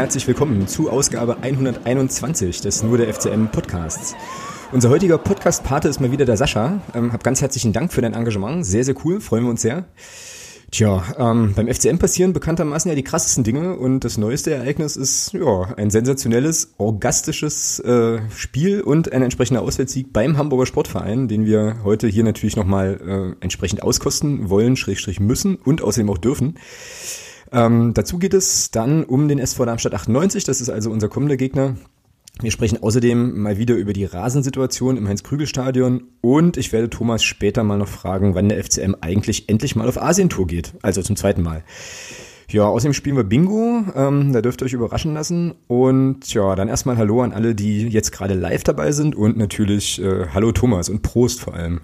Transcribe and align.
Herzlich 0.00 0.26
willkommen 0.26 0.66
zu 0.66 0.88
Ausgabe 0.88 1.42
121 1.42 2.62
des 2.62 2.82
Nur 2.82 2.96
der 2.96 3.12
FCM 3.12 3.48
Podcasts. 3.48 4.16
Unser 4.72 4.88
heutiger 4.88 5.18
Podcast-Pate 5.18 5.88
ist 5.88 6.00
mal 6.00 6.10
wieder 6.10 6.24
der 6.24 6.38
Sascha. 6.38 6.80
Ähm, 6.94 7.12
hab 7.12 7.22
ganz 7.22 7.42
herzlichen 7.42 7.74
Dank 7.74 7.92
für 7.92 8.00
dein 8.00 8.14
Engagement. 8.14 8.64
Sehr, 8.64 8.82
sehr 8.82 8.94
cool. 9.04 9.20
Freuen 9.20 9.44
wir 9.44 9.50
uns 9.50 9.60
sehr. 9.60 9.84
Tja, 10.70 11.04
ähm, 11.18 11.52
beim 11.54 11.68
FCM 11.68 11.98
passieren 11.98 12.32
bekanntermaßen 12.32 12.88
ja 12.88 12.94
die 12.94 13.04
krassesten 13.04 13.44
Dinge 13.44 13.76
und 13.76 14.00
das 14.00 14.16
neueste 14.16 14.54
Ereignis 14.54 14.96
ist 14.96 15.34
ja 15.34 15.74
ein 15.76 15.90
sensationelles, 15.90 16.72
orgastisches 16.78 17.80
äh, 17.80 18.20
Spiel 18.34 18.80
und 18.80 19.12
ein 19.12 19.20
entsprechender 19.20 19.60
Auswärtssieg 19.60 20.14
beim 20.14 20.38
Hamburger 20.38 20.64
Sportverein, 20.64 21.28
den 21.28 21.44
wir 21.44 21.80
heute 21.84 22.08
hier 22.08 22.24
natürlich 22.24 22.56
nochmal 22.56 23.36
äh, 23.38 23.44
entsprechend 23.44 23.82
auskosten 23.82 24.48
wollen, 24.48 24.76
Schrägstrich 24.76 25.20
müssen 25.20 25.56
und 25.56 25.82
außerdem 25.82 26.08
auch 26.08 26.18
dürfen. 26.18 26.54
Ähm, 27.52 27.94
dazu 27.94 28.18
geht 28.18 28.34
es 28.34 28.70
dann 28.70 29.04
um 29.04 29.28
den 29.28 29.38
SV 29.38 29.64
Darmstadt 29.64 29.94
98, 29.94 30.44
das 30.44 30.60
ist 30.60 30.70
also 30.70 30.90
unser 30.90 31.08
kommender 31.08 31.36
Gegner. 31.36 31.76
Wir 32.40 32.50
sprechen 32.50 32.82
außerdem 32.82 33.38
mal 33.38 33.58
wieder 33.58 33.74
über 33.74 33.92
die 33.92 34.04
Rasensituation 34.04 34.96
im 34.96 35.06
Heinz-Krügel-Stadion 35.08 36.04
und 36.22 36.56
ich 36.56 36.72
werde 36.72 36.88
Thomas 36.88 37.22
später 37.22 37.64
mal 37.64 37.76
noch 37.76 37.88
fragen, 37.88 38.34
wann 38.34 38.48
der 38.48 38.62
FCM 38.62 38.94
eigentlich 39.00 39.48
endlich 39.48 39.76
mal 39.76 39.88
auf 39.88 40.00
Asientour 40.00 40.46
geht, 40.46 40.72
also 40.80 41.02
zum 41.02 41.16
zweiten 41.16 41.42
Mal. 41.42 41.64
Ja, 42.48 42.64
außerdem 42.64 42.94
spielen 42.94 43.16
wir 43.16 43.24
Bingo, 43.24 43.84
ähm, 43.94 44.32
da 44.32 44.40
dürft 44.40 44.62
ihr 44.62 44.64
euch 44.64 44.72
überraschen 44.72 45.14
lassen. 45.14 45.54
Und 45.68 46.32
ja, 46.32 46.56
dann 46.56 46.68
erstmal 46.68 46.96
Hallo 46.96 47.22
an 47.22 47.32
alle, 47.32 47.54
die 47.54 47.86
jetzt 47.86 48.10
gerade 48.10 48.34
live 48.34 48.64
dabei 48.64 48.90
sind 48.90 49.14
und 49.14 49.36
natürlich 49.36 50.02
äh, 50.02 50.26
Hallo 50.34 50.50
Thomas 50.50 50.88
und 50.88 51.02
Prost 51.02 51.40
vor 51.40 51.54
allem. 51.54 51.80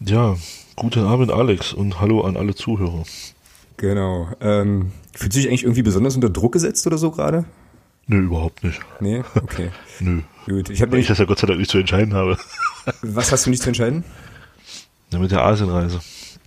Ja, 0.00 0.36
guten 0.76 1.00
Abend 1.00 1.32
Alex 1.32 1.72
und 1.72 2.00
Hallo 2.00 2.20
an 2.20 2.36
alle 2.36 2.54
Zuhörer. 2.54 3.02
Genau. 3.78 4.28
Ähm, 4.40 4.92
fühlt 5.14 5.32
sich 5.32 5.48
eigentlich 5.48 5.62
irgendwie 5.62 5.82
besonders 5.82 6.14
unter 6.14 6.30
Druck 6.30 6.52
gesetzt 6.52 6.86
oder 6.86 6.98
so 6.98 7.10
gerade? 7.10 7.44
Nö, 8.06 8.18
überhaupt 8.18 8.64
nicht. 8.64 8.80
Nee? 9.00 9.22
Okay. 9.34 9.70
Nö. 10.00 10.22
Gut. 10.46 10.70
Ich, 10.70 10.82
hab 10.82 10.90
Weil 10.90 11.00
ich 11.00 11.06
das 11.06 11.18
ja 11.18 11.24
Gott 11.24 11.38
sei 11.38 11.46
Dank 11.46 11.58
nicht 11.58 11.70
zu 11.70 11.78
entscheiden 11.78 12.14
habe. 12.14 12.36
Was 13.02 13.32
hast 13.32 13.46
du 13.46 13.50
nicht 13.50 13.62
zu 13.62 13.68
entscheiden? 13.68 14.04
Ja, 15.12 15.18
mit 15.18 15.30
der 15.30 15.44
Asienreise. 15.44 16.00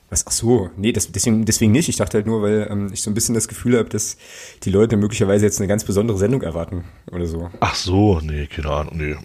Was? 0.09 0.27
Ach 0.27 0.31
so, 0.31 0.69
nee, 0.75 0.91
das, 0.91 1.11
deswegen, 1.11 1.45
deswegen 1.45 1.71
nicht. 1.71 1.87
Ich 1.87 1.95
dachte 1.95 2.17
halt 2.17 2.27
nur, 2.27 2.41
weil 2.41 2.67
ähm, 2.69 2.89
ich 2.91 3.01
so 3.01 3.09
ein 3.09 3.13
bisschen 3.13 3.33
das 3.33 3.47
Gefühl 3.47 3.77
habe, 3.77 3.89
dass 3.89 4.17
die 4.63 4.69
Leute 4.69 4.97
möglicherweise 4.97 5.45
jetzt 5.45 5.59
eine 5.59 5.67
ganz 5.67 5.85
besondere 5.85 6.17
Sendung 6.17 6.41
erwarten 6.41 6.83
oder 7.11 7.27
so. 7.27 7.49
Ach 7.61 7.75
so, 7.75 8.19
nee, 8.21 8.47
keine 8.47 8.69
Ahnung, 8.69 8.97
nee. 8.97 9.15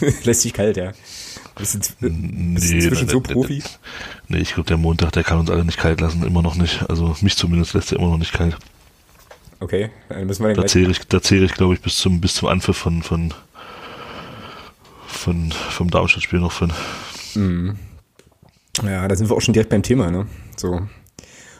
Lässt 0.24 0.42
sich 0.42 0.52
kalt, 0.52 0.76
ja. 0.76 0.92
Bist 1.58 1.74
du, 1.74 1.78
bist 1.78 2.00
Nee, 2.00 2.76
inzwischen 2.76 3.08
so 3.08 3.20
Profi? 3.20 3.62
Nee, 4.28 4.38
ich 4.38 4.54
glaube, 4.54 4.68
der 4.68 4.76
Montag, 4.76 5.12
der 5.12 5.24
kann 5.24 5.38
uns 5.38 5.50
alle 5.50 5.64
nicht 5.64 5.78
kalt 5.78 6.00
lassen, 6.00 6.22
immer 6.22 6.42
noch 6.42 6.54
nicht. 6.54 6.88
Also 6.88 7.16
mich 7.20 7.36
zumindest 7.36 7.74
lässt 7.74 7.92
er 7.92 7.98
immer 7.98 8.10
noch 8.10 8.18
nicht 8.18 8.32
kalt. 8.32 8.56
Okay, 9.60 9.90
dann 10.08 10.26
müssen 10.26 10.44
wir 10.44 10.54
dann 10.54 10.62
Da 10.62 10.68
zähle 10.68 10.90
ich, 10.90 11.00
da 11.08 11.20
zähle 11.20 11.44
ich, 11.44 11.54
glaube 11.54 11.74
ich, 11.74 11.80
bis 11.80 11.96
zum, 11.96 12.20
bis 12.20 12.34
zum 12.34 12.48
Anpfiff 12.48 12.76
von, 12.76 13.02
von, 13.02 13.34
von, 15.06 15.50
vom 15.50 15.90
Darmstadt-Spiel 15.90 16.38
noch 16.38 16.52
von. 16.52 16.72
Ja, 18.84 19.08
da 19.08 19.16
sind 19.16 19.28
wir 19.28 19.36
auch 19.36 19.40
schon 19.40 19.54
direkt 19.54 19.70
beim 19.70 19.82
Thema, 19.82 20.10
ne? 20.10 20.26
So. 20.56 20.80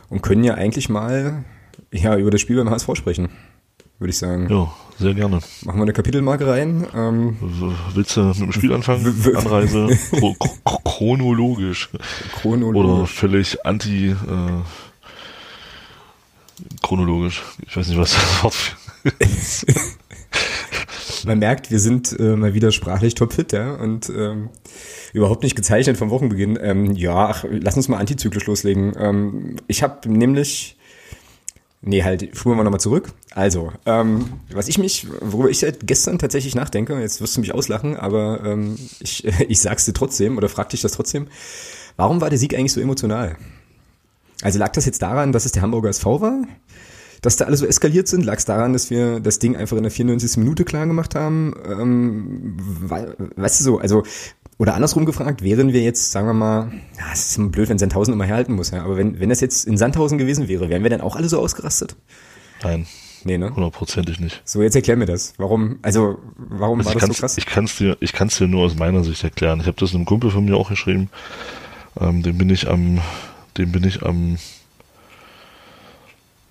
Und 0.09 0.22
können 0.22 0.45
ja 0.45 0.55
eigentlich 0.55 0.89
mal 0.89 1.45
ja, 1.91 2.17
über 2.17 2.31
das 2.31 2.41
Spiel 2.41 2.56
beim 2.56 2.71
HSV 2.71 2.91
sprechen, 2.95 3.28
würde 3.98 4.10
ich 4.10 4.19
sagen. 4.19 4.48
Ja, 4.50 4.72
sehr 4.98 5.14
gerne. 5.14 5.41
Machen 5.64 5.78
wir 5.78 5.82
eine 5.82 5.92
Kapitelmarke 5.92 6.47
rein. 6.47 6.86
Ähm, 6.94 7.36
Willst 7.94 8.16
du 8.16 8.25
mit 8.25 8.38
dem 8.38 8.53
Spiel 8.53 8.72
anfangen? 8.72 9.06
Anreise 9.36 9.88
chro 10.10 10.34
chro 10.38 10.78
chronologisch. 10.84 11.91
chronologisch. 12.41 12.91
Oder 12.91 13.06
völlig 13.06 13.66
anti 13.66 14.10
äh, 14.10 14.14
chronologisch. 16.82 17.42
Ich 17.66 17.76
weiß 17.76 17.88
nicht, 17.88 17.98
was 17.98 18.14
das 18.14 18.42
Wort 18.42 18.54
für 18.54 18.76
Man 21.26 21.38
merkt, 21.41 21.70
wir 21.70 21.80
sind 21.80 22.19
äh, 22.19 22.36
mal 22.36 22.54
wieder 22.54 22.72
sprachlich 22.72 23.15
topfit, 23.15 23.53
ja, 23.53 23.75
und 23.75 24.09
ähm, 24.09 24.50
überhaupt 25.12 25.42
nicht 25.42 25.56
gezeichnet 25.56 25.97
vom 25.97 26.10
Wochenbeginn. 26.10 26.59
Ähm, 26.60 26.92
ja, 26.92 27.28
ach, 27.28 27.44
lass 27.48 27.76
uns 27.76 27.88
mal 27.88 27.98
antizyklisch 27.98 28.47
loslegen. 28.47 28.94
Ähm, 28.98 29.56
ich 29.66 29.82
habe 29.82 30.09
nämlich, 30.10 30.78
nee, 31.88 32.03
halt, 32.04 32.37
spulen 32.37 32.56
wir 32.59 32.65
nochmal 32.65 32.81
zurück. 32.81 33.12
Also, 33.34 33.72
ähm, 33.87 34.26
was 34.53 34.69
ich 34.69 34.78
mich, 34.78 35.06
worüber 35.21 35.50
ich 35.50 35.59
seit 35.59 35.87
gestern 35.87 36.19
tatsächlich 36.19 36.54
nachdenke, 36.54 36.99
jetzt 37.00 37.21
wirst 37.21 37.37
du 37.37 37.41
mich 37.41 37.54
auslachen, 37.54 37.97
aber 37.97 38.44
ähm, 38.44 38.76
ich, 39.00 39.25
ich 39.49 39.60
sag's 39.60 39.84
dir 39.84 39.93
trotzdem 39.94 40.37
oder 40.37 40.48
frag 40.48 40.69
dich 40.71 40.82
das 40.82 40.93
trotzdem. 40.93 41.28
Warum 41.97 42.21
war 42.21 42.31
der 42.31 42.38
Sieg 42.38 42.54
eigentlich 42.54 42.72
so 42.72 42.81
emotional? 42.81 43.37
Also 44.43 44.59
lag 44.59 44.71
das 44.72 44.87
jetzt 44.87 45.03
daran, 45.03 45.32
dass 45.32 45.47
es 45.47 45.53
der 45.53 45.62
Hamburger 45.62 45.88
SV 45.88 46.21
war? 46.21 46.43
dass 47.21 47.34
da 47.37 47.47
alle 47.47 47.56
so 47.56 47.66
eskaliert 47.66 48.06
sind? 48.06 48.25
Lag 48.25 48.37
es 48.38 48.44
daran, 48.44 48.72
dass 48.72 48.91
wir 48.91 49.19
das 49.19 49.41
Ding 49.41 49.56
einfach 49.56 49.77
in 49.77 49.82
der 49.82 49.91
94. 49.91 50.37
Minute 50.37 50.65
klar 50.65 50.87
gemacht 50.87 51.16
haben? 51.16 51.53
Ähm, 51.69 52.56
we- 52.60 53.16
weißt 53.34 53.59
du 53.59 53.65
so, 53.65 53.78
also, 53.78 54.04
oder 54.59 54.75
andersrum 54.75 55.07
gefragt, 55.07 55.43
wären 55.43 55.73
wir 55.73 55.83
jetzt, 55.83 56.11
sagen 56.11 56.27
wir 56.27 56.35
mal, 56.35 56.73
ja, 56.99 57.05
es 57.13 57.31
ist 57.31 57.39
immer 57.39 57.49
blöd, 57.49 57.69
wenn 57.69 57.79
Sandhausen 57.79 58.13
immer 58.13 58.25
herhalten 58.25 58.55
muss, 58.55 58.71
ja, 58.71 58.85
aber 58.85 58.97
wenn, 58.97 59.21
wenn 59.21 59.29
das 59.29 59.41
jetzt 59.41 59.67
in 59.67 59.77
Sandhausen 59.79 60.19
gewesen 60.19 60.49
wäre, 60.49 60.69
wären 60.69 60.83
wir 60.83 60.91
dann 60.91 61.01
auch 61.01 61.17
alle 61.17 61.29
so 61.29 61.39
ausgerastet? 61.41 61.97
Nein, 62.63 62.87
Nee, 63.25 63.39
ne? 63.39 63.55
hundertprozentig 63.55 64.21
nicht. 64.21 64.43
So, 64.45 64.63
jetzt 64.63 64.77
erklär 64.77 64.97
mir 64.97 65.07
das. 65.07 65.35
Warum, 65.39 65.79
also, 65.83 66.19
warum 66.37 66.79
Also 66.79 66.95
war 66.95 67.01
das 67.01 67.17
so 67.17 67.21
krass? 67.21 67.39
ich 67.39 67.47
kann's 67.47 67.77
dir, 67.77 67.97
ich 68.01 68.13
kann's 68.13 68.39
dir 68.39 68.47
nur 68.47 68.65
aus 68.65 68.77
meiner 68.77 69.03
Sicht 69.05 69.23
erklären. 69.25 69.61
Ich 69.61 69.67
habe 69.67 69.77
das 69.79 69.95
einem 69.95 70.05
Kumpel 70.05 70.31
von 70.31 70.45
mir 70.45 70.57
auch 70.57 70.69
geschrieben. 70.69 71.11
Ähm, 72.01 72.23
dem 72.23 72.39
bin 72.39 72.49
ich 72.49 72.69
am, 72.69 73.01
dem 73.57 73.73
bin 73.73 73.85
ich 73.85 74.03
am 74.03 74.39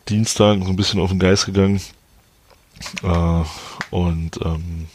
Dienstag 0.09 0.59
so 0.63 0.69
ein 0.69 0.75
bisschen 0.75 0.99
auf 0.99 1.09
den 1.09 1.19
Geist 1.19 1.45
gegangen. 1.45 1.81
Äh, 3.03 3.43
und 3.91 4.39
ähm, 4.43 4.87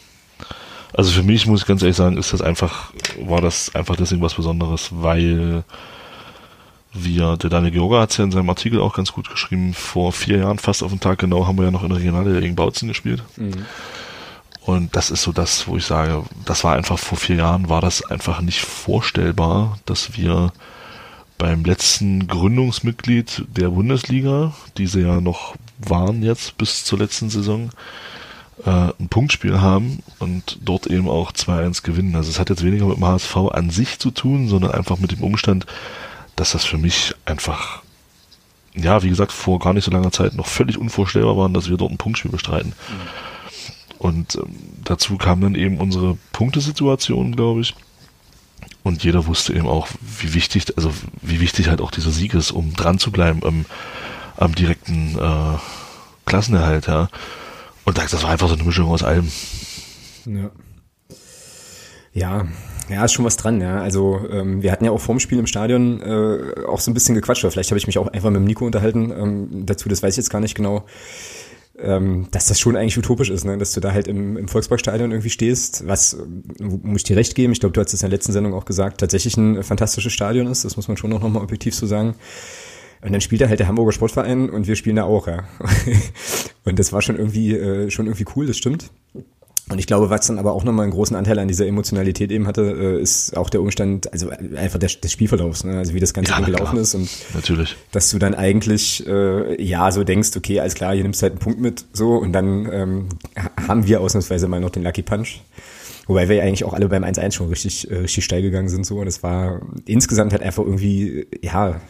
also 0.94 1.10
für 1.10 1.22
mich 1.22 1.46
muss 1.46 1.62
ich 1.62 1.66
ganz 1.66 1.82
ehrlich 1.82 1.96
sagen, 1.96 2.16
ist 2.16 2.32
das 2.32 2.42
einfach, 2.42 2.92
war 3.20 3.40
das 3.40 3.74
einfach 3.74 3.96
deswegen 3.96 4.22
was 4.22 4.34
Besonderes, 4.34 4.90
weil 4.92 5.64
wir, 6.92 7.36
der 7.36 7.50
Daniel 7.50 7.72
Georga 7.72 8.00
hat 8.00 8.10
es 8.10 8.18
ja 8.18 8.24
in 8.24 8.30
seinem 8.30 8.50
Artikel 8.50 8.80
auch 8.80 8.94
ganz 8.94 9.12
gut 9.12 9.30
geschrieben, 9.30 9.72
vor 9.72 10.12
vier 10.12 10.38
Jahren, 10.38 10.58
fast 10.58 10.82
auf 10.82 10.90
den 10.90 11.00
Tag 11.00 11.18
genau, 11.18 11.46
haben 11.46 11.56
wir 11.56 11.64
ja 11.64 11.70
noch 11.70 11.82
in 11.82 11.88
der 11.88 11.98
Regionalliga 11.98 12.40
gegen 12.40 12.56
Bautzen 12.56 12.88
gespielt. 12.88 13.22
Mhm. 13.36 13.64
Und 14.64 14.94
das 14.94 15.10
ist 15.10 15.22
so 15.22 15.32
das, 15.32 15.66
wo 15.66 15.76
ich 15.76 15.86
sage, 15.86 16.22
das 16.44 16.62
war 16.62 16.76
einfach 16.76 16.98
vor 16.98 17.18
vier 17.18 17.36
Jahren, 17.36 17.68
war 17.68 17.80
das 17.80 18.04
einfach 18.04 18.40
nicht 18.40 18.60
vorstellbar, 18.60 19.78
dass 19.86 20.16
wir 20.16 20.52
beim 21.36 21.64
letzten 21.64 22.28
Gründungsmitglied 22.28 23.44
der 23.48 23.70
Bundesliga, 23.70 24.52
die 24.78 24.86
sie 24.86 25.00
ja 25.00 25.20
noch 25.20 25.56
waren 25.78 26.22
jetzt 26.22 26.56
bis 26.58 26.84
zur 26.84 27.00
letzten 27.00 27.30
Saison, 27.30 27.70
äh, 28.64 28.70
ein 28.70 29.08
Punktspiel 29.08 29.60
haben 29.60 30.00
und 30.18 30.58
dort 30.62 30.86
eben 30.86 31.08
auch 31.08 31.32
2-1 31.32 31.82
gewinnen. 31.82 32.14
Also 32.16 32.30
es 32.30 32.38
hat 32.38 32.50
jetzt 32.50 32.64
weniger 32.64 32.86
mit 32.86 32.96
dem 32.96 33.04
HSV 33.04 33.36
an 33.52 33.70
sich 33.70 33.98
zu 33.98 34.10
tun, 34.10 34.48
sondern 34.48 34.72
einfach 34.72 34.98
mit 34.98 35.12
dem 35.12 35.22
Umstand, 35.22 35.66
dass 36.36 36.52
das 36.52 36.64
für 36.64 36.78
mich 36.78 37.14
einfach, 37.24 37.82
ja, 38.74 39.02
wie 39.02 39.08
gesagt, 39.08 39.32
vor 39.32 39.58
gar 39.58 39.72
nicht 39.72 39.84
so 39.84 39.90
langer 39.90 40.12
Zeit 40.12 40.34
noch 40.34 40.46
völlig 40.46 40.78
unvorstellbar 40.78 41.36
waren, 41.36 41.54
dass 41.54 41.68
wir 41.68 41.76
dort 41.76 41.90
ein 41.92 41.98
Punktspiel 41.98 42.30
bestreiten. 42.30 42.72
Und 43.98 44.36
ähm, 44.36 44.56
dazu 44.84 45.16
kam 45.16 45.40
dann 45.40 45.54
eben 45.54 45.78
unsere 45.78 46.18
Punktesituation, 46.32 47.36
glaube 47.36 47.60
ich. 47.60 47.74
Und 48.82 49.04
jeder 49.04 49.26
wusste 49.26 49.54
eben 49.54 49.68
auch, 49.68 49.88
wie 50.00 50.34
wichtig, 50.34 50.76
also 50.76 50.92
wie 51.20 51.40
wichtig 51.40 51.68
halt 51.68 51.80
auch 51.80 51.92
dieser 51.92 52.10
Sieg 52.10 52.34
ist, 52.34 52.50
um 52.50 52.74
dran 52.74 52.98
zu 52.98 53.12
bleiben 53.12 53.44
am, 53.44 53.64
am 54.36 54.54
direkten 54.54 55.16
äh, 55.18 55.58
Klassenerhalt, 56.26 56.88
ja. 56.88 57.08
Und 57.84 57.98
das 57.98 58.10
das 58.10 58.22
war 58.22 58.30
einfach 58.30 58.48
so 58.48 58.54
eine 58.54 58.64
Mischung 58.64 58.88
aus 58.88 59.02
allem. 59.02 59.28
Ja. 60.26 60.50
Ja, 62.14 62.46
ja, 62.90 63.04
ist 63.04 63.12
schon 63.12 63.24
was 63.24 63.38
dran, 63.38 63.60
ja. 63.60 63.80
Also 63.80 64.20
ähm, 64.30 64.62
wir 64.62 64.70
hatten 64.70 64.84
ja 64.84 64.90
auch 64.90 65.00
vorm 65.00 65.18
Spiel 65.18 65.38
im 65.38 65.46
Stadion 65.46 66.02
äh, 66.02 66.66
auch 66.66 66.80
so 66.80 66.90
ein 66.90 66.94
bisschen 66.94 67.14
gequatscht, 67.14 67.46
vielleicht 67.50 67.70
habe 67.70 67.78
ich 67.78 67.86
mich 67.86 67.98
auch 67.98 68.08
einfach 68.08 68.28
mit 68.28 68.36
dem 68.36 68.44
Nico 68.44 68.66
unterhalten 68.66 69.10
ähm, 69.10 69.66
dazu, 69.66 69.88
das 69.88 70.02
weiß 70.02 70.12
ich 70.14 70.18
jetzt 70.18 70.30
gar 70.30 70.40
nicht 70.40 70.54
genau, 70.54 70.84
ähm, 71.78 72.28
dass 72.30 72.46
das 72.46 72.60
schon 72.60 72.76
eigentlich 72.76 72.98
utopisch 72.98 73.30
ist, 73.30 73.44
ne? 73.44 73.56
dass 73.56 73.72
du 73.72 73.80
da 73.80 73.92
halt 73.92 74.08
im, 74.08 74.36
im 74.36 74.48
Volksparkstadion 74.48 75.10
irgendwie 75.10 75.30
stehst, 75.30 75.86
was, 75.86 76.14
ähm, 76.14 76.80
muss 76.82 76.98
ich 76.98 77.04
dir 77.04 77.16
recht 77.16 77.34
geben, 77.34 77.52
ich 77.52 77.60
glaube, 77.60 77.72
du 77.72 77.80
hast 77.80 77.94
es 77.94 78.02
in 78.02 78.10
der 78.10 78.16
letzten 78.16 78.32
Sendung 78.32 78.52
auch 78.52 78.66
gesagt, 78.66 79.00
tatsächlich 79.00 79.36
ein 79.38 79.62
fantastisches 79.62 80.12
Stadion 80.12 80.46
ist, 80.46 80.64
das 80.64 80.76
muss 80.76 80.88
man 80.88 80.98
schon 80.98 81.12
auch 81.14 81.20
nochmal 81.20 81.42
objektiv 81.42 81.74
so 81.74 81.86
sagen. 81.86 82.14
Und 83.02 83.12
dann 83.12 83.20
spielt 83.20 83.40
da 83.40 83.48
halt 83.48 83.58
der 83.60 83.68
Hamburger 83.68 83.92
Sportverein 83.92 84.48
und 84.48 84.66
wir 84.66 84.76
spielen 84.76 84.96
da 84.96 85.04
auch, 85.04 85.26
ja. 85.26 85.44
und 86.64 86.78
das 86.78 86.92
war 86.92 87.02
schon 87.02 87.16
irgendwie, 87.16 87.52
äh, 87.56 87.90
schon 87.90 88.06
irgendwie 88.06 88.26
cool, 88.36 88.46
das 88.46 88.56
stimmt. 88.56 88.90
Und 89.70 89.78
ich 89.78 89.86
glaube, 89.86 90.10
was 90.10 90.26
dann 90.26 90.38
aber 90.38 90.52
auch 90.52 90.64
nochmal 90.64 90.84
einen 90.84 90.92
großen 90.92 91.16
Anteil 91.16 91.38
an 91.38 91.48
dieser 91.48 91.66
Emotionalität 91.66 92.30
eben 92.32 92.46
hatte, 92.46 92.62
äh, 92.62 93.00
ist 93.00 93.36
auch 93.36 93.48
der 93.48 93.60
Umstand, 93.62 94.12
also 94.12 94.28
einfach 94.56 94.78
der, 94.78 94.90
des 94.90 95.10
Spielverlaufs, 95.12 95.64
ne? 95.64 95.78
also 95.78 95.94
wie 95.94 96.00
das 96.00 96.12
Ganze 96.14 96.32
Ja, 96.32 96.40
gelaufen 96.40 96.78
ist 96.78 96.94
und 96.94 97.08
Natürlich. 97.34 97.76
dass 97.92 98.10
du 98.10 98.18
dann 98.18 98.34
eigentlich 98.34 99.06
äh, 99.06 99.62
ja 99.62 99.90
so 99.92 100.04
denkst, 100.04 100.30
okay, 100.36 100.60
alles 100.60 100.74
klar, 100.74 100.94
hier 100.94 101.02
nimmst 101.04 101.22
du 101.22 101.24
halt 101.24 101.32
einen 101.34 101.40
Punkt 101.40 101.60
mit, 101.60 101.84
so 101.92 102.16
und 102.16 102.32
dann 102.32 102.68
ähm, 102.72 103.08
ha- 103.38 103.50
haben 103.68 103.86
wir 103.86 104.00
ausnahmsweise 104.00 104.46
mal 104.48 104.60
noch 104.60 104.70
den 104.70 104.82
Lucky 104.82 105.02
Punch. 105.02 105.40
Wobei 106.08 106.28
wir 106.28 106.36
ja 106.36 106.42
eigentlich 106.42 106.64
auch 106.64 106.74
alle 106.74 106.88
beim 106.88 107.04
1-1 107.04 107.32
schon 107.32 107.48
richtig, 107.48 107.88
äh, 107.90 107.98
richtig 107.98 108.24
steil 108.24 108.42
gegangen 108.42 108.68
sind 108.68 108.84
so 108.84 108.98
und 108.98 109.06
es 109.06 109.22
war 109.22 109.60
insgesamt 109.86 110.32
halt 110.32 110.42
einfach 110.42 110.64
irgendwie, 110.64 111.26
ja, 111.40 111.80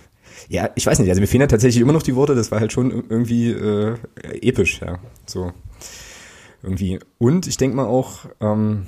ja, 0.48 0.70
ich 0.74 0.86
weiß 0.86 0.98
nicht, 0.98 1.08
also 1.08 1.20
mir 1.20 1.26
fehlen 1.26 1.48
tatsächlich 1.48 1.80
immer 1.80 1.92
noch 1.92 2.02
die 2.02 2.16
Worte, 2.16 2.34
das 2.34 2.50
war 2.50 2.60
halt 2.60 2.72
schon 2.72 2.90
irgendwie 3.08 3.50
äh, 3.50 3.96
episch, 4.40 4.80
ja. 4.80 4.98
So. 5.26 5.52
Irgendwie. 6.62 7.00
Und 7.18 7.46
ich 7.46 7.56
denke 7.56 7.76
mal 7.76 7.86
auch, 7.86 8.26
ähm, 8.40 8.86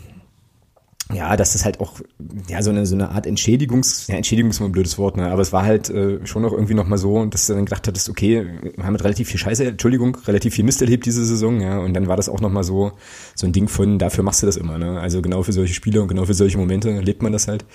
ja, 1.12 1.36
dass 1.36 1.52
das 1.52 1.66
halt 1.66 1.80
auch, 1.80 2.00
ja, 2.48 2.62
so 2.62 2.70
eine, 2.70 2.86
so 2.86 2.94
eine 2.94 3.10
Art 3.10 3.26
Entschädigungs, 3.26 4.06
ja, 4.06 4.14
Entschädigung 4.14 4.50
ist 4.50 4.60
immer 4.60 4.70
ein 4.70 4.72
blödes 4.72 4.96
Wort, 4.96 5.18
ne, 5.18 5.30
aber 5.30 5.42
es 5.42 5.52
war 5.52 5.62
halt 5.62 5.90
äh, 5.90 6.24
schon 6.26 6.40
noch 6.40 6.52
irgendwie 6.52 6.72
nochmal 6.72 6.96
so, 6.96 7.26
dass 7.26 7.46
du 7.46 7.52
dann 7.52 7.66
gedacht 7.66 7.86
hattest, 7.86 8.08
okay, 8.08 8.46
wir 8.76 8.84
haben 8.84 8.94
mit 8.94 9.04
relativ 9.04 9.28
viel 9.28 9.38
Scheiße, 9.38 9.66
Entschuldigung, 9.66 10.16
relativ 10.26 10.54
viel 10.54 10.64
Mist 10.64 10.80
erlebt 10.80 11.04
diese 11.04 11.24
Saison, 11.24 11.60
ja, 11.60 11.78
und 11.78 11.92
dann 11.92 12.08
war 12.08 12.16
das 12.16 12.30
auch 12.30 12.40
nochmal 12.40 12.64
so, 12.64 12.92
so 13.34 13.46
ein 13.46 13.52
Ding 13.52 13.68
von, 13.68 13.98
dafür 13.98 14.24
machst 14.24 14.42
du 14.42 14.46
das 14.46 14.56
immer, 14.56 14.78
ne, 14.78 14.98
also 14.98 15.20
genau 15.20 15.42
für 15.42 15.52
solche 15.52 15.74
Spiele 15.74 16.00
und 16.00 16.08
genau 16.08 16.24
für 16.24 16.34
solche 16.34 16.56
Momente 16.56 16.98
lebt 17.00 17.22
man 17.22 17.32
das 17.32 17.48
halt. 17.48 17.66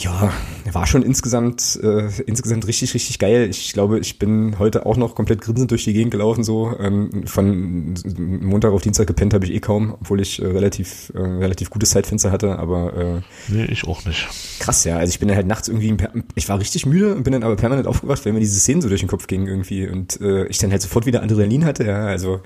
Ja, 0.00 0.32
war 0.72 0.86
schon 0.86 1.02
insgesamt 1.02 1.78
äh, 1.82 2.08
insgesamt 2.26 2.66
richtig 2.66 2.94
richtig 2.94 3.18
geil. 3.18 3.48
Ich 3.50 3.74
glaube, 3.74 3.98
ich 3.98 4.18
bin 4.18 4.58
heute 4.58 4.86
auch 4.86 4.96
noch 4.96 5.14
komplett 5.14 5.42
grinsend 5.42 5.70
durch 5.70 5.84
die 5.84 5.92
Gegend 5.92 6.10
gelaufen 6.10 6.42
so. 6.42 6.74
Ähm, 6.80 7.26
von 7.26 7.94
Montag 8.16 8.72
auf 8.72 8.80
Dienstag 8.80 9.06
gepennt 9.06 9.34
habe 9.34 9.44
ich 9.44 9.52
eh 9.52 9.60
kaum, 9.60 9.92
obwohl 10.00 10.20
ich 10.22 10.40
äh, 10.40 10.46
relativ 10.46 11.12
äh, 11.14 11.18
relativ 11.18 11.68
gutes 11.68 11.90
Zeitfenster 11.90 12.32
hatte. 12.32 12.58
Aber 12.58 12.96
äh, 12.96 13.20
nee, 13.48 13.66
ich 13.66 13.86
auch 13.86 14.02
nicht. 14.06 14.26
Krass, 14.58 14.84
ja. 14.84 14.96
Also 14.96 15.10
ich 15.10 15.18
bin 15.18 15.28
dann 15.28 15.36
halt 15.36 15.46
nachts 15.46 15.68
irgendwie, 15.68 15.94
ich 16.34 16.48
war 16.48 16.58
richtig 16.58 16.86
müde 16.86 17.14
und 17.14 17.22
bin 17.22 17.34
dann 17.34 17.42
aber 17.42 17.56
permanent 17.56 17.86
aufgewacht, 17.86 18.24
weil 18.24 18.32
mir 18.32 18.40
diese 18.40 18.58
Szenen 18.58 18.80
so 18.80 18.88
durch 18.88 19.00
den 19.00 19.08
Kopf 19.08 19.26
gingen 19.26 19.48
irgendwie 19.48 19.86
und 19.86 20.18
äh, 20.22 20.46
ich 20.46 20.56
dann 20.56 20.70
halt 20.70 20.80
sofort 20.80 21.04
wieder 21.04 21.22
Adrenalin 21.22 21.66
hatte. 21.66 21.84
Ja, 21.84 22.06
also 22.06 22.40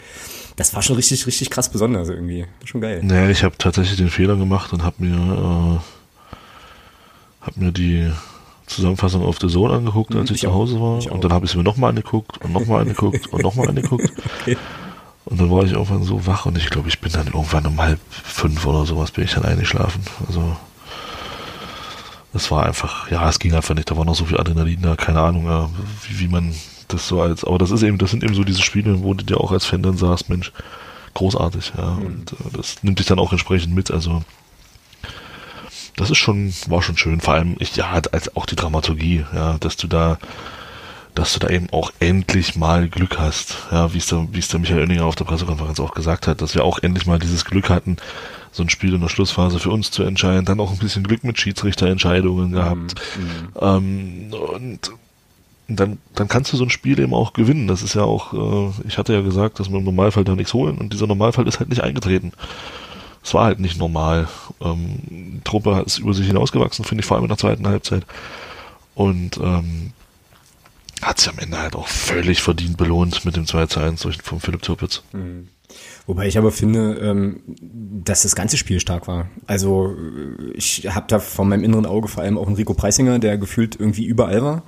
das 0.56 0.74
war 0.74 0.82
schon 0.82 0.96
richtig 0.96 1.24
richtig 1.28 1.50
krass 1.50 1.68
besonders 1.68 2.08
irgendwie. 2.08 2.46
Schon 2.64 2.80
geil. 2.80 3.00
Naja, 3.04 3.30
ich 3.30 3.44
habe 3.44 3.56
tatsächlich 3.58 3.96
den 3.96 4.10
Fehler 4.10 4.34
gemacht 4.34 4.72
und 4.72 4.82
habe 4.82 4.96
mir 4.98 5.80
äh 5.80 5.93
habe 7.46 7.60
mir 7.60 7.72
die 7.72 8.10
Zusammenfassung 8.66 9.24
auf 9.24 9.38
The 9.40 9.48
Zone 9.48 9.74
angeguckt, 9.74 10.14
als 10.14 10.30
ich, 10.30 10.36
ich 10.36 10.40
zu 10.42 10.52
Hause 10.52 10.80
war. 10.80 11.12
Und 11.12 11.24
dann 11.24 11.32
habe 11.32 11.44
ich 11.44 11.52
sie 11.52 11.58
mir 11.58 11.64
nochmal 11.64 11.90
angeguckt 11.90 12.38
und 12.38 12.52
nochmal 12.52 12.82
angeguckt 12.82 13.26
und 13.32 13.42
nochmal 13.42 13.68
angeguckt. 13.68 14.10
Okay. 14.42 14.56
Und 15.26 15.40
dann 15.40 15.50
war 15.50 15.64
ich 15.64 15.72
irgendwann 15.72 16.02
so 16.02 16.26
wach 16.26 16.44
und 16.44 16.58
ich 16.58 16.68
glaube, 16.68 16.88
ich 16.88 17.00
bin 17.00 17.10
dann 17.10 17.28
irgendwann 17.28 17.66
um 17.66 17.80
halb 17.80 17.98
fünf 18.10 18.66
oder 18.66 18.84
sowas 18.84 19.10
bin 19.10 19.24
ich 19.24 19.32
dann 19.32 19.46
eingeschlafen. 19.46 20.02
Also 20.26 20.54
es 22.34 22.50
war 22.50 22.66
einfach, 22.66 23.10
ja, 23.10 23.26
es 23.26 23.38
ging 23.38 23.54
einfach 23.54 23.74
nicht. 23.74 23.90
Da 23.90 23.96
war 23.96 24.04
noch 24.04 24.14
so 24.14 24.26
viel 24.26 24.38
Adrenalin 24.38 24.82
da, 24.82 24.96
keine 24.96 25.20
Ahnung, 25.20 25.70
wie, 26.06 26.20
wie 26.20 26.28
man 26.28 26.54
das 26.88 27.08
so 27.08 27.22
als, 27.22 27.42
aber 27.42 27.58
das 27.58 27.70
ist 27.70 27.82
eben, 27.82 27.96
das 27.96 28.10
sind 28.10 28.22
eben 28.22 28.34
so 28.34 28.44
diese 28.44 28.60
Spiele, 28.60 29.02
wo 29.02 29.14
du 29.14 29.24
dir 29.24 29.40
auch 29.40 29.52
als 29.52 29.64
Fan 29.64 29.82
dann 29.82 29.96
sagst, 29.96 30.28
Mensch, 30.28 30.52
großartig, 31.14 31.72
ja. 31.76 31.92
Mhm. 31.92 32.06
Und 32.06 32.32
äh, 32.32 32.56
das 32.56 32.82
nimmt 32.82 32.98
dich 32.98 33.06
dann 33.06 33.18
auch 33.18 33.32
entsprechend 33.32 33.74
mit. 33.74 33.90
Also 33.90 34.22
das 35.96 36.10
ist 36.10 36.18
schon, 36.18 36.52
war 36.68 36.82
schon 36.82 36.96
schön. 36.96 37.20
Vor 37.20 37.34
allem, 37.34 37.56
ich, 37.58 37.76
ja, 37.76 37.90
als 38.12 38.36
auch 38.36 38.46
die 38.46 38.56
Dramaturgie, 38.56 39.24
ja, 39.34 39.56
dass 39.58 39.76
du 39.76 39.86
da, 39.86 40.18
dass 41.14 41.34
du 41.34 41.38
da 41.38 41.48
eben 41.48 41.68
auch 41.70 41.92
endlich 42.00 42.56
mal 42.56 42.88
Glück 42.88 43.18
hast. 43.18 43.56
Ja, 43.70 43.92
wie 43.94 43.98
es 43.98 44.06
der, 44.06 44.26
wie 44.32 44.38
es 44.40 44.48
der 44.48 44.60
Michael 44.60 44.80
Oenninger 44.80 45.04
auf 45.04 45.14
der 45.14 45.24
Pressekonferenz 45.24 45.78
auch 45.78 45.94
gesagt 45.94 46.26
hat, 46.26 46.42
dass 46.42 46.54
wir 46.54 46.64
auch 46.64 46.80
endlich 46.80 47.06
mal 47.06 47.18
dieses 47.18 47.44
Glück 47.44 47.70
hatten, 47.70 47.96
so 48.50 48.62
ein 48.62 48.70
Spiel 48.70 48.94
in 48.94 49.00
der 49.00 49.08
Schlussphase 49.08 49.58
für 49.58 49.70
uns 49.70 49.90
zu 49.90 50.02
entscheiden. 50.02 50.44
Dann 50.44 50.60
auch 50.60 50.72
ein 50.72 50.78
bisschen 50.78 51.04
Glück 51.04 51.22
mit 51.22 51.38
Schiedsrichterentscheidungen 51.38 52.52
gehabt. 52.52 52.94
Mhm. 53.16 53.48
Ähm, 53.60 54.34
und 54.34 54.92
dann, 55.68 55.98
dann 56.14 56.28
kannst 56.28 56.52
du 56.52 56.56
so 56.56 56.64
ein 56.64 56.70
Spiel 56.70 56.98
eben 56.98 57.14
auch 57.14 57.32
gewinnen. 57.32 57.68
Das 57.68 57.82
ist 57.82 57.94
ja 57.94 58.02
auch, 58.02 58.32
äh, 58.34 58.72
ich 58.86 58.98
hatte 58.98 59.14
ja 59.14 59.22
gesagt, 59.22 59.60
dass 59.60 59.70
wir 59.70 59.78
im 59.78 59.84
Normalfall 59.84 60.24
da 60.24 60.34
nichts 60.34 60.54
holen 60.54 60.76
und 60.78 60.92
dieser 60.92 61.06
Normalfall 61.06 61.46
ist 61.46 61.60
halt 61.60 61.70
nicht 61.70 61.82
eingetreten 61.82 62.32
es 63.24 63.32
war 63.32 63.46
halt 63.46 63.58
nicht 63.58 63.78
normal. 63.78 64.28
Ähm, 64.60 65.40
Truppe 65.44 65.82
ist 65.86 65.98
über 65.98 66.12
sich 66.12 66.26
hinausgewachsen, 66.26 66.84
finde 66.84 67.00
ich, 67.00 67.06
vor 67.06 67.16
allem 67.16 67.24
in 67.24 67.30
der 67.30 67.38
zweiten 67.38 67.66
Halbzeit. 67.66 68.04
Und 68.94 69.38
ähm, 69.38 69.92
hat 71.02 71.18
sich 71.18 71.28
am 71.28 71.38
Ende 71.38 71.58
halt 71.58 71.74
auch 71.74 71.88
völlig 71.88 72.42
verdient 72.42 72.76
belohnt 72.76 73.24
mit 73.24 73.36
dem 73.36 73.46
2 73.46 73.66
zu 73.66 73.80
1 73.80 74.06
von 74.22 74.40
Philipp 74.40 74.62
Türpitz. 74.62 75.02
Mhm. 75.12 75.48
Wobei 76.06 76.28
ich 76.28 76.38
aber 76.38 76.52
finde, 76.52 76.98
ähm, 76.98 77.40
dass 78.04 78.22
das 78.22 78.36
ganze 78.36 78.58
Spiel 78.58 78.78
stark 78.78 79.08
war. 79.08 79.28
Also 79.46 79.96
ich 80.54 80.86
habe 80.94 81.06
da 81.08 81.18
vor 81.18 81.46
meinem 81.46 81.64
inneren 81.64 81.86
Auge 81.86 82.08
vor 82.08 82.22
allem 82.22 82.38
auch 82.38 82.46
einen 82.46 82.56
Rico 82.56 82.74
Preisinger, 82.74 83.18
der 83.18 83.38
gefühlt 83.38 83.80
irgendwie 83.80 84.04
überall 84.04 84.42
war 84.42 84.62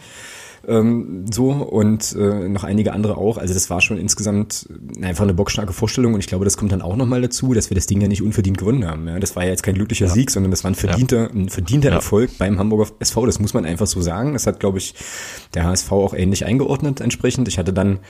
ähm, 0.67 1.25
so 1.31 1.51
und 1.51 2.15
äh, 2.19 2.49
noch 2.49 2.65
einige 2.65 2.93
andere 2.93 3.17
auch. 3.17 3.39
Also 3.39 3.55
das 3.55 3.71
war 3.71 3.81
schon 3.81 3.99
insgesamt 3.99 4.69
einfach 5.01 5.25
eine 5.25 5.35
bockstarke 5.35 5.73
Vorstellung 5.73 6.15
und 6.15 6.21
ich 6.21 6.27
glaube, 6.27 6.45
das 6.45 6.57
kommt 6.57 6.73
dann 6.73 6.83
auch 6.83 6.97
nochmal 6.97 7.23
dazu, 7.23 7.55
dass 7.55 7.71
wir 7.71 7.75
das 7.75 7.87
Ding 7.87 8.01
ja 8.01 8.09
nicht 8.09 8.23
unverdient 8.23 8.59
gewonnen 8.59 8.87
haben. 8.87 9.07
Ja? 9.09 9.19
Das 9.19 9.37
war 9.37 9.45
ja 9.45 9.51
jetzt 9.51 9.63
kein 9.63 9.75
glücklicher 9.75 10.07
ja. 10.07 10.13
Sieg, 10.13 10.31
sondern 10.31 10.51
das 10.51 10.65
war 10.65 10.71
ein 10.71 10.75
verdienter, 10.75 11.31
ein 11.33 11.49
verdienter. 11.49 11.91
Erfolg 11.91 12.37
beim 12.39 12.59
Hamburger 12.59 12.91
SV. 12.99 13.27
Das 13.27 13.39
muss 13.39 13.55
man 13.55 13.65
einfach 13.65 13.87
so 13.87 14.01
sagen. 14.01 14.33
Das 14.33 14.47
hat, 14.47 14.61
glaube 14.61 14.79
ich, 14.79 14.95
der 15.55 15.65
HSV 15.65 15.93
auch 15.93 16.15
ähnlich 16.15 16.45
eingeordnet 16.45 17.01
entsprechend. 17.01 17.49
Ich 17.49 17.59
hatte 17.59 17.73
dann 17.73 18.01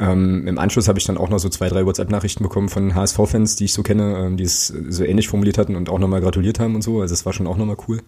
ähm, 0.00 0.46
Im 0.48 0.58
Anschluss 0.58 0.88
habe 0.88 0.98
ich 0.98 1.04
dann 1.04 1.18
auch 1.18 1.28
noch 1.28 1.38
so 1.38 1.48
zwei, 1.48 1.68
drei 1.68 1.86
WhatsApp-Nachrichten 1.86 2.42
bekommen 2.42 2.68
von 2.68 2.94
HSV-Fans, 2.94 3.56
die 3.56 3.66
ich 3.66 3.72
so 3.72 3.82
kenne, 3.82 4.16
ähm, 4.26 4.36
die 4.36 4.44
es 4.44 4.66
so 4.66 5.04
ähnlich 5.04 5.28
formuliert 5.28 5.58
hatten 5.58 5.76
und 5.76 5.88
auch 5.88 5.98
nochmal 5.98 6.20
gratuliert 6.20 6.58
haben 6.58 6.74
und 6.74 6.82
so. 6.82 7.00
Also 7.00 7.14
es 7.14 7.24
war 7.26 7.32
schon 7.32 7.46
auch 7.46 7.56
nochmal 7.56 7.76
cool. 7.86 8.00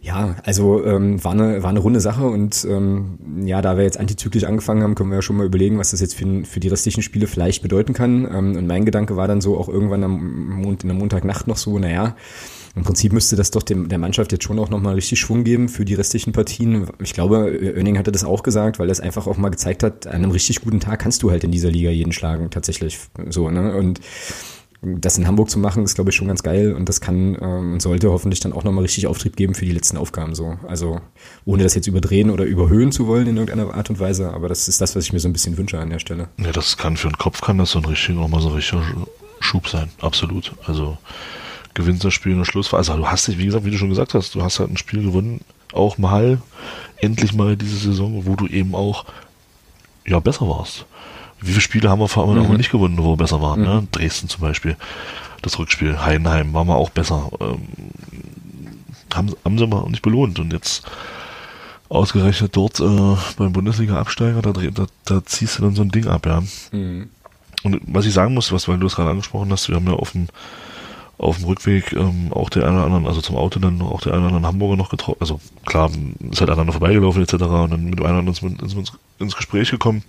Ja, 0.00 0.36
also 0.44 0.84
ähm, 0.84 1.22
war, 1.24 1.32
eine, 1.32 1.62
war 1.62 1.70
eine 1.70 1.80
runde 1.80 2.00
Sache 2.00 2.26
und 2.26 2.64
ähm, 2.68 3.18
ja, 3.44 3.60
da 3.60 3.76
wir 3.76 3.84
jetzt 3.84 3.98
antizyklisch 3.98 4.44
angefangen 4.44 4.82
haben, 4.82 4.94
können 4.94 5.10
wir 5.10 5.16
ja 5.16 5.22
schon 5.22 5.36
mal 5.36 5.46
überlegen, 5.46 5.78
was 5.78 5.90
das 5.90 6.00
jetzt 6.00 6.14
für, 6.14 6.44
für 6.44 6.60
die 6.60 6.68
restlichen 6.68 7.02
Spiele 7.02 7.26
vielleicht 7.26 7.62
bedeuten 7.62 7.94
kann. 7.94 8.24
Ähm, 8.24 8.56
und 8.56 8.66
mein 8.66 8.84
Gedanke 8.84 9.16
war 9.16 9.26
dann 9.26 9.40
so 9.40 9.58
auch 9.58 9.68
irgendwann 9.68 10.04
am 10.04 10.60
Mond, 10.62 10.84
in 10.84 10.88
der 10.88 10.96
Montagnacht 10.96 11.48
noch 11.48 11.56
so, 11.56 11.78
naja, 11.78 12.14
im 12.76 12.84
Prinzip 12.84 13.12
müsste 13.12 13.34
das 13.34 13.50
doch 13.50 13.64
dem, 13.64 13.88
der 13.88 13.98
Mannschaft 13.98 14.30
jetzt 14.30 14.44
schon 14.44 14.58
auch 14.58 14.70
nochmal 14.70 14.94
richtig 14.94 15.18
Schwung 15.18 15.42
geben 15.42 15.68
für 15.68 15.84
die 15.84 15.94
restlichen 15.94 16.32
Partien. 16.32 16.88
Ich 17.02 17.12
glaube, 17.12 17.58
Oenning 17.76 17.98
hatte 17.98 18.12
das 18.12 18.22
auch 18.22 18.44
gesagt, 18.44 18.78
weil 18.78 18.86
das 18.86 19.00
einfach 19.00 19.26
auch 19.26 19.36
mal 19.36 19.48
gezeigt 19.48 19.82
hat, 19.82 20.06
an 20.06 20.16
einem 20.16 20.30
richtig 20.30 20.60
guten 20.60 20.78
Tag 20.78 21.00
kannst 21.00 21.24
du 21.24 21.30
halt 21.32 21.42
in 21.42 21.50
dieser 21.50 21.70
Liga 21.70 21.90
jeden 21.90 22.12
schlagen, 22.12 22.50
tatsächlich 22.50 22.98
so, 23.30 23.50
ne? 23.50 23.74
Und 23.74 24.00
das 24.80 25.18
in 25.18 25.26
Hamburg 25.26 25.50
zu 25.50 25.58
machen, 25.58 25.82
ist, 25.82 25.96
glaube 25.96 26.10
ich, 26.10 26.16
schon 26.16 26.28
ganz 26.28 26.42
geil 26.42 26.72
und 26.72 26.88
das 26.88 27.00
kann 27.00 27.36
ähm, 27.40 27.72
und 27.72 27.82
sollte 27.82 28.10
hoffentlich 28.10 28.40
dann 28.40 28.52
auch 28.52 28.62
nochmal 28.62 28.82
richtig 28.82 29.08
Auftrieb 29.08 29.34
geben 29.34 29.54
für 29.54 29.64
die 29.64 29.72
letzten 29.72 29.96
Aufgaben. 29.96 30.34
So. 30.36 30.56
Also 30.68 31.00
ohne 31.44 31.64
das 31.64 31.74
jetzt 31.74 31.88
überdrehen 31.88 32.30
oder 32.30 32.44
überhöhen 32.44 32.92
zu 32.92 33.08
wollen 33.08 33.26
in 33.26 33.36
irgendeiner 33.36 33.74
Art 33.74 33.90
und 33.90 33.98
Weise, 33.98 34.32
aber 34.32 34.48
das 34.48 34.68
ist 34.68 34.80
das, 34.80 34.94
was 34.94 35.04
ich 35.04 35.12
mir 35.12 35.18
so 35.18 35.28
ein 35.28 35.32
bisschen 35.32 35.58
wünsche 35.58 35.80
an 35.80 35.90
der 35.90 35.98
Stelle. 35.98 36.28
Ja, 36.38 36.52
das 36.52 36.76
kann 36.76 36.96
für 36.96 37.08
den 37.08 37.18
Kopf 37.18 37.40
kann 37.40 37.58
das 37.58 37.72
so 37.72 37.80
ein 37.80 37.84
richtig, 37.86 38.14
nochmal 38.14 38.40
so 38.40 38.48
ein 38.48 38.54
richtiger 38.54 38.84
Schub 39.40 39.68
sein, 39.68 39.90
absolut. 40.00 40.52
Also 40.64 40.96
gewinnst 41.74 42.04
das 42.04 42.14
Spiel 42.14 42.32
in 42.32 42.38
der 42.38 42.44
Schlussphase. 42.44 42.92
Also 42.92 43.02
du 43.02 43.10
hast 43.10 43.26
dich, 43.26 43.38
wie 43.38 43.46
gesagt, 43.46 43.64
wie 43.64 43.70
du 43.70 43.78
schon 43.78 43.88
gesagt 43.88 44.14
hast, 44.14 44.34
du 44.36 44.42
hast 44.42 44.60
halt 44.60 44.70
ein 44.70 44.76
Spiel 44.76 45.02
gewonnen, 45.02 45.40
auch 45.72 45.98
mal, 45.98 46.40
endlich 46.98 47.34
mal 47.34 47.56
diese 47.56 47.76
Saison, 47.76 48.26
wo 48.26 48.36
du 48.36 48.46
eben 48.46 48.76
auch 48.76 49.06
ja 50.06 50.20
besser 50.20 50.48
warst 50.48 50.86
wie 51.40 51.50
viele 51.50 51.60
Spiele 51.60 51.90
haben 51.90 52.00
wir 52.00 52.08
vor 52.08 52.28
allem 52.28 52.42
mhm. 52.42 52.50
auch 52.50 52.56
nicht 52.56 52.70
gewonnen, 52.70 52.98
wo 52.98 53.12
wir 53.12 53.16
besser 53.16 53.40
waren? 53.40 53.62
Ne? 53.62 53.68
Mhm. 53.68 53.74
Ne? 53.74 53.88
Dresden 53.92 54.28
zum 54.28 54.40
Beispiel. 54.40 54.76
Das 55.42 55.58
Rückspiel, 55.58 56.00
Heidenheim, 56.00 56.52
waren 56.52 56.66
wir 56.66 56.76
auch 56.76 56.90
besser. 56.90 57.30
Ähm, 57.40 57.68
haben, 59.14 59.32
haben 59.44 59.58
sie 59.58 59.64
aber 59.64 59.88
nicht 59.88 60.02
belohnt. 60.02 60.38
Und 60.38 60.52
jetzt 60.52 60.84
ausgerechnet 61.88 62.56
dort 62.56 62.80
äh, 62.80 63.16
beim 63.36 63.52
Bundesliga-Absteiger, 63.52 64.42
da, 64.42 64.52
da, 64.52 64.86
da 65.04 65.24
ziehst 65.24 65.58
du 65.58 65.62
dann 65.62 65.74
so 65.74 65.82
ein 65.82 65.90
Ding 65.90 66.06
ab, 66.06 66.26
ja. 66.26 66.42
Mhm. 66.72 67.08
Und 67.64 67.80
was 67.86 68.06
ich 68.06 68.12
sagen 68.12 68.34
muss, 68.34 68.52
was, 68.52 68.68
weil 68.68 68.78
du 68.78 68.86
es 68.86 68.96
gerade 68.96 69.10
angesprochen 69.10 69.50
hast, 69.50 69.68
wir 69.68 69.76
haben 69.76 69.86
ja 69.86 69.94
auf 69.94 70.12
dem 70.12 70.28
auf 71.20 71.38
dem 71.38 71.46
Rückweg 71.46 71.92
ähm, 71.94 72.28
auch 72.30 72.48
der 72.48 72.64
eine 72.64 72.76
oder 72.76 72.84
anderen, 72.84 73.06
also 73.08 73.20
zum 73.20 73.34
Auto 73.34 73.58
dann 73.58 73.82
auch 73.82 74.00
der 74.00 74.12
eine 74.12 74.20
oder 74.20 74.28
anderen 74.28 74.46
Hamburger 74.46 74.76
noch 74.76 74.88
getroffen, 74.88 75.18
also 75.18 75.40
klar, 75.66 75.90
ist 76.30 76.38
halt 76.38 76.48
aneinander 76.48 76.74
vorbeigelaufen 76.74 77.22
etc. 77.22 77.32
und 77.32 77.70
dann 77.72 77.84
mit 77.86 77.98
dem 77.98 78.06
einen 78.06 78.20
oder 78.20 78.30
anderen 78.30 78.56
ins, 78.60 78.76
ins, 78.76 78.92
ins 79.18 79.34
Gespräch 79.36 79.72
gekommen 79.72 80.04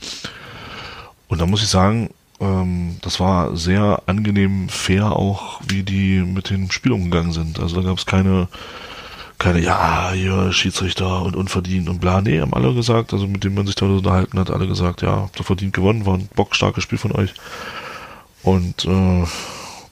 und 1.29 1.39
da 1.39 1.45
muss 1.45 1.63
ich 1.63 1.69
sagen, 1.69 2.09
ähm, 2.41 2.97
das 3.01 3.19
war 3.19 3.55
sehr 3.55 4.01
angenehm 4.07 4.67
fair 4.67 5.13
auch, 5.15 5.61
wie 5.67 5.83
die 5.83 6.19
mit 6.19 6.49
dem 6.49 6.71
Spiel 6.71 6.91
umgegangen 6.91 7.31
sind. 7.31 7.59
Also 7.59 7.77
da 7.77 7.87
gab 7.87 7.97
es 7.97 8.05
keine, 8.05 8.47
keine, 9.37 9.59
ja, 9.59 10.11
hier 10.11 10.51
Schiedsrichter 10.51 11.21
und 11.21 11.35
unverdient 11.35 11.87
und 11.87 11.99
bla. 12.01 12.21
Nee, 12.21 12.41
haben 12.41 12.53
alle 12.53 12.73
gesagt, 12.73 13.13
also 13.13 13.27
mit 13.27 13.43
denen 13.43 13.55
man 13.55 13.67
sich 13.67 13.75
da 13.75 13.85
unterhalten 13.85 14.39
hat, 14.39 14.49
alle 14.49 14.67
gesagt, 14.67 15.01
ja, 15.01 15.21
habt 15.21 15.39
ihr 15.39 15.43
verdient 15.43 15.73
gewonnen, 15.73 16.05
war 16.05 16.15
ein 16.15 16.29
bockstarkes 16.35 16.83
Spiel 16.83 16.97
von 16.97 17.11
euch. 17.11 17.33
Und 18.41 18.85
äh, 18.85 19.25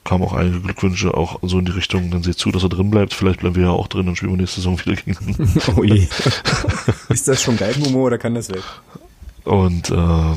kamen 0.03 0.23
auch 0.23 0.33
einige 0.33 0.61
Glückwünsche 0.61 1.13
auch 1.13 1.39
so 1.43 1.59
in 1.59 1.65
die 1.65 1.73
Richtung, 1.73 2.09
dann 2.11 2.23
seht 2.23 2.39
zu, 2.39 2.49
dass 2.51 2.63
er 2.63 2.69
drin 2.69 2.89
bleibt. 2.89 3.13
Vielleicht 3.13 3.41
bleiben 3.41 3.55
wir 3.55 3.63
ja 3.63 3.69
auch 3.71 3.87
drin 3.87 4.07
und 4.07 4.15
spielen 4.15 4.31
wir 4.31 4.37
nächste 4.37 4.61
Saison 4.61 4.79
wieder 4.79 4.95
gegen 4.95 5.17
Oh 5.75 5.83
je. 5.83 6.07
Ist 7.09 7.27
das 7.27 7.43
schon 7.43 7.57
Galgenmomo 7.57 8.05
oder 8.05 8.17
kann 8.17 8.33
das 8.33 8.49
weg? 8.49 8.63
Und 9.43 9.91
äh, 9.91 10.33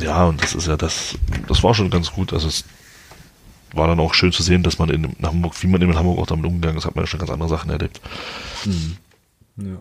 ja, 0.00 0.24
und 0.24 0.42
das 0.42 0.54
ist 0.54 0.66
ja 0.66 0.76
das, 0.76 1.16
das 1.48 1.62
war 1.62 1.74
schon 1.74 1.90
ganz 1.90 2.10
gut. 2.12 2.32
Also 2.32 2.48
es 2.48 2.64
war 3.72 3.88
dann 3.88 4.00
auch 4.00 4.14
schön 4.14 4.32
zu 4.32 4.42
sehen, 4.42 4.62
dass 4.62 4.78
man 4.78 4.90
in 4.90 5.16
Hamburg, 5.22 5.54
wie 5.62 5.66
man 5.66 5.82
in 5.82 5.96
Hamburg 5.96 6.18
auch 6.18 6.26
damit 6.26 6.46
umgegangen 6.46 6.78
ist, 6.78 6.86
hat 6.86 6.94
man 6.94 7.04
ja 7.04 7.06
schon 7.06 7.20
ganz 7.20 7.30
andere 7.30 7.48
Sachen 7.48 7.70
erlebt. 7.70 8.00
Hm. 8.64 8.96
Ja. 9.56 9.80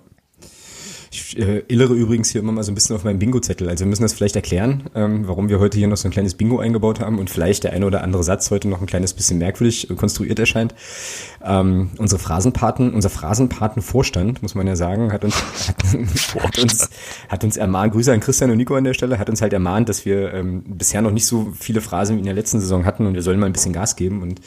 Ich 1.14 1.38
äh, 1.38 1.62
illere 1.68 1.94
übrigens 1.94 2.32
hier 2.32 2.42
immer 2.42 2.52
mal 2.52 2.64
so 2.64 2.72
ein 2.72 2.76
bisschen 2.76 2.96
auf 2.96 3.04
meinen 3.04 3.20
Bingo-Zettel. 3.20 3.70
Also 3.70 3.86
wir 3.86 3.90
müssen 3.90 4.02
das 4.02 4.14
vielleicht 4.14 4.36
erklären, 4.36 4.86
ähm, 4.96 5.28
warum 5.28 5.48
wir 5.48 5.60
heute 5.60 5.78
hier 5.78 5.88
noch 5.88 5.98
so 5.98 6.08
ein 6.08 6.12
kleines 6.12 6.34
Bingo 6.34 6.58
eingebaut 6.58 7.00
haben 7.00 7.20
und 7.20 7.30
vielleicht 7.30 7.66
der 7.66 7.74
eine 7.74 7.86
oder 7.86 8.04
andere 8.04 8.24
Satz 8.24 8.50
heute 8.50 8.68
noch 8.68 8.82
ein 8.82 8.88
kleines 8.88 9.14
bisschen 9.14 9.38
merkwürdig 9.38 9.92
äh, 9.92 9.94
konstruiert 9.94 10.40
erscheint. 10.40 10.74
Ähm, 11.44 11.92
unsere 12.00 12.18
Phrasenpaten, 12.18 12.96
unser 12.96 13.12
Phrasenpatenvorstand, 13.12 14.42
muss 14.42 14.56
man 14.56 14.66
ja 14.66 14.76
sagen, 14.76 15.14
hat 15.14 15.24
uns, 15.24 15.36
hat, 15.68 15.76
hat, 16.44 16.58
uns, 16.58 16.90
hat 17.30 17.44
uns 17.44 17.58
ermahnt, 17.58 17.94
Grüße 17.94 18.12
an 18.12 18.20
Christian 18.20 18.50
und 18.50 18.58
Nico 18.58 18.74
an 18.74 18.84
der 18.84 18.96
Stelle, 18.96 19.20
hat 19.20 19.30
uns 19.30 19.44
halt 19.44 19.54
ermahnt, 19.54 19.90
dass 19.90 20.06
wir 20.06 20.34
ähm, 20.34 20.64
bisher 20.66 21.04
noch 21.04 21.12
nicht 21.12 21.28
so 21.28 21.54
viele 21.60 21.82
Phrasen 21.82 22.16
wie 22.16 22.22
in 22.22 22.26
der 22.26 22.34
letzten 22.34 22.60
Saison 22.60 22.86
hatten 22.86 23.06
und 23.06 23.14
wir 23.14 23.22
sollen 23.22 23.40
mal 23.40 23.46
ein 23.46 23.54
bisschen 23.54 23.74
Gas 23.74 23.96
geben. 23.96 24.24
Und 24.24 24.42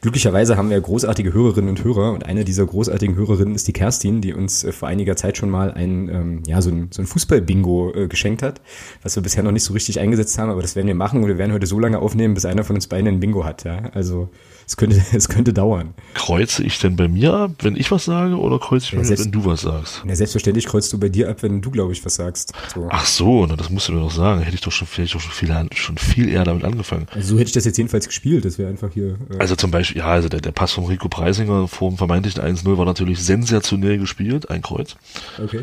glücklicherweise 0.00 0.56
haben 0.56 0.70
wir 0.70 0.80
großartige 0.80 1.32
Hörerinnen 1.32 1.70
und 1.70 1.84
Hörer 1.84 2.10
und 2.10 2.26
eine 2.26 2.44
dieser 2.44 2.66
großartigen 2.66 3.14
Hörerinnen 3.14 3.54
ist 3.54 3.68
die 3.68 3.72
Kerstin, 3.72 4.20
die 4.20 4.34
uns 4.34 4.64
äh, 4.64 4.72
vor 4.72 4.88
einiger 4.88 5.14
Zeit 5.14 5.36
schon 5.36 5.50
mal 5.50 5.74
ähm, 6.08 6.42
ja, 6.46 6.60
so 6.62 6.70
ein, 6.70 6.88
so 6.90 7.02
ein 7.02 7.06
Fußball-Bingo 7.06 7.92
äh, 7.94 8.08
geschenkt 8.08 8.42
hat, 8.42 8.60
was 9.02 9.16
wir 9.16 9.22
bisher 9.22 9.42
noch 9.42 9.52
nicht 9.52 9.64
so 9.64 9.72
richtig 9.72 10.00
eingesetzt 10.00 10.38
haben, 10.38 10.50
aber 10.50 10.62
das 10.62 10.76
werden 10.76 10.86
wir 10.86 10.94
machen 10.94 11.22
und 11.22 11.28
wir 11.28 11.38
werden 11.38 11.52
heute 11.52 11.66
so 11.66 11.78
lange 11.78 11.98
aufnehmen, 11.98 12.34
bis 12.34 12.44
einer 12.44 12.64
von 12.64 12.76
uns 12.76 12.86
beiden 12.86 13.08
ein 13.08 13.20
Bingo 13.20 13.44
hat. 13.44 13.64
Ja? 13.64 13.90
Also 13.94 14.30
es 14.68 14.76
könnte, 14.76 15.02
es 15.12 15.28
könnte 15.28 15.54
dauern. 15.54 15.94
Kreuze 16.12 16.62
ich 16.62 16.78
denn 16.78 16.94
bei 16.94 17.08
mir 17.08 17.32
ab, 17.32 17.52
wenn 17.62 17.74
ich 17.74 17.90
was 17.90 18.04
sage, 18.04 18.36
oder 18.36 18.58
kreuze 18.58 18.84
ich 18.84 18.92
bei 18.92 19.02
ja, 19.02 19.10
mir, 19.10 19.18
wenn 19.18 19.32
du 19.32 19.44
was 19.46 19.62
sagst? 19.62 20.02
Ja, 20.06 20.14
selbstverständlich 20.14 20.66
kreuzt 20.66 20.92
du 20.92 20.98
bei 20.98 21.08
dir 21.08 21.30
ab, 21.30 21.42
wenn 21.42 21.62
du, 21.62 21.70
glaube 21.70 21.92
ich, 21.92 22.04
was 22.04 22.16
sagst. 22.16 22.52
So. 22.74 22.86
Ach 22.90 23.06
so, 23.06 23.46
na, 23.46 23.56
das 23.56 23.70
musst 23.70 23.88
du 23.88 23.92
mir 23.92 24.00
doch 24.00 24.10
sagen. 24.10 24.42
Hätte 24.42 24.54
ich 24.54 24.60
doch 24.60 24.70
schon, 24.70 24.86
vielleicht 24.86 25.14
doch 25.14 25.20
schon 25.20 25.32
viel, 25.32 25.68
schon 25.74 25.96
viel 25.96 26.28
eher 26.28 26.44
damit 26.44 26.64
angefangen. 26.64 27.06
Also 27.14 27.28
so 27.28 27.34
hätte 27.38 27.48
ich 27.48 27.54
das 27.54 27.64
jetzt 27.64 27.78
jedenfalls 27.78 28.06
gespielt. 28.06 28.44
Das 28.44 28.58
wäre 28.58 28.68
einfach 28.68 28.90
hier. 28.92 29.16
Äh 29.30 29.38
also 29.38 29.56
zum 29.56 29.70
Beispiel, 29.70 29.98
ja, 29.98 30.06
also 30.06 30.28
der, 30.28 30.42
der 30.42 30.52
Pass 30.52 30.72
von 30.72 30.84
Rico 30.84 31.08
Preisinger 31.08 31.66
vor 31.66 31.90
dem 31.90 31.96
vermeintlichen 31.96 32.42
1-0 32.42 32.76
war 32.76 32.84
natürlich 32.84 33.24
sensationell 33.24 33.96
gespielt. 33.96 34.50
Ein 34.50 34.60
Kreuz. 34.60 34.96
Okay. 35.42 35.62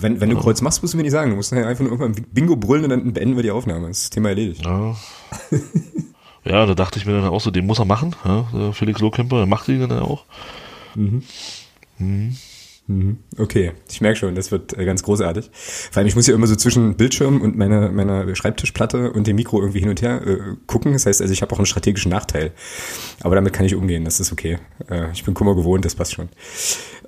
Wenn, 0.00 0.20
wenn 0.20 0.30
du 0.30 0.36
ja. 0.36 0.42
Kreuz 0.42 0.62
machst, 0.62 0.80
musst 0.80 0.94
du 0.94 0.96
mir 0.96 1.02
nicht 1.02 1.12
sagen. 1.12 1.30
Du 1.30 1.36
musst 1.36 1.52
einfach 1.52 1.80
nur 1.80 1.90
irgendwann 1.90 2.24
Bingo 2.30 2.54
brüllen 2.54 2.84
und 2.84 2.90
dann 2.90 3.12
beenden 3.12 3.34
wir 3.34 3.42
die 3.42 3.50
Aufnahme. 3.50 3.88
Das, 3.88 3.96
ist 3.96 4.04
das 4.04 4.10
Thema 4.10 4.28
erledigt. 4.28 4.64
Ja. 4.64 4.94
Ja, 6.44 6.66
da 6.66 6.74
dachte 6.74 6.98
ich 6.98 7.06
mir 7.06 7.12
dann 7.12 7.28
auch 7.28 7.40
so, 7.40 7.50
den 7.50 7.66
muss 7.66 7.78
er 7.78 7.84
machen, 7.84 8.14
ja, 8.24 8.72
Felix 8.72 9.00
Lohkemper, 9.00 9.40
er 9.40 9.46
macht 9.46 9.68
ihn 9.68 9.80
dann 9.80 10.00
auch. 10.00 10.24
Mhm. 10.94 11.22
Mhm. 11.98 12.36
Mhm. 12.86 13.18
Okay, 13.38 13.72
ich 13.90 14.02
merke 14.02 14.18
schon, 14.18 14.34
das 14.34 14.50
wird 14.50 14.76
äh, 14.76 14.84
ganz 14.84 15.02
großartig. 15.02 15.50
Vor 15.54 15.98
allem, 15.98 16.06
ich 16.06 16.16
muss 16.16 16.26
ja 16.26 16.34
immer 16.34 16.46
so 16.46 16.54
zwischen 16.54 16.96
Bildschirm 16.96 17.40
und 17.40 17.56
meiner, 17.56 17.90
meiner 17.90 18.34
Schreibtischplatte 18.34 19.10
und 19.12 19.26
dem 19.26 19.36
Mikro 19.36 19.58
irgendwie 19.60 19.80
hin 19.80 19.88
und 19.88 20.02
her 20.02 20.20
äh, 20.26 20.38
gucken. 20.66 20.92
Das 20.92 21.06
heißt, 21.06 21.22
also 21.22 21.32
ich 21.32 21.40
habe 21.40 21.52
auch 21.54 21.58
einen 21.58 21.66
strategischen 21.66 22.10
Nachteil. 22.10 22.52
Aber 23.22 23.36
damit 23.36 23.54
kann 23.54 23.64
ich 23.64 23.74
umgehen, 23.74 24.04
das 24.04 24.20
ist 24.20 24.32
okay. 24.32 24.58
Äh, 24.90 25.12
ich 25.12 25.24
bin 25.24 25.32
Kummer 25.32 25.54
gewohnt, 25.54 25.86
das 25.86 25.94
passt 25.94 26.12
schon. 26.12 26.28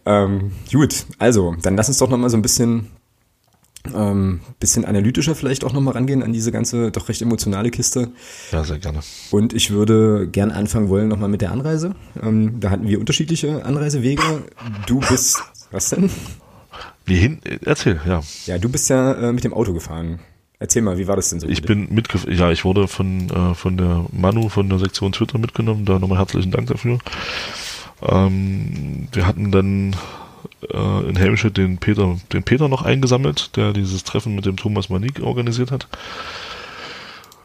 Ähm, 0.06 0.52
gut, 0.72 1.04
also, 1.18 1.54
dann 1.60 1.76
lass 1.76 1.88
uns 1.88 1.98
doch 1.98 2.08
nochmal 2.08 2.30
so 2.30 2.38
ein 2.38 2.42
bisschen 2.42 2.90
ähm, 3.94 4.40
bisschen 4.60 4.84
analytischer 4.84 5.34
vielleicht 5.34 5.64
auch 5.64 5.72
nochmal 5.72 5.94
rangehen 5.94 6.22
an 6.22 6.32
diese 6.32 6.52
ganze 6.52 6.90
doch 6.90 7.08
recht 7.08 7.22
emotionale 7.22 7.70
Kiste. 7.70 8.10
Ja, 8.52 8.64
sehr 8.64 8.78
gerne. 8.78 9.00
Und 9.30 9.52
ich 9.52 9.70
würde 9.70 10.28
gern 10.28 10.50
anfangen 10.50 10.88
wollen 10.88 11.08
nochmal 11.08 11.28
mit 11.28 11.42
der 11.42 11.52
Anreise. 11.52 11.94
Ähm, 12.22 12.60
da 12.60 12.70
hatten 12.70 12.88
wir 12.88 12.98
unterschiedliche 12.98 13.64
Anreisewege. 13.64 14.22
Du 14.86 15.00
bist, 15.00 15.42
was 15.70 15.90
denn? 15.90 16.10
Wie 17.04 17.16
hin? 17.16 17.40
Erzähl, 17.64 18.00
ja. 18.06 18.22
Ja, 18.46 18.58
du 18.58 18.68
bist 18.68 18.90
ja 18.90 19.12
äh, 19.12 19.32
mit 19.32 19.44
dem 19.44 19.54
Auto 19.54 19.72
gefahren. 19.72 20.18
Erzähl 20.58 20.82
mal, 20.82 20.96
wie 20.98 21.06
war 21.06 21.16
das 21.16 21.28
denn 21.28 21.40
so? 21.40 21.48
Ich 21.48 21.62
bin 21.62 21.92
mitgefahren, 21.94 22.34
ja, 22.36 22.50
ich 22.50 22.64
wurde 22.64 22.88
von, 22.88 23.28
äh, 23.28 23.54
von 23.54 23.76
der 23.76 24.06
Manu 24.10 24.48
von 24.48 24.68
der 24.68 24.78
Sektion 24.78 25.12
Twitter 25.12 25.38
mitgenommen, 25.38 25.84
da 25.84 25.98
nochmal 25.98 26.18
herzlichen 26.18 26.50
Dank 26.50 26.68
dafür. 26.68 26.98
Ähm, 28.02 29.08
wir 29.12 29.26
hatten 29.26 29.50
dann 29.50 29.94
äh, 30.72 31.08
in 31.08 31.16
Helmstedt 31.16 31.56
den 31.56 31.78
Peter, 31.78 32.16
den 32.32 32.42
Peter 32.42 32.68
noch 32.68 32.82
eingesammelt, 32.82 33.56
der 33.56 33.72
dieses 33.72 34.04
Treffen 34.04 34.34
mit 34.34 34.46
dem 34.46 34.56
Thomas 34.56 34.88
Manik 34.88 35.20
organisiert 35.22 35.70
hat. 35.70 35.88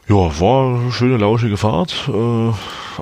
Ja, 0.08 0.40
war 0.40 0.80
eine 0.80 0.92
schöne, 0.92 1.16
lauschige 1.16 1.56
Fahrt. 1.56 2.08
Äh, 2.08 2.52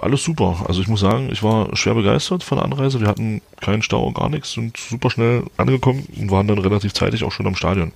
alles 0.01 0.23
super. 0.23 0.65
Also 0.69 0.81
ich 0.83 0.89
muss 0.89 1.01
sagen, 1.01 1.31
ich 1.33 1.43
war 1.43 1.75
schwer 1.77 1.95
begeistert 1.95 2.43
von 2.43 2.59
der 2.59 2.65
Anreise. 2.65 3.01
Wir 3.01 3.09
hatten 3.09 3.41
keinen 3.61 3.83
Stau, 3.83 4.11
gar 4.13 4.29
nichts, 4.29 4.53
sind 4.53 4.77
super 4.77 5.11
schnell 5.11 5.45
angekommen 5.57 6.07
und 6.17 6.31
waren 6.31 6.47
dann 6.47 6.59
relativ 6.59 6.93
zeitig 6.93 7.25
auch 7.25 7.33
schon 7.33 7.47
am 7.47 7.57
Stadion 7.57 7.93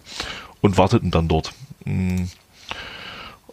und 0.62 0.78
warteten 0.78 1.10
dann 1.10 1.28
dort. 1.28 1.52
Mh, 1.84 2.26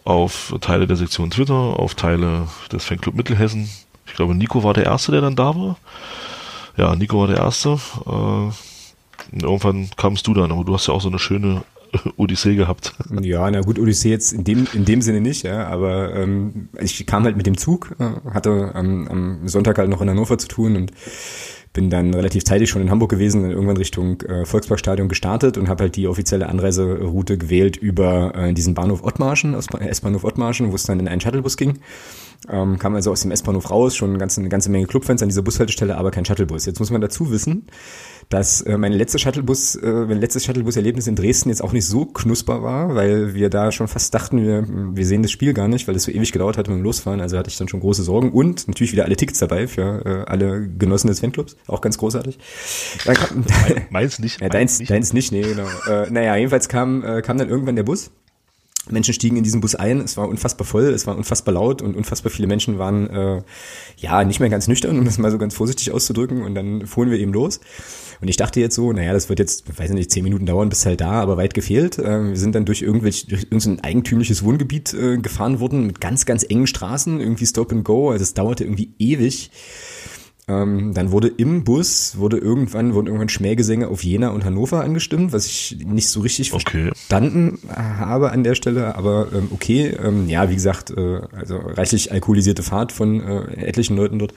auf 0.04 0.54
Teile 0.60 0.88
der 0.88 0.96
Sektion 0.96 1.30
Twitter, 1.30 1.54
auf 1.54 1.94
Teile 1.94 2.48
des 2.72 2.84
Fanclub 2.84 3.14
Mittelhessen. 3.14 3.68
Ich 4.06 4.14
glaube, 4.14 4.34
Nico 4.34 4.64
war 4.64 4.74
der 4.74 4.86
Erste, 4.86 5.12
der 5.12 5.20
dann 5.20 5.36
da 5.36 5.54
war 5.54 5.76
ja, 6.76 6.94
Nico 6.96 7.20
war 7.20 7.28
der 7.28 7.38
Erste. 7.38 7.78
Äh, 8.06 9.42
irgendwann 9.42 9.90
kamst 9.96 10.26
du 10.26 10.34
dann, 10.34 10.52
aber 10.52 10.64
du 10.64 10.74
hast 10.74 10.88
ja 10.88 10.94
auch 10.94 11.00
so 11.00 11.08
eine 11.08 11.18
schöne 11.18 11.62
Odyssee 12.16 12.54
gehabt. 12.54 12.94
Ja, 13.20 13.50
na 13.50 13.60
gut, 13.60 13.78
Odyssee 13.78 14.10
jetzt 14.10 14.32
in 14.32 14.44
dem, 14.44 14.66
in 14.72 14.84
dem 14.84 15.02
Sinne 15.02 15.20
nicht, 15.20 15.42
ja, 15.42 15.66
aber 15.66 16.14
ähm, 16.14 16.68
ich 16.80 17.04
kam 17.06 17.24
halt 17.24 17.36
mit 17.36 17.46
dem 17.46 17.56
Zug, 17.56 17.94
äh, 17.98 18.30
hatte 18.30 18.72
am, 18.74 19.08
am 19.08 19.48
Sonntag 19.48 19.78
halt 19.78 19.90
noch 19.90 20.00
in 20.00 20.08
Hannover 20.08 20.38
zu 20.38 20.48
tun 20.48 20.76
und 20.76 20.92
bin 21.72 21.88
dann 21.88 22.12
relativ 22.12 22.44
zeitig 22.44 22.68
schon 22.68 22.82
in 22.82 22.90
Hamburg 22.90 23.10
gewesen, 23.10 23.42
dann 23.42 23.50
irgendwann 23.50 23.78
Richtung 23.78 24.20
äh, 24.22 24.44
Volksparkstadion 24.44 25.08
gestartet 25.08 25.56
und 25.56 25.68
habe 25.68 25.84
halt 25.84 25.96
die 25.96 26.06
offizielle 26.06 26.48
Anreiseroute 26.48 27.38
gewählt 27.38 27.76
über 27.76 28.34
äh, 28.34 28.52
diesen 28.52 28.74
Bahnhof 28.74 29.02
Ottmarschen, 29.02 29.54
S-Bahnhof 29.54 30.24
Ottmarschen, 30.24 30.70
wo 30.70 30.74
es 30.74 30.82
dann 30.82 31.00
in 31.00 31.08
einen 31.08 31.20
Shuttlebus 31.20 31.56
ging. 31.56 31.78
Ähm, 32.48 32.78
kam 32.78 32.94
also 32.96 33.12
aus 33.12 33.22
dem 33.22 33.30
S-Bahnhof 33.30 33.70
raus, 33.70 33.94
schon 33.94 34.10
eine 34.10 34.18
ganze, 34.18 34.40
eine 34.40 34.48
ganze 34.48 34.68
Menge 34.68 34.86
Clubfans 34.86 35.22
an 35.22 35.28
dieser 35.28 35.42
Bushaltestelle, 35.42 35.96
aber 35.96 36.10
kein 36.10 36.24
Shuttlebus. 36.24 36.66
Jetzt 36.66 36.80
muss 36.80 36.90
man 36.90 37.00
dazu 37.00 37.30
wissen, 37.30 37.66
dass 38.30 38.62
äh, 38.62 38.76
meine 38.76 38.96
letzte 38.96 39.20
Shuttlebus, 39.20 39.76
äh, 39.76 40.06
mein 40.08 40.18
letztes 40.18 40.44
Shuttlebus-Erlebnis 40.44 41.06
in 41.06 41.14
Dresden 41.14 41.50
jetzt 41.50 41.62
auch 41.62 41.72
nicht 41.72 41.86
so 41.86 42.04
knusper 42.04 42.62
war, 42.62 42.96
weil 42.96 43.34
wir 43.34 43.48
da 43.48 43.70
schon 43.70 43.86
fast 43.86 44.12
dachten, 44.12 44.42
wir, 44.42 44.66
wir 44.68 45.06
sehen 45.06 45.22
das 45.22 45.30
Spiel 45.30 45.54
gar 45.54 45.68
nicht, 45.68 45.86
weil 45.86 45.94
es 45.94 46.02
so 46.02 46.10
ewig 46.10 46.32
gedauert 46.32 46.58
hat 46.58 46.66
mit 46.66 46.78
dem 46.78 46.82
Losfahren. 46.82 47.20
Also 47.20 47.38
hatte 47.38 47.50
ich 47.50 47.56
dann 47.58 47.68
schon 47.68 47.80
große 47.80 48.02
Sorgen 48.02 48.32
und 48.32 48.66
natürlich 48.66 48.92
wieder 48.92 49.04
alle 49.04 49.16
Tickets 49.16 49.38
dabei 49.38 49.68
für 49.68 50.04
äh, 50.04 50.30
alle 50.30 50.68
Genossen 50.68 51.06
des 51.06 51.20
Fanclubs, 51.20 51.56
auch 51.68 51.80
ganz 51.80 51.96
großartig. 51.98 52.38
Kam, 53.04 53.44
meins 53.90 54.18
nicht. 54.18 54.32
Ja, 54.42 54.48
deins, 54.48 54.80
nicht. 54.80 54.90
deins 54.90 55.12
nicht, 55.12 55.30
nee, 55.30 55.42
genau. 55.42 55.66
äh, 55.88 56.10
naja, 56.10 56.34
jedenfalls 56.34 56.68
kam, 56.68 57.04
äh, 57.04 57.22
kam 57.22 57.38
dann 57.38 57.48
irgendwann 57.48 57.76
der 57.76 57.84
Bus 57.84 58.10
Menschen 58.90 59.14
stiegen 59.14 59.36
in 59.36 59.44
diesen 59.44 59.60
Bus 59.60 59.74
ein, 59.74 60.00
es 60.00 60.16
war 60.16 60.28
unfassbar 60.28 60.66
voll, 60.66 60.84
es 60.84 61.06
war 61.06 61.16
unfassbar 61.16 61.54
laut 61.54 61.82
und 61.82 61.94
unfassbar 61.94 62.32
viele 62.32 62.48
Menschen 62.48 62.78
waren 62.78 63.08
äh, 63.10 63.42
ja 63.96 64.24
nicht 64.24 64.40
mehr 64.40 64.48
ganz 64.48 64.66
nüchtern, 64.66 64.98
um 64.98 65.04
das 65.04 65.18
mal 65.18 65.30
so 65.30 65.38
ganz 65.38 65.54
vorsichtig 65.54 65.92
auszudrücken. 65.92 66.42
Und 66.42 66.54
dann 66.54 66.86
fuhren 66.86 67.10
wir 67.10 67.18
eben 67.18 67.32
los. 67.32 67.60
Und 68.20 68.28
ich 68.28 68.36
dachte 68.36 68.60
jetzt 68.60 68.74
so, 68.74 68.92
naja, 68.92 69.12
das 69.12 69.28
wird 69.28 69.38
jetzt, 69.38 69.78
weiß 69.78 69.90
nicht, 69.90 70.10
zehn 70.10 70.24
Minuten 70.24 70.46
dauern, 70.46 70.68
bis 70.68 70.84
halt 70.84 71.00
da, 71.00 71.12
aber 71.12 71.36
weit 71.36 71.54
gefehlt. 71.54 71.98
Äh, 71.98 72.30
wir 72.30 72.36
sind 72.36 72.54
dann 72.54 72.64
durch 72.64 72.82
irgendwelch, 72.82 73.26
durch 73.26 73.44
irgendein 73.44 73.80
eigentümliches 73.84 74.42
Wohngebiet 74.42 74.92
äh, 74.94 75.16
gefahren 75.16 75.60
worden 75.60 75.86
mit 75.86 76.00
ganz, 76.00 76.26
ganz 76.26 76.44
engen 76.48 76.66
Straßen, 76.66 77.20
irgendwie 77.20 77.46
Stop 77.46 77.72
and 77.72 77.84
Go. 77.84 78.10
Also 78.10 78.22
es 78.22 78.34
dauerte 78.34 78.64
irgendwie 78.64 78.90
ewig. 78.98 79.50
Ähm, 80.48 80.92
dann 80.92 81.12
wurde 81.12 81.28
im 81.28 81.62
Bus, 81.62 82.18
wurde 82.18 82.36
irgendwann, 82.36 82.94
wurden 82.94 83.06
irgendwann 83.06 83.28
Schmähgesänge 83.28 83.86
auf 83.86 84.02
Jena 84.02 84.30
und 84.30 84.44
Hannover 84.44 84.82
angestimmt, 84.82 85.32
was 85.32 85.46
ich 85.46 85.76
nicht 85.84 86.08
so 86.08 86.20
richtig 86.20 86.52
okay. 86.52 86.88
verstanden 86.88 87.60
habe 87.68 88.32
an 88.32 88.42
der 88.42 88.56
Stelle, 88.56 88.96
aber 88.96 89.28
ähm, 89.32 89.48
okay, 89.52 89.94
ähm, 90.02 90.28
ja, 90.28 90.50
wie 90.50 90.54
gesagt, 90.56 90.90
äh, 90.90 91.20
also 91.32 91.58
reichlich 91.58 92.10
alkoholisierte 92.10 92.64
Fahrt 92.64 92.90
von 92.90 93.20
äh, 93.20 93.66
etlichen 93.66 93.96
Leuten 93.96 94.18
dort. 94.18 94.34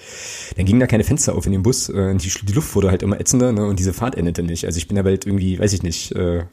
Dann 0.56 0.68
gingen 0.68 0.80
da 0.80 0.86
keine 0.86 1.04
Fenster 1.04 1.34
auf 1.34 1.48
in 1.48 1.54
dem 1.54 1.64
Bus, 1.64 1.90
äh, 1.90 2.14
die, 2.14 2.32
die 2.44 2.54
Luft 2.54 2.76
wurde 2.76 2.92
halt 2.92 3.02
immer 3.02 3.20
ätzender 3.20 3.52
ne, 3.52 3.66
und 3.66 3.80
diese 3.80 3.94
Fahrt 3.94 4.16
endete 4.16 4.44
nicht. 4.44 4.66
Also 4.66 4.78
ich 4.78 4.88
bin 4.88 5.00
aber 5.00 5.10
halt 5.10 5.26
irgendwie, 5.26 5.58
weiß 5.58 5.74
ich 5.74 5.82
nicht, 5.82 6.12
äh, 6.12 6.44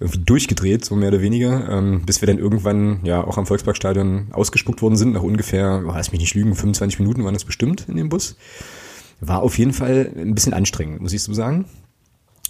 irgendwie 0.00 0.20
durchgedreht, 0.20 0.84
so 0.84 0.96
mehr 0.96 1.08
oder 1.08 1.20
weniger, 1.20 1.68
ähm, 1.70 2.02
bis 2.04 2.20
wir 2.20 2.26
dann 2.26 2.38
irgendwann 2.38 3.00
ja 3.04 3.22
auch 3.22 3.38
am 3.38 3.46
Volksparkstadion 3.46 4.28
ausgespuckt 4.32 4.82
worden 4.82 4.96
sind, 4.96 5.12
nach 5.12 5.22
ungefähr, 5.22 5.82
oh, 5.84 5.92
lass 5.94 6.12
mich 6.12 6.20
nicht 6.20 6.34
lügen, 6.34 6.54
25 6.54 6.98
Minuten 6.98 7.24
waren 7.24 7.34
das 7.34 7.44
bestimmt 7.44 7.86
in 7.88 7.96
dem 7.96 8.08
Bus. 8.08 8.36
War 9.20 9.42
auf 9.42 9.56
jeden 9.58 9.72
Fall 9.72 10.10
ein 10.16 10.34
bisschen 10.34 10.52
anstrengend, 10.52 11.00
muss 11.00 11.12
ich 11.12 11.22
so 11.22 11.32
sagen. 11.32 11.66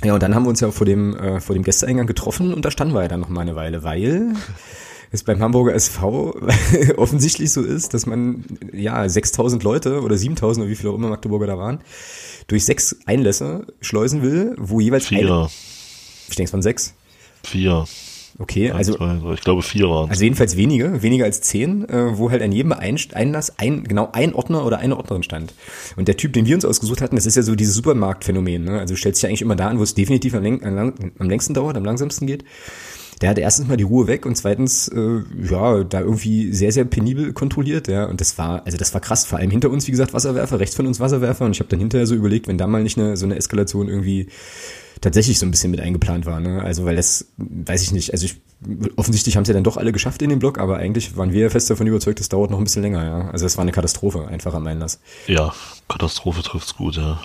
Ja, 0.02 0.14
und 0.14 0.22
dann 0.22 0.34
haben 0.34 0.44
wir 0.44 0.50
uns 0.50 0.60
ja 0.60 0.70
vor 0.70 0.86
dem, 0.86 1.16
äh, 1.16 1.40
vor 1.40 1.54
dem 1.54 1.62
Gästeeingang 1.62 2.06
getroffen 2.06 2.52
und 2.52 2.64
da 2.64 2.70
standen 2.70 2.94
wir 2.94 3.02
ja 3.02 3.08
dann 3.08 3.20
noch 3.20 3.28
mal 3.28 3.42
eine 3.42 3.54
Weile, 3.54 3.82
weil 3.82 4.32
es 5.10 5.22
beim 5.22 5.40
Hamburger 5.40 5.74
SV 5.74 6.34
offensichtlich 6.96 7.52
so 7.52 7.62
ist, 7.62 7.94
dass 7.94 8.06
man 8.06 8.44
ja 8.72 9.06
6000 9.06 9.62
Leute 9.62 10.02
oder 10.02 10.16
7000 10.16 10.64
oder 10.64 10.70
wie 10.70 10.76
viele 10.76 10.90
auch 10.90 10.96
immer 10.96 11.08
Magdeburger 11.08 11.46
da 11.46 11.58
waren, 11.58 11.80
durch 12.48 12.64
sechs 12.64 12.96
Einlässe 13.06 13.66
schleusen 13.80 14.22
will, 14.22 14.54
wo 14.58 14.80
jeweils 14.80 15.06
Vier. 15.06 15.18
Eine, 15.20 15.48
ich 16.28 16.36
denke 16.36 16.48
es 16.48 16.52
waren 16.52 16.62
sechs. 16.62 16.94
Vier. 17.44 17.84
Okay, 18.36 18.72
also 18.72 18.98
ich 19.32 19.42
glaube 19.42 19.62
vier 19.62 19.88
waren. 19.88 20.10
Also 20.10 20.24
jedenfalls 20.24 20.56
weniger, 20.56 21.02
weniger 21.02 21.24
als 21.24 21.40
zehn, 21.40 21.88
äh, 21.88 22.18
wo 22.18 22.32
halt 22.32 22.42
an 22.42 22.50
jedem 22.50 22.72
Einlass 22.72 23.58
ein 23.58 23.84
genau 23.84 24.10
ein 24.12 24.34
Ordner 24.34 24.66
oder 24.66 24.78
eine 24.78 24.96
Ordnerin 24.96 25.22
stand. 25.22 25.54
Und 25.96 26.08
der 26.08 26.16
Typ, 26.16 26.32
den 26.32 26.44
wir 26.44 26.56
uns 26.56 26.64
ausgesucht 26.64 27.00
hatten, 27.00 27.14
das 27.14 27.26
ist 27.26 27.36
ja 27.36 27.42
so 27.42 27.54
dieses 27.54 27.76
Supermarktphänomen. 27.76 28.64
Ne? 28.64 28.80
Also 28.80 28.94
du 28.94 28.98
stellst 28.98 29.18
dich 29.18 29.22
ja 29.22 29.28
eigentlich 29.28 29.42
immer 29.42 29.54
da 29.54 29.68
an, 29.68 29.78
wo 29.78 29.84
es 29.84 29.94
definitiv 29.94 30.34
am, 30.34 30.44
am 30.44 31.28
längsten 31.28 31.54
dauert, 31.54 31.76
am 31.76 31.84
langsamsten 31.84 32.26
geht. 32.26 32.44
Der 33.24 33.30
hat 33.30 33.38
erstens 33.38 33.68
mal 33.68 33.78
die 33.78 33.84
Ruhe 33.84 34.06
weg 34.06 34.26
und 34.26 34.36
zweitens, 34.36 34.86
äh, 34.88 35.22
ja, 35.50 35.82
da 35.82 36.00
irgendwie 36.00 36.52
sehr, 36.52 36.72
sehr 36.72 36.84
penibel 36.84 37.32
kontrolliert, 37.32 37.88
ja. 37.88 38.04
Und 38.04 38.20
das 38.20 38.36
war, 38.36 38.66
also 38.66 38.76
das 38.76 38.92
war 38.92 39.00
krass. 39.00 39.24
Vor 39.24 39.38
allem 39.38 39.50
hinter 39.50 39.70
uns, 39.70 39.86
wie 39.86 39.92
gesagt, 39.92 40.12
Wasserwerfer, 40.12 40.60
rechts 40.60 40.76
von 40.76 40.86
uns 40.86 41.00
Wasserwerfer. 41.00 41.46
Und 41.46 41.52
ich 41.52 41.60
habe 41.60 41.70
dann 41.70 41.78
hinterher 41.78 42.06
so 42.06 42.14
überlegt, 42.14 42.48
wenn 42.48 42.58
da 42.58 42.66
mal 42.66 42.82
nicht 42.82 42.98
eine, 42.98 43.16
so 43.16 43.24
eine 43.24 43.36
Eskalation 43.36 43.88
irgendwie 43.88 44.28
tatsächlich 45.00 45.38
so 45.38 45.46
ein 45.46 45.50
bisschen 45.50 45.70
mit 45.70 45.80
eingeplant 45.80 46.26
war. 46.26 46.38
Ne? 46.38 46.62
Also 46.62 46.84
weil 46.84 46.96
das, 46.96 47.28
weiß 47.38 47.80
ich 47.80 47.92
nicht, 47.92 48.12
also 48.12 48.26
ich, 48.26 48.42
offensichtlich 48.96 49.36
haben 49.36 49.44
es 49.44 49.48
ja 49.48 49.54
dann 49.54 49.64
doch 49.64 49.78
alle 49.78 49.92
geschafft 49.92 50.20
in 50.20 50.28
dem 50.28 50.38
Block, 50.38 50.58
aber 50.58 50.76
eigentlich 50.76 51.16
waren 51.16 51.32
wir 51.32 51.50
fest 51.50 51.70
davon 51.70 51.86
überzeugt, 51.86 52.20
das 52.20 52.28
dauert 52.28 52.50
noch 52.50 52.58
ein 52.58 52.64
bisschen 52.64 52.82
länger. 52.82 53.04
Ja? 53.04 53.30
Also 53.30 53.46
es 53.46 53.56
war 53.56 53.62
eine 53.62 53.72
Katastrophe 53.72 54.28
einfach 54.28 54.52
am 54.52 54.66
Einlass. 54.66 55.00
Ja, 55.28 55.54
Katastrophe 55.88 56.42
trifft's 56.42 56.76
gut, 56.76 56.96
ja. 56.96 57.20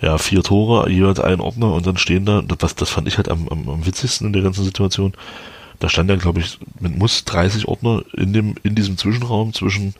Ja, 0.00 0.18
vier 0.18 0.42
Tore, 0.42 0.90
jeweils 0.90 1.20
ein 1.20 1.40
Ordner 1.40 1.72
und 1.72 1.86
dann 1.86 1.96
stehen 1.96 2.24
da, 2.24 2.42
das, 2.42 2.74
das 2.74 2.90
fand 2.90 3.08
ich 3.08 3.16
halt 3.16 3.28
am, 3.28 3.48
am, 3.48 3.68
am 3.68 3.86
witzigsten 3.86 4.26
in 4.26 4.32
der 4.32 4.42
ganzen 4.42 4.64
Situation, 4.64 5.14
da 5.78 5.88
stand 5.88 6.10
ja, 6.10 6.16
glaube 6.16 6.40
ich, 6.40 6.58
mit 6.80 6.96
Muss 6.96 7.24
30 7.24 7.68
Ordner 7.68 8.02
in 8.16 8.32
dem, 8.32 8.54
in 8.62 8.74
diesem 8.74 8.96
Zwischenraum 8.96 9.52
zwischen, 9.52 9.94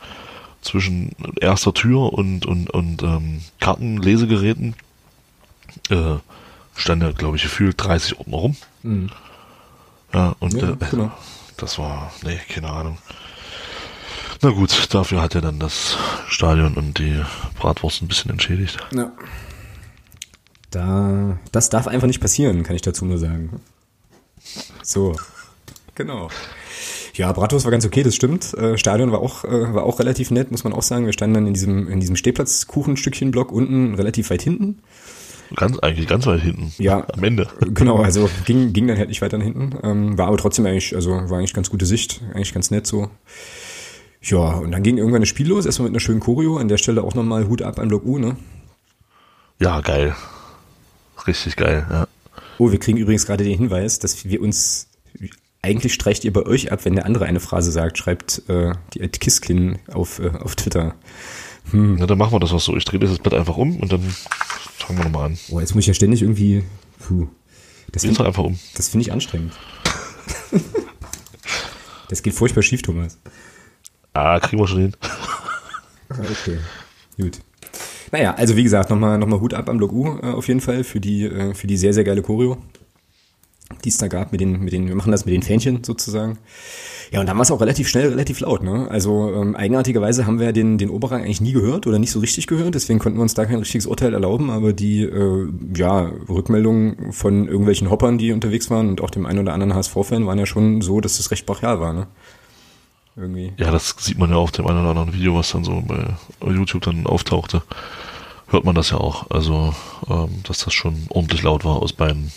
zwischen 0.62 1.12
erster 1.40 1.74
Tür 1.74 2.12
und, 2.12 2.46
und, 2.46 2.70
und 2.70 3.02
ähm, 3.02 3.42
Kartenlesegeräten. 3.60 4.74
Äh, 5.90 6.16
stand 6.74 7.02
ja, 7.02 7.12
glaube 7.12 7.36
ich, 7.36 7.42
gefühlt 7.42 7.82
30 7.82 8.18
Ordner 8.18 8.36
rum. 8.36 8.56
Mhm. 8.82 9.10
Ja, 10.14 10.34
und 10.38 10.54
ja, 10.54 10.70
äh, 10.70 10.76
genau. 10.90 11.12
das 11.56 11.78
war, 11.78 12.12
nee, 12.22 12.38
keine 12.48 12.70
Ahnung. 12.70 12.98
Na 14.42 14.50
gut, 14.50 14.94
dafür 14.94 15.22
hat 15.22 15.34
er 15.34 15.40
dann 15.40 15.58
das 15.58 15.96
Stadion 16.28 16.74
und 16.74 16.98
die 16.98 17.22
Bratwurst 17.58 18.02
ein 18.02 18.08
bisschen 18.08 18.30
entschädigt. 18.30 18.78
Ja. 18.92 19.10
Da, 20.70 21.38
das 21.52 21.70
darf 21.70 21.86
einfach 21.86 22.06
nicht 22.06 22.20
passieren, 22.20 22.62
kann 22.62 22.76
ich 22.76 22.82
dazu 22.82 23.04
nur 23.04 23.18
sagen. 23.18 23.60
So, 24.82 25.16
genau. 25.94 26.28
Ja, 27.14 27.32
Bratwurst 27.32 27.64
war 27.64 27.72
ganz 27.72 27.86
okay, 27.86 28.02
das 28.02 28.14
stimmt. 28.14 28.52
Äh, 28.54 28.76
Stadion 28.76 29.10
war 29.10 29.20
auch, 29.20 29.44
äh, 29.44 29.74
war 29.74 29.84
auch 29.84 29.98
relativ 30.00 30.30
nett, 30.30 30.50
muss 30.50 30.64
man 30.64 30.74
auch 30.74 30.82
sagen. 30.82 31.06
Wir 31.06 31.14
standen 31.14 31.34
dann 31.34 31.46
in 31.46 31.54
diesem, 31.54 31.88
in 31.88 31.98
diesem 31.98 32.16
Stehplatzkuchenstückchenblock 32.16 33.52
unten 33.52 33.94
relativ 33.94 34.30
weit 34.30 34.42
hinten. 34.42 34.80
Ganz, 35.54 35.78
eigentlich 35.78 36.08
ganz 36.08 36.26
weit 36.26 36.42
hinten. 36.42 36.72
Ja. 36.78 37.06
Am 37.12 37.24
Ende. 37.24 37.48
Genau, 37.60 37.98
also 37.98 38.28
ging, 38.44 38.72
ging 38.72 38.86
dann 38.88 38.98
halt 38.98 39.08
nicht 39.08 39.22
weiter 39.22 39.38
nach 39.38 39.44
hinten. 39.44 39.78
Ähm, 39.82 40.18
war 40.18 40.26
aber 40.26 40.36
trotzdem 40.36 40.66
eigentlich, 40.66 40.94
also 40.94 41.10
war 41.10 41.38
eigentlich 41.38 41.54
ganz 41.54 41.70
gute 41.70 41.86
Sicht, 41.86 42.20
eigentlich 42.34 42.52
ganz 42.52 42.70
nett 42.70 42.86
so. 42.86 43.10
Ja, 44.20 44.56
und 44.56 44.72
dann 44.72 44.82
ging 44.82 44.98
irgendwann 44.98 45.22
das 45.22 45.28
Spiel 45.28 45.46
los, 45.46 45.66
erstmal 45.66 45.88
mit 45.88 45.94
einer 45.94 46.00
schönen 46.00 46.20
Choreo. 46.20 46.58
An 46.58 46.68
der 46.68 46.78
Stelle 46.78 47.02
auch 47.02 47.14
nochmal 47.14 47.48
Hut 47.48 47.62
ab 47.62 47.78
an 47.78 47.88
Block 47.88 48.04
U, 48.04 48.18
ne? 48.18 48.36
Ja, 49.60 49.80
geil. 49.80 50.14
Richtig 51.26 51.56
geil, 51.56 51.86
ja. 51.88 52.08
Oh, 52.58 52.70
wir 52.70 52.78
kriegen 52.78 52.98
übrigens 52.98 53.26
gerade 53.26 53.44
den 53.44 53.58
Hinweis, 53.58 53.98
dass 53.98 54.24
wir 54.24 54.40
uns, 54.40 54.88
eigentlich 55.62 55.94
streicht 55.94 56.24
ihr 56.24 56.32
bei 56.32 56.46
euch 56.46 56.72
ab, 56.72 56.84
wenn 56.84 56.94
der 56.94 57.04
andere 57.04 57.26
eine 57.26 57.40
Phrase 57.40 57.70
sagt, 57.70 57.98
schreibt 57.98 58.42
äh, 58.48 58.72
die 58.94 59.08
Kiskin 59.08 59.78
auf, 59.92 60.18
äh, 60.20 60.30
auf 60.30 60.56
Twitter. 60.56 60.94
Hm. 61.70 61.96
Na, 61.98 62.06
dann 62.06 62.18
machen 62.18 62.32
wir 62.32 62.40
das 62.40 62.52
auch 62.52 62.60
so. 62.60 62.76
Ich 62.76 62.84
drehe 62.84 63.00
das 63.00 63.18
Blatt 63.18 63.34
einfach 63.34 63.56
um 63.56 63.76
und 63.78 63.92
dann 63.92 64.02
fangen 64.78 64.98
wir 64.98 65.04
nochmal 65.04 65.26
an. 65.26 65.38
Oh, 65.50 65.60
jetzt 65.60 65.74
muss 65.74 65.82
ich 65.82 65.88
ja 65.88 65.94
ständig 65.94 66.22
irgendwie. 66.22 66.64
Puh. 67.00 67.28
Das 67.92 68.04
find, 68.04 68.20
einfach 68.20 68.44
um. 68.44 68.58
Das 68.74 68.88
finde 68.88 69.02
ich 69.02 69.12
anstrengend. 69.12 69.52
das 72.08 72.22
geht 72.22 72.34
furchtbar 72.34 72.62
schief, 72.62 72.82
Thomas. 72.82 73.18
Ah, 74.12 74.38
kriegen 74.40 74.60
wir 74.60 74.68
schon 74.68 74.80
hin. 74.80 74.96
okay, 76.10 76.58
gut. 77.16 77.40
Naja, 78.16 78.34
also 78.34 78.56
wie 78.56 78.62
gesagt, 78.62 78.88
nochmal 78.88 79.18
noch 79.18 79.26
mal 79.26 79.40
Hut 79.40 79.52
ab 79.52 79.68
am 79.68 79.76
Block 79.76 79.92
U 79.92 80.18
äh, 80.22 80.28
auf 80.28 80.48
jeden 80.48 80.62
Fall 80.62 80.84
für 80.84 81.00
die, 81.00 81.24
äh, 81.24 81.52
für 81.52 81.66
die 81.66 81.76
sehr, 81.76 81.92
sehr 81.92 82.02
geile 82.02 82.22
Choreo, 82.22 82.56
die 83.84 83.90
es 83.90 83.98
da 83.98 84.08
gab 84.08 84.32
mit 84.32 84.40
den, 84.40 84.60
mit 84.60 84.72
den, 84.72 84.88
wir 84.88 84.94
machen 84.94 85.12
das 85.12 85.26
mit 85.26 85.34
den 85.34 85.42
Fähnchen 85.42 85.84
sozusagen. 85.84 86.38
Ja, 87.12 87.20
und 87.20 87.26
dann 87.26 87.36
war 87.36 87.42
es 87.42 87.50
auch 87.50 87.60
relativ 87.60 87.88
schnell, 87.88 88.08
relativ 88.08 88.40
laut. 88.40 88.62
Ne? 88.62 88.88
Also 88.90 89.34
ähm, 89.34 89.54
eigenartigerweise 89.54 90.26
haben 90.26 90.40
wir 90.40 90.54
den, 90.54 90.78
den 90.78 90.88
Oberrang 90.88 91.24
eigentlich 91.24 91.42
nie 91.42 91.52
gehört 91.52 91.86
oder 91.86 91.98
nicht 91.98 92.10
so 92.10 92.20
richtig 92.20 92.46
gehört, 92.46 92.74
deswegen 92.74 93.00
konnten 93.00 93.18
wir 93.18 93.22
uns 93.22 93.34
da 93.34 93.44
kein 93.44 93.58
richtiges 93.58 93.86
Urteil 93.86 94.14
erlauben, 94.14 94.48
aber 94.48 94.72
die 94.72 95.02
äh, 95.02 95.48
ja, 95.76 96.10
Rückmeldungen 96.26 97.12
von 97.12 97.46
irgendwelchen 97.46 97.90
Hoppern, 97.90 98.16
die 98.16 98.32
unterwegs 98.32 98.70
waren 98.70 98.88
und 98.88 99.02
auch 99.02 99.10
dem 99.10 99.26
einen 99.26 99.40
oder 99.40 99.52
anderen 99.52 99.74
HSV-Fan 99.74 100.26
waren 100.26 100.38
ja 100.38 100.46
schon 100.46 100.80
so, 100.80 101.02
dass 101.02 101.18
das 101.18 101.30
recht 101.30 101.44
brachial 101.44 101.80
war. 101.80 101.92
Ne? 101.92 102.06
Irgendwie. 103.14 103.52
Ja, 103.58 103.70
das 103.70 103.94
sieht 103.98 104.18
man 104.18 104.30
ja 104.30 104.36
auf 104.36 104.52
dem 104.52 104.66
einen 104.66 104.80
oder 104.80 104.90
anderen 104.90 105.12
Video, 105.12 105.34
was 105.34 105.50
dann 105.50 105.64
so 105.64 105.82
bei 105.86 106.50
YouTube 106.50 106.80
dann 106.80 107.06
auftauchte. 107.06 107.62
Hört 108.48 108.64
man 108.64 108.74
das 108.74 108.90
ja 108.90 108.98
auch. 108.98 109.30
Also, 109.30 109.74
ähm, 110.08 110.42
dass 110.44 110.58
das 110.58 110.72
schon 110.72 111.06
ordentlich 111.08 111.42
laut 111.42 111.64
war 111.64 111.76
aus 111.76 111.92
beiden, 111.92 112.32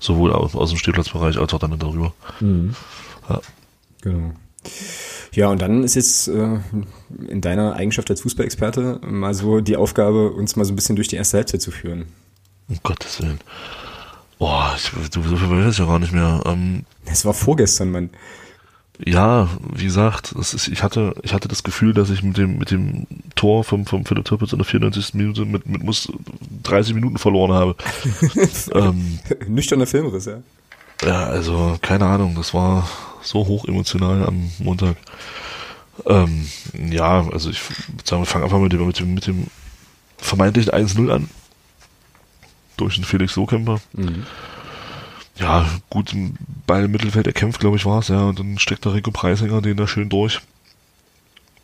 sowohl 0.00 0.32
aus, 0.32 0.54
aus 0.54 0.70
dem 0.70 0.78
Stehplatzbereich 0.78 1.38
als 1.38 1.54
auch 1.54 1.58
dann 1.58 1.78
darüber. 1.78 2.12
Mhm. 2.40 2.74
Ja. 3.28 3.40
Genau. 4.02 4.32
Ja, 5.32 5.48
und 5.48 5.60
dann 5.60 5.82
ist 5.82 5.94
jetzt 5.94 6.28
äh, 6.28 6.58
in 7.28 7.40
deiner 7.40 7.74
Eigenschaft 7.74 8.10
als 8.10 8.20
Fußballexperte 8.22 9.00
mal 9.02 9.34
so 9.34 9.60
die 9.60 9.76
Aufgabe, 9.76 10.30
uns 10.30 10.56
mal 10.56 10.64
so 10.64 10.72
ein 10.72 10.76
bisschen 10.76 10.96
durch 10.96 11.08
die 11.08 11.16
erste 11.16 11.38
Halbzeit 11.38 11.60
zu 11.60 11.70
führen. 11.70 12.06
Um 12.68 12.78
Gottes 12.82 13.20
Willen. 13.20 13.40
Boah, 14.38 14.74
ich, 14.76 14.90
du, 15.10 15.22
so 15.22 15.36
viel 15.36 15.50
weiß 15.50 15.72
ich 15.72 15.78
ja 15.78 15.86
gar 15.86 15.98
nicht 15.98 16.12
mehr. 16.12 16.42
Ähm, 16.46 16.84
es 17.06 17.24
war 17.24 17.34
vorgestern, 17.34 17.90
Mann. 17.90 18.10
Ja, 18.98 19.48
wie 19.72 19.84
gesagt, 19.84 20.34
das 20.36 20.54
ist, 20.54 20.68
ich 20.68 20.82
hatte, 20.82 21.14
ich 21.22 21.34
hatte 21.34 21.48
das 21.48 21.64
Gefühl, 21.64 21.94
dass 21.94 22.10
ich 22.10 22.22
mit 22.22 22.36
dem, 22.36 22.58
mit 22.58 22.70
dem 22.70 23.06
Tor 23.34 23.64
vom, 23.64 23.86
vom 23.86 24.04
Philipp 24.04 24.24
Töppitz 24.24 24.52
in 24.52 24.58
der 24.58 24.66
94. 24.66 25.14
Minute 25.14 25.44
mit, 25.44 25.66
mit 25.66 25.82
Muss 25.82 26.12
30 26.62 26.94
Minuten 26.94 27.18
verloren 27.18 27.52
habe. 27.52 27.76
ähm, 28.72 29.18
Nüchterner 29.48 29.86
Filmriss, 29.86 30.26
ja. 30.26 30.42
Ja, 31.04 31.24
also, 31.24 31.76
keine 31.82 32.06
Ahnung, 32.06 32.36
das 32.36 32.54
war, 32.54 32.88
so 33.24 33.46
hoch 33.46 33.64
emotional 33.64 34.24
am 34.26 34.50
Montag. 34.58 34.96
Ähm, 36.06 36.48
ja, 36.90 37.26
also 37.30 37.50
ich 37.50 37.60
würde 37.68 38.04
sagen, 38.04 38.22
wir 38.22 38.26
fangen 38.26 38.44
einfach 38.44 38.58
mit 38.58 38.72
dem, 38.72 38.86
mit 38.86 38.98
dem, 38.98 39.14
mit 39.14 39.26
dem 39.26 39.46
vermeintlichen 40.18 40.72
1-0 40.72 41.10
an. 41.10 41.28
Durch 42.76 42.96
den 42.96 43.04
Felix 43.04 43.36
Lohkemper. 43.36 43.80
Mhm. 43.92 44.26
Ja, 45.36 45.66
gut, 45.90 46.12
im 46.12 46.36
Mittelfeld 46.66 47.26
erkämpft, 47.26 47.60
glaube 47.60 47.76
ich, 47.76 47.84
war 47.84 47.98
es, 47.98 48.08
ja. 48.08 48.22
Und 48.22 48.38
dann 48.38 48.58
steckt 48.58 48.84
der 48.84 48.94
Rico 48.94 49.10
Preisinger 49.10 49.60
den 49.62 49.76
da 49.76 49.86
schön 49.86 50.08
durch. 50.08 50.40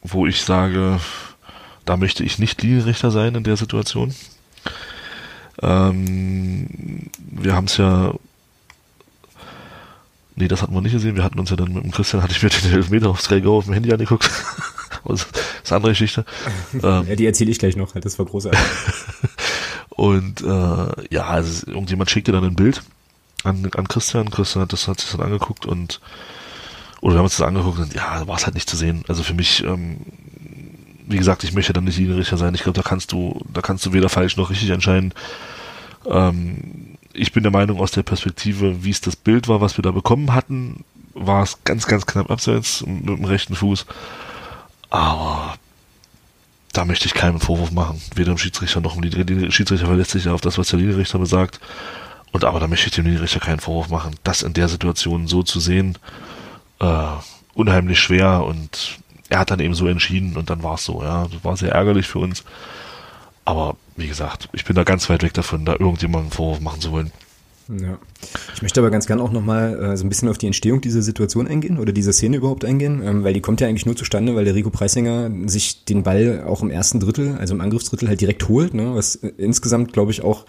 Wo 0.02 0.26
ich 0.26 0.42
sage, 0.42 0.98
da 1.84 1.96
möchte 1.96 2.24
ich 2.24 2.38
nicht 2.38 2.62
Linienrichter 2.62 3.10
sein 3.10 3.34
in 3.34 3.44
der 3.44 3.56
Situation. 3.56 4.14
Ähm, 5.62 7.10
wir 7.18 7.54
haben 7.54 7.66
es 7.66 7.76
ja 7.76 8.14
Nee, 10.40 10.48
das 10.48 10.62
hatten 10.62 10.72
wir 10.72 10.80
nicht 10.80 10.92
gesehen. 10.92 11.16
Wir 11.16 11.22
hatten 11.22 11.38
uns 11.38 11.50
ja 11.50 11.56
dann 11.56 11.74
mit 11.74 11.84
dem 11.84 11.90
Christian, 11.90 12.22
hatte 12.22 12.32
ich 12.32 12.42
mir 12.42 12.48
den 12.48 12.72
Elfmeter 12.72 13.10
aufs 13.10 13.28
Go 13.28 13.58
auf 13.58 13.66
dem 13.66 13.74
Handy 13.74 13.92
angeguckt. 13.92 14.24
das 15.04 15.22
ist 15.22 15.28
eine 15.66 15.76
andere 15.76 15.92
Geschichte. 15.92 16.24
Ähm, 16.82 17.06
ja, 17.06 17.14
die 17.14 17.26
erzähle 17.26 17.50
ich 17.50 17.58
gleich 17.58 17.76
noch. 17.76 17.92
Das 17.92 18.18
war 18.18 18.24
großartig. 18.24 18.58
und 19.90 20.40
äh, 20.40 21.14
ja, 21.14 21.26
also 21.26 21.66
irgendjemand 21.66 22.10
schickte 22.10 22.32
dann 22.32 22.44
ein 22.44 22.54
Bild 22.54 22.82
an, 23.44 23.68
an 23.74 23.88
Christian. 23.88 24.30
Christian 24.30 24.62
hat 24.62 24.72
das 24.72 24.88
hat 24.88 25.00
sich 25.00 25.10
dann 25.10 25.22
angeguckt 25.22 25.66
und 25.66 26.00
oder 27.00 27.14
wir 27.14 27.18
haben 27.18 27.24
uns 27.24 27.36
das 27.36 27.46
angeguckt 27.46 27.78
und 27.78 27.94
ja, 27.94 28.26
war 28.26 28.36
es 28.36 28.44
halt 28.44 28.54
nicht 28.54 28.68
zu 28.68 28.76
sehen. 28.76 29.04
Also 29.08 29.22
für 29.22 29.34
mich, 29.34 29.64
ähm, 29.64 29.98
wie 31.06 31.16
gesagt, 31.16 31.44
ich 31.44 31.54
möchte 31.54 31.72
dann 31.72 31.84
nicht 31.84 31.98
Linienrichter 31.98 32.36
sein. 32.36 32.54
Ich 32.54 32.62
glaube, 32.62 32.80
da 32.80 32.86
kannst 32.86 33.12
du, 33.12 33.40
da 33.52 33.62
kannst 33.62 33.86
du 33.86 33.92
weder 33.92 34.08
falsch 34.08 34.36
noch 34.36 34.50
richtig 34.50 34.70
entscheiden. 34.70 35.14
Ähm, 36.06 36.98
ich 37.12 37.32
bin 37.32 37.42
der 37.42 37.52
Meinung, 37.52 37.80
aus 37.80 37.90
der 37.90 38.02
Perspektive, 38.02 38.84
wie 38.84 38.90
es 38.90 39.00
das 39.00 39.16
Bild 39.16 39.48
war, 39.48 39.60
was 39.60 39.78
wir 39.78 39.82
da 39.82 39.90
bekommen 39.90 40.34
hatten, 40.34 40.84
war 41.14 41.42
es 41.42 41.58
ganz, 41.64 41.86
ganz 41.86 42.06
knapp 42.06 42.30
abseits 42.30 42.84
mit 42.86 43.08
dem 43.08 43.24
rechten 43.24 43.54
Fuß. 43.54 43.86
Aber 44.90 45.56
da 46.72 46.84
möchte 46.84 47.06
ich 47.06 47.14
keinen 47.14 47.40
Vorwurf 47.40 47.72
machen. 47.72 48.00
Weder 48.14 48.32
dem 48.32 48.38
Schiedsrichter 48.38 48.80
noch 48.80 48.94
dem 48.94 49.02
Linienrichter. 49.02 49.34
Der 49.46 49.50
Schiedsrichter 49.50 49.86
verlässt 49.86 50.12
sich 50.12 50.26
ja 50.26 50.34
auf 50.34 50.40
das, 50.40 50.58
was 50.58 50.68
der 50.68 50.78
Linienrichter 50.78 51.18
besagt. 51.18 51.60
Und 52.32 52.44
aber 52.44 52.60
da 52.60 52.68
möchte 52.68 52.86
ich 52.86 52.94
dem 52.94 53.04
Linienrichter 53.04 53.40
keinen 53.40 53.60
Vorwurf 53.60 53.88
machen. 53.88 54.14
Das 54.22 54.42
in 54.42 54.52
der 54.52 54.68
Situation 54.68 55.26
so 55.26 55.42
zu 55.42 55.60
sehen, 55.60 55.98
äh, 56.80 57.06
unheimlich 57.54 57.98
schwer 57.98 58.44
und 58.44 58.98
er 59.28 59.38
hat 59.38 59.50
dann 59.50 59.60
eben 59.60 59.74
so 59.74 59.86
entschieden 59.86 60.36
und 60.36 60.50
dann 60.50 60.62
war 60.62 60.74
es 60.74 60.84
so, 60.84 61.02
ja. 61.02 61.26
Das 61.32 61.44
war 61.44 61.56
sehr 61.56 61.72
ärgerlich 61.72 62.06
für 62.06 62.18
uns. 62.18 62.44
Aber 63.44 63.76
wie 63.96 64.08
gesagt, 64.08 64.48
ich 64.52 64.64
bin 64.64 64.76
da 64.76 64.84
ganz 64.84 65.08
weit 65.08 65.22
weg 65.22 65.34
davon, 65.34 65.64
da 65.64 65.72
irgendjemanden 65.72 66.30
Vorwurf 66.30 66.60
machen 66.60 66.80
zu 66.80 66.92
wollen. 66.92 67.12
Ja. 67.68 67.98
Ich 68.54 68.62
möchte 68.62 68.80
aber 68.80 68.90
ganz 68.90 69.06
gern 69.06 69.20
auch 69.20 69.30
nochmal 69.30 69.92
äh, 69.92 69.96
so 69.96 70.04
ein 70.04 70.08
bisschen 70.08 70.28
auf 70.28 70.38
die 70.38 70.46
Entstehung 70.46 70.80
dieser 70.80 71.02
Situation 71.02 71.46
eingehen 71.46 71.78
oder 71.78 71.92
dieser 71.92 72.12
Szene 72.12 72.38
überhaupt 72.38 72.64
eingehen, 72.64 73.00
ähm, 73.04 73.22
weil 73.22 73.32
die 73.32 73.40
kommt 73.40 73.60
ja 73.60 73.68
eigentlich 73.68 73.86
nur 73.86 73.94
zustande, 73.94 74.34
weil 74.34 74.44
der 74.44 74.56
Rico 74.56 74.70
Preisinger 74.70 75.30
sich 75.46 75.84
den 75.84 76.02
Ball 76.02 76.42
auch 76.46 76.62
im 76.62 76.70
ersten 76.70 76.98
Drittel, 76.98 77.36
also 77.38 77.54
im 77.54 77.60
Angriffsdrittel 77.60 78.08
halt 78.08 78.20
direkt 78.20 78.48
holt, 78.48 78.74
ne, 78.74 78.94
was 78.94 79.16
äh, 79.16 79.28
insgesamt, 79.38 79.92
glaube 79.92 80.10
ich, 80.10 80.22
auch 80.22 80.46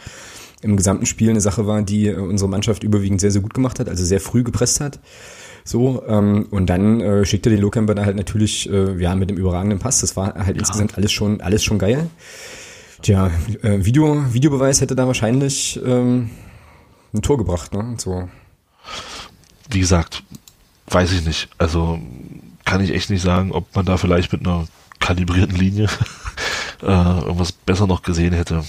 im 0.61 0.77
gesamten 0.77 1.05
Spiel 1.05 1.29
eine 1.29 1.41
Sache 1.41 1.67
war, 1.67 1.81
die 1.81 2.07
äh, 2.07 2.15
unsere 2.15 2.49
Mannschaft 2.49 2.83
überwiegend 2.83 3.21
sehr, 3.21 3.31
sehr 3.31 3.41
gut 3.41 3.53
gemacht 3.53 3.79
hat, 3.79 3.89
also 3.89 4.03
sehr 4.03 4.19
früh 4.19 4.43
gepresst 4.43 4.79
hat. 4.79 4.99
So, 5.63 6.03
ähm, 6.07 6.47
und 6.49 6.69
dann 6.69 7.01
äh, 7.01 7.25
schickte 7.25 7.49
den 7.49 7.59
Lokemper 7.59 7.93
da 7.93 8.05
halt 8.05 8.15
natürlich, 8.15 8.69
äh, 8.69 8.99
ja, 8.99 9.15
mit 9.15 9.29
dem 9.29 9.37
überragenden 9.37 9.79
Pass. 9.79 10.01
Das 10.01 10.15
war 10.15 10.33
halt 10.33 10.55
ja. 10.55 10.59
insgesamt 10.59 10.97
alles 10.97 11.11
schon, 11.11 11.41
alles 11.41 11.63
schon 11.63 11.77
geil. 11.77 12.09
Tja, 13.01 13.31
äh, 13.61 13.83
Video, 13.83 14.33
Videobeweis 14.33 14.81
hätte 14.81 14.95
da 14.95 15.07
wahrscheinlich 15.07 15.79
ähm, 15.85 16.29
ein 17.13 17.21
Tor 17.21 17.37
gebracht, 17.37 17.73
ne? 17.73 17.95
So. 17.97 18.29
wie 19.69 19.79
gesagt, 19.79 20.23
weiß 20.87 21.11
ich 21.13 21.25
nicht. 21.25 21.49
Also 21.57 21.99
kann 22.65 22.83
ich 22.83 22.93
echt 22.93 23.09
nicht 23.09 23.21
sagen, 23.21 23.51
ob 23.51 23.75
man 23.75 23.85
da 23.85 23.97
vielleicht 23.97 24.31
mit 24.31 24.41
einer 24.45 24.67
kalibrierten 24.99 25.57
Linie 25.57 25.87
äh, 26.83 26.85
irgendwas 26.85 27.51
besser 27.51 27.87
noch 27.87 28.03
gesehen 28.03 28.33
hätte. 28.33 28.63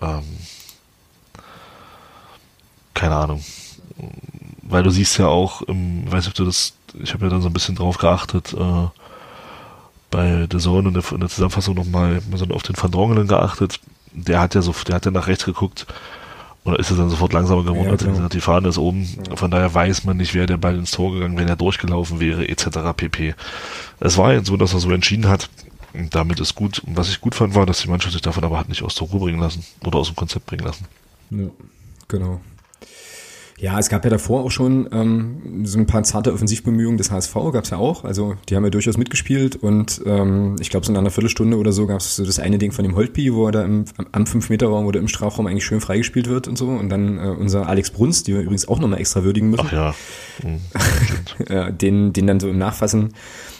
Ähm, 0.00 0.22
keine 3.02 3.16
Ahnung. 3.16 3.42
Weil 4.62 4.84
du 4.84 4.90
siehst 4.90 5.18
ja 5.18 5.26
auch, 5.26 5.62
im, 5.62 6.04
weiß 6.06 6.24
nicht, 6.24 6.28
ob 6.28 6.34
du 6.34 6.44
das, 6.44 6.74
ich 7.02 7.12
habe 7.12 7.24
ja 7.24 7.30
dann 7.30 7.42
so 7.42 7.48
ein 7.48 7.52
bisschen 7.52 7.74
drauf 7.74 7.98
geachtet, 7.98 8.54
äh, 8.54 8.86
bei 10.10 10.46
The 10.48 10.58
Zone 10.58 10.88
und 10.88 10.96
in 10.96 11.20
der 11.20 11.28
Zusammenfassung 11.28 11.74
nochmal 11.74 12.22
so 12.34 12.44
auf 12.46 12.62
den 12.62 12.76
Van 12.80 12.92
Drongelen 12.92 13.26
geachtet. 13.26 13.80
Der 14.12 14.40
hat 14.40 14.54
ja 14.54 14.62
so, 14.62 14.72
der 14.86 14.94
hat 14.94 15.04
ja 15.04 15.10
nach 15.10 15.26
rechts 15.26 15.44
geguckt 15.44 15.86
und 16.62 16.78
ist 16.78 16.92
es 16.92 16.96
dann 16.96 17.10
sofort 17.10 17.32
langsamer 17.32 17.64
geworden, 17.64 17.88
ja, 17.88 18.12
genau. 18.12 18.28
die 18.28 18.40
Fahne 18.40 18.68
ist 18.68 18.78
oben. 18.78 19.08
Ja. 19.28 19.34
Von 19.34 19.50
daher 19.50 19.74
weiß 19.74 20.04
man 20.04 20.18
nicht, 20.18 20.34
wer 20.34 20.46
der 20.46 20.58
Ball 20.58 20.76
ins 20.76 20.92
Tor 20.92 21.12
gegangen, 21.12 21.36
wenn 21.36 21.48
er 21.48 21.56
durchgelaufen 21.56 22.20
wäre, 22.20 22.48
etc. 22.48 22.66
pp. 22.96 23.34
Es 23.98 24.16
war 24.16 24.32
jetzt 24.32 24.46
so, 24.46 24.56
dass 24.56 24.74
er 24.74 24.80
so 24.80 24.92
entschieden 24.92 25.28
hat. 25.28 25.50
Und 25.92 26.14
damit 26.14 26.38
ist 26.38 26.54
gut. 26.54 26.78
Und 26.78 26.96
was 26.96 27.08
ich 27.08 27.20
gut 27.20 27.34
fand, 27.34 27.56
war, 27.56 27.66
dass 27.66 27.80
die 27.80 27.88
Mannschaft 27.88 28.12
sich 28.12 28.22
davon 28.22 28.44
aber 28.44 28.58
hat 28.58 28.68
nicht 28.68 28.82
aus 28.82 28.94
der 28.94 29.08
Ruhe 29.08 29.20
bringen 29.20 29.40
lassen 29.40 29.64
oder 29.84 29.98
aus 29.98 30.06
dem 30.06 30.16
Konzept 30.16 30.46
bringen 30.46 30.64
lassen. 30.64 30.86
Ja, 31.30 31.48
genau. 32.06 32.40
Ja, 33.58 33.78
es 33.78 33.88
gab 33.88 34.04
ja 34.04 34.10
davor 34.10 34.44
auch 34.44 34.50
schon 34.50 34.88
ähm, 34.92 35.64
so 35.64 35.78
ein 35.78 35.86
paar 35.86 36.02
zarte 36.02 36.32
Offensivbemühungen 36.32 36.98
des 36.98 37.10
HSV, 37.10 37.34
gab 37.52 37.64
es 37.64 37.70
ja 37.70 37.78
auch. 37.78 38.04
Also 38.04 38.34
die 38.48 38.56
haben 38.56 38.64
ja 38.64 38.70
durchaus 38.70 38.96
mitgespielt 38.96 39.56
und 39.56 40.02
ähm, 40.04 40.56
ich 40.60 40.70
glaube, 40.70 40.84
so 40.84 40.92
in 40.92 40.98
einer 40.98 41.10
Viertelstunde 41.10 41.56
oder 41.56 41.72
so 41.72 41.86
gab 41.86 42.00
es 42.00 42.16
so 42.16 42.24
das 42.24 42.38
eine 42.38 42.58
Ding 42.58 42.72
von 42.72 42.84
dem 42.84 42.96
Holtby, 42.96 43.32
wo 43.32 43.46
er 43.46 43.52
da 43.52 43.64
im, 43.64 43.84
am 44.12 44.24
5-Meter-Raum 44.24 44.86
oder 44.86 44.98
im 44.98 45.08
Strafraum 45.08 45.46
eigentlich 45.46 45.64
schön 45.64 45.80
freigespielt 45.80 46.28
wird 46.28 46.48
und 46.48 46.58
so. 46.58 46.68
Und 46.68 46.88
dann 46.88 47.18
äh, 47.18 47.28
unser 47.38 47.68
Alex 47.68 47.90
Bruns, 47.90 48.24
die 48.24 48.34
wir 48.34 48.40
übrigens 48.40 48.66
auch 48.66 48.80
nochmal 48.80 49.00
extra 49.00 49.22
würdigen 49.22 49.50
müssen. 49.50 49.66
Ach 49.68 49.72
ja. 49.72 49.94
Mhm, 50.42 51.78
den, 51.78 52.12
den 52.12 52.26
dann 52.26 52.40
so 52.40 52.48
im 52.48 52.58
Nachfassen 52.58 53.12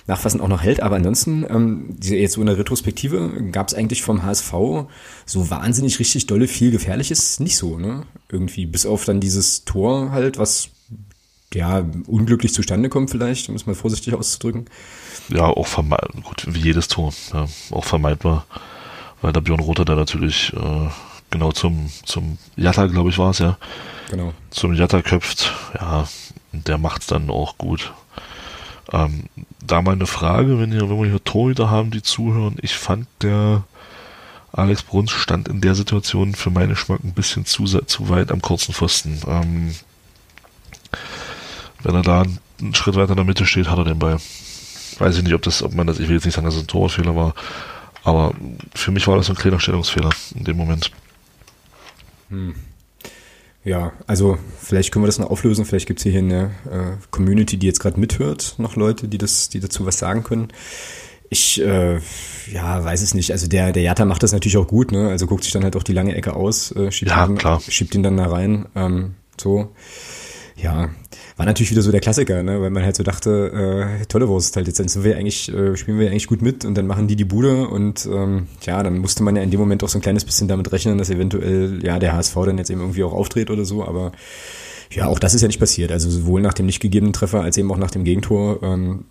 Nachfassen 0.06 0.40
auch 0.40 0.48
noch 0.48 0.62
hält. 0.62 0.82
Aber 0.82 0.96
ansonsten, 0.96 1.44
ähm, 1.48 1.96
jetzt 2.02 2.34
so 2.34 2.40
in 2.40 2.46
der 2.46 2.58
Retrospektive, 2.58 3.30
gab 3.52 3.68
es 3.68 3.74
eigentlich 3.74 4.02
vom 4.02 4.22
HSV 4.22 4.52
so 5.26 5.50
wahnsinnig 5.50 5.98
richtig 5.98 6.26
dolle 6.26 6.48
viel 6.48 6.70
Gefährliches 6.70 7.40
nicht 7.40 7.56
so, 7.56 7.78
ne? 7.78 8.02
Irgendwie, 8.30 8.66
bis 8.66 8.86
auf 8.86 9.04
dann 9.04 9.20
dieses 9.20 9.64
Tor 9.64 10.10
halt, 10.10 10.38
was 10.38 10.70
ja 11.54 11.84
unglücklich 12.06 12.54
zustande 12.54 12.88
kommt 12.88 13.10
vielleicht, 13.10 13.48
um 13.48 13.54
es 13.54 13.66
mal 13.66 13.74
vorsichtig 13.74 14.14
auszudrücken. 14.14 14.66
Ja, 15.28 15.44
auch 15.44 15.66
vermeidbar, 15.66 16.22
gut, 16.22 16.46
wie 16.48 16.60
jedes 16.60 16.88
Tor, 16.88 17.12
ja, 17.32 17.46
auch 17.70 17.84
vermeidbar, 17.84 18.46
weil 19.20 19.32
der 19.32 19.40
Björn 19.40 19.60
Rother 19.60 19.84
da 19.84 19.94
natürlich 19.94 20.52
äh, 20.54 20.88
genau 21.30 21.52
zum, 21.52 21.90
zum 22.04 22.38
Jatta, 22.56 22.86
glaube 22.86 23.10
ich, 23.10 23.18
war 23.18 23.30
es 23.30 23.38
ja. 23.38 23.58
Genau. 24.10 24.32
Zum 24.50 24.74
Jatta 24.74 25.02
köpft, 25.02 25.52
ja, 25.78 26.08
der 26.52 26.78
macht 26.78 27.02
es 27.02 27.08
dann 27.08 27.30
auch 27.30 27.56
gut. 27.58 27.92
Ähm, 28.90 29.24
da 29.64 29.82
mal 29.82 29.92
eine 29.92 30.06
Frage, 30.06 30.58
wenn, 30.58 30.72
ihr, 30.72 30.88
wenn 30.88 30.98
wir 30.98 31.08
hier 31.08 31.22
Torhüter 31.22 31.70
haben, 31.70 31.90
die 31.90 32.02
zuhören. 32.02 32.56
Ich 32.62 32.74
fand 32.74 33.06
der 33.22 33.64
Alex 34.52 34.82
Bruns 34.82 35.10
stand 35.10 35.48
in 35.48 35.60
der 35.60 35.74
Situation 35.74 36.34
für 36.34 36.50
meine 36.50 36.74
Geschmack 36.74 37.02
ein 37.02 37.14
bisschen 37.14 37.46
zu, 37.46 37.64
zu 37.64 38.08
weit 38.08 38.30
am 38.30 38.42
kurzen 38.42 38.74
Pfosten. 38.74 39.20
Ähm, 39.26 39.74
wenn 41.82 41.94
er 41.94 42.02
da 42.02 42.22
einen 42.60 42.74
Schritt 42.74 42.96
weiter 42.96 43.10
in 43.10 43.16
der 43.16 43.24
Mitte 43.24 43.46
steht, 43.46 43.68
hat 43.68 43.78
er 43.78 43.84
den 43.84 43.98
Ball. 43.98 44.18
Weiß 44.98 45.16
ich 45.16 45.22
nicht, 45.22 45.34
ob 45.34 45.42
das, 45.42 45.62
ob 45.62 45.74
man 45.74 45.86
das, 45.86 45.98
ich 45.98 46.08
will 46.08 46.16
jetzt 46.16 46.26
nicht 46.26 46.34
sagen, 46.34 46.44
dass 46.44 46.54
es 46.54 46.62
ein 46.62 46.66
Torwartfehler 46.66 47.16
war, 47.16 47.34
aber 48.04 48.34
für 48.74 48.90
mich 48.90 49.06
war 49.06 49.16
das 49.16 49.30
ein 49.30 49.36
kleiner 49.36 49.58
Stellungsfehler 49.58 50.10
in 50.34 50.44
dem 50.44 50.56
Moment. 50.56 50.90
Hm. 52.28 52.54
Ja, 53.64 53.92
also 54.06 54.38
vielleicht 54.60 54.92
können 54.92 55.04
wir 55.04 55.08
das 55.08 55.18
noch 55.18 55.30
auflösen. 55.30 55.64
Vielleicht 55.64 55.86
gibt 55.86 56.00
es 56.00 56.04
hier 56.04 56.18
eine 56.18 56.50
äh, 56.70 56.96
Community, 57.10 57.56
die 57.56 57.66
jetzt 57.66 57.78
gerade 57.78 58.00
mithört, 58.00 58.56
noch 58.58 58.74
Leute, 58.74 59.06
die 59.06 59.18
das, 59.18 59.48
die 59.50 59.60
dazu 59.60 59.86
was 59.86 59.98
sagen 59.98 60.24
können. 60.24 60.48
Ich 61.28 61.62
äh, 61.62 61.98
ja, 62.52 62.84
weiß 62.84 63.02
es 63.02 63.14
nicht. 63.14 63.30
Also 63.30 63.46
der, 63.46 63.72
der 63.72 63.82
Jatta 63.82 64.04
macht 64.04 64.22
das 64.22 64.32
natürlich 64.32 64.56
auch 64.56 64.66
gut, 64.66 64.92
ne? 64.92 65.08
Also 65.08 65.26
guckt 65.26 65.44
sich 65.44 65.52
dann 65.52 65.64
halt 65.64 65.76
auch 65.76 65.82
die 65.82 65.94
lange 65.94 66.14
Ecke 66.14 66.34
aus, 66.34 66.72
äh, 66.72 66.90
schiebt, 66.90 67.10
ja, 67.10 67.26
ihn, 67.26 67.38
schiebt 67.60 67.94
ihn 67.94 68.02
dann 68.02 68.16
da 68.16 68.26
rein. 68.26 68.66
Ähm, 68.74 69.14
so. 69.40 69.70
Ja, 70.56 70.90
war 71.36 71.46
natürlich 71.46 71.70
wieder 71.70 71.82
so 71.82 71.90
der 71.90 72.00
Klassiker, 72.00 72.42
ne? 72.42 72.60
weil 72.60 72.70
man 72.70 72.82
halt 72.82 72.96
so 72.96 73.02
dachte, 73.02 73.98
äh, 74.00 74.04
tolle 74.06 74.28
Wurst 74.28 74.56
halt, 74.56 74.66
jetzt 74.66 74.76
sind 74.76 75.04
wir 75.04 75.16
eigentlich, 75.16 75.52
äh, 75.52 75.76
spielen 75.76 75.98
wir 75.98 76.10
eigentlich 76.10 76.26
gut 76.26 76.42
mit 76.42 76.64
und 76.64 76.76
dann 76.76 76.86
machen 76.86 77.08
die 77.08 77.16
die 77.16 77.24
Bude 77.24 77.68
und 77.68 78.06
ähm, 78.06 78.48
ja, 78.62 78.82
dann 78.82 78.98
musste 78.98 79.22
man 79.22 79.36
ja 79.36 79.42
in 79.42 79.50
dem 79.50 79.60
Moment 79.60 79.82
auch 79.82 79.88
so 79.88 79.98
ein 79.98 80.02
kleines 80.02 80.24
bisschen 80.24 80.48
damit 80.48 80.70
rechnen, 80.72 80.98
dass 80.98 81.10
eventuell 81.10 81.80
ja 81.82 81.98
der 81.98 82.12
HSV 82.12 82.34
dann 82.44 82.58
jetzt 82.58 82.70
eben 82.70 82.80
irgendwie 82.80 83.04
auch 83.04 83.12
auftritt 83.12 83.50
oder 83.50 83.64
so, 83.64 83.84
aber 83.84 84.12
ja, 84.94 85.06
auch 85.06 85.18
das 85.18 85.32
ist 85.32 85.40
ja 85.40 85.46
nicht 85.46 85.58
passiert. 85.58 85.90
Also 85.90 86.10
sowohl 86.10 86.42
nach 86.42 86.52
dem 86.52 86.66
nicht 86.66 86.80
gegebenen 86.80 87.12
Treffer 87.12 87.40
als 87.40 87.56
eben 87.56 87.70
auch 87.72 87.78
nach 87.78 87.90
dem 87.90 88.04
Gegentor, 88.04 88.62
ähm, 88.62 89.04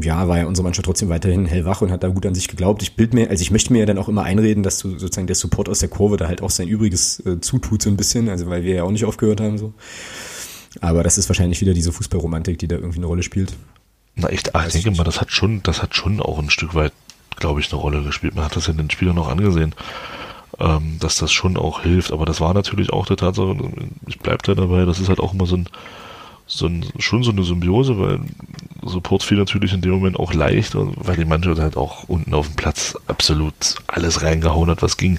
ja, 0.00 0.28
war 0.28 0.38
ja 0.38 0.46
unsere 0.46 0.62
Mannschaft 0.62 0.86
trotzdem 0.86 1.08
weiterhin 1.08 1.46
hellwach 1.46 1.82
und 1.82 1.90
hat 1.90 2.04
da 2.04 2.08
gut 2.08 2.26
an 2.26 2.34
sich 2.34 2.48
geglaubt. 2.48 2.82
Ich 2.82 2.94
bild 2.94 3.12
mir, 3.12 3.28
also 3.28 3.42
ich 3.42 3.50
möchte 3.50 3.72
mir 3.72 3.80
ja 3.80 3.86
dann 3.86 3.98
auch 3.98 4.08
immer 4.08 4.22
einreden, 4.22 4.62
dass 4.62 4.78
du 4.78 4.90
sozusagen 4.90 5.26
der 5.26 5.36
Support 5.36 5.68
aus 5.68 5.80
der 5.80 5.88
Kurve 5.88 6.16
da 6.16 6.28
halt 6.28 6.42
auch 6.42 6.50
sein 6.50 6.68
Übriges 6.68 7.20
äh, 7.26 7.40
zutut 7.40 7.82
so 7.82 7.90
ein 7.90 7.96
bisschen, 7.96 8.28
also 8.28 8.46
weil 8.46 8.62
wir 8.62 8.74
ja 8.74 8.82
auch 8.84 8.92
nicht 8.92 9.04
aufgehört 9.04 9.40
haben 9.40 9.58
so. 9.58 9.72
Aber 10.80 11.02
das 11.02 11.18
ist 11.18 11.28
wahrscheinlich 11.28 11.60
wieder 11.60 11.74
diese 11.74 11.92
Fußballromantik, 11.92 12.58
die 12.58 12.68
da 12.68 12.76
irgendwie 12.76 12.98
eine 12.98 13.06
Rolle 13.06 13.22
spielt. 13.22 13.54
Na, 14.16 14.30
ich, 14.30 14.54
ach, 14.54 14.66
ich 14.66 14.72
denke 14.72 14.92
mal, 14.92 15.04
das 15.04 15.20
hat 15.20 15.30
schon, 15.30 15.62
das 15.62 15.82
hat 15.82 15.94
schon 15.94 16.20
auch 16.20 16.38
ein 16.38 16.50
Stück 16.50 16.74
weit, 16.74 16.92
glaube 17.36 17.60
ich, 17.60 17.72
eine 17.72 17.80
Rolle 17.80 18.02
gespielt. 18.02 18.34
Man 18.34 18.44
hat 18.44 18.56
das 18.56 18.66
ja 18.66 18.72
den 18.72 18.90
Spielern 18.90 19.16
noch 19.16 19.28
angesehen, 19.28 19.74
ähm, 20.60 20.98
dass 21.00 21.16
das 21.16 21.32
schon 21.32 21.56
auch 21.56 21.82
hilft. 21.82 22.12
Aber 22.12 22.24
das 22.26 22.40
war 22.40 22.54
natürlich 22.54 22.92
auch 22.92 23.06
der 23.06 23.16
Tatsache, 23.16 23.56
ich 24.06 24.18
bleibe 24.20 24.42
da 24.44 24.54
dabei, 24.54 24.84
das 24.84 25.00
ist 25.00 25.08
halt 25.08 25.20
auch 25.20 25.34
immer 25.34 25.46
so 25.46 25.56
ein, 25.56 25.68
so 26.46 26.66
ein, 26.66 26.84
schon 26.98 27.22
so 27.22 27.30
eine 27.30 27.42
Symbiose, 27.42 27.98
weil 27.98 28.20
Support 28.82 29.22
fiel 29.22 29.38
natürlich 29.38 29.72
in 29.72 29.80
dem 29.80 29.92
Moment 29.92 30.18
auch 30.18 30.34
leicht, 30.34 30.74
weil 30.74 31.16
die 31.16 31.24
Mannschaft 31.24 31.60
halt 31.60 31.76
auch 31.76 32.04
unten 32.04 32.34
auf 32.34 32.48
dem 32.48 32.56
Platz 32.56 32.96
absolut 33.06 33.54
alles 33.86 34.22
reingehauen 34.22 34.70
hat, 34.70 34.82
was 34.82 34.96
ging. 34.96 35.18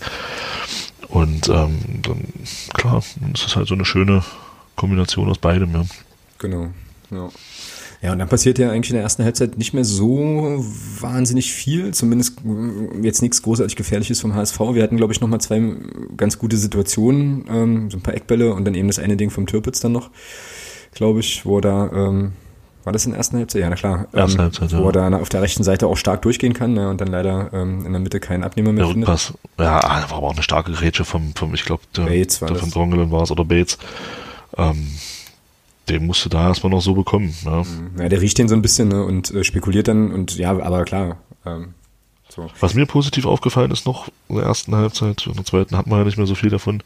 Und 1.10 1.50
ähm, 1.50 1.80
dann, 2.04 2.26
klar, 2.74 3.02
es 3.34 3.46
ist 3.46 3.56
halt 3.56 3.68
so 3.68 3.74
eine 3.74 3.86
schöne, 3.86 4.24
Kombination 4.76 5.30
aus 5.30 5.38
beidem, 5.38 5.74
ja. 5.74 5.86
Genau, 6.38 6.70
ja. 7.12 7.30
Ja, 8.02 8.12
und 8.12 8.20
dann 8.20 8.30
passiert 8.30 8.60
ja 8.60 8.70
eigentlich 8.70 8.92
in 8.92 8.98
der 8.98 9.04
ersten 9.04 9.24
Halbzeit 9.24 9.58
nicht 9.58 9.74
mehr 9.74 9.84
so 9.84 10.64
wahnsinnig 11.00 11.52
viel, 11.52 11.92
zumindest 11.92 12.40
jetzt 13.02 13.24
nichts 13.24 13.42
großartig 13.42 13.76
Gefährliches 13.76 14.22
vom 14.22 14.36
HSV. 14.36 14.60
Wir 14.74 14.84
hatten, 14.84 14.98
glaube 14.98 15.12
ich, 15.12 15.22
nochmal 15.22 15.42
zwei 15.42 15.60
ganz 16.16 16.38
gute 16.38 16.58
Situationen, 16.58 17.46
ähm, 17.50 17.90
so 17.90 17.98
ein 17.98 18.02
paar 18.02 18.14
Eckbälle 18.14 18.54
und 18.54 18.66
dann 18.66 18.76
eben 18.76 18.88
das 18.88 19.00
eine 19.00 19.18
Ding 19.18 19.32
vom 19.32 19.48
Türpitz 19.48 19.80
dann 19.80 19.94
noch, 19.94 20.12
glaube 20.94 21.22
ich, 21.22 21.48
wo 21.48 21.62
da, 21.62 21.90
ähm, 21.92 22.34
war 22.84 22.94
das 22.94 23.06
in 23.06 23.12
der 23.14 23.18
ersten 23.18 23.38
Halbzeit? 23.38 23.62
Ja, 23.62 23.70
na 23.72 23.76
klar. 23.76 24.08
Erste 24.14 24.38
ähm, 24.38 24.44
Halbzeit, 24.44 24.72
ja. 24.72 24.80
Wo 24.80 24.90
er 24.90 24.92
da 24.92 25.18
auf 25.18 25.30
der 25.30 25.42
rechten 25.42 25.64
Seite 25.64 25.88
auch 25.88 25.98
stark 25.98 26.22
durchgehen 26.22 26.54
kann 26.54 26.74
ne, 26.74 26.88
und 26.90 27.02
dann 27.02 27.08
leider 27.08 27.50
ähm, 27.54 27.88
in 27.88 27.92
der 27.92 28.02
Mitte 28.02 28.20
keinen 28.20 28.44
Abnehmer 28.44 28.72
mehr 28.72 28.84
der 28.84 28.94
findet. 28.94 29.10
Rückpass, 29.10 29.34
ja, 29.58 29.80
ah, 29.80 30.06
war 30.10 30.18
aber 30.18 30.28
auch 30.28 30.34
eine 30.34 30.44
starke 30.44 30.74
Grätsche 30.74 31.06
vom, 31.06 31.34
vom 31.34 31.56
ich 31.56 31.66
glaube, 31.66 31.82
der, 31.96 32.06
der 32.06 32.30
von 32.30 32.70
Drongelen 32.70 33.10
war 33.10 33.24
es, 33.24 33.32
oder 33.32 33.46
Bates. 33.46 33.80
Ähm, 34.58 34.88
den 35.90 36.06
musst 36.06 36.26
du 36.26 36.30
da 36.30 36.48
erstmal 36.48 36.72
noch 36.72 36.82
so 36.82 36.94
bekommen. 36.94 37.34
Ja, 37.44 37.64
mhm. 37.64 38.00
ja 38.00 38.10
der 38.10 38.22
riecht 38.22 38.38
den 38.38 38.48
so 38.48 38.56
ein 38.56 38.62
bisschen 38.62 38.88
ne, 38.88 39.04
und 39.04 39.32
äh, 39.32 39.44
spekuliert 39.44 39.88
dann 39.88 40.12
und 40.12 40.38
ja, 40.38 40.52
aber 40.52 40.84
klar. 40.84 41.18
Ähm, 41.46 41.74
so. 42.30 42.50
Was 42.60 42.74
mir 42.74 42.86
positiv 42.86 43.26
aufgefallen 43.26 43.72
ist 43.72 43.86
noch 43.86 44.10
in 44.30 44.36
der 44.36 44.46
ersten 44.46 44.76
Halbzeit, 44.76 45.28
in 45.28 45.34
der 45.34 45.46
zweiten 45.46 45.78
hatten 45.78 45.92
wir 45.92 46.00
ja 46.00 46.04
nicht 46.04 46.18
mehr 46.18 46.26
so 46.26 46.36
viel 46.36 46.50
davon, 46.50 46.82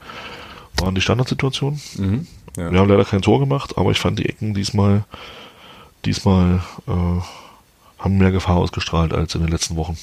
waren 0.77 0.95
die 0.95 1.01
Standardsituationen. 1.01 1.79
Mhm, 1.95 2.27
ja. 2.57 2.71
Wir 2.71 2.79
haben 2.79 2.89
leider 2.89 3.05
kein 3.05 3.21
Tor 3.21 3.39
gemacht, 3.39 3.77
aber 3.77 3.91
ich 3.91 3.99
fand 3.99 4.19
die 4.19 4.27
Ecken 4.27 4.53
diesmal, 4.53 5.05
diesmal 6.05 6.61
äh, 6.87 7.21
haben 7.99 8.17
mehr 8.17 8.31
Gefahr 8.31 8.57
ausgestrahlt 8.57 9.13
als 9.13 9.35
in 9.35 9.41
den 9.41 9.49
letzten 9.49 9.75
Wochen. 9.75 9.97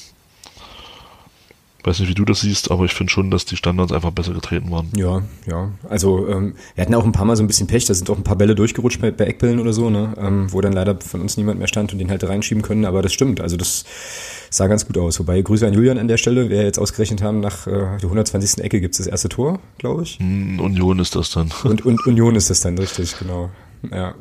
Weiß 1.87 1.99
nicht, 2.01 2.09
wie 2.09 2.15
du 2.15 2.25
das 2.25 2.41
siehst, 2.41 2.69
aber 2.69 2.83
ich 2.83 2.93
finde 2.93 3.13
schon, 3.13 3.31
dass 3.31 3.45
die 3.45 3.55
Standards 3.55 3.93
einfach 3.93 4.11
besser 4.11 4.33
getreten 4.33 4.69
waren. 4.71 4.89
Ja, 4.97 5.21
ja. 5.45 5.71
Also 5.87 6.27
ähm, 6.27 6.55
wir 6.75 6.81
hatten 6.81 6.93
auch 6.95 7.05
ein 7.05 7.13
paar 7.13 7.23
Mal 7.23 7.37
so 7.37 7.43
ein 7.43 7.47
bisschen 7.47 7.67
Pech, 7.67 7.85
da 7.85 7.93
sind 7.93 8.09
auch 8.09 8.17
ein 8.17 8.25
paar 8.25 8.35
Bälle 8.35 8.55
durchgerutscht 8.55 8.99
bei, 8.99 9.09
bei 9.09 9.23
Eckbällen 9.23 9.57
oder 9.57 9.71
so, 9.71 9.89
ne? 9.89 10.13
Ähm, 10.17 10.51
wo 10.51 10.59
dann 10.59 10.73
leider 10.73 10.99
von 10.99 11.21
uns 11.21 11.37
niemand 11.37 11.59
mehr 11.59 11.69
stand 11.69 11.93
und 11.93 11.99
den 11.99 12.09
halt 12.09 12.25
reinschieben 12.25 12.61
können, 12.61 12.83
aber 12.83 13.01
das 13.01 13.13
stimmt. 13.13 13.39
Also 13.39 13.55
das 13.55 13.85
sah 14.49 14.67
ganz 14.67 14.85
gut 14.85 14.97
aus. 14.97 15.17
Wobei 15.19 15.41
Grüße 15.41 15.65
an 15.65 15.73
Julian 15.73 15.97
an 15.97 16.09
der 16.09 16.17
Stelle, 16.17 16.49
wir 16.49 16.61
jetzt 16.61 16.77
ausgerechnet 16.77 17.21
haben, 17.21 17.39
nach 17.39 17.67
äh, 17.67 17.71
der 17.71 18.03
120. 18.03 18.65
Ecke 18.65 18.81
gibt 18.81 18.95
es 18.95 18.97
das 18.97 19.07
erste 19.07 19.29
Tor, 19.29 19.59
glaube 19.77 20.03
ich. 20.03 20.19
Hm, 20.19 20.59
Union 20.59 20.99
ist 20.99 21.15
das 21.15 21.31
dann. 21.31 21.51
Und, 21.63 21.85
und 21.85 22.05
Union 22.05 22.35
ist 22.35 22.49
das 22.49 22.59
dann, 22.59 22.77
richtig, 22.77 23.17
genau. 23.17 23.49
Ja, 23.91 24.15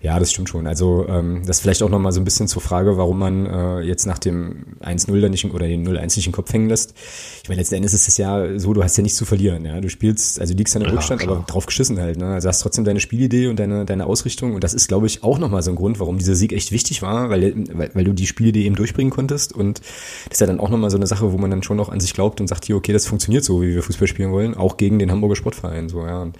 ja, 0.00 0.18
das 0.18 0.32
stimmt 0.32 0.48
schon. 0.48 0.66
Also 0.66 1.06
ähm, 1.08 1.42
das 1.46 1.60
vielleicht 1.60 1.82
auch 1.82 1.90
nochmal 1.90 2.12
so 2.12 2.20
ein 2.20 2.24
bisschen 2.24 2.48
zur 2.48 2.62
Frage, 2.62 2.96
warum 2.96 3.18
man 3.18 3.46
äh, 3.46 3.80
jetzt 3.80 4.06
nach 4.06 4.18
dem 4.18 4.76
1-0 4.80 5.20
da 5.20 5.28
nicht 5.28 5.44
oder 5.44 5.66
den 5.66 5.86
0-1 5.86 6.16
nicht 6.16 6.26
den 6.26 6.32
Kopf 6.32 6.52
hängen 6.52 6.68
lässt. 6.68 6.94
Ich 7.42 7.48
meine, 7.48 7.60
letzten 7.60 7.76
Endes 7.76 7.94
ist 7.94 8.08
es 8.08 8.16
ja 8.16 8.58
so, 8.58 8.72
du 8.74 8.82
hast 8.82 8.96
ja 8.96 9.02
nichts 9.02 9.18
zu 9.18 9.24
verlieren. 9.24 9.64
Ja, 9.64 9.80
du 9.80 9.88
spielst, 9.88 10.40
also 10.40 10.54
liegst 10.54 10.74
an 10.76 10.82
ja, 10.82 10.90
Rückstand, 10.90 11.20
klar. 11.20 11.36
aber 11.36 11.44
drauf 11.46 11.66
geschissen 11.66 11.98
halt. 11.98 12.18
Ne? 12.18 12.26
Also 12.26 12.48
hast 12.48 12.60
trotzdem 12.60 12.84
deine 12.84 13.00
Spielidee 13.00 13.48
und 13.48 13.58
deine 13.58 13.84
deine 13.84 14.06
Ausrichtung 14.06 14.54
und 14.54 14.64
das 14.64 14.74
ist, 14.74 14.88
glaube 14.88 15.06
ich, 15.06 15.22
auch 15.22 15.38
nochmal 15.38 15.62
so 15.62 15.70
ein 15.70 15.76
Grund, 15.76 16.00
warum 16.00 16.18
dieser 16.18 16.34
Sieg 16.34 16.52
echt 16.52 16.72
wichtig 16.72 17.02
war, 17.02 17.30
weil, 17.30 17.54
weil 17.72 17.90
weil 17.94 18.04
du 18.04 18.12
die 18.12 18.26
Spielidee 18.26 18.64
eben 18.64 18.76
durchbringen 18.76 19.10
konntest 19.10 19.52
und 19.52 19.80
das 19.80 20.34
ist 20.34 20.40
ja 20.40 20.46
dann 20.46 20.60
auch 20.60 20.70
nochmal 20.70 20.90
so 20.90 20.96
eine 20.96 21.06
Sache, 21.06 21.32
wo 21.32 21.38
man 21.38 21.50
dann 21.50 21.62
schon 21.62 21.80
auch 21.80 21.88
an 21.88 22.00
sich 22.00 22.14
glaubt 22.14 22.40
und 22.40 22.46
sagt, 22.46 22.64
hier, 22.64 22.76
okay, 22.76 22.92
das 22.92 23.06
funktioniert 23.06 23.44
so, 23.44 23.62
wie 23.62 23.74
wir 23.74 23.82
Fußball 23.82 24.08
spielen 24.08 24.30
wollen, 24.30 24.54
auch 24.54 24.76
gegen 24.76 24.98
den 24.98 25.10
Hamburger 25.10 25.36
Sportverein. 25.36 25.88
So 25.88 26.06
ja. 26.06 26.22
Und 26.22 26.36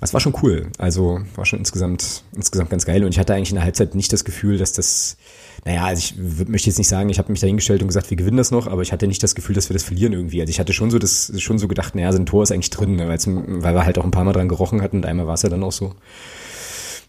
das 0.00 0.14
war 0.14 0.20
schon 0.20 0.34
cool. 0.42 0.68
Also 0.78 1.20
war 1.36 1.44
schon 1.44 1.58
insgesamt, 1.58 2.24
insgesamt 2.34 2.70
ganz 2.70 2.86
geil. 2.86 3.04
Und 3.04 3.10
ich 3.10 3.18
hatte 3.18 3.34
eigentlich 3.34 3.50
in 3.50 3.56
der 3.56 3.64
Halbzeit 3.64 3.94
nicht 3.94 4.12
das 4.12 4.24
Gefühl, 4.24 4.56
dass 4.56 4.72
das, 4.72 5.18
naja, 5.64 5.84
also 5.84 5.98
ich 6.00 6.48
möchte 6.48 6.68
jetzt 6.68 6.78
nicht 6.78 6.88
sagen, 6.88 7.10
ich 7.10 7.18
habe 7.18 7.30
mich 7.30 7.40
dahingestellt 7.40 7.82
und 7.82 7.88
gesagt, 7.88 8.08
wir 8.08 8.16
gewinnen 8.16 8.38
das 8.38 8.50
noch, 8.50 8.66
aber 8.66 8.82
ich 8.82 8.92
hatte 8.92 9.06
nicht 9.06 9.22
das 9.22 9.34
Gefühl, 9.34 9.54
dass 9.54 9.68
wir 9.68 9.74
das 9.74 9.84
verlieren 9.84 10.14
irgendwie. 10.14 10.40
Also 10.40 10.50
ich 10.50 10.58
hatte 10.58 10.72
schon 10.72 10.90
so 10.90 10.98
das, 10.98 11.32
schon 11.38 11.58
so 11.58 11.68
gedacht, 11.68 11.94
naja, 11.94 12.12
so 12.12 12.18
ein 12.18 12.26
Tor 12.26 12.42
ist 12.42 12.50
eigentlich 12.50 12.70
drin, 12.70 12.96
ne, 12.96 13.08
weil 13.08 13.74
wir 13.74 13.84
halt 13.84 13.98
auch 13.98 14.04
ein 14.04 14.10
paar 14.10 14.24
Mal 14.24 14.32
dran 14.32 14.48
gerochen 14.48 14.80
hatten 14.80 14.96
und 14.96 15.06
einmal 15.06 15.26
war 15.26 15.34
es 15.34 15.42
ja 15.42 15.50
dann 15.50 15.62
auch 15.62 15.72
so. 15.72 15.94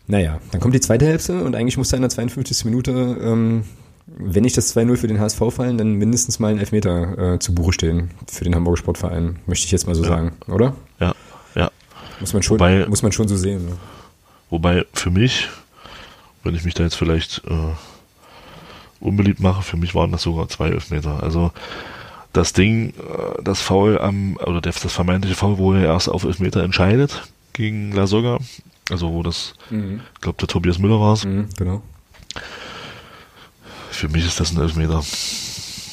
Naja, 0.07 0.41
dann 0.51 0.59
kommt 0.59 0.75
die 0.75 0.81
zweite 0.81 1.05
Hälfte 1.05 1.43
und 1.43 1.55
eigentlich 1.55 1.77
musste 1.77 1.95
in 1.95 2.01
der 2.01 2.09
52. 2.09 2.65
Minute, 2.65 2.91
ähm, 3.21 3.63
wenn 4.07 4.43
nicht 4.43 4.57
das 4.57 4.75
2-0 4.75 4.97
für 4.97 5.07
den 5.07 5.19
HSV 5.19 5.39
fallen, 5.49 5.77
dann 5.77 5.93
mindestens 5.93 6.39
mal 6.39 6.51
ein 6.51 6.59
Elfmeter 6.59 7.35
äh, 7.35 7.39
zu 7.39 7.55
Buche 7.55 7.71
stehen 7.71 8.09
für 8.27 8.43
den 8.43 8.53
Hamburger 8.55 8.77
Sportverein, 8.77 9.39
möchte 9.45 9.65
ich 9.65 9.71
jetzt 9.71 9.87
mal 9.87 9.95
so 9.95 10.03
ja. 10.03 10.09
sagen, 10.09 10.33
oder? 10.47 10.75
Ja. 10.99 11.13
Muss 12.21 12.33
man 12.33 12.43
schon, 12.43 12.59
wobei, 12.59 12.85
muss 12.87 13.01
man 13.01 13.11
schon 13.11 13.27
so 13.27 13.35
sehen. 13.35 13.65
Ne? 13.65 13.77
Wobei 14.49 14.85
für 14.93 15.09
mich, 15.09 15.49
wenn 16.43 16.55
ich 16.55 16.63
mich 16.63 16.73
da 16.73 16.83
jetzt 16.83 16.95
vielleicht 16.95 17.41
äh, 17.47 17.73
unbeliebt 18.99 19.39
mache, 19.39 19.63
für 19.63 19.77
mich 19.77 19.95
waren 19.95 20.11
das 20.11 20.21
sogar 20.21 20.47
zwei 20.47 20.69
Elfmeter. 20.69 21.21
Also 21.21 21.51
das 22.31 22.53
Ding, 22.53 22.91
äh, 22.91 23.43
das 23.43 23.61
Foul 23.61 23.99
am, 23.99 24.37
oder 24.37 24.61
das 24.61 24.77
vermeintliche 24.77 25.35
Foul, 25.35 25.57
wo 25.57 25.73
er 25.73 25.85
erst 25.85 26.09
auf 26.09 26.23
Elfmeter 26.23 26.63
entscheidet 26.63 27.23
gegen 27.53 27.91
La 27.91 28.07
Soga, 28.07 28.37
also 28.89 29.11
wo 29.11 29.23
das, 29.23 29.53
mhm. 29.69 30.01
ich 30.15 30.21
glaube 30.21 30.37
der 30.39 30.47
Tobias 30.47 30.79
Müller 30.79 30.99
war 30.99 31.13
es. 31.13 31.25
Mhm, 31.25 31.49
genau. 31.57 31.81
Für 33.89 34.07
mich 34.07 34.25
ist 34.25 34.39
das 34.39 34.51
ein 34.51 34.61
Elfmeter. 34.61 35.03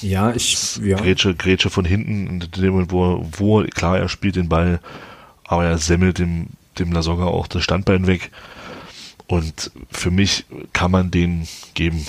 Ja, 0.02 0.32
ich, 0.32 0.76
ja. 0.76 0.96
Grätsche, 0.96 1.34
Grätsche 1.34 1.70
von 1.70 1.84
hinten, 1.84 2.28
in 2.28 2.40
dem 2.40 2.70
Moment, 2.70 2.92
wo, 2.92 3.26
wo, 3.36 3.62
klar, 3.64 3.98
er 3.98 4.08
spielt 4.08 4.36
den 4.36 4.48
Ball 4.48 4.80
aber 5.48 5.64
er 5.64 5.78
semmelt 5.78 6.18
dem, 6.18 6.46
dem 6.78 6.92
Lasogga 6.92 7.24
auch 7.24 7.48
das 7.48 7.64
Standbein 7.64 8.06
weg. 8.06 8.30
Und 9.26 9.72
für 9.90 10.10
mich 10.10 10.44
kann 10.72 10.90
man 10.90 11.10
den 11.10 11.48
geben. 11.74 12.06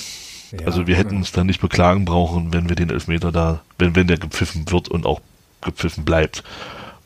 Ja, 0.51 0.67
also 0.67 0.87
wir 0.87 0.95
hätten 0.95 1.17
uns 1.17 1.31
da 1.31 1.43
nicht 1.43 1.61
beklagen 1.61 2.05
brauchen, 2.05 2.53
wenn 2.53 2.69
wir 2.69 2.75
den 2.75 2.89
Elfmeter 2.89 3.31
da, 3.31 3.61
wenn, 3.77 3.95
wenn 3.95 4.07
der 4.07 4.17
gepfiffen 4.17 4.69
wird 4.71 4.89
und 4.89 5.05
auch 5.05 5.21
gepfiffen 5.61 6.05
bleibt, 6.05 6.43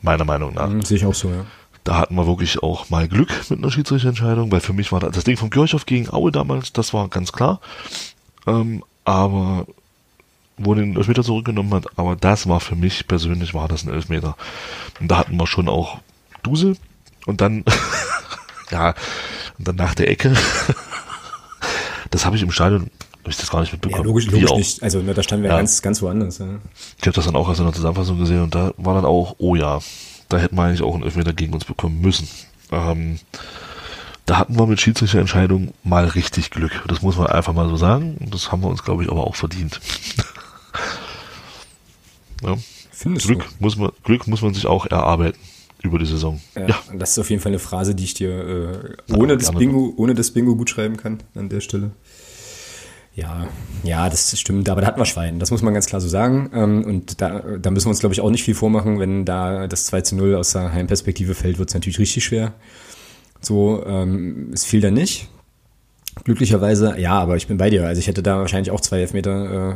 meiner 0.02 0.24
Meinung 0.24 0.54
nach. 0.54 0.68
Mhm, 0.68 0.82
sehe 0.82 0.98
ich 0.98 1.06
auch 1.06 1.14
so, 1.14 1.30
ja. 1.30 1.46
Da 1.84 1.98
hatten 1.98 2.14
wir 2.14 2.26
wirklich 2.26 2.62
auch 2.62 2.88
mal 2.88 3.08
Glück 3.08 3.28
mit 3.50 3.58
einer 3.58 3.70
Schiedsrichterentscheidung, 3.70 4.50
weil 4.50 4.60
für 4.60 4.72
mich 4.72 4.90
war 4.90 5.00
das, 5.00 5.12
das 5.12 5.24
Ding 5.24 5.36
von 5.36 5.50
Kirchhoff 5.50 5.84
gegen 5.84 6.10
Aue 6.10 6.32
damals, 6.32 6.72
das 6.72 6.94
war 6.94 7.08
ganz 7.08 7.32
klar. 7.32 7.60
Ähm, 8.46 8.82
aber 9.04 9.66
wo 10.56 10.74
den 10.74 10.96
Elfmeter 10.96 11.22
zurückgenommen 11.22 11.74
hat, 11.74 11.86
aber 11.98 12.16
das 12.16 12.48
war 12.48 12.60
für 12.60 12.76
mich 12.76 13.06
persönlich 13.06 13.54
war 13.54 13.68
das 13.68 13.84
ein 13.84 13.92
Elfmeter. 13.92 14.36
Und 15.00 15.10
da 15.10 15.18
hatten 15.18 15.36
wir 15.36 15.46
schon 15.46 15.68
auch 15.68 15.98
Dusel 16.44 16.76
und 17.26 17.40
dann, 17.40 17.64
ja, 18.70 18.94
und 19.58 19.68
dann 19.68 19.76
nach 19.76 19.94
der 19.94 20.08
Ecke. 20.08 20.32
das 22.10 22.24
habe 22.24 22.36
ich 22.36 22.42
im 22.42 22.52
Stadion, 22.52 22.90
habe 23.20 23.30
ich 23.30 23.36
das 23.36 23.50
gar 23.50 23.60
nicht 23.60 23.72
mitbekommen. 23.72 24.02
Ja, 24.02 24.06
logisch, 24.06 24.30
logisch 24.30 24.52
nicht. 24.52 24.82
Also 24.82 25.00
ne, 25.00 25.14
da 25.14 25.22
standen 25.22 25.44
wir 25.44 25.50
ja. 25.50 25.56
ganz, 25.56 25.82
ganz 25.82 26.02
woanders. 26.02 26.38
Ja. 26.38 26.46
Ich 27.00 27.06
habe 27.06 27.14
das 27.14 27.24
dann 27.24 27.36
auch 27.36 27.48
aus 27.48 27.60
einer 27.60 27.72
Zusammenfassung 27.72 28.18
gesehen 28.18 28.42
und 28.42 28.54
da 28.54 28.72
war 28.76 28.94
dann 28.94 29.04
auch, 29.04 29.36
oh 29.38 29.56
ja, 29.56 29.80
da 30.28 30.38
hätten 30.38 30.56
wir 30.56 30.62
eigentlich 30.62 30.82
auch 30.82 30.94
einen 30.94 31.04
Elfmeter 31.04 31.32
gegen 31.32 31.54
uns 31.54 31.64
bekommen 31.64 32.00
müssen. 32.00 32.28
Ähm, 32.70 33.18
da 34.26 34.38
hatten 34.38 34.58
wir 34.58 34.66
mit 34.66 34.80
Schiedsrichterentscheidung 34.80 35.74
mal 35.82 36.06
richtig 36.06 36.50
Glück. 36.50 36.82
Das 36.88 37.02
muss 37.02 37.16
man 37.16 37.26
einfach 37.26 37.52
mal 37.52 37.68
so 37.68 37.76
sagen. 37.76 38.16
Das 38.30 38.50
haben 38.50 38.62
wir 38.62 38.68
uns, 38.68 38.82
glaube 38.82 39.04
ich, 39.04 39.10
aber 39.10 39.26
auch 39.26 39.36
verdient. 39.36 39.80
ja. 42.42 42.56
Glück 43.02 43.40
du? 43.40 43.44
muss 43.58 43.76
man 43.76 43.90
Glück 44.02 44.26
muss 44.26 44.40
man 44.40 44.54
sich 44.54 44.66
auch 44.66 44.86
erarbeiten 44.86 45.38
über 45.84 45.98
die 45.98 46.06
Saison. 46.06 46.40
Ja, 46.56 46.66
ja. 46.68 46.78
Das 46.94 47.12
ist 47.12 47.18
auf 47.18 47.30
jeden 47.30 47.42
Fall 47.42 47.50
eine 47.50 47.58
Phrase, 47.58 47.94
die 47.94 48.04
ich 48.04 48.14
dir 48.14 48.96
äh, 49.08 49.14
ohne, 49.14 49.36
das 49.36 49.52
Bingo, 49.52 49.92
ohne 49.96 50.14
das 50.14 50.30
Bingo 50.30 50.56
gut 50.56 50.70
schreiben 50.70 50.96
kann 50.96 51.22
an 51.34 51.48
der 51.48 51.60
Stelle. 51.60 51.92
Ja, 53.14 53.46
ja, 53.84 54.08
das 54.08 54.36
stimmt, 54.40 54.68
aber 54.68 54.80
da 54.80 54.88
hatten 54.88 54.98
wir 54.98 55.04
Schwein, 55.04 55.38
das 55.38 55.52
muss 55.52 55.62
man 55.62 55.72
ganz 55.72 55.86
klar 55.86 56.00
so 56.00 56.08
sagen. 56.08 56.50
Ähm, 56.52 56.84
und 56.84 57.20
da, 57.20 57.40
da 57.40 57.70
müssen 57.70 57.86
wir 57.86 57.90
uns, 57.90 58.00
glaube 58.00 58.14
ich, 58.14 58.20
auch 58.20 58.30
nicht 58.30 58.42
viel 58.42 58.56
vormachen, 58.56 58.98
wenn 58.98 59.24
da 59.24 59.68
das 59.68 59.84
2 59.86 60.00
zu 60.00 60.16
0 60.16 60.34
aus 60.34 60.52
der 60.52 60.72
Heimperspektive 60.72 61.34
fällt, 61.34 61.58
wird 61.58 61.68
es 61.68 61.74
natürlich 61.74 62.00
richtig 62.00 62.24
schwer. 62.24 62.54
So, 63.40 63.84
ähm, 63.86 64.50
es 64.52 64.64
fiel 64.64 64.80
da 64.80 64.90
nicht. 64.90 65.28
Glücklicherweise, 66.22 66.94
ja, 66.98 67.18
aber 67.18 67.36
ich 67.36 67.48
bin 67.48 67.56
bei 67.58 67.70
dir. 67.70 67.86
Also 67.86 67.98
ich 67.98 68.06
hätte 68.06 68.22
da 68.22 68.38
wahrscheinlich 68.38 68.70
auch 68.70 68.80
zwei 68.80 69.00
Elfmeter 69.00 69.70
äh, 69.70 69.74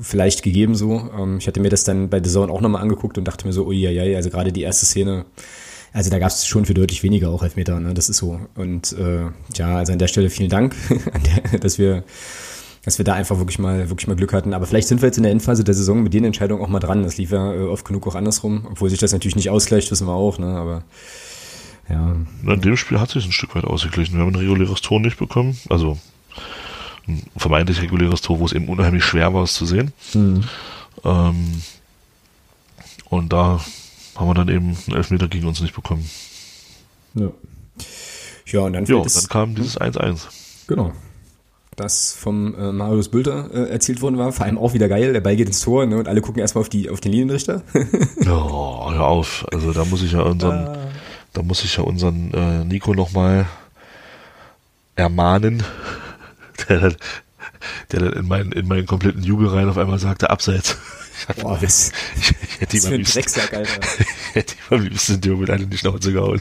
vielleicht 0.00 0.42
gegeben 0.42 0.74
so. 0.74 1.10
Ähm, 1.16 1.38
ich 1.38 1.46
hatte 1.46 1.60
mir 1.60 1.68
das 1.68 1.84
dann 1.84 2.08
bei 2.08 2.22
The 2.22 2.30
Zone 2.30 2.50
auch 2.50 2.60
nochmal 2.62 2.82
angeguckt 2.82 3.18
und 3.18 3.24
dachte 3.24 3.46
mir 3.46 3.52
so, 3.52 3.66
ui, 3.66 3.86
ui, 3.86 4.16
also 4.16 4.30
gerade 4.30 4.50
die 4.50 4.62
erste 4.62 4.86
Szene, 4.86 5.26
also 5.92 6.10
da 6.10 6.18
gab 6.18 6.30
es 6.30 6.46
schon 6.46 6.64
für 6.64 6.74
deutlich 6.74 7.02
weniger 7.02 7.30
auch 7.30 7.42
Elfmeter, 7.42 7.80
ne? 7.80 7.94
Das 7.94 8.08
ist 8.08 8.16
so. 8.16 8.40
Und 8.54 8.92
äh, 8.92 9.24
ja, 9.56 9.76
also 9.76 9.92
an 9.92 9.98
der 9.98 10.08
Stelle 10.08 10.30
vielen 10.30 10.50
Dank, 10.50 10.74
dass 11.60 11.78
wir 11.78 12.04
dass 12.82 12.96
wir 12.96 13.04
da 13.04 13.12
einfach 13.12 13.36
wirklich 13.36 13.58
mal, 13.58 13.90
wirklich 13.90 14.06
mal 14.06 14.16
Glück 14.16 14.32
hatten. 14.32 14.54
Aber 14.54 14.66
vielleicht 14.66 14.88
sind 14.88 15.02
wir 15.02 15.06
jetzt 15.08 15.18
in 15.18 15.22
der 15.22 15.32
Endphase 15.32 15.64
der 15.64 15.74
Saison 15.74 16.02
mit 16.02 16.14
den 16.14 16.24
Entscheidungen 16.24 16.62
auch 16.62 16.68
mal 16.68 16.80
dran. 16.80 17.02
Das 17.02 17.18
lief 17.18 17.30
ja 17.30 17.52
äh, 17.52 17.64
oft 17.64 17.84
genug 17.84 18.06
auch 18.06 18.14
andersrum, 18.14 18.66
obwohl 18.70 18.88
sich 18.88 18.98
das 18.98 19.12
natürlich 19.12 19.36
nicht 19.36 19.50
ausgleicht, 19.50 19.90
wissen 19.90 20.06
wir 20.06 20.14
auch, 20.14 20.38
ne? 20.38 20.46
Aber 20.46 20.84
ja. 21.90 22.16
In 22.52 22.60
dem 22.60 22.76
Spiel 22.76 23.00
hat 23.00 23.10
sich 23.10 23.24
ein 23.24 23.32
Stück 23.32 23.54
weit 23.54 23.64
ausgeglichen. 23.64 24.14
Wir 24.14 24.24
haben 24.24 24.32
ein 24.32 24.36
reguläres 24.36 24.80
Tor 24.80 25.00
nicht 25.00 25.18
bekommen. 25.18 25.58
Also 25.68 25.98
ein 27.08 27.22
vermeintlich 27.36 27.80
reguläres 27.82 28.20
Tor, 28.20 28.38
wo 28.38 28.46
es 28.46 28.52
eben 28.52 28.68
unheimlich 28.68 29.04
schwer 29.04 29.34
war, 29.34 29.42
es 29.42 29.54
zu 29.54 29.66
sehen. 29.66 29.92
Mhm. 30.14 30.44
Ähm, 31.04 31.62
und 33.08 33.32
da 33.32 33.60
haben 34.16 34.28
wir 34.28 34.34
dann 34.34 34.48
eben 34.48 34.76
einen 34.86 34.96
Elfmeter 34.96 35.28
gegen 35.28 35.46
uns 35.46 35.60
nicht 35.60 35.74
bekommen. 35.74 36.08
Ja. 37.14 37.30
Ja, 38.46 38.60
und 38.60 38.72
dann, 38.72 38.84
jo, 38.84 39.04
dann 39.04 39.28
kam 39.28 39.54
dieses 39.54 39.80
1-1. 39.80 40.22
Genau. 40.66 40.92
Das 41.76 42.12
vom 42.12 42.54
äh, 42.56 42.72
Marius 42.72 43.08
Bülter 43.08 43.48
äh, 43.52 43.70
erzielt 43.70 44.02
worden 44.02 44.18
war. 44.18 44.32
Vor 44.32 44.44
allem 44.44 44.58
auch 44.58 44.74
wieder 44.74 44.88
geil. 44.88 45.12
Der 45.12 45.20
Ball 45.20 45.36
geht 45.36 45.46
ins 45.46 45.60
Tor 45.60 45.86
ne, 45.86 45.96
und 45.98 46.08
alle 46.08 46.20
gucken 46.20 46.40
erstmal 46.40 46.62
auf, 46.62 46.68
die, 46.68 46.90
auf 46.90 47.00
den 47.00 47.12
Linienrichter. 47.12 47.62
oh, 48.26 48.92
hör 48.92 49.06
auf. 49.06 49.46
Also 49.52 49.72
da 49.72 49.84
muss 49.84 50.02
ich 50.02 50.12
ja 50.12 50.22
unseren. 50.22 50.66
Ah 50.66 50.90
da 51.32 51.42
muss 51.42 51.64
ich 51.64 51.76
ja 51.76 51.82
unseren 51.82 52.32
äh, 52.34 52.64
Nico 52.64 52.94
nochmal 52.94 53.46
ermahnen, 54.96 55.62
der 56.68 56.80
dann, 56.80 56.96
der 57.92 58.00
dann 58.00 58.12
in, 58.12 58.28
meinen, 58.28 58.52
in 58.52 58.68
meinen 58.68 58.86
kompletten 58.86 59.22
Jubel 59.22 59.48
rein 59.48 59.68
auf 59.68 59.78
einmal 59.78 59.98
sagte, 59.98 60.30
abseits. 60.30 60.76
Boah, 61.40 61.58
das, 61.60 61.92
ich, 62.16 62.30
ich 62.30 62.60
hätte 62.60 62.76
ihm 62.76 62.86
am 62.86 62.92
liebsten, 62.92 63.20
Drecksack, 63.20 63.52
Alter. 63.52 63.80
ich 63.98 64.34
hätte 64.34 64.54
ihm 64.54 64.76
am 64.76 64.82
liebsten 64.82 65.20
dir 65.20 65.36
mit 65.36 65.48
in 65.48 65.70
die 65.70 65.78
Schnauze 65.78 66.12
gehauen. 66.12 66.40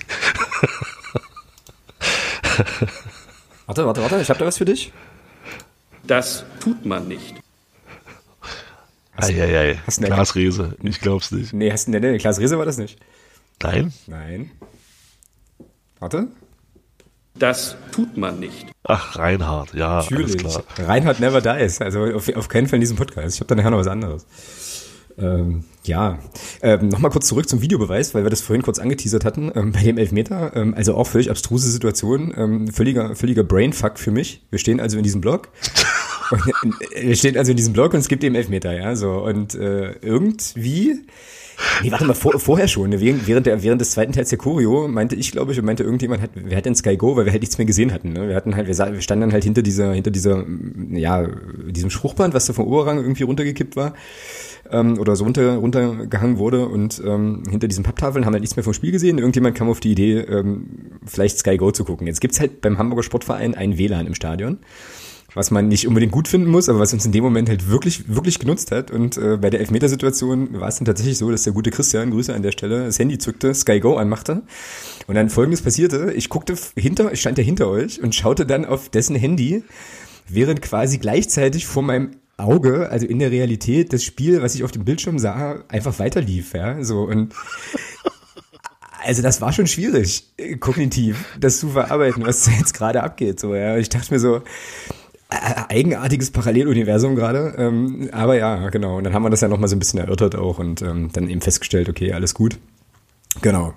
warte, 3.65 3.85
warte, 3.85 4.01
warte, 4.01 4.21
ich 4.21 4.29
habe 4.29 4.39
da 4.39 4.45
was 4.45 4.57
für 4.57 4.65
dich. 4.65 4.91
Das 6.03 6.45
tut 6.59 6.85
man 6.85 7.07
nicht. 7.07 7.35
Eieiei, 9.17 9.79
Klaas 9.85 10.35
Rehse, 10.35 10.77
ich 10.81 11.01
glaub's 11.01 11.31
nicht. 11.31 11.51
Nee, 11.53 11.71
hast, 11.71 11.89
nee, 11.89 11.99
nee, 11.99 12.17
Klaas 12.17 12.39
Rehse 12.39 12.57
war 12.57 12.65
das 12.65 12.77
nicht. 12.77 12.97
Nein? 13.61 13.93
Nein. 14.07 14.51
Warte. 15.99 16.27
Das 17.35 17.77
tut 17.91 18.17
man 18.17 18.39
nicht. 18.39 18.67
Ach, 18.83 19.17
Reinhard, 19.17 19.73
ja, 19.73 19.97
Natürlich. 19.97 20.43
alles 20.43 20.65
klar. 20.75 20.87
Reinhard 20.87 21.19
never 21.19 21.41
dies. 21.41 21.81
Also 21.81 22.03
auf, 22.03 22.27
auf 22.35 22.49
keinen 22.49 22.67
Fall 22.67 22.77
in 22.77 22.81
diesem 22.81 22.97
Podcast. 22.97 23.35
Ich 23.35 23.39
habe 23.39 23.47
da 23.47 23.55
nachher 23.55 23.71
noch 23.71 23.77
was 23.77 23.87
anderes. 23.87 24.25
Ähm, 25.17 25.63
ja, 25.83 26.19
ähm, 26.61 26.87
nochmal 26.89 27.11
kurz 27.11 27.27
zurück 27.27 27.49
zum 27.49 27.61
Videobeweis, 27.61 28.13
weil 28.13 28.23
wir 28.23 28.29
das 28.29 28.41
vorhin 28.41 28.61
kurz 28.61 28.79
angeteasert 28.79 29.25
hatten, 29.25 29.51
ähm, 29.53 29.71
bei 29.71 29.81
dem 29.83 29.97
Elfmeter, 29.97 30.55
ähm, 30.55 30.73
also 30.73 30.95
auch 30.95 31.07
völlig 31.07 31.29
abstruse 31.29 31.69
Situation, 31.69 32.33
ähm, 32.37 32.67
völliger, 32.69 33.15
völliger 33.15 33.43
Brainfuck 33.43 33.99
für 33.99 34.11
mich. 34.11 34.45
Wir 34.49 34.59
stehen 34.59 34.79
also 34.79 34.97
in 34.97 35.03
diesem 35.03 35.19
Blog. 35.19 35.49
und, 36.63 36.73
äh, 36.93 37.07
wir 37.07 37.15
stehen 37.15 37.37
also 37.37 37.51
in 37.51 37.57
diesem 37.57 37.73
Blog 37.73 37.93
und 37.93 37.99
es 37.99 38.07
gibt 38.07 38.23
eben 38.23 38.35
Elfmeter, 38.35 38.73
ja, 38.73 38.95
so. 38.95 39.11
Und 39.11 39.55
äh, 39.55 39.93
irgendwie 40.01 41.05
Nee, 41.83 41.91
warte 41.91 42.05
mal, 42.05 42.13
vor, 42.13 42.39
vorher 42.39 42.67
schon. 42.67 42.89
Ne? 42.89 42.99
Während, 42.99 43.45
der, 43.45 43.63
während 43.63 43.81
des 43.81 43.91
zweiten 43.91 44.11
Teils 44.11 44.29
der 44.29 44.37
Choreo 44.37 44.87
meinte 44.87 45.15
ich, 45.15 45.31
glaube 45.31 45.51
ich, 45.51 45.59
und 45.59 45.65
meinte 45.65 45.83
irgendjemand, 45.83 46.21
hat, 46.21 46.31
wer 46.33 46.57
hat 46.57 46.65
denn 46.65 46.75
Sky 46.75 46.97
Go, 46.97 47.15
weil 47.15 47.25
wir 47.25 47.31
halt 47.31 47.41
nichts 47.41 47.57
mehr 47.57 47.65
gesehen 47.65 47.93
hatten. 47.93 48.13
Ne? 48.13 48.27
Wir 48.29 48.35
hatten 48.35 48.55
halt, 48.55 48.67
wir, 48.67 48.77
wir 48.77 49.01
standen 49.01 49.21
dann 49.21 49.33
halt 49.33 49.43
hinter 49.43 49.61
dieser, 49.61 49.93
hinter 49.93 50.11
dieser, 50.11 50.45
ja, 50.91 51.27
diesem 51.67 51.89
Spruchband, 51.89 52.33
was 52.33 52.45
da 52.45 52.53
vom 52.53 52.67
Oberrang 52.67 52.97
irgendwie 52.97 53.23
runtergekippt 53.23 53.75
war 53.75 53.93
ähm, 54.71 54.99
oder 54.99 55.15
so 55.15 55.23
runter, 55.23 55.55
runtergehangen 55.55 56.37
wurde 56.37 56.67
und 56.67 57.01
ähm, 57.05 57.43
hinter 57.49 57.67
diesen 57.67 57.83
Papptafeln 57.83 58.25
haben 58.25 58.33
halt 58.33 58.41
nichts 58.41 58.55
mehr 58.55 58.63
vom 58.63 58.73
Spiel 58.73 58.91
gesehen. 58.91 59.17
Irgendjemand 59.17 59.55
kam 59.55 59.69
auf 59.69 59.79
die 59.79 59.91
Idee, 59.91 60.19
ähm, 60.19 60.65
vielleicht 61.05 61.39
Sky 61.39 61.57
Go 61.57 61.71
zu 61.71 61.83
gucken. 61.83 62.07
Jetzt 62.07 62.21
gibt's 62.21 62.39
halt 62.39 62.61
beim 62.61 62.77
Hamburger 62.77 63.03
Sportverein 63.03 63.55
ein 63.55 63.77
WLAN 63.77 64.07
im 64.07 64.15
Stadion 64.15 64.59
was 65.33 65.51
man 65.51 65.67
nicht 65.67 65.87
unbedingt 65.87 66.11
gut 66.11 66.27
finden 66.27 66.49
muss, 66.49 66.69
aber 66.69 66.79
was 66.79 66.93
uns 66.93 67.05
in 67.05 67.11
dem 67.11 67.23
Moment 67.23 67.49
halt 67.49 67.69
wirklich, 67.69 68.13
wirklich 68.13 68.39
genutzt 68.39 68.71
hat. 68.71 68.91
Und 68.91 69.17
äh, 69.17 69.37
bei 69.37 69.49
der 69.49 69.59
Elfmetersituation 69.59 70.59
war 70.59 70.67
es 70.67 70.77
dann 70.77 70.85
tatsächlich 70.85 71.17
so, 71.17 71.29
dass 71.29 71.43
der 71.43 71.53
gute 71.53 71.71
Christian, 71.71 72.11
Grüße 72.11 72.33
an 72.33 72.41
der 72.41 72.51
Stelle, 72.51 72.85
das 72.85 72.99
Handy 72.99 73.17
zückte, 73.17 73.53
Sky 73.53 73.79
Go 73.79 73.97
anmachte. 73.97 74.43
Und 75.07 75.15
dann 75.15 75.29
folgendes 75.29 75.61
passierte, 75.61 76.13
ich 76.13 76.29
guckte 76.29 76.55
hinter, 76.75 77.11
ich 77.11 77.21
stand 77.21 77.37
ja 77.37 77.43
hinter 77.43 77.67
euch 77.67 78.01
und 78.01 78.15
schaute 78.15 78.45
dann 78.45 78.65
auf 78.65 78.89
dessen 78.89 79.15
Handy, 79.15 79.63
während 80.27 80.61
quasi 80.61 80.97
gleichzeitig 80.97 81.65
vor 81.65 81.83
meinem 81.83 82.11
Auge, 82.37 82.89
also 82.89 83.05
in 83.05 83.19
der 83.19 83.31
Realität, 83.31 83.91
das 83.91 84.03
Spiel, 84.03 84.41
was 84.41 84.55
ich 84.55 84.63
auf 84.63 84.71
dem 84.71 84.85
Bildschirm 84.85 85.19
sah, 85.19 85.63
einfach 85.67 85.99
weiterlief, 85.99 86.53
ja, 86.53 86.81
so 86.83 87.01
und 87.01 87.33
also 89.03 89.21
das 89.21 89.41
war 89.41 89.51
schon 89.53 89.67
schwierig, 89.67 90.31
äh, 90.37 90.55
kognitiv, 90.57 91.25
das 91.39 91.59
zu 91.59 91.69
verarbeiten, 91.69 92.25
was 92.25 92.45
jetzt 92.59 92.73
gerade 92.73 93.03
abgeht. 93.03 93.39
So, 93.39 93.55
ja. 93.55 93.77
Ich 93.77 93.89
dachte 93.89 94.13
mir 94.13 94.19
so, 94.19 94.41
eigenartiges 95.29 96.31
Paralleluniversum 96.31 97.15
gerade. 97.15 97.53
Ähm, 97.57 98.09
aber 98.11 98.35
ja, 98.35 98.69
genau. 98.69 98.97
Und 98.97 99.03
dann 99.03 99.13
haben 99.13 99.23
wir 99.23 99.29
das 99.29 99.41
ja 99.41 99.47
nochmal 99.47 99.69
so 99.69 99.75
ein 99.75 99.79
bisschen 99.79 99.99
erörtert 99.99 100.35
auch 100.35 100.59
und 100.59 100.81
ähm, 100.81 101.09
dann 101.13 101.29
eben 101.29 101.41
festgestellt, 101.41 101.87
okay, 101.87 102.13
alles 102.13 102.33
gut. 102.33 102.57
Genau. 103.41 103.73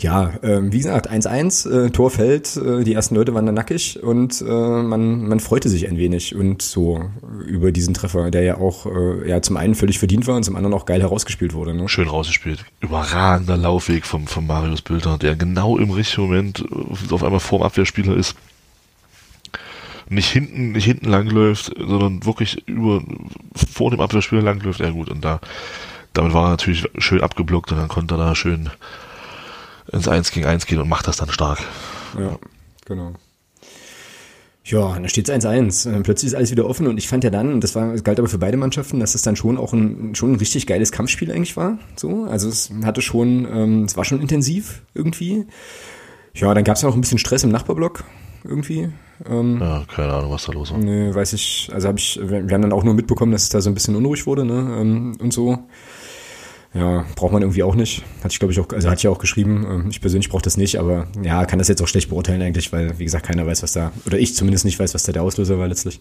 Ja, 0.00 0.34
ähm, 0.42 0.72
wie 0.72 0.78
gesagt, 0.78 1.10
1-1, 1.10 1.68
äh, 1.68 1.90
Tor 1.90 2.10
fällt, 2.10 2.56
äh, 2.56 2.84
die 2.84 2.94
ersten 2.94 3.16
Leute 3.16 3.34
waren 3.34 3.44
dann 3.44 3.54
nackig 3.54 4.02
und 4.02 4.40
äh, 4.40 4.44
man, 4.44 5.26
man 5.26 5.40
freute 5.40 5.68
sich 5.68 5.88
ein 5.88 5.98
wenig 5.98 6.34
und 6.34 6.62
so 6.62 7.02
über 7.46 7.72
diesen 7.72 7.92
Treffer, 7.92 8.30
der 8.30 8.42
ja 8.42 8.58
auch 8.58 8.86
äh, 8.86 9.28
ja 9.28 9.42
zum 9.42 9.56
einen 9.56 9.74
völlig 9.74 9.98
verdient 9.98 10.26
war 10.26 10.36
und 10.36 10.44
zum 10.44 10.56
anderen 10.56 10.74
auch 10.74 10.86
geil 10.86 11.02
herausgespielt 11.02 11.54
wurde. 11.54 11.74
Ne? 11.74 11.88
Schön 11.88 12.08
rausgespielt. 12.08 12.64
Überragender 12.80 13.56
Laufweg 13.56 14.06
vom, 14.06 14.26
vom 14.26 14.46
Marius 14.46 14.82
Bilder, 14.82 15.18
der 15.18 15.34
genau 15.34 15.76
im 15.76 15.90
richtigen 15.90 16.22
Moment 16.22 16.60
äh, 16.60 17.12
auf 17.12 17.24
einmal 17.24 17.40
vorm 17.40 17.62
Abwehrspieler 17.62 18.16
ist. 18.16 18.36
Nicht 20.08 20.30
hinten, 20.30 20.72
nicht 20.72 20.84
hinten 20.84 21.08
langläuft, 21.08 21.72
sondern 21.78 22.24
wirklich 22.26 22.66
über 22.68 23.02
vor 23.72 23.90
dem 23.90 24.00
Abwehrspieler 24.00 24.42
langläuft. 24.42 24.80
Ja 24.80 24.90
gut, 24.90 25.08
und 25.08 25.24
da 25.24 25.40
damit 26.14 26.32
war 26.32 26.46
er 26.46 26.50
natürlich 26.50 26.88
schön 26.98 27.20
abgeblockt 27.20 27.72
und 27.72 27.78
dann 27.78 27.88
konnte 27.88 28.14
er 28.14 28.18
da 28.18 28.34
schön 28.34 28.70
ins 29.92 30.08
1 30.08 30.30
gegen 30.30 30.46
1 30.46 30.66
gehen 30.66 30.80
und 30.80 30.88
macht 30.88 31.06
das 31.06 31.16
dann 31.16 31.30
stark. 31.30 31.58
Ja, 32.18 32.38
genau. 32.86 33.14
Ja, 34.66 34.98
da 34.98 35.08
steht 35.08 35.28
es 35.28 35.44
1-1. 35.44 36.02
Plötzlich 36.04 36.28
ist 36.28 36.34
alles 36.34 36.50
wieder 36.50 36.66
offen 36.66 36.86
und 36.86 36.96
ich 36.96 37.06
fand 37.06 37.22
ja 37.22 37.28
dann, 37.28 37.60
das 37.60 37.74
war, 37.74 37.92
das 37.92 38.02
galt 38.02 38.18
aber 38.18 38.28
für 38.28 38.38
beide 38.38 38.56
Mannschaften, 38.56 38.98
dass 38.98 39.14
es 39.14 39.20
dann 39.20 39.36
schon 39.36 39.58
auch 39.58 39.74
ein, 39.74 40.14
schon 40.14 40.32
ein 40.32 40.36
richtig 40.36 40.66
geiles 40.66 40.90
Kampfspiel 40.90 41.30
eigentlich 41.30 41.56
war. 41.56 41.78
So, 41.96 42.24
also 42.24 42.48
es 42.48 42.70
hatte 42.82 43.02
schon, 43.02 43.46
ähm, 43.52 43.84
es 43.84 43.96
war 43.96 44.06
schon 44.06 44.22
intensiv 44.22 44.82
irgendwie. 44.94 45.44
Ja, 46.32 46.54
dann 46.54 46.64
gab 46.64 46.76
es 46.76 46.82
ja 46.82 46.88
noch 46.88 46.96
ein 46.96 47.02
bisschen 47.02 47.18
Stress 47.18 47.44
im 47.44 47.50
Nachbarblock 47.50 48.04
irgendwie. 48.44 48.90
Ähm, 49.28 49.58
ja, 49.60 49.84
keine 49.94 50.12
Ahnung, 50.12 50.30
was 50.30 50.44
da 50.44 50.52
los 50.52 50.70
war. 50.70 50.78
Nee, 50.78 51.14
weiß 51.14 51.32
ich, 51.32 51.70
also 51.72 51.88
habe 51.88 51.98
ich, 51.98 52.20
wir 52.22 52.38
haben 52.38 52.62
dann 52.62 52.72
auch 52.72 52.84
nur 52.84 52.94
mitbekommen, 52.94 53.32
dass 53.32 53.44
es 53.44 53.48
da 53.48 53.60
so 53.60 53.70
ein 53.70 53.74
bisschen 53.74 53.96
unruhig 53.96 54.26
wurde, 54.26 54.44
ne, 54.44 54.78
ähm, 54.80 55.16
und 55.20 55.32
so. 55.32 55.58
Ja, 56.74 57.06
braucht 57.14 57.32
man 57.32 57.42
irgendwie 57.42 57.62
auch 57.62 57.76
nicht. 57.76 58.02
Hatte 58.18 58.32
ich, 58.32 58.40
glaube 58.40 58.52
ich, 58.52 58.58
auch, 58.58 58.68
also 58.70 58.88
hatte 58.88 58.98
ich 58.98 59.02
ja 59.04 59.10
auch 59.10 59.20
geschrieben. 59.20 59.64
Ähm, 59.70 59.86
ich 59.90 60.00
persönlich 60.00 60.28
brauche 60.28 60.42
das 60.42 60.56
nicht, 60.56 60.80
aber 60.80 61.06
ja, 61.22 61.46
kann 61.46 61.60
das 61.60 61.68
jetzt 61.68 61.80
auch 61.80 61.86
schlecht 61.86 62.08
beurteilen 62.08 62.42
eigentlich, 62.42 62.72
weil, 62.72 62.98
wie 62.98 63.04
gesagt, 63.04 63.26
keiner 63.26 63.46
weiß, 63.46 63.62
was 63.62 63.74
da, 63.74 63.92
oder 64.06 64.18
ich 64.18 64.34
zumindest 64.34 64.64
nicht 64.64 64.80
weiß, 64.80 64.92
was 64.92 65.04
da 65.04 65.12
der 65.12 65.22
Auslöser 65.22 65.56
war 65.60 65.68
letztlich. 65.68 66.00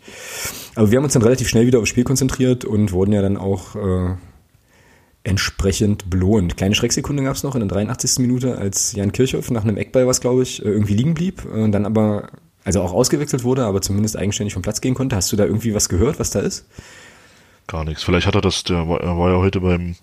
Aber 0.73 0.89
wir 0.89 0.97
haben 0.97 1.03
uns 1.03 1.13
dann 1.13 1.21
relativ 1.21 1.47
schnell 1.47 1.67
wieder 1.67 1.77
aufs 1.77 1.89
Spiel 1.89 2.03
konzentriert 2.03 2.65
und 2.65 2.91
wurden 2.91 3.13
ja 3.13 3.21
dann 3.21 3.38
auch 3.38 3.75
äh, 3.75 4.15
entsprechend 5.24 6.10
belohnt. 6.10 6.58
Kleine 6.58 6.76
Schrecksekunde 6.76 7.24
gab 7.24 7.36
es 7.36 7.44
noch 7.44 7.56
in 7.56 7.62
der 7.62 7.70
83. 7.70 8.20
Minute, 8.20 8.58
als 8.58 8.94
Jan 8.94 9.12
Kirchhoff 9.12 9.52
nach 9.52 9.64
einem 9.64 9.78
Eckball, 9.78 10.06
was 10.06 10.22
glaube 10.22 10.44
ich, 10.44 10.64
äh, 10.64 10.68
irgendwie 10.68 10.96
liegen 10.96 11.14
blieb 11.14 11.46
und 11.46 11.72
dann 11.72 11.86
aber, 11.86 12.30
also 12.66 12.82
auch 12.82 12.94
ausgewechselt 12.94 13.44
wurde, 13.44 13.66
aber 13.66 13.82
zumindest 13.82 14.18
eigenständig 14.18 14.54
vom 14.54 14.64
Platz 14.64 14.82
gehen 14.82 14.96
konnte. 14.96 15.16
Hast 15.16 15.32
du 15.32 15.36
da 15.36 15.46
irgendwie 15.46 15.74
was 15.74 15.88
gehört, 15.88 16.20
was 16.20 16.32
da 16.32 16.40
ist? 16.40 16.66
Gar 17.68 17.86
nichts. 17.86 18.04
Vielleicht 18.04 18.28
hat 18.28 18.36
er 18.36 18.42
das, 18.42 18.64
der 18.66 18.90
war, 18.90 19.00
er 19.00 19.18
war 19.18 19.32
ja 19.32 19.38
heute 19.38 19.62
beim 19.62 19.96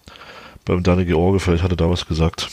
beim 0.65 0.83
Daniel 0.83 1.07
George, 1.07 1.41
vielleicht 1.41 1.63
hat 1.63 1.73
er 1.73 1.77
da 1.77 1.91
was 1.91 2.07
gesagt. 2.07 2.49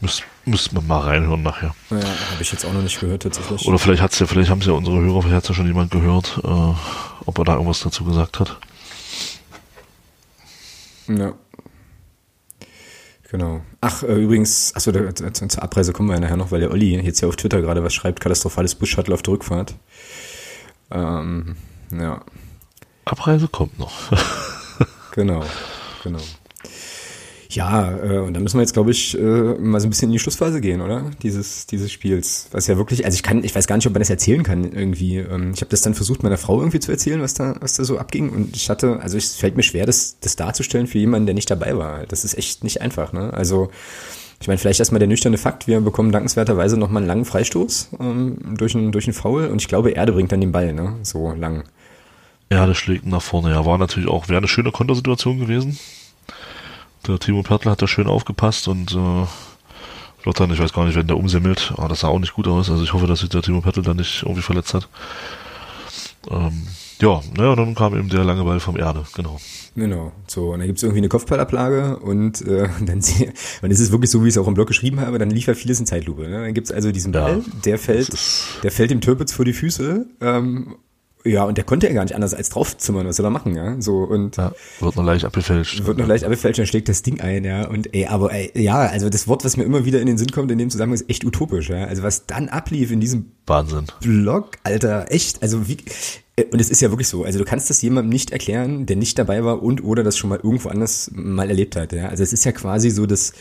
Müß, 0.00 0.22
müsste 0.44 0.74
man 0.74 0.86
mal 0.86 1.00
reinhören 1.00 1.42
nachher. 1.42 1.74
Ja, 1.90 1.96
habe 1.96 2.42
ich 2.42 2.52
jetzt 2.52 2.64
auch 2.64 2.72
noch 2.72 2.82
nicht 2.82 3.00
gehört 3.00 3.22
tatsächlich. 3.22 3.66
Oder 3.66 3.78
vielleicht 3.78 4.02
hat's 4.02 4.18
ja, 4.18 4.26
vielleicht 4.26 4.50
haben 4.50 4.60
es 4.60 4.66
ja 4.66 4.72
unsere 4.72 5.00
Hörer, 5.00 5.22
vielleicht 5.22 5.36
hat's 5.36 5.48
ja 5.48 5.54
schon 5.54 5.66
jemand 5.66 5.90
gehört, 5.90 6.40
äh, 6.44 6.74
ob 7.26 7.38
er 7.38 7.44
da 7.44 7.54
irgendwas 7.54 7.80
dazu 7.80 8.04
gesagt 8.04 8.40
hat. 8.40 8.58
Ja. 11.08 11.34
Genau. 13.30 13.60
Ach, 13.80 14.02
äh, 14.02 14.22
übrigens, 14.22 14.72
achso, 14.74 14.92
da, 14.92 15.12
zur 15.14 15.62
Abreise 15.62 15.92
kommen 15.92 16.08
wir 16.08 16.14
ja 16.14 16.20
nachher 16.20 16.36
noch, 16.36 16.52
weil 16.52 16.60
der 16.60 16.70
Olli 16.70 16.94
jetzt 17.00 17.20
ja 17.20 17.28
auf 17.28 17.36
Twitter 17.36 17.60
gerade 17.60 17.82
was 17.82 17.92
schreibt, 17.92 18.20
katastrophales 18.20 18.76
Bus-Shuttle 18.76 19.14
auf 19.14 19.22
der 19.22 19.34
Rückfahrt. 19.34 19.74
Ähm, 20.92 21.56
ja. 21.90 22.24
Abreise 23.04 23.48
kommt 23.48 23.78
noch. 23.78 23.92
genau 25.12 25.44
genau. 26.06 26.22
Ja, 27.56 27.96
äh, 27.96 28.18
und 28.18 28.34
da 28.34 28.40
müssen 28.40 28.58
wir 28.58 28.60
jetzt, 28.60 28.74
glaube 28.74 28.90
ich, 28.90 29.18
äh, 29.18 29.22
mal 29.22 29.80
so 29.80 29.86
ein 29.86 29.90
bisschen 29.90 30.10
in 30.10 30.12
die 30.12 30.18
Schlussphase 30.18 30.60
gehen, 30.60 30.82
oder? 30.82 31.10
Dieses, 31.22 31.66
dieses 31.66 31.90
Spiels. 31.90 32.48
Was 32.52 32.66
ja 32.66 32.76
wirklich, 32.76 33.06
also 33.06 33.16
ich 33.16 33.22
kann, 33.22 33.42
ich 33.44 33.54
weiß 33.54 33.66
gar 33.66 33.76
nicht, 33.76 33.86
ob 33.86 33.94
man 33.94 34.00
das 34.00 34.10
erzählen 34.10 34.42
kann 34.42 34.70
irgendwie. 34.70 35.16
Ähm, 35.16 35.52
ich 35.54 35.62
habe 35.62 35.70
das 35.70 35.80
dann 35.80 35.94
versucht, 35.94 36.22
meiner 36.22 36.36
Frau 36.36 36.58
irgendwie 36.58 36.80
zu 36.80 36.92
erzählen, 36.92 37.22
was 37.22 37.32
da, 37.32 37.56
was 37.60 37.72
da 37.72 37.84
so 37.84 37.96
abging. 37.96 38.28
Und 38.28 38.54
ich 38.54 38.68
hatte, 38.68 39.00
also 39.00 39.16
es 39.16 39.36
fällt 39.36 39.56
mir 39.56 39.62
schwer, 39.62 39.86
das, 39.86 40.18
das 40.20 40.36
darzustellen 40.36 40.86
für 40.86 40.98
jemanden, 40.98 41.24
der 41.24 41.34
nicht 41.34 41.50
dabei 41.50 41.78
war. 41.78 42.04
Das 42.06 42.26
ist 42.26 42.36
echt 42.36 42.62
nicht 42.62 42.82
einfach, 42.82 43.14
ne? 43.14 43.32
Also, 43.32 43.70
ich 44.38 44.48
meine, 44.48 44.58
vielleicht 44.58 44.80
erstmal 44.80 44.98
der 44.98 45.08
nüchterne 45.08 45.38
Fakt, 45.38 45.66
wir 45.66 45.80
bekommen 45.80 46.12
dankenswerterweise 46.12 46.76
nochmal 46.76 47.00
einen 47.00 47.08
langen 47.08 47.24
Freistoß 47.24 47.88
ähm, 47.98 48.36
durch, 48.58 48.74
einen, 48.74 48.92
durch 48.92 49.06
einen 49.06 49.14
Foul 49.14 49.46
und 49.46 49.62
ich 49.62 49.68
glaube, 49.68 49.92
Erde 49.92 50.12
bringt 50.12 50.30
dann 50.30 50.42
den 50.42 50.52
Ball, 50.52 50.74
ne? 50.74 50.96
So 51.00 51.32
lang. 51.32 51.64
Das 52.50 52.76
schlägt 52.76 53.06
nach 53.06 53.22
vorne. 53.22 53.50
Ja, 53.50 53.64
war 53.64 53.78
natürlich 53.78 54.10
auch, 54.10 54.28
wäre 54.28 54.38
eine 54.38 54.48
schöne 54.48 54.72
Kontersituation 54.72 55.40
gewesen. 55.40 55.78
Der 57.06 57.18
Timo 57.18 57.42
Pertl 57.42 57.70
hat 57.70 57.82
da 57.82 57.86
schön 57.86 58.06
aufgepasst 58.06 58.68
und 58.68 58.92
äh, 58.92 59.26
Lothar, 60.24 60.50
ich 60.50 60.58
weiß 60.58 60.72
gar 60.72 60.84
nicht, 60.86 60.96
wenn 60.96 61.06
der 61.06 61.16
umsemmelt, 61.16 61.72
aber 61.76 61.88
das 61.88 62.00
sah 62.00 62.08
auch 62.08 62.18
nicht 62.18 62.34
gut 62.34 62.48
aus. 62.48 62.68
Also 62.68 62.82
ich 62.82 62.92
hoffe, 62.92 63.06
dass 63.06 63.20
sich 63.20 63.28
der 63.28 63.42
Timo 63.42 63.60
Pertl 63.60 63.82
da 63.82 63.94
nicht 63.94 64.22
irgendwie 64.22 64.42
verletzt 64.42 64.74
hat. 64.74 64.88
Ähm, 66.28 66.66
ja, 67.00 67.20
naja, 67.36 67.54
dann 67.54 67.74
kam 67.74 67.96
eben 67.96 68.08
der 68.08 68.24
lange 68.24 68.42
Ball 68.42 68.58
vom 68.58 68.76
Erde, 68.76 69.04
genau. 69.14 69.38
Genau, 69.74 70.12
so, 70.26 70.52
und 70.52 70.60
dann 70.60 70.66
gibt's 70.66 70.82
irgendwie 70.82 71.00
eine 71.00 71.10
Kopfballablage 71.10 71.98
und 71.98 72.40
äh, 72.40 72.68
dann, 72.80 73.02
dann 73.60 73.70
ist 73.70 73.80
es 73.80 73.92
wirklich 73.92 74.10
so, 74.10 74.24
wie 74.24 74.28
ich 74.28 74.34
es 74.34 74.38
auch 74.38 74.48
im 74.48 74.54
Blog 74.54 74.68
geschrieben 74.68 75.00
habe, 75.00 75.18
dann 75.18 75.30
lief 75.30 75.46
ja 75.46 75.54
vieles 75.54 75.78
in 75.78 75.86
Zeitlupe. 75.86 76.22
Ne? 76.22 76.42
Dann 76.42 76.54
gibt's 76.54 76.72
also 76.72 76.90
diesen 76.90 77.12
Ball, 77.12 77.38
ja, 77.38 77.52
der 77.64 77.78
fällt, 77.78 78.10
der 78.62 78.72
fällt 78.72 78.90
dem 78.90 79.02
Türpitz 79.02 79.32
vor 79.32 79.44
die 79.44 79.52
Füße 79.52 80.06
ähm, 80.22 80.76
ja, 81.26 81.44
und 81.44 81.58
der 81.58 81.64
konnte 81.64 81.86
ja 81.86 81.92
gar 81.92 82.04
nicht 82.04 82.14
anders 82.14 82.34
als 82.34 82.48
draufzimmern, 82.48 83.06
was 83.06 83.16
soll 83.16 83.26
er 83.26 83.30
machen, 83.30 83.54
ja? 83.54 83.80
So 83.80 84.04
und 84.04 84.36
ja, 84.36 84.52
wird 84.80 84.96
noch 84.96 85.04
leicht 85.04 85.24
abgefälscht. 85.24 85.84
Wird 85.84 85.98
noch 85.98 86.06
leicht 86.06 86.24
abgefälscht, 86.24 86.58
dann 86.58 86.66
schlägt 86.66 86.88
das 86.88 87.02
Ding 87.02 87.20
ein, 87.20 87.44
ja. 87.44 87.66
Und 87.68 87.94
ey, 87.94 88.06
aber 88.06 88.32
ey, 88.32 88.50
ja, 88.54 88.78
also 88.78 89.08
das 89.08 89.28
Wort, 89.28 89.44
was 89.44 89.56
mir 89.56 89.64
immer 89.64 89.84
wieder 89.84 90.00
in 90.00 90.06
den 90.06 90.18
Sinn 90.18 90.30
kommt 90.30 90.50
in 90.50 90.58
dem 90.58 90.70
Zusammenhang, 90.70 90.94
ist 90.94 91.10
echt 91.10 91.24
utopisch, 91.24 91.68
ja. 91.68 91.84
Also 91.84 92.02
was 92.02 92.26
dann 92.26 92.48
ablief 92.48 92.90
in 92.90 93.00
diesem 93.00 93.32
Wahnsinn. 93.46 93.86
Blog, 94.00 94.58
Alter, 94.64 95.10
echt, 95.10 95.42
also 95.42 95.68
wie 95.68 95.78
äh, 96.36 96.44
und 96.44 96.60
es 96.60 96.70
ist 96.70 96.80
ja 96.80 96.90
wirklich 96.90 97.08
so, 97.08 97.24
also 97.24 97.38
du 97.38 97.44
kannst 97.44 97.70
das 97.70 97.82
jemandem 97.82 98.10
nicht 98.10 98.30
erklären, 98.30 98.86
der 98.86 98.96
nicht 98.96 99.18
dabei 99.18 99.44
war 99.44 99.62
und 99.62 99.82
oder 99.82 100.02
das 100.02 100.16
schon 100.16 100.30
mal 100.30 100.40
irgendwo 100.42 100.68
anders 100.68 101.10
mal 101.14 101.48
erlebt 101.48 101.76
hat, 101.76 101.92
ja. 101.92 102.08
Also 102.08 102.22
es 102.22 102.32
ist 102.32 102.44
ja 102.44 102.52
quasi 102.52 102.90
so 102.90 103.06
das 103.06 103.32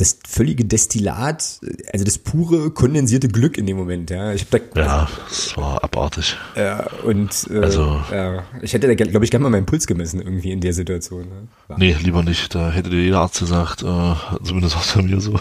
das 0.00 0.18
völlige 0.26 0.64
Destillat, 0.64 1.60
also 1.92 2.04
das 2.04 2.18
pure 2.18 2.70
kondensierte 2.70 3.28
Glück 3.28 3.58
in 3.58 3.66
dem 3.66 3.76
Moment. 3.76 4.10
Ja, 4.10 4.32
ich 4.32 4.46
hab 4.50 4.72
da, 4.72 4.80
ja 4.80 5.08
es 5.30 5.56
war 5.56 5.84
abartig. 5.84 6.36
Ja, 6.56 6.86
und 7.04 7.48
äh, 7.50 7.58
also, 7.58 8.00
ja, 8.10 8.44
ich 8.62 8.72
hätte 8.72 8.86
da, 8.86 8.94
glaube 8.94 9.24
ich, 9.24 9.30
gerne 9.30 9.42
mal 9.42 9.50
meinen 9.50 9.66
Puls 9.66 9.86
gemessen 9.86 10.20
irgendwie 10.20 10.52
in 10.52 10.60
der 10.60 10.72
Situation. 10.72 11.28
Ne? 11.28 11.48
Nee, 11.76 11.96
lieber 12.02 12.22
nicht. 12.22 12.54
Da 12.54 12.70
hätte 12.70 12.90
dir 12.90 13.02
jeder 13.02 13.20
Arzt 13.20 13.40
gesagt, 13.40 13.82
äh, 13.82 14.14
zumindest 14.42 14.76
bei 14.94 15.02
mir 15.02 15.20
so. 15.20 15.32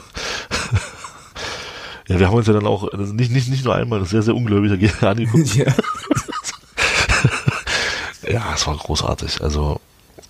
ja, 2.07 2.19
wir 2.19 2.27
haben 2.27 2.35
uns 2.35 2.47
ja 2.47 2.53
dann 2.53 2.67
auch 2.67 2.91
also 2.91 3.13
nicht, 3.13 3.31
nicht, 3.31 3.49
nicht 3.49 3.63
nur 3.63 3.75
einmal 3.75 4.03
sehr, 4.05 4.21
sehr 4.21 4.35
ungläubig 4.35 4.71
angeguckt. 5.01 5.55
ja. 5.55 5.73
ja, 8.29 8.53
es 8.53 8.67
war 8.67 8.75
großartig. 8.75 9.41
Also 9.41 9.79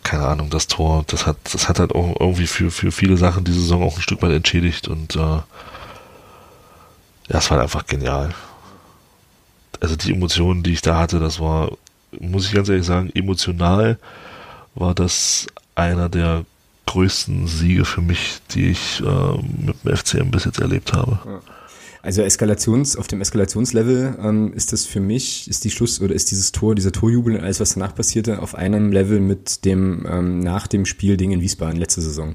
keine 0.04 0.28
Ahnung, 0.28 0.50
das 0.50 0.68
Tor, 0.68 1.04
das 1.08 1.26
hat, 1.26 1.38
das 1.52 1.70
hat 1.70 1.80
halt 1.80 1.94
auch 1.94 2.20
irgendwie 2.20 2.48
für, 2.48 2.72
für 2.72 2.92
viele 2.92 3.18
Sachen 3.18 3.44
diese 3.44 3.62
Saison 3.62 3.84
auch 3.84 3.96
ein 3.96 4.02
Stück 4.02 4.22
weit 4.22 4.32
entschädigt 4.32 4.88
und 4.88 5.16
äh, 5.16 5.20
ja, 5.20 5.44
es 7.38 7.50
war 7.50 7.58
halt 7.58 7.64
einfach 7.64 7.86
genial. 7.86 8.34
Also 9.80 9.96
die 9.96 10.12
Emotionen, 10.12 10.64
die 10.64 10.74
ich 10.74 10.82
da 10.82 10.98
hatte, 10.98 11.20
das 11.20 11.40
war, 11.40 11.72
muss 12.20 12.48
ich 12.48 12.54
ganz 12.54 12.70
ehrlich 12.70 12.86
sagen, 12.86 13.12
emotional 13.14 13.98
war 14.76 14.96
das 14.96 15.48
einer 15.76 16.10
der 16.10 16.46
größten 16.88 17.48
Siege 17.48 17.86
für 17.86 18.02
mich, 18.02 18.40
die 18.52 18.72
ich 18.72 19.02
äh, 19.02 19.38
mit 19.66 19.84
dem 19.84 19.96
FCM 19.96 20.32
bis 20.32 20.46
jetzt 20.46 20.60
erlebt 20.60 20.94
habe. 20.94 21.20
Ja. 21.24 21.40
Also 22.10 22.24
Eskalations, 22.24 22.96
auf 22.96 23.08
dem 23.08 23.22
Eskalationslevel 23.22 24.18
ähm, 24.20 24.52
ist 24.54 24.74
das 24.74 24.84
für 24.84 25.00
mich, 25.00 25.48
ist 25.48 25.64
die 25.64 25.70
Schluss 25.70 26.02
oder 26.02 26.16
ist 26.16 26.32
dieses 26.32 26.52
Tor, 26.52 26.74
dieser 26.74 26.92
Torjubel 26.92 27.36
und 27.36 27.44
alles, 27.44 27.60
was 27.60 27.76
danach 27.76 27.94
passierte, 27.94 28.42
auf 28.42 28.56
einem 28.56 28.92
Level 28.92 29.20
mit 29.20 29.64
dem 29.64 30.08
ähm, 30.10 30.40
nach 30.40 30.66
dem 30.66 30.88
Spiel 30.88 31.18
Ding 31.18 31.30
in 31.30 31.40
Wiesbaden 31.40 31.78
letzte 31.78 32.02
Saison. 32.02 32.34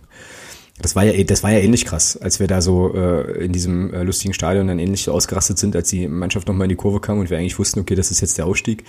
Das 0.81 0.95
war 0.95 1.03
ja, 1.03 1.25
das 1.25 1.43
war 1.43 1.51
ja 1.51 1.59
ähnlich 1.59 1.87
krass, 1.87 2.17
als 2.17 2.39
wir 2.39 2.47
da 2.47 2.63
so 2.63 2.95
äh, 2.95 3.45
in 3.45 3.51
diesem 3.51 3.93
äh, 3.93 4.05
lustigen 4.05 4.33
Stadion 4.33 4.69
dann 4.69 4.79
ähnlich 4.79 5.11
ausgerastet 5.11 5.59
sind, 5.59 5.75
als 5.75 5.89
die 5.89 6.07
Mannschaft 6.07 6.47
nochmal 6.47 6.67
in 6.67 6.69
die 6.69 6.77
Kurve 6.77 7.01
kam 7.01 7.19
und 7.19 7.29
wir 7.29 7.39
eigentlich 7.39 7.59
wussten, 7.59 7.81
okay, 7.81 7.97
das 7.97 8.13
ist 8.13 8.21
jetzt 8.21 8.39
der 8.39 8.47
Aufstieg. 8.47 8.85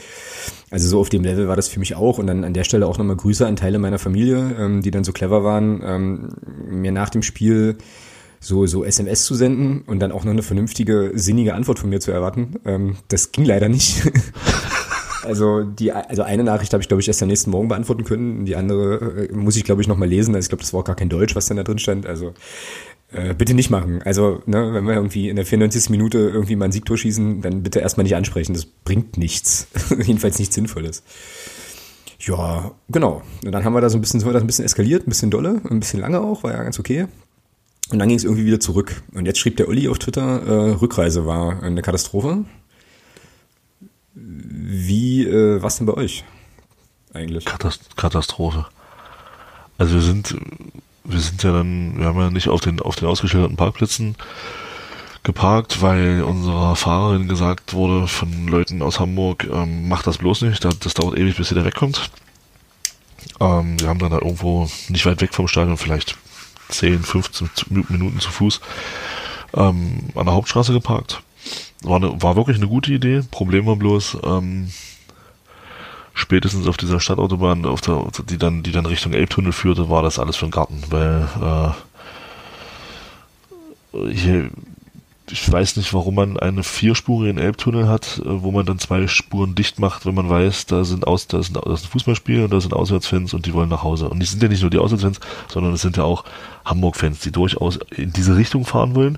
Also 0.69 0.87
so 0.87 0.99
auf 0.99 1.09
dem 1.09 1.23
Level 1.23 1.47
war 1.47 1.55
das 1.55 1.67
für 1.67 1.79
mich 1.79 1.95
auch 1.95 2.19
und 2.19 2.27
dann 2.27 2.43
an 2.43 2.53
der 2.53 2.63
Stelle 2.63 2.85
auch 2.85 2.99
nochmal 2.99 3.15
Grüße 3.15 3.47
an 3.47 3.55
Teile 3.55 3.79
meiner 3.79 3.97
Familie, 3.97 4.55
ähm, 4.59 4.83
die 4.83 4.91
dann 4.91 5.03
so 5.03 5.13
clever 5.13 5.43
waren, 5.43 5.81
ähm, 5.83 6.29
mir 6.69 6.91
nach 6.91 7.09
dem 7.09 7.23
Spiel 7.23 7.79
so, 8.45 8.67
so 8.67 8.83
SMS 8.83 9.25
zu 9.25 9.33
senden 9.33 9.81
und 9.87 9.99
dann 9.99 10.11
auch 10.11 10.23
noch 10.23 10.31
eine 10.31 10.43
vernünftige, 10.43 11.11
sinnige 11.15 11.55
Antwort 11.55 11.79
von 11.79 11.89
mir 11.89 11.99
zu 11.99 12.11
erwarten. 12.11 12.55
Ähm, 12.65 12.97
das 13.07 13.31
ging 13.31 13.45
leider 13.45 13.69
nicht. 13.69 14.03
Also 15.25 15.63
die, 15.63 15.91
also 15.91 16.21
eine 16.21 16.43
Nachricht 16.43 16.71
habe 16.73 16.83
ich, 16.83 16.87
glaube 16.87 17.01
ich, 17.01 17.07
erst 17.07 17.23
am 17.23 17.29
nächsten 17.29 17.49
Morgen 17.49 17.67
beantworten 17.67 18.03
können. 18.03 18.45
Die 18.45 18.55
andere 18.55 19.27
äh, 19.27 19.33
muss 19.33 19.55
ich, 19.55 19.63
glaube 19.63 19.81
ich, 19.81 19.87
noch 19.87 19.97
mal 19.97 20.07
lesen. 20.07 20.35
Also 20.35 20.45
ich 20.45 20.49
glaube, 20.49 20.61
das 20.61 20.71
war 20.71 20.81
auch 20.81 20.85
gar 20.85 20.95
kein 20.95 21.09
Deutsch, 21.09 21.35
was 21.35 21.47
dann 21.47 21.57
da 21.57 21.63
drin 21.63 21.79
stand. 21.79 22.05
Also 22.05 22.35
äh, 23.11 23.33
bitte 23.33 23.55
nicht 23.55 23.71
machen. 23.71 24.03
Also, 24.03 24.43
ne, 24.45 24.71
wenn 24.71 24.85
wir 24.85 24.93
irgendwie 24.93 25.29
in 25.29 25.35
der 25.35 25.45
94. 25.47 25.89
Minute 25.89 26.19
irgendwie 26.19 26.55
mal 26.55 26.65
ein 26.65 26.71
Siegtor 26.71 26.95
schießen, 26.95 27.41
dann 27.41 27.63
bitte 27.63 27.79
erstmal 27.79 28.03
nicht 28.03 28.15
ansprechen. 28.15 28.53
Das 28.53 28.65
bringt 28.65 29.17
nichts. 29.17 29.65
Jedenfalls 30.05 30.37
nichts 30.37 30.53
Sinnvolles. 30.53 31.01
Ja, 32.19 32.73
genau. 32.89 33.23
Und 33.43 33.51
dann 33.51 33.63
haben 33.63 33.73
wir 33.73 33.81
da 33.81 33.89
so 33.89 33.97
ein 33.97 34.01
bisschen, 34.01 34.19
so 34.19 34.31
das 34.31 34.43
ein 34.43 34.47
bisschen 34.47 34.65
eskaliert, 34.65 35.07
ein 35.07 35.09
bisschen 35.09 35.31
dolle, 35.31 35.59
ein 35.69 35.79
bisschen 35.79 36.01
lange 36.01 36.21
auch, 36.21 36.43
war 36.43 36.51
ja 36.53 36.63
ganz 36.63 36.79
okay. 36.79 37.07
Und 37.91 37.99
dann 37.99 38.07
ging 38.07 38.17
es 38.17 38.23
irgendwie 38.23 38.45
wieder 38.45 38.59
zurück. 38.59 39.03
Und 39.13 39.25
jetzt 39.25 39.39
schrieb 39.39 39.57
der 39.57 39.67
Olli 39.67 39.87
auf 39.87 39.99
Twitter, 39.99 40.41
äh, 40.41 40.71
Rückreise 40.71 41.25
war 41.25 41.61
eine 41.61 41.81
Katastrophe. 41.81 42.45
Wie, 44.13 45.25
äh, 45.25 45.61
was 45.61 45.77
denn 45.77 45.85
bei 45.85 45.93
euch 45.93 46.23
eigentlich? 47.13 47.45
Katastrophe. 47.45 48.65
Also 49.77 49.95
wir 49.95 50.01
sind, 50.01 50.35
wir 51.03 51.19
sind 51.19 51.43
ja 51.43 51.51
dann, 51.51 51.97
wir 51.97 52.05
haben 52.05 52.19
ja 52.19 52.29
nicht 52.29 52.49
auf 52.49 52.61
den, 52.61 52.79
auf 52.79 52.95
den 52.95 53.07
ausgeschilderten 53.07 53.57
Parkplätzen 53.57 54.15
geparkt, 55.23 55.81
weil 55.81 56.23
unserer 56.23 56.75
Fahrerin 56.75 57.27
gesagt 57.27 57.73
wurde 57.73 58.07
von 58.07 58.47
Leuten 58.47 58.81
aus 58.81 58.99
Hamburg, 58.99 59.47
ähm, 59.51 59.87
macht 59.89 60.07
das 60.07 60.19
bloß 60.19 60.43
nicht, 60.43 60.63
das, 60.63 60.79
das 60.79 60.93
dauert 60.93 61.17
ewig, 61.17 61.35
bis 61.35 61.51
ihr 61.51 61.57
da 61.57 61.65
wegkommt. 61.65 62.09
Ähm, 63.39 63.79
wir 63.79 63.89
haben 63.89 63.99
dann 63.99 64.11
da 64.11 64.19
irgendwo 64.19 64.69
nicht 64.87 65.05
weit 65.05 65.21
weg 65.21 65.33
vom 65.33 65.47
Stadion, 65.47 65.77
vielleicht 65.77 66.15
10, 66.69 67.03
15 67.03 67.49
Minuten 67.89 68.19
zu 68.19 68.31
Fuß, 68.31 68.61
ähm, 69.55 70.09
an 70.15 70.25
der 70.25 70.33
Hauptstraße 70.33 70.73
geparkt. 70.73 71.21
War, 71.83 71.97
eine, 71.97 72.21
war 72.21 72.35
wirklich 72.35 72.57
eine 72.57 72.67
gute 72.67 72.91
Idee. 72.93 73.21
Problem 73.29 73.65
war 73.65 73.75
bloß, 73.75 74.17
ähm, 74.23 74.69
spätestens 76.13 76.67
auf 76.67 76.77
dieser 76.77 76.99
Stadtautobahn, 76.99 77.65
auf 77.65 77.81
der, 77.81 78.07
die 78.29 78.37
dann, 78.37 78.63
die 78.63 78.71
dann 78.71 78.85
Richtung 78.85 79.13
Elbtunnel 79.13 79.51
führte, 79.51 79.89
war 79.89 80.01
das 80.01 80.17
alles 80.17 80.37
für 80.37 80.45
den 80.45 80.51
Garten, 80.51 80.81
weil 80.89 81.27
äh, 83.93 84.11
hier, 84.11 84.49
ich 85.31 85.51
weiß 85.51 85.77
nicht, 85.77 85.93
warum 85.93 86.15
man 86.15 86.37
eine 86.37 86.63
vierspurigen 86.63 87.37
Elbtunnel 87.37 87.87
hat, 87.87 88.21
äh, 88.23 88.43
wo 88.43 88.51
man 88.51 88.65
dann 88.65 88.79
zwei 88.79 89.07
Spuren 89.07 89.55
dicht 89.55 89.79
macht, 89.79 90.05
wenn 90.05 90.15
man 90.15 90.29
weiß, 90.29 90.67
da 90.67 90.83
sind 90.83 91.07
aus, 91.07 91.27
da 91.27 91.41
sind, 91.41 91.57
das 91.57 91.81
ist 91.81 91.85
ein 91.85 91.91
Fußballspiel 91.91 92.43
und 92.43 92.53
da 92.53 92.61
sind 92.61 92.73
Auswärtsfans 92.73 93.33
und 93.33 93.45
die 93.45 93.53
wollen 93.53 93.69
nach 93.69 93.83
Hause. 93.83 94.09
Und 94.09 94.19
die 94.19 94.25
sind 94.25 94.41
ja 94.41 94.49
nicht 94.49 94.61
nur 94.61 94.69
die 94.69 94.77
Auswärtsfans, 94.77 95.19
sondern 95.47 95.73
es 95.73 95.81
sind 95.81 95.97
ja 95.97 96.03
auch 96.03 96.25
Hamburg-Fans, 96.65 97.19
die 97.19 97.31
durchaus 97.31 97.79
in 97.95 98.13
diese 98.13 98.37
Richtung 98.37 98.65
fahren 98.65 98.95
wollen. 98.95 99.17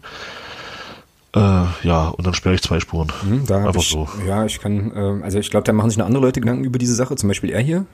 Äh, 1.36 1.66
ja, 1.84 2.08
und 2.08 2.26
dann 2.26 2.34
sperre 2.34 2.56
ich 2.56 2.62
zwei 2.62 2.80
Spuren. 2.80 3.12
Mhm, 3.24 3.46
da 3.46 3.68
Einfach 3.68 3.82
ich, 3.82 3.90
so. 3.90 4.08
Ja, 4.26 4.46
ich 4.46 4.60
kann, 4.60 4.92
äh, 4.96 5.24
also 5.24 5.40
ich 5.40 5.50
glaube, 5.50 5.66
da 5.66 5.74
machen 5.74 5.90
sich 5.90 5.98
noch 5.98 6.06
andere 6.06 6.24
Leute 6.24 6.40
Gedanken 6.40 6.64
über 6.64 6.80
diese 6.80 6.96
Sache, 6.96 7.16
zum 7.16 7.28
Beispiel 7.28 7.52
er 7.52 7.62
hier. 7.62 7.86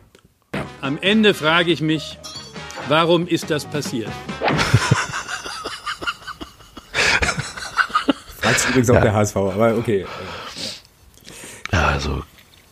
Am 0.82 0.98
Ende 1.02 1.34
frage 1.34 1.72
ich 1.72 1.82
mich, 1.82 2.20
warum 2.88 3.28
ist 3.28 3.50
das 3.50 3.66
passiert? 3.66 4.12
Fragt 8.44 8.70
übrigens 8.70 8.90
auch 8.90 8.96
ja. 8.96 9.02
der 9.02 9.14
HSV, 9.14 9.36
aber 9.36 9.76
okay. 9.78 10.06
Ja, 11.72 11.88
also, 11.88 12.22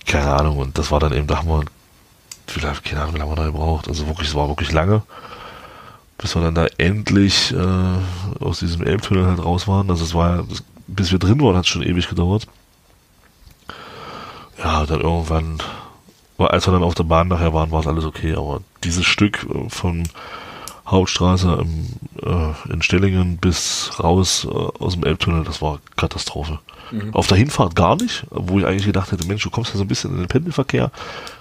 keine 0.05 0.32
Ahnung, 0.32 0.57
und 0.57 0.78
das 0.78 0.91
war 0.91 0.99
dann 0.99 1.13
eben, 1.13 1.26
da 1.26 1.38
haben 1.38 1.47
wir, 1.47 1.63
vielleicht, 2.47 2.84
keine 2.84 3.01
Ahnung, 3.01 3.15
wie 3.15 3.19
lange 3.19 3.32
wir 3.32 3.36
da 3.38 3.45
gebraucht, 3.45 3.88
also 3.88 4.05
wirklich, 4.07 4.30
es 4.30 4.36
war 4.36 4.47
wirklich 4.47 4.72
lange 4.72 5.01
bis 6.22 6.36
wir 6.36 6.41
dann 6.41 6.55
da 6.55 6.67
endlich 6.78 7.53
äh, 7.53 8.43
aus 8.43 8.59
diesem 8.59 8.86
Elbtunnel 8.86 9.26
halt 9.26 9.43
raus 9.43 9.67
waren. 9.67 9.89
Also 9.89 10.03
es 10.03 10.13
war, 10.13 10.45
bis 10.88 11.11
wir 11.11 11.19
drin 11.19 11.41
waren, 11.41 11.55
hat 11.55 11.65
es 11.65 11.69
schon 11.69 11.82
ewig 11.82 12.07
gedauert. 12.07 12.47
Ja, 14.59 14.86
dann 14.86 15.01
irgendwann, 15.01 15.57
als 16.38 16.67
wir 16.67 16.74
dann 16.74 16.84
auf 16.84 16.93
der 16.93 17.03
Bahn 17.03 17.28
nachher 17.28 17.53
waren, 17.53 17.72
war 17.72 17.80
es 17.80 17.88
alles 17.88 18.05
okay. 18.05 18.36
Aber 18.36 18.61
dieses 18.84 19.05
Stück 19.05 19.47
äh, 19.49 19.69
von 19.69 20.07
Hauptstraße 20.91 21.59
im, 21.61 21.87
äh, 22.21 22.73
in 22.73 22.81
Stellingen 22.81 23.37
bis 23.37 23.91
raus 23.99 24.45
äh, 24.45 24.49
aus 24.49 24.93
dem 24.93 25.05
Elbtunnel, 25.05 25.43
das 25.43 25.61
war 25.61 25.79
Katastrophe. 25.95 26.59
Mhm. 26.91 27.13
Auf 27.13 27.27
der 27.27 27.37
Hinfahrt 27.37 27.75
gar 27.75 27.95
nicht, 27.95 28.25
wo 28.29 28.59
ich 28.59 28.65
eigentlich 28.65 28.85
gedacht 28.85 29.11
hätte, 29.11 29.25
Mensch, 29.25 29.43
du 29.43 29.49
kommst 29.49 29.71
ja 29.71 29.77
so 29.77 29.83
ein 29.83 29.87
bisschen 29.87 30.11
in 30.11 30.17
den 30.17 30.27
Pendelverkehr. 30.27 30.91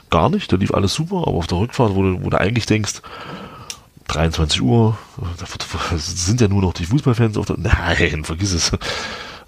Gar 0.08 0.30
nicht, 0.30 0.52
da 0.52 0.56
lief 0.56 0.72
alles 0.72 0.94
super, 0.94 1.18
aber 1.18 1.36
auf 1.36 1.46
der 1.46 1.58
Rückfahrt, 1.58 1.94
wo 1.94 2.02
du, 2.02 2.24
wo 2.24 2.30
du 2.30 2.38
eigentlich 2.38 2.66
denkst, 2.66 3.02
23 4.08 4.62
Uhr, 4.62 4.98
da 5.38 5.46
sind 5.98 6.40
ja 6.40 6.48
nur 6.48 6.62
noch 6.62 6.72
die 6.72 6.86
Fußballfans 6.86 7.36
auf 7.36 7.46
der, 7.46 7.56
nein, 7.58 8.24
vergiss 8.24 8.52
es. 8.52 8.72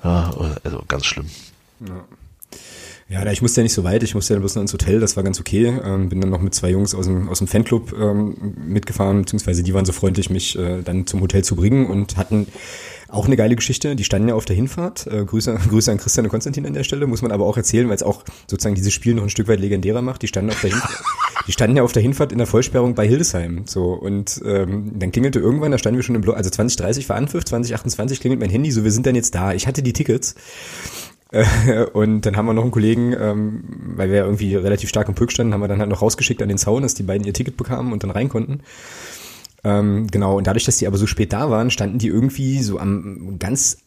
Ja, 0.05 0.31
also 0.65 0.85
ganz 0.89 1.07
schlimm. 1.07 1.27
Ja. 1.81 2.05
Ja, 3.13 3.31
ich 3.31 3.43
musste 3.43 3.61
ja 3.61 3.65
nicht 3.65 3.75
so 3.75 3.85
weit, 3.85 4.03
ich 4.03 4.15
musste 4.15 4.33
ja 4.33 4.41
bloß 4.41 4.55
noch 4.55 4.63
ins 4.63 4.73
Hotel, 4.73 4.99
das 4.99 5.19
war 5.19 5.23
ganz 5.23 5.39
okay. 5.39 5.71
Ähm, 5.85 6.09
bin 6.09 6.23
dann 6.23 6.31
noch 6.31 6.41
mit 6.41 6.55
zwei 6.55 6.71
Jungs 6.71 6.95
aus 6.95 7.05
dem, 7.05 7.29
aus 7.29 7.39
dem 7.39 7.47
Fanclub 7.47 7.93
ähm, 7.93 8.55
mitgefahren, 8.67 9.21
beziehungsweise 9.21 9.63
die 9.63 9.75
waren 9.75 9.85
so 9.85 9.93
freundlich, 9.93 10.31
mich 10.31 10.59
äh, 10.59 10.81
dann 10.81 11.07
zum 11.07 11.21
Hotel 11.21 11.45
zu 11.45 11.55
bringen 11.55 11.91
und 11.91 12.17
hatten 12.17 12.47
auch 13.09 13.27
eine 13.27 13.37
geile 13.37 13.55
Geschichte, 13.55 13.97
die 13.97 14.05
standen 14.05 14.29
ja 14.29 14.35
auf 14.35 14.47
der 14.47 14.57
Hinfahrt. 14.57 15.07
Äh, 15.09 15.27
Grüße, 15.27 15.59
Grüße 15.69 15.93
an 15.93 15.99
Christian 15.99 16.25
und 16.25 16.31
Konstantin 16.31 16.65
an 16.65 16.73
der 16.73 16.85
Stelle, 16.85 17.07
muss 17.07 17.21
man 17.21 17.33
aber 17.33 17.45
auch 17.45 17.59
erzählen, 17.59 17.87
weil 17.89 17.97
es 17.97 18.03
auch 18.03 18.25
sozusagen 18.51 18.77
dieses 18.77 18.95
Spiel 18.95 19.13
noch 19.13 19.25
ein 19.25 19.31
Stück 19.31 19.47
weit 19.47 19.61
legendärer 19.61 20.01
macht. 20.01 20.23
Die 20.23 20.29
standen 20.29 20.51
auf 20.51 20.63
der 20.63 20.71
Hinfahrt, 20.71 21.05
die 21.47 21.53
standen 21.53 21.77
ja 21.77 21.83
auf 21.83 21.93
der 21.93 22.03
Hinfahrt 22.03 22.33
in 22.33 22.39
der 22.39 22.47
Vollsperrung 22.47 22.95
bei 22.95 23.07
Hildesheim. 23.07 23.65
So, 23.67 23.93
und 23.93 24.41
ähm, 24.47 24.99
dann 24.99 25.13
klingelte 25.13 25.39
irgendwann, 25.39 25.71
da 25.71 25.77
standen 25.77 25.99
wir 25.99 26.03
schon 26.03 26.15
im 26.15 26.23
Block, 26.23 26.39
also 26.39 26.49
2030 26.49 27.11
war 27.11 27.17
Anpfiff, 27.17 27.45
2028 27.45 28.21
klingelt 28.21 28.41
mein 28.41 28.49
Handy, 28.49 28.71
so 28.71 28.85
wir 28.85 28.91
sind 28.91 29.05
dann 29.05 29.17
jetzt 29.17 29.35
da. 29.35 29.53
Ich 29.53 29.67
hatte 29.67 29.83
die 29.83 29.93
Tickets. 29.93 30.35
Und 31.93 32.23
dann 32.23 32.37
haben 32.37 32.47
wir 32.47 32.53
noch 32.53 32.63
einen 32.63 32.71
Kollegen, 32.71 33.15
ähm, 33.19 33.65
weil 33.97 34.11
wir 34.11 34.19
ja 34.19 34.25
irgendwie 34.25 34.55
relativ 34.55 34.89
stark 34.89 35.09
im 35.09 35.15
Pück 35.15 35.33
standen, 35.33 35.55
haben 35.55 35.61
wir 35.61 35.69
dann 35.69 35.81
halt 35.81 35.89
noch 35.89 36.03
rausgeschickt 36.03 36.43
an 36.43 36.49
den 36.49 36.59
Zaun, 36.59 36.83
dass 36.83 36.95
die 36.95 37.03
beiden 37.03 37.27
ihr 37.27 37.33
Ticket 37.33 37.57
bekamen 37.57 37.93
und 37.93 38.03
dann 38.03 38.11
rein 38.11 38.29
konnten. 38.29 38.61
Ähm, 39.65 40.09
genau, 40.09 40.37
und 40.37 40.47
dadurch, 40.47 40.65
dass 40.65 40.77
die 40.77 40.87
aber 40.87 40.99
so 40.99 41.07
spät 41.07 41.33
da 41.33 41.49
waren, 41.49 41.71
standen 41.71 41.99
die 41.99 42.09
irgendwie 42.09 42.63
so 42.63 42.79
am 42.79 43.37
ganz 43.39 43.79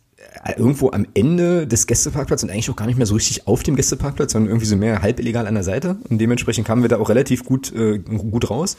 irgendwo 0.58 0.92
am 0.92 1.08
Ende 1.14 1.66
des 1.68 1.88
Gästeparkplatzes 1.88 2.44
und 2.44 2.52
eigentlich 2.52 2.70
auch 2.70 2.76
gar 2.76 2.86
nicht 2.86 2.98
mehr 2.98 3.06
so 3.06 3.16
richtig 3.16 3.48
auf 3.48 3.64
dem 3.64 3.76
Gästeparkplatz, 3.76 4.34
sondern 4.34 4.50
irgendwie 4.50 4.68
so 4.68 4.76
mehr 4.76 5.02
halb 5.02 5.20
illegal 5.20 5.48
an 5.48 5.56
der 5.56 5.64
Seite. 5.64 5.98
Und 6.10 6.20
dementsprechend 6.20 6.68
kamen 6.68 6.82
wir 6.84 6.90
da 6.90 6.98
auch 6.98 7.10
relativ 7.10 7.44
gut, 7.44 7.74
äh, 7.74 7.98
gut 8.00 8.50
raus 8.50 8.78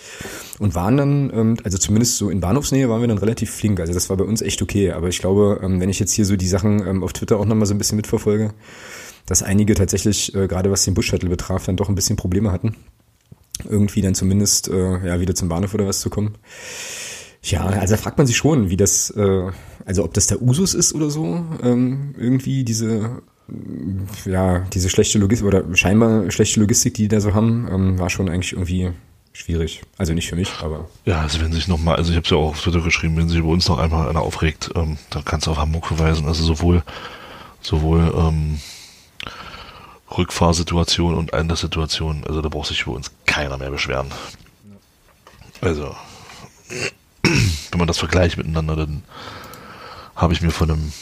und 0.58 0.74
waren 0.74 0.96
dann, 0.96 1.32
ähm, 1.34 1.56
also 1.64 1.78
zumindest 1.78 2.16
so 2.16 2.30
in 2.30 2.40
Bahnhofsnähe 2.40 2.88
waren 2.88 3.00
wir 3.00 3.08
dann 3.08 3.18
relativ 3.18 3.50
flink. 3.50 3.80
Also 3.80 3.92
das 3.92 4.08
war 4.10 4.16
bei 4.16 4.24
uns 4.24 4.42
echt 4.42 4.62
okay. 4.62 4.92
Aber 4.92 5.08
ich 5.08 5.18
glaube, 5.18 5.60
ähm, 5.62 5.80
wenn 5.80 5.88
ich 5.88 5.98
jetzt 5.98 6.12
hier 6.12 6.24
so 6.24 6.36
die 6.36 6.48
Sachen 6.48 6.86
ähm, 6.86 7.02
auf 7.02 7.12
Twitter 7.12 7.38
auch 7.38 7.46
nochmal 7.46 7.66
so 7.66 7.74
ein 7.74 7.78
bisschen 7.78 7.96
mitverfolge, 7.96 8.52
dass 9.26 9.42
einige 9.42 9.74
tatsächlich, 9.74 10.34
äh, 10.34 10.46
gerade 10.46 10.70
was 10.70 10.84
den 10.84 10.94
Bus-Shuttle 10.94 11.28
betraf, 11.28 11.66
dann 11.66 11.76
doch 11.76 11.88
ein 11.88 11.94
bisschen 11.94 12.16
Probleme 12.16 12.52
hatten 12.52 12.76
irgendwie 13.64 14.02
dann 14.02 14.14
zumindest 14.14 14.68
äh, 14.68 15.06
ja 15.06 15.18
wieder 15.18 15.34
zum 15.34 15.48
Bahnhof 15.48 15.72
oder 15.74 15.86
was 15.86 16.00
zu 16.00 16.10
kommen. 16.10 16.34
Ja, 17.50 17.64
also 17.64 17.94
da 17.94 18.00
fragt 18.00 18.18
man 18.18 18.26
sich 18.26 18.36
schon, 18.36 18.70
wie 18.70 18.76
das, 18.76 19.10
äh, 19.10 19.50
also 19.84 20.04
ob 20.04 20.14
das 20.14 20.26
der 20.26 20.42
Usus 20.42 20.74
ist 20.74 20.94
oder 20.94 21.10
so, 21.10 21.44
ähm, 21.62 22.14
irgendwie 22.18 22.64
diese, 22.64 23.22
äh, 23.48 24.30
ja, 24.30 24.60
diese 24.72 24.88
schlechte 24.88 25.18
Logistik 25.18 25.46
oder 25.46 25.64
scheinbar 25.76 26.30
schlechte 26.30 26.60
Logistik, 26.60 26.94
die 26.94 27.02
die 27.02 27.08
da 27.08 27.20
so 27.20 27.34
haben, 27.34 27.68
ähm, 27.70 27.98
war 27.98 28.10
schon 28.10 28.28
eigentlich 28.28 28.52
irgendwie 28.52 28.90
schwierig. 29.32 29.82
Also 29.96 30.12
nicht 30.12 30.28
für 30.28 30.36
mich, 30.36 30.50
aber. 30.60 30.88
Ja, 31.04 31.20
also 31.20 31.40
wenn 31.40 31.52
sich 31.52 31.68
nochmal, 31.68 31.96
also 31.96 32.10
ich 32.10 32.16
habe 32.16 32.24
es 32.24 32.30
ja 32.30 32.36
auch 32.36 32.50
auf 32.50 32.62
Twitter 32.62 32.80
geschrieben, 32.80 33.16
wenn 33.16 33.28
sich 33.28 33.38
über 33.38 33.48
uns 33.48 33.68
noch 33.68 33.78
einmal 33.78 34.08
einer 34.08 34.22
aufregt, 34.22 34.70
ähm, 34.74 34.98
dann 35.10 35.24
kannst 35.24 35.46
du 35.46 35.52
auf 35.52 35.58
Hamburg 35.58 35.86
verweisen. 35.86 36.26
Also 36.26 36.42
sowohl, 36.42 36.82
sowohl 37.60 38.12
ähm, 38.16 38.58
Rückfahrsituation 40.16 41.14
und 41.14 41.34
Einlasssituation, 41.34 42.24
also 42.26 42.40
da 42.40 42.48
braucht 42.48 42.68
sich 42.68 42.82
über 42.82 42.92
uns 42.92 43.10
keiner 43.26 43.58
mehr 43.58 43.70
beschweren. 43.70 44.08
Also, 45.60 45.94
wenn 47.70 47.78
man 47.78 47.88
das 47.88 47.98
vergleicht 47.98 48.36
miteinander, 48.36 48.76
dann 48.76 49.02
habe 50.14 50.32
ich 50.32 50.42
mir 50.42 50.50
von 50.50 50.70
einem 50.70 50.92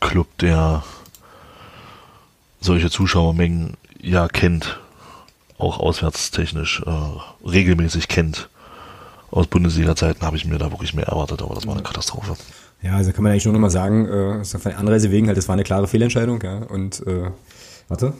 Club, 0.00 0.26
der 0.38 0.84
solche 2.60 2.90
Zuschauermengen 2.90 3.76
ja 4.00 4.28
kennt, 4.28 4.80
auch 5.58 5.78
auswärtstechnisch 5.78 6.82
äh, 6.86 7.48
regelmäßig 7.48 8.08
kennt, 8.08 8.48
aus 9.30 9.46
Bundesliga-Zeiten 9.46 10.24
habe 10.24 10.36
ich 10.36 10.44
mir 10.44 10.58
da 10.58 10.70
wirklich 10.70 10.94
mehr 10.94 11.06
erwartet, 11.06 11.42
aber 11.42 11.54
das 11.54 11.66
war 11.66 11.74
eine 11.74 11.82
Katastrophe. 11.82 12.36
Ja, 12.82 12.96
also 12.96 13.12
kann 13.12 13.22
man 13.22 13.32
eigentlich 13.32 13.46
nur 13.46 13.54
noch 13.54 13.60
mal 13.60 13.70
sagen, 13.70 14.06
äh, 14.06 14.44
von 14.44 14.60
der 14.62 14.78
Anreise 14.78 15.10
wegen 15.10 15.26
halt, 15.26 15.38
das 15.38 15.48
war 15.48 15.54
eine 15.54 15.64
klare 15.64 15.88
Fehlentscheidung, 15.88 16.40
ja, 16.42 16.58
und 16.58 17.04
äh, 17.06 17.30
warte, 17.88 18.12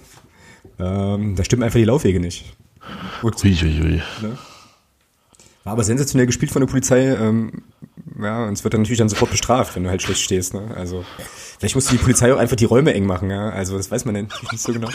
ähm, 0.79 1.37
da 1.37 1.45
stimmen 1.45 1.63
einfach 1.63 1.79
die 1.79 1.85
Laufwege 1.85 2.19
nicht. 2.19 2.57
Ui, 3.23 3.33
ui, 3.45 3.81
ui. 3.83 4.03
Ne? 4.23 4.39
War 5.65 5.73
aber 5.73 5.85
sensationell 5.85 6.27
gespielt 6.27 6.53
von 6.53 6.61
der 6.61 6.67
Polizei. 6.67 7.15
Ähm, 7.15 7.63
ja, 8.21 8.45
und 8.45 8.53
es 8.53 8.65
wird 8.65 8.75
dann 8.75 8.83
natürlich 8.83 8.99
dann 8.99 9.09
sofort 9.09 9.31
bestraft, 9.31 9.75
wenn 9.75 9.85
du 9.85 9.91
halt 9.91 10.03
schlecht 10.03 10.21
stehst. 10.21 10.55
Ne? 10.55 10.75
Also 10.77 11.05
vielleicht 11.59 11.75
musste 11.75 11.93
die 11.93 12.03
Polizei 12.03 12.33
auch 12.33 12.39
einfach 12.39 12.57
die 12.57 12.67
Räume 12.67 12.93
eng 12.95 13.07
machen. 13.07 13.31
Ja? 13.31 13.49
Also 13.51 13.77
das 13.77 13.91
weiß 13.91 14.05
man 14.05 14.15
natürlich 14.15 14.53
nicht 14.53 14.63
so 14.63 14.73
genau. 14.73 14.89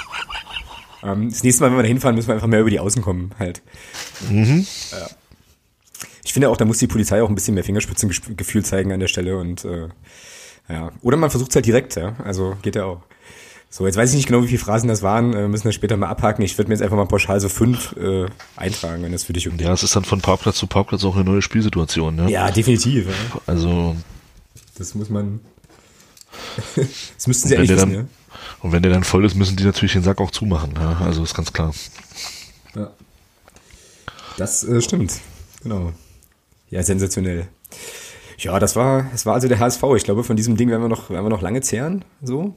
Ähm, 1.04 1.30
das 1.30 1.44
nächste 1.44 1.64
Mal, 1.64 1.72
wenn 1.72 1.78
wir 1.78 1.84
da 1.84 1.88
hinfahren, 1.88 2.16
müssen 2.16 2.28
wir 2.28 2.36
einfach 2.36 2.48
mehr 2.48 2.62
über 2.62 2.70
die 2.70 2.80
Außen 2.80 3.02
kommen 3.02 3.32
halt. 3.40 3.62
Mhm. 4.30 4.66
Ja. 4.92 5.10
Ich 6.24 6.34
finde 6.34 6.50
auch, 6.50 6.58
da 6.58 6.66
muss 6.66 6.78
die 6.78 6.88
Polizei 6.88 7.24
auch 7.24 7.30
ein 7.30 7.36
bisschen 7.36 7.56
mehr 7.56 7.64
Fingerspitzengefühl 7.64 8.64
zeigen 8.64 8.92
an 8.92 9.00
der 9.00 9.08
Stelle 9.08 9.38
und 9.38 9.66
äh, 9.66 9.90
ja. 10.68 10.92
Oder 11.02 11.18
man 11.18 11.32
versucht 11.32 11.50
es 11.50 11.56
halt 11.56 11.66
direkt, 11.66 11.96
ja. 11.96 12.16
Also 12.24 12.56
geht 12.62 12.76
ja 12.76 12.86
auch. 12.86 13.02
So, 13.72 13.86
jetzt 13.86 13.98
weiß 13.98 14.10
ich 14.10 14.16
nicht 14.16 14.28
genau, 14.28 14.42
wie 14.42 14.48
viele 14.48 14.60
Phrasen 14.60 14.88
das 14.88 15.04
waren. 15.04 15.32
Wir 15.32 15.48
müssen 15.48 15.68
das 15.68 15.76
später 15.76 15.96
mal 15.96 16.08
abhaken. 16.08 16.42
Ich 16.44 16.58
würde 16.58 16.70
mir 16.70 16.74
jetzt 16.74 16.82
einfach 16.82 16.98
mal 16.98 17.06
pauschal 17.06 17.40
so 17.40 17.50
fünf 17.50 17.96
äh, 17.98 18.26
eintragen, 18.56 19.04
wenn 19.04 19.12
das 19.12 19.24
für 19.24 19.34
dich 19.34 19.48
okay 19.48 19.64
Ja, 19.64 19.74
es 19.74 19.84
ist 19.84 19.96
dann 19.96 20.06
von 20.06 20.22
Parkplatz 20.22 20.58
zu 20.58 20.66
Parkplatz 20.66 21.04
auch 21.04 21.16
eine 21.16 21.24
neue 21.24 21.44
Spielsituation. 21.44 22.16
Ne? 22.16 22.32
Ja, 22.32 22.50
definitiv. 22.50 23.08
Ja. 23.08 23.42
Also. 23.46 23.96
Das 24.76 24.96
muss 24.96 25.10
man. 25.10 25.40
das 26.76 27.28
müssten 27.28 27.48
sie 27.48 27.58
eigentlich 27.58 27.70
wissen, 27.70 27.92
dann, 27.92 28.00
ja. 28.00 28.06
Und 28.62 28.72
wenn 28.72 28.82
der 28.82 28.92
dann 28.92 29.04
voll 29.04 29.24
ist, 29.24 29.36
müssen 29.36 29.56
die 29.56 29.64
natürlich 29.64 29.94
den 29.94 30.04
Sack 30.04 30.20
auch 30.20 30.32
zumachen. 30.32 30.74
Ja? 30.76 31.02
Also 31.02 31.22
ist 31.22 31.36
ganz 31.36 31.54
klar. 31.54 31.72
Ja. 32.76 32.90
Das 34.38 34.64
äh, 34.64 34.82
stimmt. 34.82 35.14
Genau. 35.62 35.94
Ja, 36.72 36.82
sensationell. 36.82 37.48
Ja, 38.40 38.58
das 38.58 38.76
war, 38.76 39.06
das 39.12 39.28
war 39.28 39.36
also 39.36 39.48
der 39.48 39.60
HSV. 39.60 39.84
Ich 39.96 40.06
glaube, 40.06 40.24
von 40.24 40.36
diesem 40.36 40.58
Ding 40.58 40.70
werden 40.70 40.82
wir 40.82 40.90
noch, 40.90 41.12
werden 41.12 41.26
wir 41.26 41.30
noch 41.30 41.42
lange 41.42 41.62
zehren, 41.62 42.04
so 42.24 42.56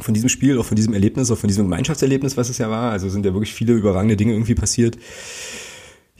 von 0.00 0.14
diesem 0.14 0.28
Spiel, 0.28 0.58
auch 0.58 0.64
von 0.64 0.76
diesem 0.76 0.94
Erlebnis, 0.94 1.30
auch 1.30 1.38
von 1.38 1.48
diesem 1.48 1.64
Gemeinschaftserlebnis, 1.64 2.36
was 2.36 2.48
es 2.48 2.58
ja 2.58 2.70
war. 2.70 2.92
Also 2.92 3.08
sind 3.08 3.26
ja 3.26 3.32
wirklich 3.32 3.54
viele 3.54 3.74
überragende 3.74 4.16
Dinge 4.16 4.32
irgendwie 4.32 4.54
passiert. 4.54 4.96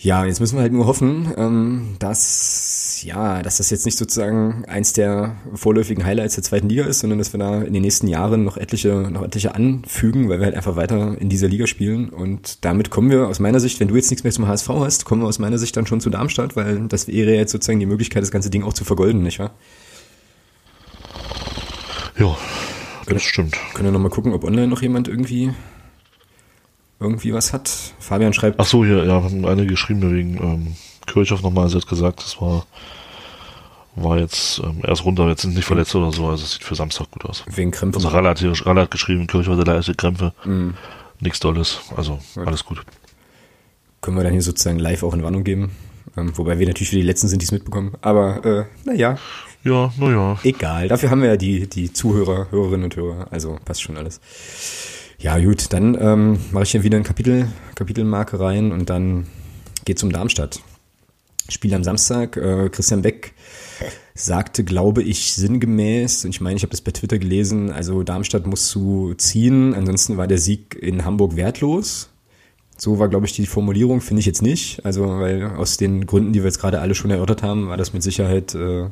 Ja, 0.02 0.24
jetzt 0.24 0.40
müssen 0.40 0.56
wir 0.56 0.62
halt 0.62 0.72
nur 0.72 0.86
hoffen, 0.86 1.30
ähm, 1.36 1.96
dass 1.98 3.02
ja, 3.02 3.42
dass 3.42 3.58
das 3.58 3.68
jetzt 3.68 3.84
nicht 3.84 3.98
sozusagen 3.98 4.64
eins 4.66 4.94
der 4.94 5.36
vorläufigen 5.54 6.04
Highlights 6.04 6.36
der 6.36 6.44
zweiten 6.44 6.70
Liga 6.70 6.84
ist, 6.84 7.00
sondern 7.00 7.18
dass 7.18 7.34
wir 7.34 7.38
da 7.38 7.60
in 7.60 7.74
den 7.74 7.82
nächsten 7.82 8.08
Jahren 8.08 8.42
noch 8.44 8.56
etliche, 8.56 9.08
noch 9.10 9.22
etliche 9.22 9.54
anfügen, 9.54 10.30
weil 10.30 10.38
wir 10.38 10.46
halt 10.46 10.54
einfach 10.54 10.76
weiter 10.76 11.16
in 11.20 11.28
dieser 11.28 11.48
Liga 11.48 11.66
spielen. 11.66 12.08
Und 12.08 12.64
damit 12.64 12.90
kommen 12.90 13.10
wir 13.10 13.28
aus 13.28 13.40
meiner 13.40 13.60
Sicht, 13.60 13.78
wenn 13.78 13.88
du 13.88 13.96
jetzt 13.96 14.10
nichts 14.10 14.24
mehr 14.24 14.32
zum 14.32 14.48
HSV 14.48 14.68
hast, 14.70 15.04
kommen 15.04 15.20
wir 15.20 15.28
aus 15.28 15.38
meiner 15.38 15.58
Sicht 15.58 15.76
dann 15.76 15.86
schon 15.86 16.00
zu 16.00 16.08
Darmstadt, 16.08 16.56
weil 16.56 16.88
das 16.88 17.06
wäre 17.06 17.34
jetzt 17.34 17.52
sozusagen 17.52 17.80
die 17.80 17.86
Möglichkeit, 17.86 18.22
das 18.22 18.30
ganze 18.30 18.48
Ding 18.48 18.62
auch 18.62 18.72
zu 18.72 18.84
vergolden, 18.84 19.22
nicht 19.22 19.38
wahr? 19.38 19.52
Ja, 22.18 22.36
das 23.14 23.22
stimmt. 23.22 23.56
Können 23.74 23.88
wir 23.88 23.92
nochmal 23.92 24.10
gucken, 24.10 24.32
ob 24.32 24.44
online 24.44 24.68
noch 24.68 24.82
jemand 24.82 25.08
irgendwie 25.08 25.52
irgendwie 26.98 27.32
was 27.32 27.52
hat. 27.52 27.68
Fabian 27.98 28.32
schreibt. 28.32 28.60
Ach 28.60 28.66
so, 28.66 28.84
hier, 28.84 29.04
ja, 29.04 29.22
haben 29.22 29.46
eine 29.46 29.66
geschrieben 29.66 30.02
wegen 30.14 30.36
ähm, 30.36 30.76
Kirchhoff 31.06 31.42
nochmal. 31.42 31.68
Sie 31.68 31.76
hat 31.76 31.86
gesagt, 31.86 32.20
das 32.20 32.40
war 32.40 32.66
war 33.96 34.18
jetzt 34.18 34.60
ähm, 34.64 34.80
erst 34.86 35.04
runter, 35.04 35.28
jetzt 35.28 35.42
sind 35.42 35.54
nicht 35.54 35.64
verletzt 35.64 35.94
oder 35.94 36.12
so, 36.12 36.26
also 36.26 36.44
es 36.44 36.52
sieht 36.52 36.64
für 36.64 36.74
Samstag 36.74 37.10
gut 37.10 37.24
aus. 37.24 37.44
Wegen 37.48 37.70
Krämpfen. 37.70 38.02
Also 38.02 38.08
Ralle 38.08 38.28
hat, 38.28 38.38
hier, 38.38 38.52
Ralle 38.64 38.82
hat 38.82 38.90
geschrieben, 38.90 39.26
Kirchhoff 39.26 39.56
hatte 39.56 39.70
leichte 39.70 39.94
Krämpfe. 39.94 40.32
Mm. 40.44 40.70
Nichts 41.20 41.40
Dolles, 41.40 41.80
also 41.96 42.18
gut. 42.34 42.46
alles 42.46 42.64
gut. 42.64 42.82
Können 44.00 44.16
wir 44.16 44.24
dann 44.24 44.32
hier 44.32 44.42
sozusagen 44.42 44.78
live 44.78 45.02
auch 45.02 45.12
in 45.12 45.22
Warnung 45.22 45.44
geben. 45.44 45.72
Ähm, 46.16 46.36
wobei 46.36 46.58
wir 46.58 46.66
natürlich 46.66 46.90
für 46.90 46.96
die 46.96 47.02
Letzten 47.02 47.28
sind, 47.28 47.42
die 47.42 47.44
es 47.44 47.52
mitbekommen. 47.52 47.92
Aber 48.00 48.44
äh, 48.44 48.64
naja. 48.84 49.18
Ja, 49.62 49.92
naja. 49.98 50.38
Egal. 50.42 50.88
Dafür 50.88 51.10
haben 51.10 51.22
wir 51.22 51.28
ja 51.28 51.36
die, 51.36 51.66
die 51.68 51.92
Zuhörer, 51.92 52.50
Hörerinnen 52.50 52.84
und 52.84 52.96
Hörer. 52.96 53.26
Also 53.30 53.58
passt 53.64 53.82
schon 53.82 53.96
alles. 53.96 54.20
Ja, 55.18 55.38
gut, 55.38 55.72
dann 55.72 55.96
ähm, 56.00 56.38
mache 56.50 56.64
ich 56.64 56.70
hier 56.70 56.82
wieder 56.82 56.96
ein 56.96 57.04
Kapitel, 57.04 57.46
Kapitelmarke 57.74 58.40
rein 58.40 58.72
und 58.72 58.88
dann 58.88 59.26
geht's 59.84 60.02
um 60.02 60.10
Darmstadt. 60.10 60.60
Spiel 61.50 61.74
am 61.74 61.84
Samstag. 61.84 62.38
Äh, 62.38 62.70
Christian 62.70 63.02
Beck 63.02 63.34
sagte, 64.14 64.64
glaube 64.64 65.02
ich, 65.02 65.34
sinngemäß, 65.34 66.24
und 66.24 66.30
ich 66.30 66.40
meine, 66.40 66.56
ich 66.56 66.62
habe 66.62 66.70
das 66.70 66.80
bei 66.80 66.92
Twitter 66.92 67.18
gelesen, 67.18 67.70
also 67.70 68.02
Darmstadt 68.02 68.46
muss 68.46 68.68
zu 68.68 69.14
ziehen, 69.16 69.74
ansonsten 69.74 70.16
war 70.16 70.26
der 70.26 70.38
Sieg 70.38 70.76
in 70.80 71.04
Hamburg 71.04 71.36
wertlos. 71.36 72.08
So 72.76 72.98
war, 72.98 73.08
glaube 73.08 73.26
ich, 73.26 73.34
die 73.34 73.44
Formulierung, 73.44 74.00
finde 74.00 74.20
ich 74.20 74.26
jetzt 74.26 74.40
nicht. 74.40 74.86
Also, 74.86 75.06
weil 75.06 75.44
aus 75.44 75.76
den 75.76 76.06
Gründen, 76.06 76.32
die 76.32 76.40
wir 76.40 76.46
jetzt 76.46 76.60
gerade 76.60 76.80
alle 76.80 76.94
schon 76.94 77.10
erörtert 77.10 77.42
haben, 77.42 77.68
war 77.68 77.76
das 77.76 77.92
mit 77.92 78.02
Sicherheit 78.02 78.54
äh, 78.54 78.86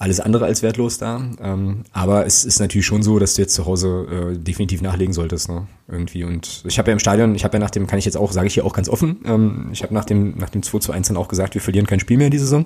alles 0.00 0.18
andere 0.18 0.46
als 0.46 0.62
wertlos 0.62 0.96
da. 0.96 1.22
Ähm, 1.42 1.84
aber 1.92 2.24
es 2.24 2.46
ist 2.46 2.58
natürlich 2.58 2.86
schon 2.86 3.02
so, 3.02 3.18
dass 3.18 3.34
du 3.34 3.42
jetzt 3.42 3.54
zu 3.54 3.66
Hause 3.66 4.32
äh, 4.32 4.38
definitiv 4.38 4.80
nachlegen 4.80 5.12
solltest, 5.12 5.50
ne? 5.50 5.66
Irgendwie. 5.88 6.24
Und 6.24 6.64
ich 6.66 6.78
habe 6.78 6.90
ja 6.90 6.94
im 6.94 6.98
Stadion, 6.98 7.34
ich 7.34 7.44
habe 7.44 7.58
ja 7.58 7.60
nach 7.60 7.70
dem, 7.70 7.86
kann 7.86 7.98
ich 7.98 8.06
jetzt 8.06 8.16
auch, 8.16 8.32
sage 8.32 8.46
ich 8.46 8.54
hier 8.54 8.64
auch 8.64 8.72
ganz 8.72 8.88
offen, 8.88 9.20
ähm, 9.26 9.68
ich 9.72 9.82
habe 9.82 9.92
nach 9.92 10.06
dem, 10.06 10.38
nach 10.38 10.48
dem 10.48 10.62
2 10.62 10.78
zu 10.78 10.92
1 10.92 11.08
dann 11.08 11.18
auch 11.18 11.28
gesagt, 11.28 11.52
wir 11.52 11.60
verlieren 11.60 11.86
kein 11.86 12.00
Spiel 12.00 12.16
mehr 12.16 12.30
diese 12.30 12.44
Saison. 12.44 12.64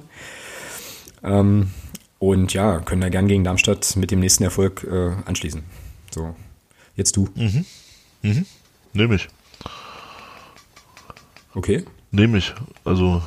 Ähm, 1.25 1.71
und 2.21 2.55
ja, 2.55 2.79
können 2.79 3.01
da 3.01 3.09
gern 3.09 3.27
gegen 3.27 3.43
Darmstadt 3.43 3.97
mit 3.97 4.13
dem 4.13 4.21
nächsten 4.21 4.45
Erfolg 4.45 4.87
äh, 4.89 5.11
anschließen. 5.25 5.63
So, 6.13 6.37
jetzt 6.95 7.17
du. 7.17 7.29
Mhm. 7.35 7.65
Mhm. 8.23 8.47
Nehme 8.93 9.17
ich. 9.17 9.29
Okay. 11.53 11.85
Nehme 12.13 12.39
ich. 12.39 12.55
Also 12.85 13.23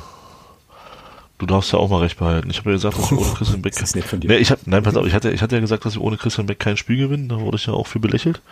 Du 1.38 1.46
darfst 1.46 1.72
ja 1.72 1.78
auch 1.78 1.88
mal 1.88 2.00
recht 2.00 2.18
behalten. 2.18 2.50
Ich 2.50 2.58
habe 2.58 2.70
ja 2.70 2.76
gesagt, 2.76 2.98
dass 2.98 3.06
ich 3.06 3.12
ohne 3.12 3.34
Christian 3.34 3.62
Beck. 3.62 3.74
das 3.76 3.94
ist 3.94 4.06
von 4.06 4.20
dir. 4.20 4.28
Nee, 4.28 4.38
ich 4.38 4.50
hab, 4.50 4.66
nein, 4.66 4.82
pass 4.82 4.96
auf, 4.96 5.06
ich 5.06 5.14
hatte, 5.14 5.30
ich 5.30 5.40
hatte 5.40 5.54
ja 5.54 5.60
gesagt, 5.60 5.84
dass 5.84 5.94
ich 5.94 6.00
ohne 6.00 6.16
Christian 6.16 6.46
Beck 6.46 6.58
kein 6.58 6.76
Spiel 6.76 6.96
gewinne. 6.96 7.28
Da 7.28 7.40
wurde 7.40 7.56
ich 7.56 7.66
ja 7.66 7.72
auch 7.72 7.86
für 7.86 8.00
belächelt. 8.00 8.42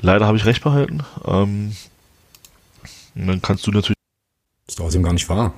Leider 0.00 0.26
habe 0.26 0.36
ich 0.36 0.44
recht 0.44 0.62
behalten. 0.62 1.02
Ähm, 1.26 1.74
dann 3.14 3.42
kannst 3.42 3.66
du 3.66 3.72
natürlich. 3.72 3.96
Das 4.66 4.74
ist 4.74 4.78
trotzdem 4.78 5.02
gar 5.02 5.12
nicht 5.12 5.28
wahr. 5.28 5.52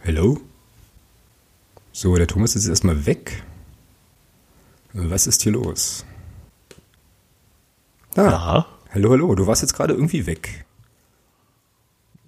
Hello? 0.00 0.40
So, 1.92 2.16
der 2.16 2.26
Thomas 2.26 2.56
ist 2.56 2.64
jetzt 2.64 2.70
erstmal 2.70 3.06
weg. 3.06 3.44
Was 4.92 5.26
ist 5.26 5.42
hier 5.42 5.52
los? 5.52 6.04
Ah, 8.16 8.22
ja. 8.22 8.66
Hallo, 8.92 9.10
hallo, 9.10 9.34
du 9.34 9.46
warst 9.46 9.62
jetzt 9.62 9.74
gerade 9.74 9.94
irgendwie 9.94 10.26
weg. 10.26 10.64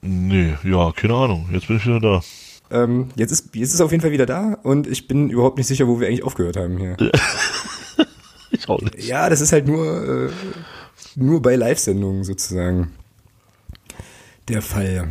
Nee, 0.01 0.57
ja, 0.63 0.93
keine 0.93 1.15
Ahnung. 1.15 1.49
Jetzt 1.53 1.67
bin 1.67 1.77
ich 1.77 1.87
wieder 1.87 2.01
da. 2.01 2.23
Ähm, 2.71 3.11
jetzt, 3.17 3.31
ist, 3.31 3.55
jetzt 3.55 3.75
ist 3.75 3.81
auf 3.81 3.91
jeden 3.91 4.01
Fall 4.01 4.13
wieder 4.13 4.27
da 4.27 4.59
und 4.63 4.87
ich 4.87 5.07
bin 5.07 5.31
überhaupt 5.31 5.59
nicht 5.59 5.67
sicher, 5.67 5.87
wo 5.87 6.01
wir 6.01 6.09
eigentlich 6.09 6.25
aufgehört 6.25 6.57
haben 6.57 6.79
hier. 6.79 6.97
ich 8.51 8.69
auch 8.69 8.81
nicht. 8.81 9.05
Ja, 9.05 9.29
das 9.29 9.41
ist 9.41 9.53
halt 9.53 9.67
nur, 9.67 10.29
äh, 10.29 10.31
nur 11.17 11.43
bei 11.43 11.57
Live-Sendungen 11.57 12.25
sozusagen 12.25 12.93
der 14.49 14.63
Fall. 14.63 15.09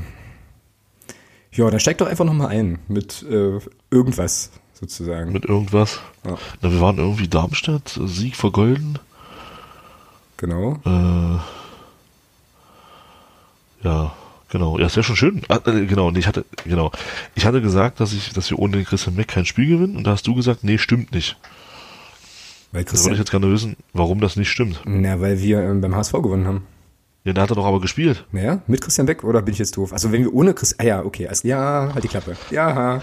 Ja, 1.52 1.70
dann 1.70 1.80
steig 1.80 2.00
doch 2.00 2.08
einfach 2.08 2.26
nochmal 2.26 2.48
ein 2.48 2.80
mit 2.88 3.24
äh, 3.30 3.60
irgendwas 3.92 4.52
sozusagen. 4.74 5.32
Mit 5.32 5.46
irgendwas? 5.46 6.00
Ja. 6.26 6.38
Na, 6.62 6.72
wir 6.72 6.82
waren 6.82 6.98
irgendwie 6.98 7.28
Darmstadt, 7.28 8.00
Sieg 8.06 8.36
vergolden. 8.36 9.00
Genau. 10.38 10.80
Äh, 10.86 11.38
ja. 13.84 14.16
Genau, 14.54 14.78
ja, 14.78 14.86
ist 14.86 14.96
ja 14.96 15.02
schon 15.02 15.16
schön. 15.16 15.42
Ah, 15.50 15.60
äh, 15.66 15.88
genau, 15.88 16.10
und 16.10 16.18
ich 16.18 16.28
hatte, 16.28 16.46
genau. 16.64 16.92
Ich 17.34 17.48
hatte 17.48 17.60
gesagt, 17.60 18.00
dass 18.00 18.14
ich, 18.14 18.34
dass 18.34 18.52
wir 18.52 18.60
ohne 18.60 18.78
den 18.78 18.86
Christian 18.86 19.16
Meck 19.16 19.30
kein 19.30 19.46
Spiel 19.46 19.68
gewinnen, 19.68 19.98
und 19.98 20.04
da 20.04 20.12
hast 20.12 20.28
du 20.28 20.36
gesagt, 20.36 20.64
nee, 20.64 20.78
stimmt 20.78 21.12
nicht. 21.12 21.38
Weil 22.72 22.84
Christian, 22.84 22.98
da 22.98 23.04
würde 23.06 23.14
ich 23.16 23.20
jetzt 23.20 23.32
gerne 23.32 23.52
wissen, 23.52 23.78
warum 23.94 24.22
das 24.22 24.36
nicht 24.36 24.52
stimmt. 24.52 24.80
Na, 24.86 25.20
weil 25.20 25.40
wir 25.42 25.60
ähm, 25.64 25.82
beim 25.82 25.96
HSV 25.96 26.12
gewonnen 26.14 26.46
haben. 26.46 26.68
Ja, 27.24 27.34
da 27.34 27.42
hat 27.42 27.52
er 27.52 27.56
doch 27.56 27.66
aber 27.66 27.82
gespielt. 27.82 28.28
Naja, 28.32 28.62
mit 28.68 28.82
Christian 28.82 29.08
Beck 29.08 29.24
oder 29.24 29.42
bin 29.42 29.54
ich 29.54 29.60
jetzt 29.60 29.76
doof? 29.76 29.92
Also 29.92 30.12
wenn 30.12 30.22
wir 30.22 30.32
ohne 30.32 30.54
Christian, 30.54 30.86
ah 30.86 30.88
ja, 30.88 31.04
okay, 31.04 31.28
also, 31.28 31.48
ja, 31.48 31.90
halt 31.92 32.04
die 32.04 32.08
Klappe. 32.08 32.38
Ja. 32.52 33.02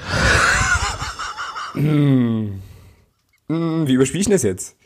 hm. 1.72 2.62
Hm, 3.48 3.88
wie 3.88 3.94
überspiele 3.94 4.20
ich 4.20 4.26
denn 4.26 4.34
das 4.34 4.44
jetzt? 4.44 4.76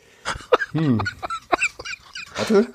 Hm. 0.71 0.97
Warte. 2.35 2.67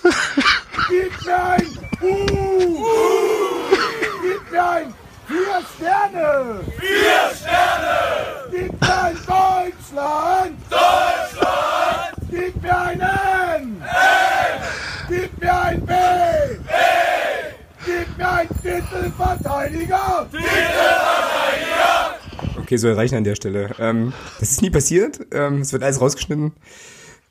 Nein! 1.27 1.67
Uh! 2.01 3.40
Mir 3.40 3.40
ein 4.69 4.95
vier 5.27 5.63
Sterne! 5.77 6.61
Vier 6.79 7.35
Sterne! 7.37 7.97
Gib 8.51 8.81
mir 8.81 9.03
ein 9.03 9.17
Deutschland! 9.17 10.57
Deutschland! 10.71 12.15
Gib 12.31 12.63
mir 12.63 12.79
ein 12.79 13.01
N! 13.01 13.83
N! 13.83 14.63
Gib 15.09 15.41
mir 15.41 15.63
ein 15.63 15.81
B! 15.87 15.93
B! 15.93 16.73
Gib 17.87 18.19
mir 18.19 18.31
ein 18.31 18.49
Titelverteidiger! 18.49 20.29
Titelverteidiger! 20.31 22.15
Okay, 22.61 22.77
so 22.77 22.89
erreichen 22.89 23.17
an 23.17 23.25
der 23.25 23.35
Stelle. 23.35 23.71
Ähm, 23.79 24.13
das 24.39 24.51
ist 24.53 24.63
nie 24.63 24.71
passiert. 24.71 25.21
Ähm, 25.33 25.63
es 25.63 25.73
wird 25.73 25.83
alles 25.83 26.01
rausgeschnitten. 26.01 26.53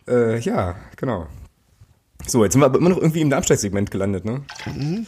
Äh, 0.07 0.39
ja, 0.39 0.75
genau. 0.97 1.27
So, 2.27 2.43
jetzt 2.43 2.53
sind 2.53 2.61
wir 2.61 2.65
aber 2.65 2.79
immer 2.79 2.89
noch 2.89 2.97
irgendwie 2.97 3.21
im 3.21 3.29
Darmstadt-Segment 3.29 3.91
gelandet, 3.91 4.25
ne? 4.25 4.41
Mhm. 4.65 5.05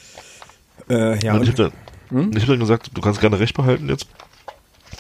Äh, 0.89 1.19
ja, 1.23 1.33
und 1.33 1.53
ich 2.11 2.17
habe 2.17 2.31
dann, 2.31 2.33
hm? 2.33 2.41
hab 2.41 2.47
dann 2.47 2.59
gesagt, 2.59 2.91
du 2.93 3.01
kannst 3.01 3.21
gerne 3.21 3.39
recht 3.39 3.55
behalten 3.55 3.89
jetzt. 3.89 4.07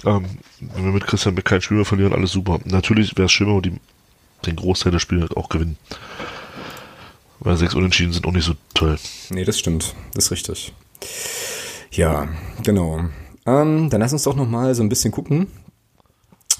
Ähm, 0.05 0.25
wenn 0.59 0.85
wir 0.85 0.91
mit 0.91 1.05
Christian 1.05 1.35
Beck 1.35 1.45
kein 1.45 1.61
Spiel 1.61 1.77
mehr 1.77 1.85
verlieren, 1.85 2.13
alles 2.13 2.31
super. 2.31 2.59
Natürlich 2.65 3.17
wäre 3.17 3.25
es 3.25 3.31
schlimmer, 3.31 3.55
wenn 3.55 3.63
die 3.63 3.79
den 4.45 4.55
Großteil 4.55 4.91
der 4.91 4.99
Spiele 4.99 5.21
halt 5.21 5.37
auch 5.37 5.49
gewinnen. 5.49 5.77
Weil 7.39 7.57
sechs 7.57 7.75
Unentschieden 7.75 8.13
sind 8.13 8.25
auch 8.25 8.31
nicht 8.31 8.45
so 8.45 8.53
toll. 8.73 8.97
Nee, 9.29 9.43
das 9.43 9.59
stimmt. 9.59 9.95
Das 10.13 10.25
ist 10.25 10.31
richtig. 10.31 10.73
Ja, 11.91 12.27
genau. 12.63 12.99
Ähm, 13.45 13.89
dann 13.89 13.99
lass 13.99 14.13
uns 14.13 14.23
doch 14.23 14.35
nochmal 14.35 14.75
so 14.75 14.83
ein 14.83 14.89
bisschen 14.89 15.11
gucken. 15.11 15.47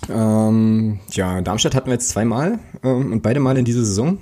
Ähm, 0.10 0.99
ja, 1.12 1.41
Darmstadt 1.41 1.76
hatten 1.76 1.88
wir 1.88 1.93
jetzt 1.93 2.10
zweimal 2.10 2.60
ähm, 2.84 3.12
und 3.14 3.22
beide 3.22 3.39
Mal 3.39 3.58
in 3.58 3.66
dieser 3.66 3.86
Saison, 3.86 4.18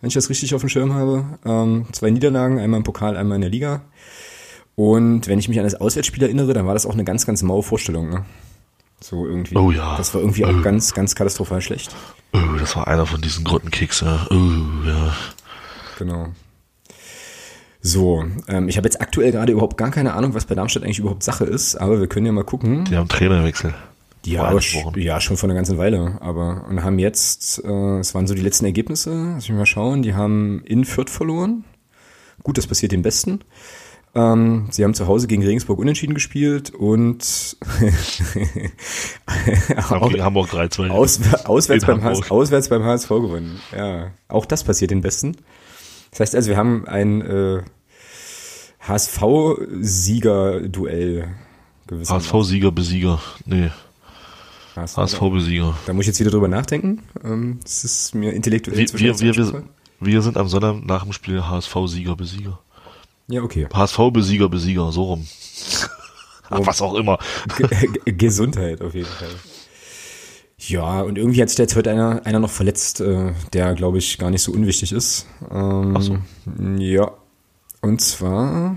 wenn 0.00 0.08
ich 0.08 0.14
das 0.14 0.30
richtig 0.30 0.54
auf 0.54 0.60
dem 0.60 0.68
Schirm 0.68 0.94
habe. 0.94 1.38
Ähm, 1.44 1.86
zwei 1.92 2.10
Niederlagen, 2.10 2.60
einmal 2.60 2.78
im 2.78 2.84
Pokal, 2.84 3.16
einmal 3.16 3.36
in 3.36 3.42
der 3.42 3.50
Liga. 3.50 3.82
Und 4.74 5.26
wenn 5.28 5.38
ich 5.38 5.48
mich 5.48 5.58
an 5.58 5.64
das 5.64 5.74
Auswärtsspiel 5.74 6.22
erinnere, 6.22 6.54
dann 6.54 6.66
war 6.66 6.74
das 6.74 6.86
auch 6.86 6.94
eine 6.94 7.04
ganz, 7.04 7.26
ganz 7.26 7.42
maue 7.42 7.62
Vorstellung. 7.62 8.08
Ne? 8.10 8.24
So 9.00 9.26
irgendwie. 9.26 9.56
Oh 9.56 9.70
ja. 9.70 9.96
Das 9.96 10.14
war 10.14 10.20
irgendwie 10.20 10.44
auch 10.44 10.54
Oh. 10.58 10.62
ganz, 10.62 10.94
ganz 10.94 11.14
katastrophal 11.14 11.60
schlecht. 11.60 11.94
Oh, 12.32 12.38
das 12.58 12.74
war 12.76 12.86
einer 12.88 13.04
von 13.04 13.20
diesen 13.20 13.44
Grottenkicks, 13.44 14.00
ja. 14.00 14.26
Oh, 14.30 14.34
ja. 14.86 15.14
Genau. 15.98 16.28
So, 17.80 18.24
ähm, 18.48 18.68
ich 18.68 18.76
habe 18.76 18.86
jetzt 18.86 19.00
aktuell 19.00 19.32
gerade 19.32 19.52
überhaupt 19.52 19.76
gar 19.76 19.90
keine 19.90 20.14
Ahnung, 20.14 20.34
was 20.34 20.46
bei 20.46 20.54
Darmstadt 20.54 20.84
eigentlich 20.84 21.00
überhaupt 21.00 21.24
Sache 21.24 21.44
ist, 21.44 21.74
aber 21.76 21.98
wir 21.98 22.06
können 22.06 22.26
ja 22.26 22.32
mal 22.32 22.44
gucken. 22.44 22.84
Die 22.84 22.96
haben 22.96 23.08
Trainerwechsel. 23.08 23.74
Ja, 24.24 24.44
aber 24.44 24.60
Wochen. 24.60 25.00
ja, 25.00 25.20
schon 25.20 25.36
vor 25.36 25.48
einer 25.48 25.56
ganzen 25.56 25.78
Weile. 25.78 26.16
Aber 26.20 26.64
und 26.68 26.84
haben 26.84 27.00
jetzt, 27.00 27.62
äh, 27.64 27.98
es 27.98 28.14
waren 28.14 28.28
so 28.28 28.34
die 28.34 28.40
letzten 28.40 28.64
Ergebnisse, 28.66 29.32
lass 29.34 29.48
mich 29.48 29.58
mal 29.58 29.66
schauen, 29.66 30.02
die 30.02 30.14
haben 30.14 30.62
in 30.64 30.84
Fürth 30.84 31.10
verloren. 31.10 31.64
Gut, 32.44 32.56
das 32.56 32.68
passiert 32.68 32.92
den 32.92 33.02
Besten. 33.02 33.40
Ähm, 34.14 34.66
sie 34.70 34.84
haben 34.84 34.92
zu 34.92 35.06
Hause 35.06 35.26
gegen 35.26 35.42
Regensburg 35.42 35.78
unentschieden 35.78 36.12
gespielt 36.12 36.68
und 36.70 37.56
Haben 39.76 40.08
gegen 40.10 40.22
Hamburg 40.22 40.50
3-2. 40.50 40.90
aus, 40.90 41.18
auswärts, 41.44 41.86
beim 41.86 42.04
Hamburg. 42.04 42.24
HS, 42.24 42.30
auswärts 42.30 42.68
beim 42.68 42.84
HSV 42.84 43.08
gewonnen. 43.08 43.58
Ja, 43.74 44.10
auch 44.28 44.44
das 44.44 44.64
passiert 44.64 44.90
den 44.90 45.00
Besten. 45.00 45.36
Das 46.10 46.20
heißt 46.20 46.34
also, 46.34 46.50
wir 46.50 46.58
haben 46.58 46.86
ein 46.86 47.22
äh, 47.22 47.62
HSV-Sieger-Duell 48.80 51.28
gewissermaßen. 51.86 52.32
HSV-Sieger, 52.32 52.70
Besieger. 52.70 53.18
Nee, 53.46 53.70
HSV. 54.76 54.96
HSV-Besieger. 54.98 55.74
Da 55.86 55.94
muss 55.94 56.02
ich 56.02 56.08
jetzt 56.08 56.20
wieder 56.20 56.30
drüber 56.30 56.48
nachdenken. 56.48 57.02
Ähm, 57.24 57.60
Das 57.62 57.82
ist 57.84 58.14
mir 58.14 58.34
intellektuell 58.34 58.76
Wir, 58.76 59.18
wir, 59.18 59.36
wir, 59.36 59.62
wir, 60.00 60.20
sind 60.22 60.36
am 60.36 60.48
Sonntag 60.48 60.84
nach 60.84 61.04
dem 61.04 61.14
Spiel 61.14 61.42
HSV-Sieger, 61.42 62.14
Besieger. 62.14 62.58
Ja, 63.32 63.42
okay. 63.42 63.66
HSV-Besieger, 63.72 64.48
Besieger, 64.50 64.92
so 64.92 65.04
rum. 65.04 65.26
Ach, 66.50 66.60
was 66.64 66.82
auch 66.82 66.94
immer. 66.94 67.18
Ge- 67.56 68.12
Gesundheit 68.12 68.82
auf 68.82 68.92
jeden 68.94 69.06
Fall. 69.08 69.30
Ja, 70.58 71.00
und 71.00 71.16
irgendwie 71.16 71.40
hat 71.40 71.48
sich 71.48 71.58
jetzt 71.58 71.74
heute 71.74 71.90
einer, 71.90 72.26
einer 72.26 72.38
noch 72.40 72.50
verletzt, 72.50 73.00
äh, 73.00 73.32
der, 73.54 73.74
glaube 73.74 73.96
ich, 73.98 74.18
gar 74.18 74.30
nicht 74.30 74.42
so 74.42 74.52
unwichtig 74.52 74.92
ist. 74.92 75.26
Ähm, 75.50 75.94
Ach 75.96 76.02
so. 76.02 76.18
Ja. 76.78 77.10
Und 77.80 78.02
zwar, 78.02 78.76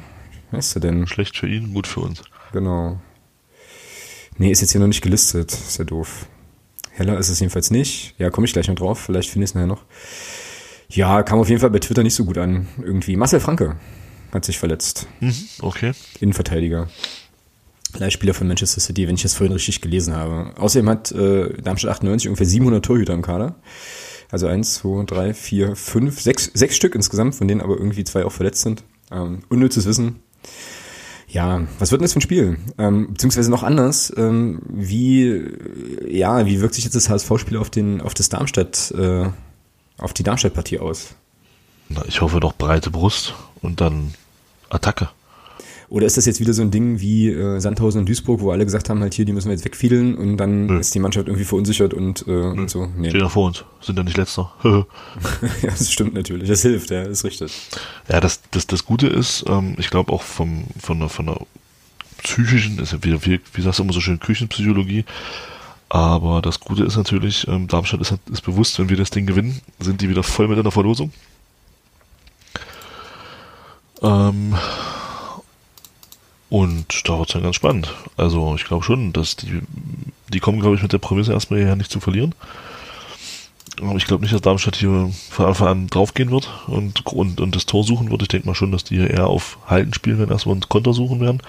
wer 0.51 0.59
ist 0.59 0.73
er 0.75 0.79
denn? 0.79 1.05
Schlecht 1.05 1.35
für 1.37 1.47
ihn, 1.47 1.73
gut 1.73 1.85
für 1.85 1.99
uns. 1.99 2.21
Genau. 2.53 2.99
Nee, 4.37 4.51
ist 4.51 4.61
jetzt 4.61 4.71
hier 4.71 4.79
noch 4.81 4.87
nicht 4.87 5.01
gelistet. 5.03 5.51
Ist 5.51 5.77
ja 5.77 5.83
doof. 5.83 6.27
Heller 6.91 7.17
ist 7.19 7.27
es 7.29 7.41
jedenfalls 7.41 7.71
nicht. 7.71 8.15
Ja, 8.17 8.29
komme 8.29 8.45
ich 8.45 8.53
gleich 8.53 8.69
noch 8.69 8.75
drauf. 8.75 8.99
Vielleicht 9.01 9.29
finde 9.29 9.43
ich 9.43 9.51
es 9.51 9.55
nachher 9.55 9.67
noch. 9.67 9.83
Ja, 10.89 11.23
kam 11.23 11.39
auf 11.39 11.49
jeden 11.49 11.59
Fall 11.59 11.71
bei 11.71 11.79
Twitter 11.79 12.03
nicht 12.03 12.15
so 12.15 12.23
gut 12.23 12.37
an. 12.37 12.67
Irgendwie. 12.81 13.17
Marcel 13.17 13.41
Franke 13.41 13.75
hat 14.35 14.45
sich 14.45 14.59
verletzt. 14.59 15.07
Mhm, 15.19 15.33
okay. 15.61 15.93
Innenverteidiger. 16.19 16.89
Leihspieler 17.97 18.33
von 18.33 18.47
Manchester 18.47 18.81
City, 18.81 19.07
wenn 19.07 19.15
ich 19.15 19.21
das 19.21 19.33
vorhin 19.33 19.53
richtig 19.53 19.81
gelesen 19.81 20.15
habe. 20.15 20.51
Außerdem 20.57 20.89
hat 20.89 21.11
äh, 21.11 21.53
Darmstadt 21.61 21.91
98 21.91 22.27
ungefähr 22.27 22.45
700 22.45 22.83
Torhüter 22.83 23.13
im 23.13 23.21
Kader. 23.21 23.55
Also 24.31 24.47
eins, 24.47 24.75
zwei, 24.75 25.03
drei, 25.05 25.33
vier, 25.33 25.75
fünf, 25.75 26.19
sechs, 26.19 26.51
sechs 26.53 26.75
Stück 26.75 26.95
insgesamt, 26.95 27.35
von 27.35 27.47
denen 27.47 27.61
aber 27.61 27.77
irgendwie 27.77 28.03
zwei 28.03 28.25
auch 28.25 28.31
verletzt 28.31 28.61
sind. 28.61 28.83
Ähm, 29.11 29.43
unnützes 29.49 29.85
Wissen. 29.85 30.19
Ja, 31.27 31.67
was 31.79 31.91
wird 31.91 32.01
denn 32.01 32.05
das 32.05 32.13
für 32.13 32.19
ein 32.19 32.21
Spiel? 32.21 32.57
Ähm, 32.77 33.13
beziehungsweise 33.13 33.49
noch 33.49 33.63
anders, 33.63 34.13
ähm, 34.15 34.61
wie, 34.69 35.43
ja, 36.07 36.45
wie 36.45 36.61
wirkt 36.61 36.75
sich 36.75 36.83
jetzt 36.83 36.95
das 36.95 37.09
HSV-Spiel 37.09 37.57
auf 37.57 37.69
den, 37.69 38.01
auf 38.01 38.13
das 38.13 38.29
Darmstadt, 38.29 38.91
äh, 38.91 39.27
auf 39.97 40.13
die 40.13 40.23
Darmstadt-Partie 40.23 40.79
aus? 40.79 41.15
Na, 41.89 42.03
ich 42.07 42.21
hoffe 42.21 42.39
doch 42.39 42.53
breite 42.53 42.89
Brust 42.89 43.33
und 43.61 43.81
dann 43.81 44.13
Attacke. 44.75 45.09
Oder 45.87 46.07
ist 46.07 46.17
das 46.17 46.25
jetzt 46.25 46.39
wieder 46.39 46.53
so 46.53 46.63
ein 46.63 46.71
Ding 46.71 46.99
wie 46.99 47.29
äh, 47.29 47.59
Sandhausen 47.59 47.99
und 47.99 48.09
Duisburg, 48.09 48.41
wo 48.41 48.51
alle 48.51 48.65
gesagt 48.65 48.89
haben, 48.89 49.01
halt 49.01 49.13
hier, 49.13 49.25
die 49.25 49.33
müssen 49.33 49.49
wir 49.49 49.53
jetzt 49.53 49.65
wegfiedeln 49.65 50.15
und 50.15 50.37
dann 50.37 50.65
Nö. 50.65 50.79
ist 50.79 50.95
die 50.95 50.99
Mannschaft 50.99 51.27
irgendwie 51.27 51.45
verunsichert 51.45 51.93
und, 51.93 52.27
äh, 52.27 52.31
und 52.31 52.69
so. 52.69 52.87
Nee. 52.97 53.09
Stehen 53.09 53.21
ja 53.21 53.29
vor 53.29 53.47
uns. 53.47 53.63
Sind 53.81 53.97
ja 53.97 54.03
nicht 54.03 54.17
letzter. 54.17 54.51
ja, 54.63 54.83
das 55.61 55.91
stimmt 55.91 56.15
natürlich. 56.15 56.49
Das 56.49 56.63
hilft, 56.63 56.89
ja, 56.89 57.03
ist 57.03 57.23
richtig. 57.23 57.53
Ja, 58.09 58.19
das, 58.19 58.41
das, 58.51 58.65
das 58.65 58.85
Gute 58.85 59.07
ist, 59.07 59.45
ähm, 59.47 59.75
ich 59.77 59.89
glaube 59.89 60.11
auch 60.11 60.23
vom, 60.23 60.65
von, 60.79 60.99
der, 60.99 61.09
von 61.09 61.27
der 61.27 61.39
psychischen, 62.23 62.79
ist 62.79 62.93
ja 62.93 63.03
wieder, 63.03 63.23
wie, 63.25 63.39
wie 63.53 63.61
sagst 63.61 63.79
du 63.79 63.83
immer 63.83 63.93
so 63.93 64.01
schön, 64.01 64.19
Küchenpsychologie. 64.19 65.05
Aber 65.89 66.41
das 66.41 66.59
Gute 66.59 66.83
ist 66.83 66.97
natürlich, 66.97 67.47
ähm, 67.47 67.67
Darmstadt 67.67 68.01
ist, 68.01 68.13
ist 68.31 68.41
bewusst, 68.41 68.79
wenn 68.79 68.89
wir 68.89 68.97
das 68.97 69.11
Ding 69.11 69.27
gewinnen, 69.27 69.61
sind 69.79 70.01
die 70.01 70.09
wieder 70.09 70.23
voll 70.23 70.47
mit 70.47 70.57
in 70.57 70.63
der 70.63 70.71
Verlosung. 70.71 71.11
Ähm, 74.01 74.55
und 76.49 77.09
da 77.09 77.17
wird 77.17 77.29
es 77.29 77.33
dann 77.33 77.43
ganz 77.43 77.55
spannend. 77.55 77.93
Also 78.17 78.55
ich 78.55 78.65
glaube 78.65 78.83
schon, 78.83 79.13
dass 79.13 79.35
die, 79.35 79.61
die 80.31 80.39
kommen, 80.39 80.59
glaube 80.59 80.75
ich, 80.75 80.81
mit 80.81 80.93
der 80.93 80.99
Prämisse 80.99 81.33
erstmal 81.33 81.59
hierher 81.59 81.75
nicht 81.75 81.91
zu 81.91 81.99
verlieren. 81.99 82.33
Aber 83.81 83.95
ich 83.95 84.05
glaube 84.05 84.23
nicht, 84.23 84.33
dass 84.33 84.41
Darmstadt 84.41 84.77
hier 84.77 85.11
von 85.29 85.45
Anfang 85.47 85.67
an 85.67 85.87
draufgehen 85.87 86.31
wird 86.31 86.49
und, 86.67 87.05
und, 87.07 87.41
und 87.41 87.55
das 87.55 87.65
Tor 87.65 87.83
suchen 87.83 88.09
wird. 88.09 88.21
Ich 88.21 88.27
denke 88.29 88.47
mal 88.47 88.55
schon, 88.55 88.71
dass 88.71 88.85
die 88.85 88.95
hier 88.95 89.09
eher 89.09 89.27
auf 89.27 89.57
Halten 89.67 89.93
spielen 89.93 90.17
werden, 90.17 90.31
erstmal 90.31 90.55
und 90.55 90.69
Konter 90.69 90.93
suchen 90.93 91.19
werden. 91.19 91.41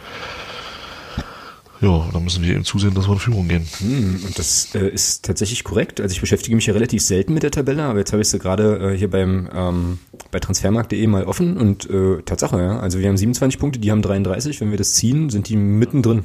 Ja, 1.81 2.09
dann 2.13 2.25
müssen 2.25 2.43
wir 2.43 2.55
eben 2.55 2.65
zusehen, 2.65 2.95
dass 2.95 3.07
wir 3.07 3.13
in 3.13 3.19
Führung 3.19 3.49
gehen. 3.49 3.67
Hm, 3.79 4.21
und 4.25 4.39
das 4.39 4.75
äh, 4.75 4.89
ist 4.89 5.25
tatsächlich 5.25 5.63
korrekt. 5.63 6.01
Also 6.01 6.13
ich 6.13 6.21
beschäftige 6.21 6.57
mich 6.57 6.67
ja 6.67 6.73
relativ 6.73 7.03
selten 7.03 7.35
mit 7.35 7.43
der 7.43 7.51
Tabelle, 7.51 7.85
aber 7.85 7.99
jetzt 7.99 8.13
habe 8.13 8.23
ich 8.23 8.29
sie 8.29 8.39
gerade 8.39 8.93
äh, 8.95 8.97
hier 8.97 9.11
beim 9.11 9.49
ähm, 9.53 9.99
bei 10.31 10.41
transfermarkt.de 10.41 11.07
mal 11.07 11.25
offen 11.25 11.57
und 11.57 11.89
äh, 11.91 12.23
Tatsache, 12.23 12.59
ja. 12.61 12.79
Also 12.79 12.99
wir 12.99 13.09
haben 13.09 13.17
27 13.17 13.59
Punkte, 13.61 13.79
die 13.79 13.91
haben 13.91 14.03
33. 14.03 14.61
Wenn 14.61 14.71
wir 14.71 14.79
das 14.79 14.95
ziehen, 14.95 15.31
sind 15.31 15.49
die 15.49 15.57
mittendrin. 15.57 16.25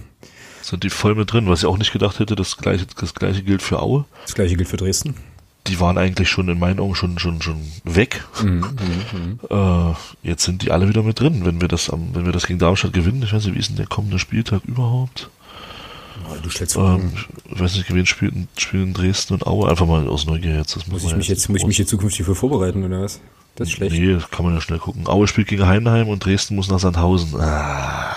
Sind 0.62 0.84
die 0.84 0.89
voll 0.89 1.16
mit 1.16 1.32
drin, 1.34 1.47
was 1.47 1.60
ich 1.60 1.66
auch 1.66 1.78
nicht 1.78 1.91
gedacht 1.91 2.20
hätte, 2.20 2.36
das 2.36 2.58
gleiche, 2.58 2.86
das 2.99 3.14
gleiche 3.14 3.43
gilt 3.43 3.62
für 3.62 3.82
Aue. 3.82 4.06
Das 4.24 4.36
gleiche 4.36 4.56
gilt 4.56 4.70
für 4.70 4.78
Dresden. 4.78 5.16
Die 5.68 5.80
waren 5.80 5.97
eigentlich 5.97 6.30
schon 6.30 6.49
in 6.49 6.58
meinen 6.58 6.80
Augen 6.80 6.95
schon, 6.95 7.20
schon, 7.20 7.41
schon 7.41 7.62
weg. 7.84 8.24
Äh, 9.49 9.93
jetzt 10.24 10.43
sind 10.43 10.62
die 10.62 10.72
alle 10.72 10.88
wieder 10.88 11.04
mit 11.04 11.20
drin, 11.20 11.43
wenn 11.43 11.60
wir 11.60 11.68
das 11.68 11.89
am, 11.89 12.16
wenn 12.16 12.26
wir 12.26 12.32
das 12.32 12.47
gegen 12.47 12.60
Darmstadt 12.60 12.93
gewinnen. 12.93 13.22
Ich 13.24 13.34
weiß 13.34 13.45
nicht, 13.45 13.56
wie 13.56 13.60
ist 13.60 13.70
denn 13.70 13.76
der 13.76 13.88
kommende 13.88 14.18
Spieltag 14.18 14.64
überhaupt? 14.66 15.30
Du 16.43 16.49
stellst 16.49 16.74
vor, 16.76 16.95
Ähm, 16.99 17.11
ich 17.53 17.59
weiß 17.59 17.76
nicht, 17.76 17.93
wen 17.93 18.05
spielen, 18.05 18.47
spielen 18.57 18.93
Dresden 18.93 19.34
und 19.34 19.45
Aue. 19.47 19.69
Einfach 19.69 19.86
mal 19.86 20.07
aus 20.07 20.26
Neugier 20.26 20.55
jetzt. 20.57 20.76
Das 20.76 20.88
muss 20.88 21.03
man 21.03 21.11
ich 21.11 21.17
mich 21.17 21.28
jetzt, 21.28 21.49
muss 21.49 21.61
ich 21.61 21.67
mich 21.67 21.78
hier 21.78 21.88
zukünftig 21.88 22.26
für 22.26 22.36
vorbereiten 22.36 22.84
oder 22.84 23.01
was? 23.01 23.19
Das 23.55 23.67
ist 23.67 23.74
schlecht. 23.74 23.95
Nee, 23.95 24.13
das 24.13 24.30
kann 24.32 24.45
man 24.45 24.55
ja 24.55 24.61
schnell 24.61 24.80
gucken. 24.80 25.07
Aue 25.07 25.28
spielt 25.28 25.47
gegen 25.47 25.65
Heidenheim 25.67 26.07
und 26.07 26.24
Dresden 26.24 26.55
muss 26.55 26.69
nach 26.69 26.80
Sandhausen. 26.80 27.39
Ah, 27.39 28.15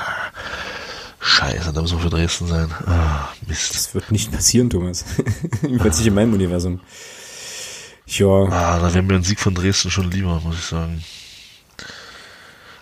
scheiße, 1.21 1.73
da 1.73 1.83
müssen 1.83 1.99
wir 1.99 2.03
für 2.03 2.11
Dresden 2.11 2.47
sein. 2.47 2.71
Ah, 2.87 3.29
Mist. 3.49 3.75
Das 3.75 3.95
wird 3.95 4.13
nicht 4.13 4.31
passieren, 4.31 4.71
Thomas. 4.71 5.05
Jedenfalls 5.63 5.99
nicht 5.99 6.07
in 6.07 6.15
meinem 6.15 6.33
Universum. 6.35 6.81
Ja, 8.07 8.27
Ah, 8.27 8.79
da 8.81 8.93
wäre 8.95 9.03
mir 9.03 9.15
ein 9.15 9.25
Sieg 9.25 9.41
von 9.41 9.55
Dresden 9.55 9.91
schon 9.91 10.11
lieber, 10.11 10.41
muss 10.45 10.57
ich 10.57 10.65
sagen. 10.65 11.03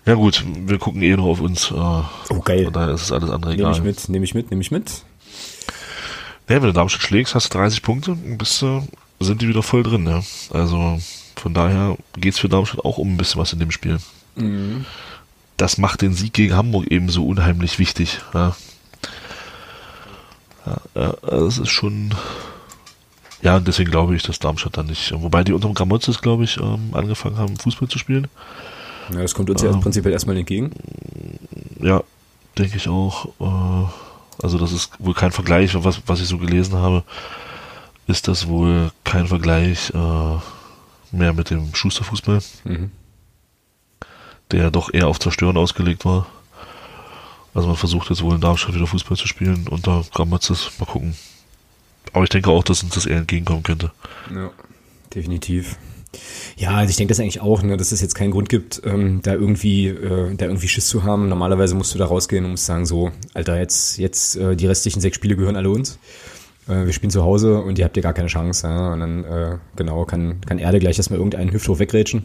Ja 0.05 0.15
gut, 0.15 0.45
wir 0.67 0.79
gucken 0.79 1.01
eh 1.03 1.15
nur 1.17 1.27
auf 1.27 1.41
uns. 1.41 1.71
Äh, 1.71 1.75
oh 1.75 2.41
geil. 2.45 2.65
Von 2.65 2.73
daher 2.73 2.95
ist 2.95 3.03
es 3.03 3.13
alles 3.13 3.31
andere 3.31 3.53
Nehme 3.53 3.63
egal. 3.63 3.73
ich 3.75 3.83
mit, 3.83 4.09
nehme 4.09 4.25
ich 4.25 4.35
mit, 4.35 4.51
nehme 4.51 4.61
ich 4.61 4.71
mit. 4.73 5.05
Ja, 6.53 6.61
wenn 6.61 6.69
du 6.69 6.75
Darmstadt 6.75 7.01
schlägst, 7.01 7.35
hast 7.35 7.55
du 7.55 7.59
30 7.59 7.81
Punkte, 7.81 8.15
bist 8.15 8.61
du, 8.61 8.87
sind 9.21 9.41
die 9.41 9.49
wieder 9.49 9.63
voll 9.63 9.83
drin, 9.83 10.07
ja. 10.07 10.23
Also 10.51 11.01
von 11.35 11.55
daher 11.55 11.97
geht's 12.19 12.39
für 12.39 12.51
Darmstadt 12.51 12.85
auch 12.85 12.99
um 12.99 13.15
ein 13.15 13.17
bisschen 13.17 13.41
was 13.41 13.55
in 13.55 13.59
dem 13.59 13.71
Spiel. 13.71 13.97
Mhm. 14.35 14.85
Das 15.57 15.79
macht 15.79 16.03
den 16.03 16.13
Sieg 16.13 16.35
gegen 16.35 16.55
Hamburg 16.55 16.89
eben 16.89 17.09
so 17.09 17.27
unheimlich 17.27 17.79
wichtig. 17.79 18.21
Ja, 18.35 18.55
ja, 20.67 20.77
ja 20.95 21.15
das 21.23 21.57
ist 21.57 21.71
schon. 21.71 22.15
Ja, 23.41 23.57
und 23.57 23.67
deswegen 23.67 23.91
glaube 23.91 24.15
ich, 24.15 24.23
dass 24.23 24.39
Darmstadt 24.39 24.77
dann 24.77 24.89
nicht. 24.89 25.11
Wobei 25.11 25.45
die 25.45 25.55
unter 25.55 25.69
dem 25.69 25.75
Gramotzes, 25.75 26.21
glaube 26.21 26.45
ich, 26.45 26.59
ähm, 26.59 26.91
angefangen 26.93 27.39
haben, 27.39 27.57
Fußball 27.57 27.89
zu 27.89 27.99
spielen. 27.99 28.29
Ja, 29.11 29.23
das 29.23 29.33
kommt 29.33 29.49
uns 29.49 29.63
ja 29.63 29.71
Ähm. 29.71 29.81
prinzipiell 29.81 30.13
erstmal 30.13 30.37
entgegen. 30.37 30.71
Ja, 31.81 32.03
denke 32.59 32.77
ich 32.77 32.89
auch. 32.89 33.29
Äh, 33.41 34.12
also 34.43 34.59
das 34.59 34.73
ist 34.73 34.91
wohl 34.99 35.15
kein 35.15 35.33
Vergleich, 35.33 35.73
was, 35.85 36.01
was 36.07 36.21
ich 36.21 36.29
so 36.29 36.39
gelesen 36.39 36.75
habe, 36.77 37.05
ist 38.07 38.29
das 38.29 38.49
wohl 38.49 38.91
kein 39.05 39.27
Vergleich 39.29 39.91
äh, 39.95 40.37
mehr 41.17 41.33
mit 41.33 41.51
dem 41.51 41.75
Schusterfußball, 41.75 42.41
Mhm. 42.65 42.91
der 44.51 44.71
doch 44.71 44.93
eher 44.93 45.09
auf 45.09 45.21
Zerstören 45.21 45.57
ausgelegt 45.57 46.05
war. 46.05 46.27
Also 47.55 47.69
man 47.69 47.77
versucht 47.77 48.09
jetzt 48.11 48.23
wohl 48.23 48.35
in 48.35 48.41
Darmstadt 48.41 48.75
wieder 48.75 48.87
Fußball 48.87 49.17
zu 49.17 49.27
spielen 49.29 49.67
unter 49.69 50.05
Grammatzes. 50.13 50.71
Mal 50.79 50.87
gucken. 50.87 51.15
Aber 52.13 52.25
ich 52.25 52.31
denke 52.31 52.51
auch, 52.51 52.65
dass 52.65 52.83
uns 52.83 52.95
das 52.95 53.07
eher 53.07 53.19
entgegenkommen 53.19 53.63
könnte. 53.63 53.93
Ja, 54.35 54.51
definitiv. 55.15 55.77
Ja, 56.57 56.77
also 56.77 56.91
ich 56.91 56.97
denke 56.97 57.13
das 57.13 57.21
eigentlich 57.21 57.41
auch, 57.41 57.63
ne, 57.63 57.77
dass 57.77 57.93
es 57.93 58.01
jetzt 58.01 58.15
keinen 58.15 58.31
Grund 58.31 58.49
gibt, 58.49 58.83
ähm, 58.85 59.21
da 59.23 59.33
irgendwie, 59.33 59.89
äh, 59.89 60.35
da 60.35 60.47
irgendwie 60.47 60.69
Schiss 60.69 60.87
zu 60.87 61.05
haben. 61.05 61.29
Normalerweise 61.29 61.75
musst 61.75 61.95
du 61.95 61.99
da 61.99 62.07
rausgehen 62.07 62.45
und 62.45 62.53
musst 62.53 62.67
sagen, 62.67 62.87
so, 62.87 63.11
Alter, 63.35 63.59
jetzt, 63.59 63.99
jetzt 63.99 64.37
äh, 64.37 64.55
die 64.55 64.67
restlichen 64.67 65.01
sechs 65.01 65.17
Spiele 65.17 65.37
gehören 65.37 65.57
alle 65.57 65.71
uns. 65.71 65.99
Äh, 66.69 66.87
wir 66.87 66.93
spielen 66.93 67.11
zu 67.11 67.23
Hause 67.23 67.61
und 67.61 67.79
ihr 67.79 67.85
habt 67.85 67.97
ja 67.97 68.03
gar 68.03 68.13
keine 68.13 68.29
Chance. 68.29 68.67
Ja? 68.67 68.93
Und 68.93 69.01
dann, 69.01 69.25
äh, 69.25 69.59
genau, 69.77 70.05
kann, 70.05 70.41
kann 70.43 70.59
Erde 70.59 70.79
gleich 70.79 70.99
erstmal 70.99 71.19
irgendeinen 71.19 71.53
Hüfthoch 71.53 71.79
wegrätschen. 71.79 72.25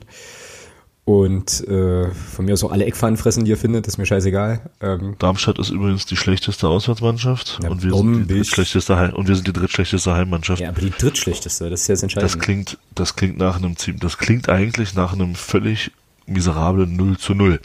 Und 1.08 1.66
äh, 1.70 2.12
von 2.12 2.43
mir 2.43 2.51
aus 2.51 2.66
auch 2.66 2.72
alle 2.74 2.84
Eckfahnen 2.84 3.16
fressen, 3.16 3.45
die 3.45 3.51
ihr 3.51 3.58
findet, 3.58 3.88
ist 3.88 3.97
mir 3.97 4.05
scheißegal. 4.05 4.60
Ähm, 4.82 5.16
Darmstadt 5.20 5.58
ist 5.58 5.70
übrigens 5.70 6.05
die 6.05 6.18
schlechteste 6.18 6.68
Auswärtsmannschaft 6.68 7.60
Ja, 7.64 7.70
und, 7.70 7.82
wir 7.82 7.93
sind 7.95 8.28
die 8.28 8.34
drittschlechteste 8.34 8.97
Heim 8.97 9.14
und 9.14 9.30
wir 9.30 9.36
sind 9.36 9.47
die 9.47 9.53
drittschlechteste 9.53 10.14
Heimmannschaft. 10.14 10.60
ja, 10.60 10.68
aber 10.68 10.82
die 10.82 10.89
drittschlechteste, 10.89 11.70
das 11.70 11.84
ist 11.84 11.88
ja 11.88 11.93
das 11.93 12.03
Entscheidende. 12.03 12.34
das 12.34 12.43
klingt, 12.43 12.78
das 12.93 13.16
klingt 13.16 13.38
nach 13.38 13.55
einem 13.55 13.78
Team, 13.78 13.99
das 14.01 14.18
klingt 14.18 14.49
eigentlich 14.49 14.95
nach 14.95 15.14
einem 15.14 15.36
völlig 15.36 15.93
miserablen 16.26 16.93
0 16.97 17.18
zu 17.18 17.34
0. 17.34 17.62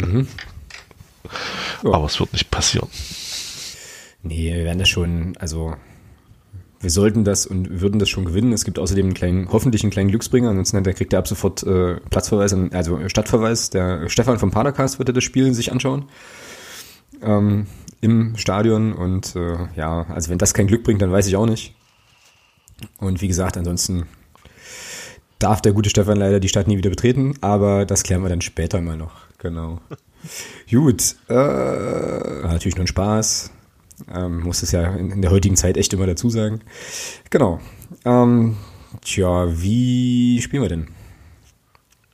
Ja. 0.00 0.24
Aber 1.92 2.06
es 2.06 2.18
wird 2.18 2.32
nicht 2.32 2.50
passieren. 2.50 2.88
Nee, 4.24 4.52
wir 4.52 4.64
werden 4.64 4.80
das 4.80 4.88
schon, 4.88 5.36
also 5.38 5.76
wir 6.80 6.90
sollten 6.90 7.24
das 7.24 7.46
und 7.46 7.80
würden 7.80 7.98
das 7.98 8.08
schon 8.08 8.24
gewinnen. 8.24 8.52
Es 8.52 8.64
gibt 8.64 8.78
außerdem 8.78 9.06
einen 9.06 9.14
kleinen, 9.14 9.48
hoffentlich 9.50 9.82
einen 9.82 9.90
kleinen 9.90 10.10
Glücksbringer, 10.10 10.50
ansonsten 10.50 10.82
der 10.84 10.94
kriegt 10.94 11.12
er 11.12 11.18
ab 11.18 11.28
sofort 11.28 11.62
äh, 11.64 11.96
Platzverweis, 12.10 12.54
also 12.72 13.08
Stadtverweis. 13.08 13.70
Der 13.70 14.08
Stefan 14.08 14.38
vom 14.38 14.50
Padercast 14.50 14.98
wird 14.98 15.08
er 15.08 15.12
das 15.12 15.24
Spiel 15.24 15.52
sich 15.54 15.72
anschauen 15.72 16.04
ähm, 17.22 17.66
im 18.00 18.36
Stadion 18.36 18.92
und 18.92 19.34
äh, 19.36 19.56
ja, 19.76 20.06
also 20.08 20.30
wenn 20.30 20.38
das 20.38 20.54
kein 20.54 20.66
Glück 20.66 20.84
bringt, 20.84 21.02
dann 21.02 21.12
weiß 21.12 21.26
ich 21.26 21.36
auch 21.36 21.46
nicht. 21.46 21.74
Und 22.98 23.20
wie 23.20 23.28
gesagt, 23.28 23.56
ansonsten 23.56 24.06
darf 25.38 25.60
der 25.60 25.72
gute 25.72 25.90
Stefan 25.90 26.16
leider 26.16 26.40
die 26.40 26.48
Stadt 26.48 26.68
nie 26.68 26.76
wieder 26.76 26.90
betreten, 26.90 27.34
aber 27.40 27.86
das 27.86 28.02
klären 28.02 28.22
wir 28.22 28.28
dann 28.28 28.40
später 28.40 28.80
mal 28.80 28.96
noch. 28.96 29.12
Genau. 29.38 29.80
Gut, 30.70 31.16
äh, 31.28 31.32
natürlich 31.32 32.76
nur 32.76 32.84
ein 32.84 32.88
Spaß. 32.88 33.52
Ähm, 34.12 34.40
muss 34.40 34.62
es 34.62 34.72
ja 34.72 34.94
in, 34.94 35.10
in 35.10 35.22
der 35.22 35.30
heutigen 35.30 35.56
Zeit 35.56 35.76
echt 35.76 35.92
immer 35.92 36.06
dazu 36.06 36.30
sagen. 36.30 36.60
Genau. 37.30 37.60
Ähm, 38.04 38.56
tja, 39.02 39.46
wie 39.60 40.40
spielen 40.42 40.62
wir 40.62 40.68
denn? 40.68 40.88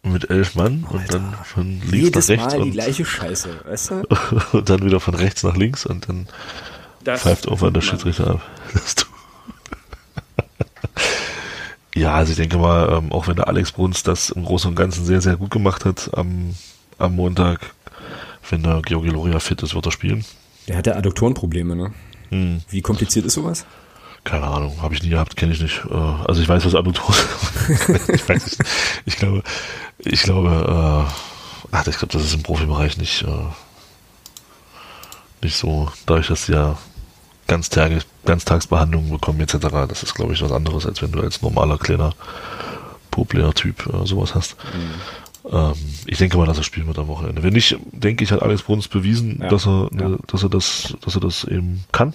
Mit 0.03 0.28
elf 0.28 0.55
Mann 0.55 0.85
und 0.91 1.12
dann 1.12 1.35
von 1.45 1.80
links 1.80 1.93
Jedes 1.93 2.28
nach 2.28 2.37
rechts 2.37 2.55
Mal 2.55 2.57
die 2.57 2.68
und, 2.68 2.72
gleiche 2.72 3.05
Scheiße, 3.05 3.49
weißt 3.64 3.91
du? 3.91 4.03
und 4.53 4.68
dann 4.68 4.85
wieder 4.85 5.01
von 5.01 5.14
rechts 5.14 5.43
nach 5.43 5.57
links 5.57 5.87
und 5.87 6.09
dann 6.09 6.28
Das 7.03 7.22
pfeift 7.22 7.47
irgendwann 7.47 7.72
der. 7.74 7.80
Schiedsrichter 7.80 8.32
ab. 8.32 8.43
Das 8.74 8.97
ja, 11.95 12.14
also 12.14 12.32
ich 12.32 12.37
denke 12.37 12.59
mal, 12.59 12.93
ähm, 12.93 13.12
auch 13.12 13.28
wenn 13.28 13.37
der 13.37 13.49
Alex 13.49 13.72
Bruns 13.72 14.03
das 14.03 14.30
im 14.30 14.45
Großen 14.45 14.68
und 14.68 14.76
Ganzen 14.76 15.05
sehr, 15.05 15.20
sehr 15.20 15.37
gut 15.37 15.51
gemacht 15.51 15.85
hat 15.85 16.11
am, 16.14 16.55
am 16.99 17.16
Montag, 17.16 17.72
wenn 18.51 18.62
der 18.62 18.82
Georgi 18.82 19.09
Loria 19.09 19.39
fit 19.39 19.62
ist, 19.62 19.74
wird 19.74 19.87
er 19.87 19.93
spielen. 19.93 20.24
Der 20.69 20.77
hat 20.77 20.87
ja 20.87 20.95
Adduktorenprobleme, 20.97 21.77
ne? 21.77 21.93
Hm. 22.31 22.62
Wie 22.69 22.81
kompliziert 22.83 23.27
ist 23.27 23.35
sowas? 23.35 23.67
Keine 24.25 24.47
Ahnung, 24.47 24.81
habe 24.81 24.95
ich 24.95 25.03
nie 25.03 25.11
gehabt, 25.11 25.37
kenne 25.37 25.53
ich 25.53 25.61
nicht. 25.61 25.83
Äh, 25.91 25.95
Also 25.95 26.41
ich 26.41 26.49
weiß, 26.49 26.65
was 26.65 26.75
Adduktoren 26.75 27.15
Ich 28.09 28.29
weiß 28.29 28.59
nicht. 28.59 28.71
Ich 29.05 29.17
glaube, 29.17 29.43
ich 29.99 30.23
glaube, 30.23 31.07
äh, 31.09 31.67
ach, 31.73 31.87
ich 31.87 31.99
glaube, 31.99 32.12
das 32.12 32.23
ist 32.25 32.35
im 32.35 32.43
Profibereich 32.43 32.97
nicht, 32.97 33.23
äh, 33.23 33.45
nicht 35.43 35.57
so, 35.57 35.91
dadurch, 36.07 36.29
dass 36.29 36.49
ja 36.49 36.79
ganztägig, 37.47 38.05
Ganztagsbehandlungen 38.25 39.11
bekommen 39.11 39.41
etc. 39.41 39.59
Das 39.89 40.03
ist, 40.03 40.15
glaube 40.15 40.33
ich, 40.33 40.41
was 40.41 40.53
anderes, 40.53 40.87
als 40.87 41.03
wenn 41.03 41.12
du 41.12 41.21
als 41.21 41.43
normaler 41.43 41.77
kleiner 41.77 42.15
Popler-Typ 43.11 43.87
äh, 43.93 44.07
sowas 44.07 44.35
hast. 44.35 44.57
Ähm, 45.51 45.74
ich 46.07 46.18
denke 46.18 46.36
mal, 46.38 46.47
dass 46.47 46.57
er 46.59 46.64
spielen 46.64 46.86
wird 46.86 46.99
am 46.99 47.09
Wochenende. 47.09 47.42
Wenn 47.42 47.53
nicht, 47.53 47.76
denke 47.92 48.24
ich, 48.24 48.32
hat 48.32 48.42
Alex 48.42 48.62
Bruns 48.62 48.88
bewiesen, 48.88 49.40
Ja. 49.42 49.49
dass 49.49 49.66
er, 49.66 49.90
Ja. 49.99 50.16
dass 50.26 50.42
er 50.42 50.49
das, 50.49 50.95
dass 51.03 51.14
er 51.14 51.20
das 51.20 51.45
eben 51.45 51.84
kann. 51.92 52.14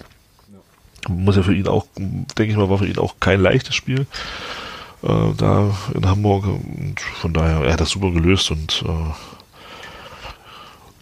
Muss 1.08 1.36
ja 1.36 1.42
für 1.42 1.54
ihn 1.54 1.66
auch, 1.68 1.86
denke 1.96 2.44
ich 2.44 2.56
mal, 2.56 2.68
war 2.68 2.78
für 2.78 2.86
ihn 2.86 2.98
auch 2.98 3.14
kein 3.20 3.40
leichtes 3.40 3.74
Spiel 3.74 4.06
äh, 5.02 5.32
da 5.36 5.74
in 5.94 6.06
Hamburg. 6.06 6.44
Und 6.46 6.96
von 7.00 7.32
daher, 7.32 7.62
er 7.64 7.72
hat 7.72 7.80
das 7.80 7.90
super 7.90 8.10
gelöst 8.10 8.50
und 8.50 8.82
äh, 8.86 9.12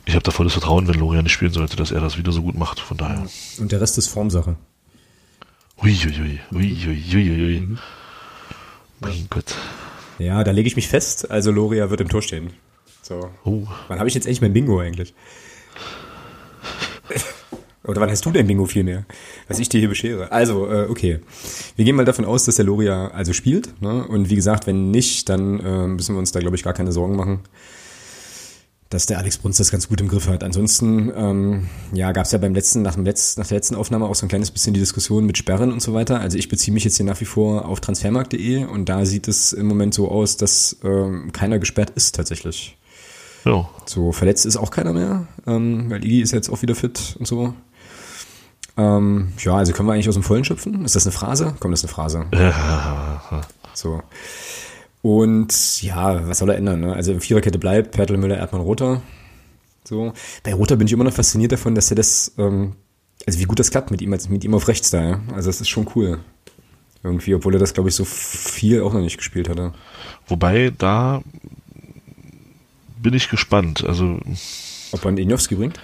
ich 0.04 0.14
habe 0.14 0.22
da 0.22 0.30
volles 0.30 0.52
Vertrauen, 0.52 0.86
wenn 0.88 0.94
Lorian 0.98 1.24
nicht 1.24 1.32
spielen 1.32 1.52
sollte, 1.52 1.76
dass 1.76 1.90
er 1.90 2.00
das 2.00 2.16
wieder 2.16 2.32
so 2.32 2.42
gut 2.42 2.56
macht. 2.56 2.80
Von 2.80 2.96
daher. 2.96 3.26
Und 3.58 3.72
der 3.72 3.80
Rest 3.80 3.98
ist 3.98 4.08
Formsache. 4.08 4.56
Uiuiui, 5.82 6.40
uiuiui. 6.52 7.60
Mhm. 7.60 7.78
Mein 9.00 9.26
Gott. 9.30 9.54
Ja, 10.18 10.42
da 10.44 10.50
lege 10.50 10.66
ich 10.66 10.76
mich 10.76 10.88
fest. 10.88 11.30
Also 11.30 11.50
Loria 11.50 11.90
wird 11.90 12.00
im 12.00 12.08
Tor 12.08 12.22
stehen. 12.22 12.50
So. 13.02 13.30
Oh. 13.44 13.62
Wann 13.88 13.98
habe 13.98 14.08
ich 14.08 14.14
jetzt 14.14 14.26
endlich 14.26 14.40
mein 14.40 14.52
Bingo 14.52 14.80
eigentlich? 14.80 15.14
Oder 17.84 18.02
wann 18.02 18.10
hast 18.10 18.26
du 18.26 18.30
dein 18.30 18.46
Bingo 18.46 18.66
vielmehr? 18.66 19.06
Was 19.46 19.58
ich 19.58 19.70
dir 19.70 19.78
hier 19.78 19.88
beschere. 19.88 20.30
Also, 20.30 20.70
äh, 20.70 20.88
okay. 20.90 21.20
Wir 21.76 21.86
gehen 21.86 21.96
mal 21.96 22.04
davon 22.04 22.26
aus, 22.26 22.44
dass 22.44 22.56
der 22.56 22.66
Loria 22.66 23.08
also 23.08 23.32
spielt. 23.32 23.80
Ne? 23.80 24.06
Und 24.06 24.28
wie 24.28 24.34
gesagt, 24.34 24.66
wenn 24.66 24.90
nicht, 24.90 25.28
dann 25.30 25.58
äh, 25.60 25.86
müssen 25.86 26.14
wir 26.14 26.18
uns 26.18 26.30
da, 26.30 26.40
glaube 26.40 26.56
ich, 26.56 26.62
gar 26.62 26.74
keine 26.74 26.92
Sorgen 26.92 27.16
machen, 27.16 27.40
dass 28.90 29.04
der 29.04 29.18
Alex 29.18 29.36
Bruns 29.38 29.58
das 29.58 29.70
ganz 29.70 29.88
gut 29.88 30.00
im 30.00 30.08
Griff 30.08 30.28
hat. 30.28 30.42
Ansonsten, 30.42 31.12
ähm, 31.14 31.68
ja, 31.92 32.12
gab 32.12 32.24
es 32.24 32.32
ja 32.32 32.38
beim 32.38 32.54
letzten, 32.54 32.82
nach, 32.82 32.94
dem 32.94 33.04
letzten, 33.04 33.40
nach 33.40 33.48
der 33.48 33.58
letzten 33.58 33.74
Aufnahme 33.74 34.06
auch 34.06 34.14
so 34.14 34.24
ein 34.24 34.30
kleines 34.30 34.50
bisschen 34.50 34.72
die 34.72 34.80
Diskussion 34.80 35.26
mit 35.26 35.36
Sperren 35.36 35.72
und 35.72 35.82
so 35.82 35.92
weiter. 35.92 36.20
Also 36.20 36.38
ich 36.38 36.48
beziehe 36.48 36.72
mich 36.72 36.84
jetzt 36.84 36.96
hier 36.96 37.04
nach 37.04 37.20
wie 37.20 37.26
vor 37.26 37.66
auf 37.66 37.80
transfermarkt.de 37.80 38.64
und 38.64 38.88
da 38.88 39.04
sieht 39.04 39.28
es 39.28 39.52
im 39.52 39.66
Moment 39.66 39.92
so 39.92 40.10
aus, 40.10 40.38
dass 40.38 40.78
ähm, 40.84 41.32
keiner 41.32 41.58
gesperrt 41.58 41.90
ist 41.90 42.14
tatsächlich. 42.14 42.78
Ja. 43.44 43.68
So, 43.84 44.12
verletzt 44.12 44.46
ist 44.46 44.56
auch 44.56 44.70
keiner 44.70 44.92
mehr, 44.92 45.26
ähm, 45.46 45.90
weil 45.90 46.04
Iggy 46.04 46.22
ist 46.22 46.32
jetzt 46.32 46.48
auch 46.48 46.62
wieder 46.62 46.74
fit 46.74 47.16
und 47.18 47.26
so. 47.26 47.54
Ähm, 48.78 49.32
ja, 49.40 49.54
also 49.56 49.72
können 49.72 49.88
wir 49.88 49.92
eigentlich 49.92 50.08
aus 50.08 50.14
dem 50.14 50.22
Vollen 50.22 50.44
schöpfen? 50.44 50.84
Ist 50.84 50.96
das 50.96 51.04
eine 51.04 51.12
Phrase? 51.12 51.54
Komm, 51.60 51.72
das 51.72 51.80
ist 51.80 51.84
eine 51.84 51.94
Phrase. 51.94 52.26
So. 53.74 54.02
Und 55.02 55.82
ja, 55.82 56.26
was 56.28 56.38
soll 56.38 56.50
er 56.50 56.56
ändern? 56.56 56.80
Ne? 56.80 56.92
Also 56.92 57.18
Viererkette 57.18 57.58
bleibt, 57.58 57.92
Pertl, 57.92 58.16
Müller, 58.16 58.36
Erdmann, 58.36 58.62
Roter. 58.62 59.00
So. 59.84 60.12
Bei 60.42 60.52
Roter 60.54 60.76
bin 60.76 60.86
ich 60.86 60.92
immer 60.92 61.04
noch 61.04 61.12
fasziniert 61.12 61.52
davon, 61.52 61.74
dass 61.74 61.90
er 61.90 61.96
das, 61.96 62.32
ähm, 62.36 62.74
also 63.26 63.38
wie 63.38 63.44
gut 63.44 63.58
das 63.58 63.70
klappt 63.70 63.90
mit 63.90 64.02
ihm, 64.02 64.12
als 64.12 64.28
mit 64.28 64.44
ihm 64.44 64.54
auf 64.54 64.68
rechts 64.68 64.90
da, 64.90 65.02
ja. 65.02 65.20
Also 65.34 65.48
das 65.48 65.60
ist 65.60 65.68
schon 65.68 65.88
cool. 65.94 66.18
Irgendwie, 67.02 67.34
obwohl 67.34 67.54
er 67.54 67.60
das, 67.60 67.74
glaube 67.74 67.88
ich, 67.88 67.94
so 67.94 68.04
viel 68.04 68.82
auch 68.82 68.92
noch 68.92 69.00
nicht 69.00 69.18
gespielt 69.18 69.48
hatte. 69.48 69.72
Wobei, 70.26 70.72
da 70.76 71.22
bin 73.00 73.14
ich 73.14 73.28
gespannt. 73.30 73.84
Also, 73.84 74.18
Ob 74.92 75.04
man 75.04 75.16
Injowski 75.16 75.54
bringt? 75.54 75.78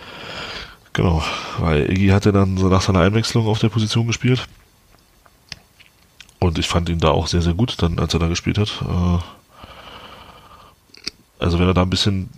genau, 0.92 1.22
weil 1.58 1.90
Iggy 1.90 2.08
hatte 2.08 2.32
dann 2.32 2.56
so 2.56 2.68
nach 2.68 2.82
seiner 2.82 3.00
Einwechslung 3.00 3.46
auf 3.46 3.58
der 3.58 3.68
Position 3.68 4.06
gespielt. 4.06 4.46
Und 6.44 6.58
ich 6.58 6.68
fand 6.68 6.88
ihn 6.88 6.98
da 6.98 7.08
auch 7.10 7.26
sehr, 7.26 7.42
sehr 7.42 7.54
gut, 7.54 7.76
dann, 7.80 7.98
als 7.98 8.12
er 8.14 8.20
da 8.20 8.28
gespielt 8.28 8.58
hat. 8.58 8.82
Äh, 8.82 9.18
Also, 11.38 11.58
wenn 11.58 11.66
er 11.66 11.74
da 11.74 11.82
ein 11.82 11.90
bisschen, 11.90 12.28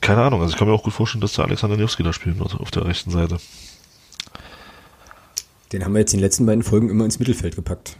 keine 0.00 0.22
Ahnung, 0.22 0.40
also 0.40 0.52
ich 0.52 0.58
kann 0.58 0.68
mir 0.68 0.74
auch 0.74 0.82
gut 0.82 0.92
vorstellen, 0.92 1.20
dass 1.22 1.32
der 1.34 1.44
Alexander 1.44 1.76
Niewski 1.76 2.02
da 2.02 2.12
spielen 2.12 2.38
wird, 2.38 2.54
auf 2.54 2.70
der 2.70 2.84
rechten 2.84 3.10
Seite. 3.10 3.38
Den 5.72 5.84
haben 5.84 5.92
wir 5.94 6.00
jetzt 6.00 6.12
in 6.12 6.18
den 6.18 6.24
letzten 6.24 6.46
beiden 6.46 6.62
Folgen 6.62 6.90
immer 6.90 7.04
ins 7.04 7.18
Mittelfeld 7.18 7.56
gepackt. 7.56 7.96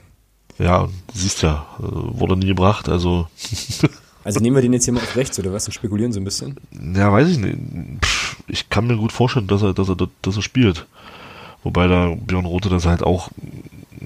Ja, 0.58 0.88
siehst 1.14 1.42
ja, 1.42 1.66
äh, 1.78 1.82
wurde 1.82 2.36
nie 2.36 2.46
gebracht, 2.46 2.88
also, 2.88 3.26
Also 4.24 4.38
nehmen 4.38 4.54
wir 4.54 4.62
den 4.62 4.72
jetzt 4.72 4.84
hier 4.84 4.94
mal 4.94 5.00
auf 5.00 5.16
rechts, 5.16 5.36
oder 5.40 5.52
was? 5.52 5.66
Und 5.66 5.72
spekulieren 5.72 6.12
so 6.12 6.20
ein 6.20 6.24
bisschen. 6.24 6.56
Ja, 6.94 7.10
weiß 7.12 7.28
ich 7.28 7.38
nicht. 7.38 7.58
Ich 8.46 8.68
kann 8.70 8.86
mir 8.86 8.96
gut 8.96 9.10
vorstellen, 9.10 9.48
dass 9.48 9.62
er, 9.62 9.72
dass 9.74 9.88
er, 9.88 9.96
dass 10.22 10.36
er 10.36 10.42
spielt. 10.42 10.86
Wobei 11.64 11.88
da 11.88 12.14
Björn 12.14 12.44
Rote 12.44 12.68
das 12.68 12.86
halt 12.86 13.02
auch, 13.02 13.30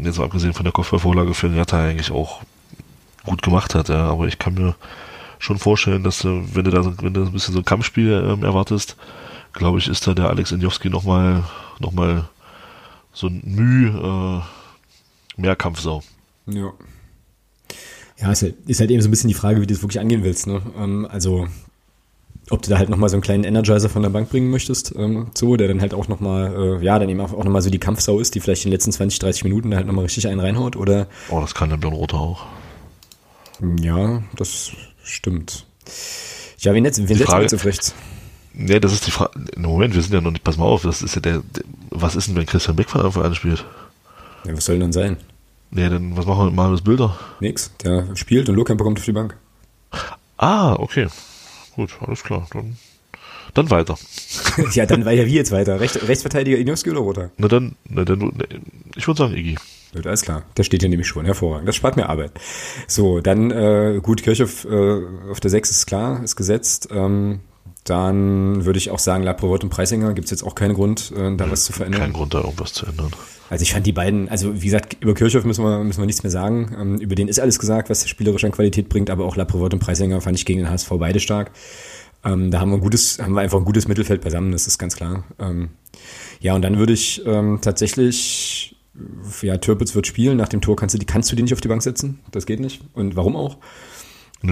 jetzt 0.05 0.21
abgesehen 0.21 0.53
von 0.53 0.65
der 0.65 0.73
Kopfballvorlage 0.73 1.35
für 1.35 1.49
den 1.49 1.57
Jatta 1.57 1.83
eigentlich 1.83 2.11
auch 2.11 2.43
gut 3.25 3.43
gemacht 3.43 3.75
hat, 3.75 3.89
ja. 3.89 4.09
Aber 4.11 4.27
ich 4.27 4.39
kann 4.39 4.55
mir 4.55 4.75
schon 5.39 5.59
vorstellen, 5.59 6.03
dass 6.03 6.21
du, 6.21 6.43
wenn 6.55 6.65
du 6.65 6.71
da, 6.71 6.83
so- 6.83 6.95
wenn 7.03 7.15
du 7.15 7.23
ein 7.25 7.33
bisschen 7.33 7.55
so 7.55 7.61
ein 7.61 7.65
Kampfspiel 7.65 8.11
ähm, 8.13 8.43
erwartest, 8.45 8.97
glaube 9.53 9.79
ich, 9.79 9.89
ist 9.89 10.07
da 10.07 10.15
der 10.15 10.29
Alex 10.29 10.53
Indjowski 10.53 10.91
nochmal, 10.91 11.45
noch 11.79 11.93
mal 11.93 12.29
so 13.13 13.29
ein 13.29 13.43
Müh, 13.45 13.89
äh, 13.89 14.43
mehr 15.41 15.57
Kampfsau. 15.57 16.03
Ja. 16.47 16.73
Ja, 18.19 18.33
ist 18.33 18.43
halt, 18.43 18.55
ist 18.67 18.81
halt 18.81 18.91
eben 18.91 19.03
so 19.03 19.09
ein 19.09 19.11
bisschen 19.11 19.29
die 19.29 19.35
Frage, 19.35 19.61
wie 19.61 19.67
du 19.67 19.75
es 19.75 19.83
wirklich 19.83 20.01
angehen 20.01 20.23
willst. 20.25 20.47
Ne? 20.47 20.63
Ähm, 20.79 21.07
also, 21.11 21.49
ob 22.51 22.63
du 22.63 22.71
da 22.71 22.79
halt 22.79 22.89
nochmal 22.89 23.09
so 23.09 23.17
einen 23.17 23.23
kleinen 23.23 23.45
Energizer 23.45 23.89
von 23.89 24.03
der 24.03 24.11
Bank 24.11 24.31
bringen 24.31 24.51
möchtest, 24.51 24.95
ähm, 24.97 25.29
so, 25.35 25.57
der 25.57 25.69
dann 25.69 25.81
halt 25.81 25.95
auch 25.95 26.09
nochmal, 26.09 26.79
äh, 26.81 26.85
ja, 26.85 26.99
dann 26.99 27.09
eben 27.09 27.21
auch, 27.21 27.33
auch 27.33 27.45
nochmal 27.45 27.63
so 27.63 27.71
die 27.71 27.79
Kampfsau 27.81 28.19
ist, 28.21 28.35
die 28.35 28.41
vielleicht 28.41 28.65
in 28.65 28.71
den 28.71 28.75
letzten 28.77 28.93
20, 28.93 29.19
30 29.19 29.45
Minuten 29.45 29.71
da 29.71 29.79
halt 29.79 29.87
nochmal 29.87 30.05
richtig 30.05 30.29
einen 30.29 30.41
reinhaut, 30.41 30.77
oder, 30.77 31.07
Oh, 31.29 31.41
das 31.41 31.55
kann 31.55 31.71
der 31.71 31.77
Björn 31.77 31.95
Rote 31.95 32.17
auch. 32.17 32.45
ja, 33.81 34.23
das 34.37 34.71
stimmt. 35.03 35.67
Ja, 36.59 36.73
wen, 36.75 36.85
jetzt, 36.85 36.99
wen 36.99 37.17
setzen 37.17 37.33
wir 37.33 37.43
jetzt 37.43 37.55
auf 37.55 37.65
rechts? 37.65 37.95
Nee, 38.55 38.81
das 38.81 38.93
ist 38.93 39.07
die 39.07 39.11
Frage. 39.11 39.33
Moment, 39.57 39.95
wir 39.95 40.01
sind 40.03 40.15
ja 40.15 40.21
noch 40.21 40.31
nicht, 40.31 40.43
pass 40.45 40.57
mal 40.57 40.65
auf, 40.65 40.83
das 40.83 41.03
ist 41.03 41.15
ja 41.15 41.21
der, 41.21 41.43
der 41.55 41.65
was 41.91 42.17
ist 42.17 42.29
denn, 42.29 42.37
wenn 42.37 42.47
Christian 42.47 42.77
Beck 42.77 42.89
von 42.89 43.03
Anfang 43.03 43.23
an 43.25 43.35
spielt? 43.35 43.65
Ja, 44.45 44.57
was 44.57 44.65
soll 44.65 44.77
denn 44.77 44.83
dann 44.83 44.93
sein? 44.93 45.17
Nee, 45.71 45.89
dann 45.89 46.17
was 46.17 46.25
machen 46.27 46.39
wir 46.41 46.45
mit 46.47 46.55
Marius 46.55 46.81
Bilder? 46.83 47.19
Nix. 47.41 47.71
Der 47.83 48.07
spielt 48.17 48.49
und 48.49 48.55
Lohkamper 48.55 48.85
kommt 48.85 48.99
auf 48.99 49.05
die 49.05 49.13
Bank. 49.13 49.37
Ah, 50.39 50.75
okay. 50.75 51.09
Gut, 51.77 51.99
alles 52.01 52.25
klar. 52.25 52.49
Dann, 52.53 52.79
dann 53.53 53.71
weiter. 53.71 53.99
ja, 54.73 54.87
dann 54.87 55.03
ja 55.03 55.27
wie 55.27 55.35
jetzt 55.35 55.53
weiter? 55.53 55.79
Recht, 55.79 56.09
Rechtsverteidiger 56.09 56.57
Inowski 56.57 56.91
oder 56.91 57.01
Roter? 57.01 57.31
Na 57.37 57.49
dann, 57.49 57.77
na 57.87 58.05
dann, 58.05 58.19
nee, 58.19 58.61
ich 58.97 59.07
würde 59.07 59.19
sagen 59.19 59.37
Iggy. 59.37 59.57
Gut, 59.95 60.07
alles 60.07 60.23
klar. 60.23 60.45
Das 60.55 60.65
steht 60.65 60.81
hier 60.81 60.89
nämlich 60.89 61.07
schon. 61.07 61.27
Hervorragend. 61.27 61.69
Das 61.69 61.77
spart 61.77 61.97
mir 61.97 62.09
Arbeit. 62.09 62.33
So, 62.87 63.21
dann 63.21 63.51
äh, 63.51 64.01
gut, 64.03 64.23
Kirchhoff 64.23 64.65
äh, 64.65 65.31
auf 65.31 65.39
der 65.41 65.51
6 65.51 65.71
ist 65.71 65.87
klar, 65.87 66.23
ist 66.25 66.37
gesetzt. 66.37 66.89
Ähm, 66.91 67.41
dann 67.89 68.65
würde 68.65 68.79
ich 68.79 68.91
auch 68.91 68.99
sagen, 68.99 69.23
Laprovot 69.23 69.65
und 69.65 69.71
Preisinger 69.71 70.13
gibt 70.15 70.27
es 70.27 70.31
jetzt 70.31 70.43
auch 70.43 70.55
keinen 70.55 70.75
Grund, 70.75 71.13
äh, 71.17 71.37
da 71.37 71.51
was 71.51 71.65
zu 71.65 71.73
verändern. 71.73 72.01
Kein 72.01 72.13
Grund, 72.13 72.35
da 72.35 72.41
irgendwas 72.41 72.73
zu 72.73 72.87
ändern. 72.87 73.11
Also 73.49 73.63
ich 73.63 73.73
fand 73.73 73.87
die 73.87 73.93
beiden, 73.93 74.29
also 74.29 74.61
wie 74.61 74.65
gesagt, 74.65 74.97
über 75.01 75.15
Kirchhoff 75.15 75.45
müssen 75.45 75.65
wir, 75.65 75.85
müssen 75.85 76.01
wir 76.01 76.07
nichts 76.07 76.23
mehr 76.23 76.31
sagen. 76.31 76.77
Ähm, 76.79 76.99
über 76.99 77.15
den 77.15 77.29
ist 77.29 77.39
alles 77.39 77.59
gesagt, 77.59 77.89
was 77.91 78.09
spielerisch 78.09 78.45
an 78.45 78.51
Qualität 78.51 78.89
bringt, 78.89 79.09
aber 79.09 79.25
auch 79.25 79.37
Laprovot 79.37 79.73
und 79.73 79.81
Preisinger 79.81 80.21
fand 80.21 80.37
ich 80.37 80.45
gegen 80.45 80.61
den 80.61 80.71
HSV 80.71 80.91
beide 80.99 81.21
stark. 81.21 81.53
Ähm, 82.25 82.51
da 82.51 82.61
haben 82.61 82.71
wir 82.71 82.79
ein 82.79 82.81
gutes, 82.81 83.21
haben 83.21 83.35
wir 83.35 83.43
einfach 83.43 83.59
ein 83.59 83.65
gutes 83.65 83.87
Mittelfeld 83.87 84.21
beisammen, 84.21 84.51
das 84.51 84.67
ist 84.67 84.79
ganz 84.79 84.97
klar. 84.97 85.25
Ähm, 85.39 85.71
ja, 86.41 86.55
und 86.55 86.63
dann 86.63 86.79
würde 86.79 86.93
ich 86.93 87.23
ähm, 87.25 87.61
tatsächlich, 87.63 88.77
ja, 89.43 89.59
Türpitz 89.59 89.95
wird 89.95 90.07
spielen, 90.07 90.37
nach 90.37 90.49
dem 90.49 90.61
Tor 90.61 90.75
kannst 90.75 90.95
du, 90.95 90.99
die, 90.99 91.07
kannst 91.07 91.31
du 91.31 91.37
die 91.37 91.43
nicht 91.43 91.55
auf 91.55 91.61
die 91.61 91.69
Bank 91.69 91.83
setzen. 91.83 92.21
Das 92.33 92.47
geht 92.47 92.61
nicht. 92.61 92.83
Und 92.95 93.15
warum 93.15 93.37
auch? 93.37 93.59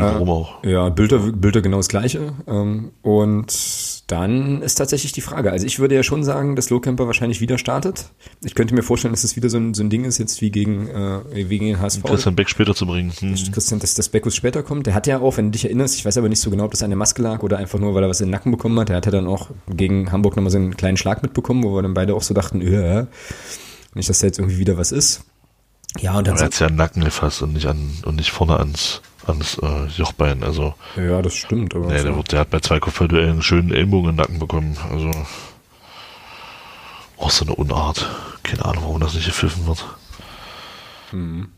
Warum 0.03 0.31
auch? 0.31 0.65
Ja, 0.65 0.89
Bilder, 0.89 1.19
Bilder 1.19 1.63
genau 1.63 1.79
das 1.79 1.89
Gleiche. 1.89 2.33
Ähm, 2.47 2.93
und 3.03 4.11
dann 4.11 4.63
ist 4.63 4.75
tatsächlich 4.77 5.13
die 5.13 5.21
Frage. 5.21 5.51
Also 5.51 5.67
ich 5.67 5.79
würde 5.79 5.95
ja 5.95 6.03
schon 6.03 6.25
sagen, 6.25 6.57
dass 6.57 6.71
Lohkemper 6.71 7.07
wahrscheinlich 7.07 7.41
wieder 7.41 7.59
startet. 7.59 8.11
Ich 8.45 8.55
könnte 8.55 8.75
mir 8.75 8.83
vorstellen, 8.83 9.13
dass 9.13 9.25
es 9.25 9.37
wieder 9.37 9.49
so 9.49 9.59
ein, 9.59 9.75
so 9.75 9.83
ein 9.83 9.91
Ding 9.91 10.05
ist, 10.05 10.19
jetzt 10.19 10.41
wie 10.41 10.51
gegen, 10.51 10.89
äh, 10.89 11.21
wie 11.33 11.59
gegen 11.59 11.67
den 11.67 11.81
HSV. 11.81 12.03
Christian 12.03 12.37
Beck 12.37 12.49
später 12.49 12.75
zu 12.75 12.87
bringen. 12.87 13.13
Hm. 13.19 13.35
Christian, 13.53 13.81
dass 13.81 13.95
das 13.95 14.09
Beckus 14.09 14.35
später 14.35 14.63
kommt. 14.63 14.87
Der 14.87 14.95
hat 14.95 15.07
ja 15.07 15.21
auch, 15.21 15.37
wenn 15.37 15.47
du 15.47 15.51
dich 15.53 15.65
erinnerst, 15.65 15.97
ich 15.97 16.05
weiß 16.05 16.19
aber 16.19 16.29
nicht 16.29 16.41
so 16.41 16.51
genau, 16.51 16.65
ob 16.65 16.71
das 16.71 16.83
an 16.83 16.91
der 16.91 16.97
Maske 16.97 17.23
lag 17.23 17.43
oder 17.43 17.59
einfach 17.59 17.79
nur, 17.79 17.95
weil 17.95 18.03
er 18.03 18.09
was 18.09 18.21
in 18.21 18.27
den 18.27 18.33
Nacken 18.33 18.53
bekommen 18.53 18.79
hat. 18.79 18.89
Der 18.89 18.97
hat 18.97 19.07
ja 19.07 19.13
dann 19.13 19.27
auch 19.27 19.51
gegen 19.69 20.13
Hamburg 20.13 20.37
nochmal 20.37 20.51
so 20.51 20.59
einen 20.59 20.77
kleinen 20.77 20.97
Schlag 20.97 21.23
mitbekommen, 21.23 21.63
wo 21.65 21.75
wir 21.75 21.83
dann 21.83 21.95
beide 21.95 22.15
auch 22.15 22.23
so 22.23 22.35
dachten, 22.35 22.61
äh, 22.61 23.07
nicht, 23.95 24.09
dass 24.09 24.19
da 24.19 24.27
jetzt 24.27 24.39
irgendwie 24.39 24.59
wieder 24.59 24.77
was 24.77 24.93
ist. 24.93 25.25
Ja, 26.01 26.19
und 26.19 26.27
dann. 26.27 26.35
Aber 26.35 26.43
er 26.43 26.47
hat 26.47 26.59
ja 26.59 26.67
an 26.67 26.73
den 26.73 26.79
Nacken 26.79 27.05
gefasst 27.05 27.43
und 27.43 27.53
nicht 27.53 27.67
an, 27.67 27.91
und 28.05 28.17
nicht 28.17 28.33
vorne 28.33 28.59
ans, 28.59 29.01
ans 29.27 29.59
äh, 29.59 29.87
Jochbein. 29.97 30.43
Also. 30.43 30.75
Ja, 30.97 31.23
das 31.23 31.35
stimmt. 31.35 31.75
Aber 31.75 31.87
nee, 31.87 32.03
der, 32.03 32.13
der, 32.13 32.39
hat 32.41 32.51
bei 32.51 32.61
zwei 32.61 32.81
Kopfballduellen 32.81 33.31
einen 33.31 33.43
schönen 33.43 33.73
Ellbogen 33.73 34.11
in 34.11 34.17
den 34.17 34.21
Nacken 34.21 34.39
bekommen. 34.39 34.77
Also. 34.91 35.11
Auch 37.17 37.31
so 37.31 37.45
eine 37.45 37.55
Unart. 37.55 38.09
Keine 38.43 38.65
Ahnung, 38.65 38.85
warum 38.85 39.01
das 39.01 39.15
nicht 39.15 39.27
gepfiffen 39.27 39.67
wird. 39.67 39.85
Hm. 41.11 41.49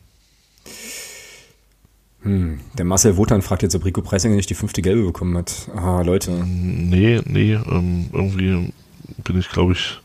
Hm. 2.22 2.60
Der 2.76 2.84
Marcel 2.84 3.16
Wotan 3.16 3.42
fragt 3.42 3.62
jetzt, 3.62 3.74
ob 3.74 3.84
Rico 3.84 4.02
Preisinger 4.02 4.36
nicht 4.36 4.50
die 4.50 4.54
fünfte 4.54 4.82
Gelbe 4.82 5.04
bekommen 5.04 5.36
hat. 5.36 5.68
Ah, 5.74 6.02
Leute. 6.02 6.32
Nee, 6.32 7.20
nee, 7.24 7.54
ähm, 7.54 8.10
irgendwie 8.12 8.72
bin 9.22 9.38
ich, 9.38 9.48
glaube 9.48 9.72
ich, 9.72 10.00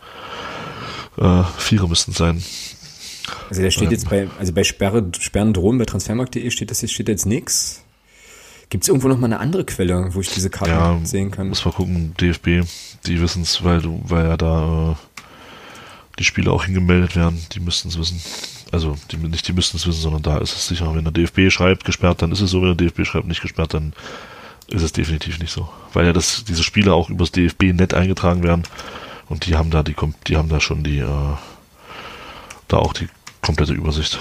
äh, 1.17 1.43
Vierer 1.57 1.87
müssten 1.87 2.13
sein. 2.13 2.43
Also 3.49 3.61
der 3.61 3.71
steht 3.71 3.91
jetzt 3.91 4.09
bei, 4.09 4.27
also 4.39 4.53
bei 4.53 4.63
Sperre, 4.63 5.11
Sperren 5.19 5.53
drohen 5.53 5.77
bei 5.77 5.85
transfermarkt.de 5.85 6.49
steht 6.51 6.71
das 6.71 6.81
jetzt, 6.81 6.93
steht 6.93 7.07
jetzt 7.07 7.25
nichts. 7.25 7.83
Gibt 8.69 8.83
es 8.83 8.87
irgendwo 8.87 9.09
noch 9.09 9.17
mal 9.17 9.25
eine 9.25 9.39
andere 9.39 9.65
Quelle, 9.65 10.13
wo 10.13 10.21
ich 10.21 10.29
diese 10.29 10.49
Karte 10.49 10.71
ja, 10.71 10.99
sehen 11.03 11.29
kann? 11.29 11.49
Muss 11.49 11.65
mal 11.65 11.73
gucken, 11.73 12.13
DFB, 12.19 12.65
die 13.05 13.21
wissen 13.21 13.41
es, 13.41 13.63
weil 13.63 13.81
du, 13.81 14.01
weil 14.05 14.25
ja 14.25 14.37
da 14.37 14.91
äh, 14.91 14.95
die 16.17 16.23
Spiele 16.23 16.51
auch 16.51 16.63
hingemeldet 16.63 17.17
werden, 17.17 17.45
die 17.51 17.59
müssten 17.59 17.89
es 17.89 17.99
wissen. 17.99 18.21
Also 18.71 18.95
die, 19.11 19.17
nicht 19.17 19.45
die 19.47 19.53
müssten 19.53 19.75
es 19.75 19.85
wissen, 19.85 19.99
sondern 19.99 20.21
da 20.21 20.37
ist 20.37 20.55
es 20.55 20.67
sicher. 20.67 20.95
Wenn 20.95 21.03
der 21.03 21.11
DFB 21.11 21.51
schreibt, 21.51 21.83
gesperrt, 21.83 22.21
dann 22.21 22.31
ist 22.31 22.39
es 22.39 22.51
so. 22.51 22.61
Wenn 22.61 22.77
der 22.77 22.87
DFB 22.87 23.05
schreibt, 23.05 23.27
nicht 23.27 23.41
gesperrt, 23.41 23.73
dann 23.73 23.91
ist 24.67 24.83
es 24.83 24.93
definitiv 24.93 25.39
nicht 25.39 25.51
so. 25.51 25.67
Weil 25.91 26.05
ja 26.05 26.13
das, 26.13 26.45
diese 26.45 26.63
Spiele 26.63 26.93
auch 26.93 27.09
übers 27.09 27.31
DFB-Net 27.31 27.93
eingetragen 27.93 28.43
werden 28.43 28.63
und 29.27 29.45
die 29.45 29.55
haben 29.55 29.69
da 29.69 29.83
die, 29.83 29.95
die 30.27 30.37
haben 30.37 30.49
da 30.49 30.61
schon 30.61 30.83
die, 30.83 30.99
äh, 30.99 31.35
da 32.67 32.77
auch 32.77 32.93
die 32.93 33.09
komplette 33.41 33.73
Übersicht. 33.73 34.19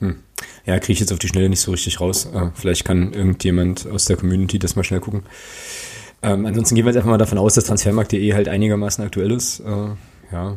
Hm. 0.00 0.16
Ja, 0.64 0.78
kriege 0.78 0.92
ich 0.92 1.00
jetzt 1.00 1.12
auf 1.12 1.18
die 1.18 1.28
Schnelle 1.28 1.48
nicht 1.48 1.60
so 1.60 1.70
richtig 1.70 2.00
raus. 2.00 2.26
Äh, 2.32 2.50
vielleicht 2.54 2.84
kann 2.84 3.12
irgendjemand 3.12 3.86
aus 3.86 4.04
der 4.04 4.16
Community 4.16 4.58
das 4.58 4.76
mal 4.76 4.84
schnell 4.84 5.00
gucken. 5.00 5.22
Ähm, 6.22 6.46
ansonsten 6.46 6.76
gehen 6.76 6.84
wir 6.84 6.90
jetzt 6.90 6.98
einfach 6.98 7.10
mal 7.10 7.18
davon 7.18 7.38
aus, 7.38 7.54
dass 7.54 7.64
Transfermarkt.de 7.64 8.32
halt 8.32 8.48
einigermaßen 8.48 9.04
aktuell 9.04 9.32
ist. 9.32 9.60
Äh, 9.60 9.88
ja. 10.32 10.56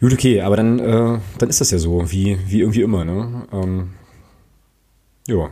Gut, 0.00 0.12
okay, 0.12 0.40
aber 0.40 0.56
dann, 0.56 0.78
äh, 0.78 1.18
dann 1.38 1.48
ist 1.48 1.60
das 1.60 1.70
ja 1.70 1.78
so, 1.78 2.10
wie, 2.10 2.38
wie 2.46 2.60
irgendwie 2.60 2.82
immer, 2.82 3.04
ne? 3.04 3.46
Ähm, 3.52 3.90
ja. 5.26 5.50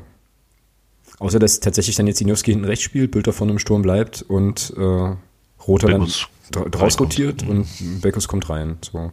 Außer, 1.18 1.38
dass 1.38 1.60
tatsächlich 1.60 1.96
dann 1.96 2.06
jetzt 2.06 2.20
Inowski 2.20 2.52
hinten 2.52 2.64
rechts 2.64 2.84
spielt, 2.84 3.10
Bilder 3.10 3.32
vorne 3.32 3.52
im 3.52 3.58
Sturm 3.58 3.82
bleibt 3.82 4.22
und 4.22 4.72
äh, 4.76 5.14
Roter 5.66 5.88
Beckus 5.88 6.26
dann 6.50 6.70
draus 6.70 6.98
rotiert 6.98 7.46
und 7.46 7.66
Beckus 8.00 8.26
kommt 8.26 8.48
rein. 8.48 8.78
So. 8.80 9.12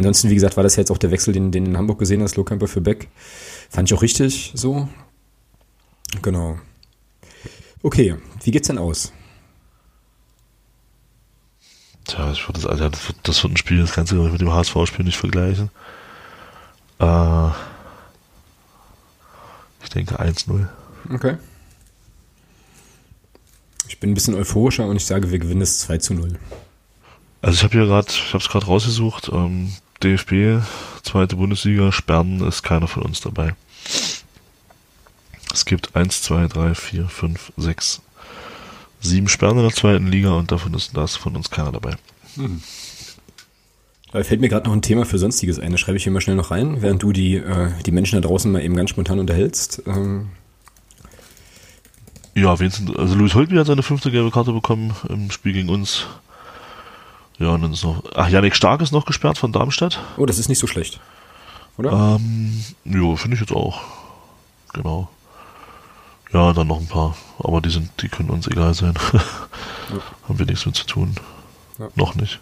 Ansonsten, 0.00 0.30
wie 0.30 0.34
gesagt, 0.34 0.56
war 0.56 0.64
das 0.64 0.76
jetzt 0.76 0.90
auch 0.90 0.96
der 0.96 1.10
Wechsel, 1.10 1.34
den, 1.34 1.52
den 1.52 1.66
in 1.66 1.76
Hamburg 1.76 1.98
gesehen 1.98 2.22
hast, 2.22 2.36
Lohkemper 2.36 2.68
für 2.68 2.80
Beck. 2.80 3.08
Fand 3.68 3.90
ich 3.90 3.94
auch 3.94 4.00
richtig 4.00 4.50
so. 4.54 4.88
Genau. 6.22 6.58
Okay, 7.82 8.16
wie 8.42 8.50
geht's 8.50 8.68
denn 8.68 8.78
aus? 8.78 9.12
Tja, 12.06 12.32
ich 12.32 12.48
würde 12.48 12.62
das, 12.62 12.70
also 12.70 12.88
das, 12.88 13.08
wird, 13.08 13.18
das 13.24 13.42
wird 13.42 13.52
ein 13.52 13.56
Spiel, 13.58 13.78
das 13.78 13.92
kannst 13.92 14.10
du 14.10 14.22
mit 14.22 14.40
dem 14.40 14.50
HSV-Spiel 14.50 15.04
nicht 15.04 15.18
vergleichen. 15.18 15.68
Äh, 16.98 17.48
ich 19.82 19.90
denke 19.90 20.18
1-0. 20.18 20.66
Okay. 21.12 21.36
Ich 23.86 24.00
bin 24.00 24.12
ein 24.12 24.14
bisschen 24.14 24.34
euphorischer 24.34 24.86
und 24.86 24.96
ich 24.96 25.04
sage, 25.04 25.30
wir 25.30 25.38
gewinnen 25.38 25.60
es 25.60 25.80
2 25.80 25.98
zu 25.98 26.14
0. 26.14 26.38
Also 27.42 27.54
ich 27.54 27.64
habe 27.64 27.72
hier 27.72 27.86
gerade, 27.86 28.08
ich 28.08 28.32
habe 28.32 28.42
es 28.42 28.48
gerade 28.48 28.64
rausgesucht, 28.64 29.28
ähm, 29.30 29.74
DFB, 30.02 30.62
zweite 31.02 31.36
Bundesliga, 31.36 31.92
Sperren 31.92 32.40
ist 32.46 32.62
keiner 32.62 32.88
von 32.88 33.02
uns 33.02 33.20
dabei. 33.20 33.54
Es 35.52 35.64
gibt 35.64 35.94
1, 35.94 36.22
2, 36.22 36.48
3, 36.48 36.74
4, 36.74 37.08
5, 37.08 37.52
6, 37.56 38.00
7 39.00 39.28
Sperren 39.28 39.58
in 39.58 39.64
der 39.64 39.74
zweiten 39.74 40.06
Liga 40.06 40.32
und 40.32 40.52
davon 40.52 40.72
ist 40.74 40.96
das 40.96 41.16
von 41.16 41.36
uns 41.36 41.50
keiner 41.50 41.72
dabei. 41.72 41.96
Hm. 42.36 42.62
Da 44.12 44.24
fällt 44.24 44.40
mir 44.40 44.48
gerade 44.48 44.66
noch 44.66 44.74
ein 44.74 44.82
Thema 44.82 45.04
für 45.04 45.18
Sonstiges 45.18 45.58
ein, 45.58 45.72
das 45.72 45.80
schreibe 45.80 45.98
ich 45.98 46.04
hier 46.04 46.12
mal 46.12 46.20
schnell 46.20 46.36
noch 46.36 46.50
rein, 46.50 46.82
während 46.82 47.02
du 47.02 47.12
die, 47.12 47.36
äh, 47.36 47.70
die 47.84 47.92
Menschen 47.92 48.20
da 48.20 48.26
draußen 48.26 48.50
mal 48.50 48.62
eben 48.62 48.76
ganz 48.76 48.90
spontan 48.90 49.18
unterhältst. 49.18 49.82
Ähm. 49.86 50.30
Ja, 52.34 52.58
Vincent, 52.58 52.96
also 52.98 53.14
Louis 53.14 53.34
Holtby 53.34 53.56
hat 53.56 53.66
seine 53.66 53.82
fünfte 53.82 54.10
gelbe 54.10 54.30
Karte 54.30 54.52
bekommen 54.52 54.94
im 55.08 55.30
Spiel 55.30 55.52
gegen 55.52 55.68
uns. 55.68 56.06
Ja, 57.40 57.48
und 57.48 57.62
dann 57.62 57.72
ist 57.72 57.82
noch. 57.82 58.04
Ach, 58.14 58.28
Janik 58.28 58.54
Stark 58.54 58.82
ist 58.82 58.92
noch 58.92 59.06
gesperrt 59.06 59.38
von 59.38 59.50
Darmstadt. 59.50 59.98
Oh, 60.18 60.26
das 60.26 60.38
ist 60.38 60.48
nicht 60.48 60.58
so 60.58 60.66
schlecht. 60.66 61.00
Oder? 61.78 62.16
Ähm, 62.20 62.62
jo, 62.84 63.16
finde 63.16 63.34
ich 63.34 63.40
jetzt 63.40 63.52
auch. 63.52 63.80
Genau. 64.74 65.08
Ja, 66.32 66.52
dann 66.52 66.68
noch 66.68 66.78
ein 66.78 66.86
paar. 66.86 67.16
Aber 67.38 67.62
die 67.62 67.70
sind, 67.70 67.90
die 68.02 68.08
können 68.08 68.28
uns 68.28 68.46
egal 68.46 68.74
sein. 68.74 68.92
ja. 69.12 69.20
Haben 70.28 70.38
wir 70.38 70.46
nichts 70.46 70.66
mit 70.66 70.76
zu 70.76 70.84
tun. 70.86 71.16
Ja. 71.78 71.88
Noch 71.94 72.14
nicht. 72.14 72.38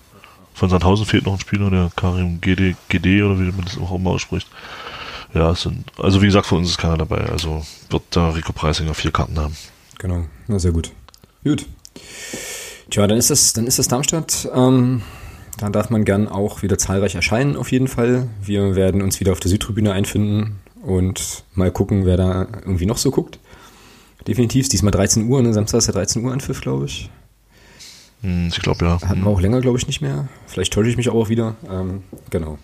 Von 0.53 0.69
Sandhausen 0.69 1.07
fehlt 1.07 1.25
noch 1.25 1.35
ein 1.35 1.41
Spieler, 1.41 1.71
der 1.71 1.93
Karim 1.95 2.41
GD, 2.41 2.75
GD 2.89 3.23
oder 3.23 3.39
wie 3.39 3.53
man 3.53 3.65
das 3.65 3.79
auch 3.79 3.95
immer 3.95 4.11
ausspricht. 4.11 4.49
Ja, 5.33 5.53
es 5.53 5.63
sind, 5.63 5.93
also 5.99 6.21
wie 6.21 6.27
gesagt, 6.27 6.47
von 6.47 6.59
uns 6.59 6.71
ist 6.71 6.79
keiner 6.79 6.99
dabei. 6.99 7.21
Also 7.31 7.65
wird 7.91 8.03
da 8.11 8.31
Rico 8.31 8.53
Preisinger 8.53 8.95
vier 8.95 9.13
Karten 9.13 9.39
haben. 9.39 9.57
Genau, 9.99 10.25
na 10.49 10.59
sehr 10.59 10.73
gut. 10.73 10.91
Gut. 11.45 11.67
Tja, 12.91 13.07
dann 13.07 13.19
ist 13.19 13.31
das, 13.31 13.53
dann 13.53 13.67
ist 13.67 13.79
das 13.79 13.89
Darmstadt. 13.89 14.49
Ähm, 14.55 15.03
da 15.59 15.69
darf 15.69 15.91
man 15.91 16.05
gern 16.05 16.29
auch 16.29 16.63
wieder 16.63 16.79
zahlreich 16.79 17.15
erscheinen, 17.15 17.57
auf 17.57 17.71
jeden 17.73 17.89
Fall. 17.89 18.29
Wir 18.43 18.77
werden 18.77 19.03
uns 19.03 19.21
wieder 19.21 19.33
auf 19.33 19.41
der 19.41 19.51
Südtribüne 19.51 19.93
einfinden 19.93 20.61
und 20.83 21.45
mal 21.55 21.71
gucken, 21.71 22.07
wer 22.07 22.17
da 22.17 22.47
irgendwie 22.65 22.87
noch 22.87 22.99
so 22.99 23.11
guckt. 23.11 23.39
Definitiv, 24.27 24.69
diesmal 24.69 24.91
13 24.91 25.29
Uhr, 25.29 25.43
ne? 25.43 25.53
Samstag 25.53 25.79
ist 25.79 25.87
ja 25.89 25.93
13 25.95 26.25
Uhr 26.25 26.33
Anpfiff, 26.33 26.61
glaube 26.61 26.87
ich. 26.87 27.11
Hm, 28.23 28.49
ich 28.49 28.61
glaube 28.61 28.85
ja. 28.85 29.01
Hatten 29.01 29.23
wir 29.23 29.31
auch 29.31 29.41
länger, 29.41 29.61
glaube 29.61 29.79
ich, 29.79 29.87
nicht 29.87 30.01
mehr. 30.01 30.29
Vielleicht 30.47 30.73
täusche 30.73 30.91
ich 30.91 30.97
mich 30.97 31.09
auch 31.09 31.29
wieder. 31.29 31.57
Ähm, 31.71 32.03
genau. 32.31 32.59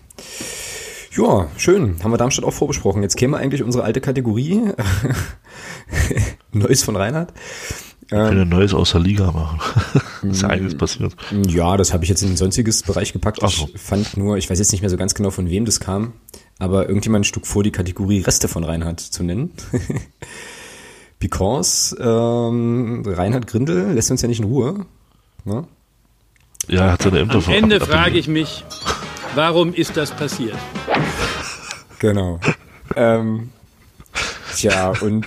Ja, 1.16 1.48
schön. 1.56 1.96
Haben 2.02 2.10
wir 2.10 2.18
Darmstadt 2.18 2.44
auch 2.44 2.52
vorbesprochen. 2.52 3.02
Jetzt 3.02 3.16
käme 3.16 3.36
eigentlich 3.36 3.62
unsere 3.62 3.84
alte 3.84 4.00
Kategorie. 4.00 4.72
Neues 6.52 6.82
von 6.82 6.96
Reinhard. 6.96 7.32
Wir 8.08 8.18
können 8.18 8.42
ein 8.42 8.48
Neues 8.48 8.74
aus 8.74 8.92
der 8.92 9.00
Liga 9.00 9.30
machen. 9.30 9.60
ist 10.30 10.42
ja 10.42 10.48
einiges 10.48 10.76
passiert. 10.76 11.14
Ja, 11.46 11.76
das 11.76 11.92
habe 11.92 12.04
ich 12.04 12.10
jetzt 12.10 12.22
in 12.22 12.28
den 12.28 12.36
sonstiges 12.36 12.82
Bereich 12.82 13.12
gepackt. 13.12 13.40
Ach 13.42 13.50
so. 13.50 13.68
Ich 13.74 13.80
fand 13.80 14.16
nur, 14.16 14.36
ich 14.36 14.50
weiß 14.50 14.58
jetzt 14.58 14.72
nicht 14.72 14.80
mehr 14.80 14.90
so 14.90 14.96
ganz 14.96 15.14
genau, 15.14 15.30
von 15.30 15.48
wem 15.48 15.64
das 15.64 15.80
kam, 15.80 16.12
aber 16.58 16.88
irgendjemand 16.88 17.26
schlug 17.26 17.46
vor, 17.46 17.62
die 17.62 17.72
Kategorie 17.72 18.20
Reste 18.20 18.48
von 18.48 18.64
Reinhard 18.64 19.00
zu 19.00 19.22
nennen. 19.22 19.52
Because 21.18 21.96
ähm, 21.98 23.02
Reinhard 23.06 23.46
Grindel 23.46 23.92
lässt 23.92 24.10
uns 24.10 24.20
ja 24.22 24.28
nicht 24.28 24.40
in 24.40 24.46
Ruhe. 24.46 24.86
Ne? 25.44 25.66
Ja, 26.68 26.86
er 26.86 26.92
hat 26.92 27.02
seine 27.02 27.20
Ämter 27.20 27.36
Am 27.36 27.52
Ende 27.52 27.80
frage 27.80 28.18
ich 28.18 28.28
mich, 28.28 28.64
warum 29.34 29.74
ist 29.74 29.96
das 29.96 30.10
passiert? 30.10 30.56
Genau. 31.98 32.40
ähm, 32.96 33.50
tja, 34.54 34.92
und 35.00 35.26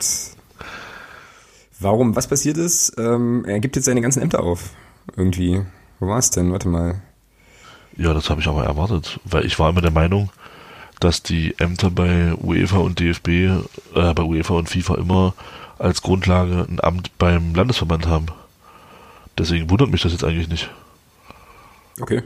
warum, 1.80 2.16
was 2.16 2.28
passiert 2.28 2.58
ist? 2.58 2.93
Ähm, 2.98 3.45
er 3.45 3.60
gibt 3.60 3.76
jetzt 3.76 3.86
seine 3.86 4.02
ganzen 4.02 4.22
Ämter 4.22 4.43
auf. 4.43 4.72
Irgendwie. 5.16 5.64
Wo 5.99 6.08
war 6.08 6.20
es 6.20 6.32
denn? 6.32 6.51
Warte 6.51 6.68
mal. 6.68 7.01
Ja, 7.95 8.14
das 8.14 8.30
habe 8.30 8.41
ich 8.41 8.47
aber 8.47 8.64
erwartet, 8.64 9.20
weil 9.26 9.45
ich 9.45 9.58
war 9.58 9.70
immer 9.70 9.82
der 9.82 9.91
Meinung, 9.91 10.30
dass 10.99 11.24
die 11.24 11.55
Ämter 11.60 11.89
bei 11.89 12.34
UEFA 12.36 12.78
und 12.78 12.99
DFB, 12.99 13.28
äh, 13.28 13.62
bei 13.93 14.24
UEFA 14.24 14.55
und 14.55 14.70
FIFA 14.70 14.95
immer 14.95 15.34
als 15.80 16.01
Grundlage 16.01 16.66
ein 16.70 16.80
Amt 16.82 17.18
beim 17.18 17.55
Landesverband 17.55 18.08
haben. 18.08 18.28
Deswegen 19.38 19.70
wundert 19.70 19.91
mich 19.91 20.01
das 20.01 20.12
jetzt 20.12 20.24
eigentlich 20.24 20.49
nicht. 20.49 20.70
Okay. 21.99 22.24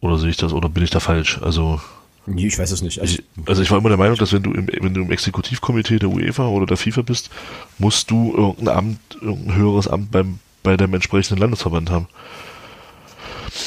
Oder 0.00 0.18
sehe 0.18 0.30
ich 0.30 0.36
das, 0.36 0.52
oder 0.52 0.68
bin 0.68 0.84
ich 0.84 0.90
da 0.90 1.00
falsch? 1.00 1.40
Also. 1.42 1.80
Nee, 2.26 2.46
ich 2.46 2.58
weiß 2.58 2.70
es 2.70 2.82
nicht. 2.82 3.00
Also 3.00 3.14
ich, 3.14 3.24
also 3.46 3.62
ich 3.62 3.70
war 3.70 3.78
immer 3.78 3.90
der 3.90 3.98
Meinung, 3.98 4.16
dass 4.16 4.32
wenn 4.32 4.42
du 4.42 4.52
im, 4.52 4.66
wenn 4.66 4.94
du 4.94 5.02
im 5.02 5.10
Exekutivkomitee 5.10 5.98
der 5.98 6.08
UEFA 6.08 6.46
oder 6.46 6.66
der 6.66 6.76
FIFA 6.76 7.02
bist, 7.02 7.30
musst 7.78 8.10
du 8.10 8.34
irgendein 8.34 8.76
Amt, 8.76 9.00
irgendein 9.20 9.56
höheres 9.56 9.88
Amt 9.88 10.10
beim, 10.10 10.38
bei 10.64 10.76
dem 10.76 10.92
entsprechenden 10.92 11.38
Landesverband 11.40 11.90
haben. 11.90 12.08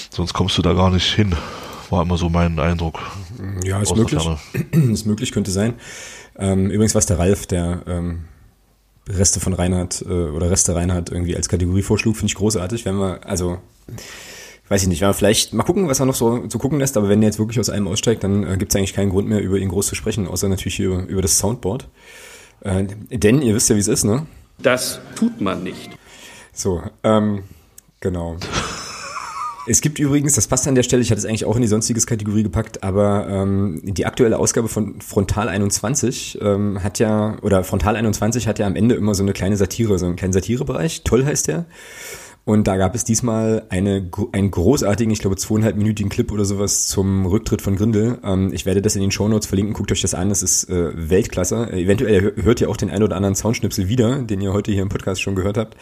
Sonst 0.10 0.34
kommst 0.34 0.58
du 0.58 0.62
da 0.62 0.74
gar 0.74 0.92
nicht 0.92 1.14
hin. 1.14 1.34
War 1.90 2.02
immer 2.02 2.18
so 2.18 2.28
mein 2.28 2.60
Eindruck. 2.60 3.00
Ja, 3.64 3.82
ist 3.82 3.96
möglich. 3.96 4.28
ist 4.72 5.06
möglich, 5.06 5.32
könnte 5.32 5.52
sein. 5.52 5.76
Ähm, 6.38 6.70
übrigens 6.70 6.96
was 6.96 7.06
der 7.06 7.20
Ralf, 7.20 7.46
der 7.46 7.84
ähm, 7.88 8.26
Reste 9.08 9.40
von 9.40 9.54
Reinhard 9.54 10.02
äh, 10.02 10.12
oder 10.12 10.52
Reste 10.52 10.76
Reinhard 10.76 11.12
irgendwie 11.12 11.36
als 11.36 11.48
Kategorie 11.48 11.84
vorschlug, 11.84 12.18
finde 12.18 12.32
ich 12.32 12.36
großartig. 12.36 12.84
Wenn 12.84 12.98
wir, 12.98 13.26
also 13.26 13.60
weiß 14.68 14.82
ich 14.82 14.88
nicht, 14.90 15.02
wenn 15.02 15.10
wir 15.10 15.14
vielleicht 15.14 15.54
mal 15.54 15.64
gucken, 15.64 15.88
was 15.88 16.00
er 16.00 16.08
noch 16.08 16.16
so, 16.16 16.44
so 16.50 16.58
gucken 16.58 16.80
lässt, 16.80 16.98
aber 16.98 17.08
wenn 17.08 17.22
er 17.22 17.28
jetzt 17.28 17.40
wirklich 17.40 17.60
aus 17.60 17.70
allem 17.70 17.88
aussteigt, 17.88 18.24
dann 18.24 18.44
äh, 18.44 18.58
gibt 18.58 18.72
es 18.72 18.76
eigentlich 18.76 18.94
keinen 18.94 19.12
Grund 19.12 19.30
mehr, 19.30 19.42
über 19.42 19.58
ihn 19.58 19.70
groß 19.70 19.88
zu 19.88 19.96
sprechen, 19.96 20.28
außer 20.28 20.50
natürlich 20.50 20.76
hier 20.76 20.90
über 21.08 21.22
das 21.22 21.38
Soundboard. 21.38 21.88
Äh, 22.62 22.86
denn 23.12 23.42
ihr 23.42 23.56
wisst 23.56 23.70
ja, 23.70 23.76
wie 23.76 23.80
es 23.82 23.88
ist, 23.88 24.04
ne? 24.04 24.26
Das 24.60 25.00
tut 25.16 25.40
man 25.40 25.64
nicht. 25.64 25.92
So, 26.58 26.82
ähm, 27.04 27.44
genau. 28.00 28.36
Es 29.68 29.82
gibt 29.82 30.00
übrigens, 30.00 30.34
das 30.34 30.48
passt 30.48 30.68
an 30.68 30.74
der 30.74 30.82
Stelle, 30.82 31.04
ich 31.04 31.12
hatte 31.12 31.20
es 31.20 31.26
eigentlich 31.26 31.46
auch 31.46 31.56
in 31.56 31.62
die 31.62 31.68
sonstiges 31.68 32.08
Kategorie 32.08 32.42
gepackt, 32.42 32.84
aber 32.84 33.28
ähm, 33.30 33.82
die 33.84 34.08
aktuelle 34.08 34.40
Ausgabe 34.40 34.68
von 34.68 35.00
Frontal 35.00 35.50
21 35.50 36.40
ähm, 36.42 36.82
hat 36.82 36.98
ja, 36.98 37.38
oder 37.44 37.64
Frontal 37.64 37.96
21 37.96 38.48
hat 38.48 38.58
ja 38.58 38.66
am 38.66 38.76
Ende 38.76 38.96
immer 38.96 39.14
so 39.14 39.22
eine 39.22 39.34
kleine 39.34 39.56
Satire, 39.56 40.00
so 40.00 40.08
einen 40.08 40.16
kleinen 40.16 40.34
Satirebereich. 40.34 41.04
Toll 41.04 41.26
heißt 41.26 41.48
der. 41.48 41.66
Und 42.48 42.66
da 42.66 42.78
gab 42.78 42.96
es 42.96 43.04
diesmal 43.04 43.64
eine, 43.68 44.10
einen 44.32 44.52
großartigen, 44.52 45.12
ich 45.12 45.20
glaube 45.20 45.36
zweieinhalbminütigen 45.36 46.10
Clip 46.10 46.32
oder 46.32 46.46
sowas 46.46 46.88
zum 46.88 47.26
Rücktritt 47.26 47.62
von 47.62 47.76
Grindel. 47.76 48.20
Ähm, 48.24 48.54
ich 48.54 48.66
werde 48.66 48.82
das 48.82 48.96
in 48.96 49.02
den 49.02 49.12
Shownotes 49.12 49.48
verlinken, 49.48 49.74
guckt 49.74 49.92
euch 49.92 50.02
das 50.02 50.14
an, 50.14 50.30
das 50.30 50.42
ist 50.44 50.70
äh, 50.70 50.92
Weltklasse. 50.96 51.68
Äh, 51.74 51.84
eventuell 51.84 52.34
hört 52.42 52.62
ihr 52.62 52.70
auch 52.70 52.78
den 52.78 52.90
ein 52.90 53.04
oder 53.04 53.18
anderen 53.18 53.36
Soundschnipsel 53.36 53.90
wieder, 53.90 54.22
den 54.22 54.40
ihr 54.40 54.54
heute 54.54 54.72
hier 54.72 54.82
im 54.82 54.88
Podcast 54.88 55.22
schon 55.22 55.36
gehört 55.36 55.58
habt. 55.58 55.76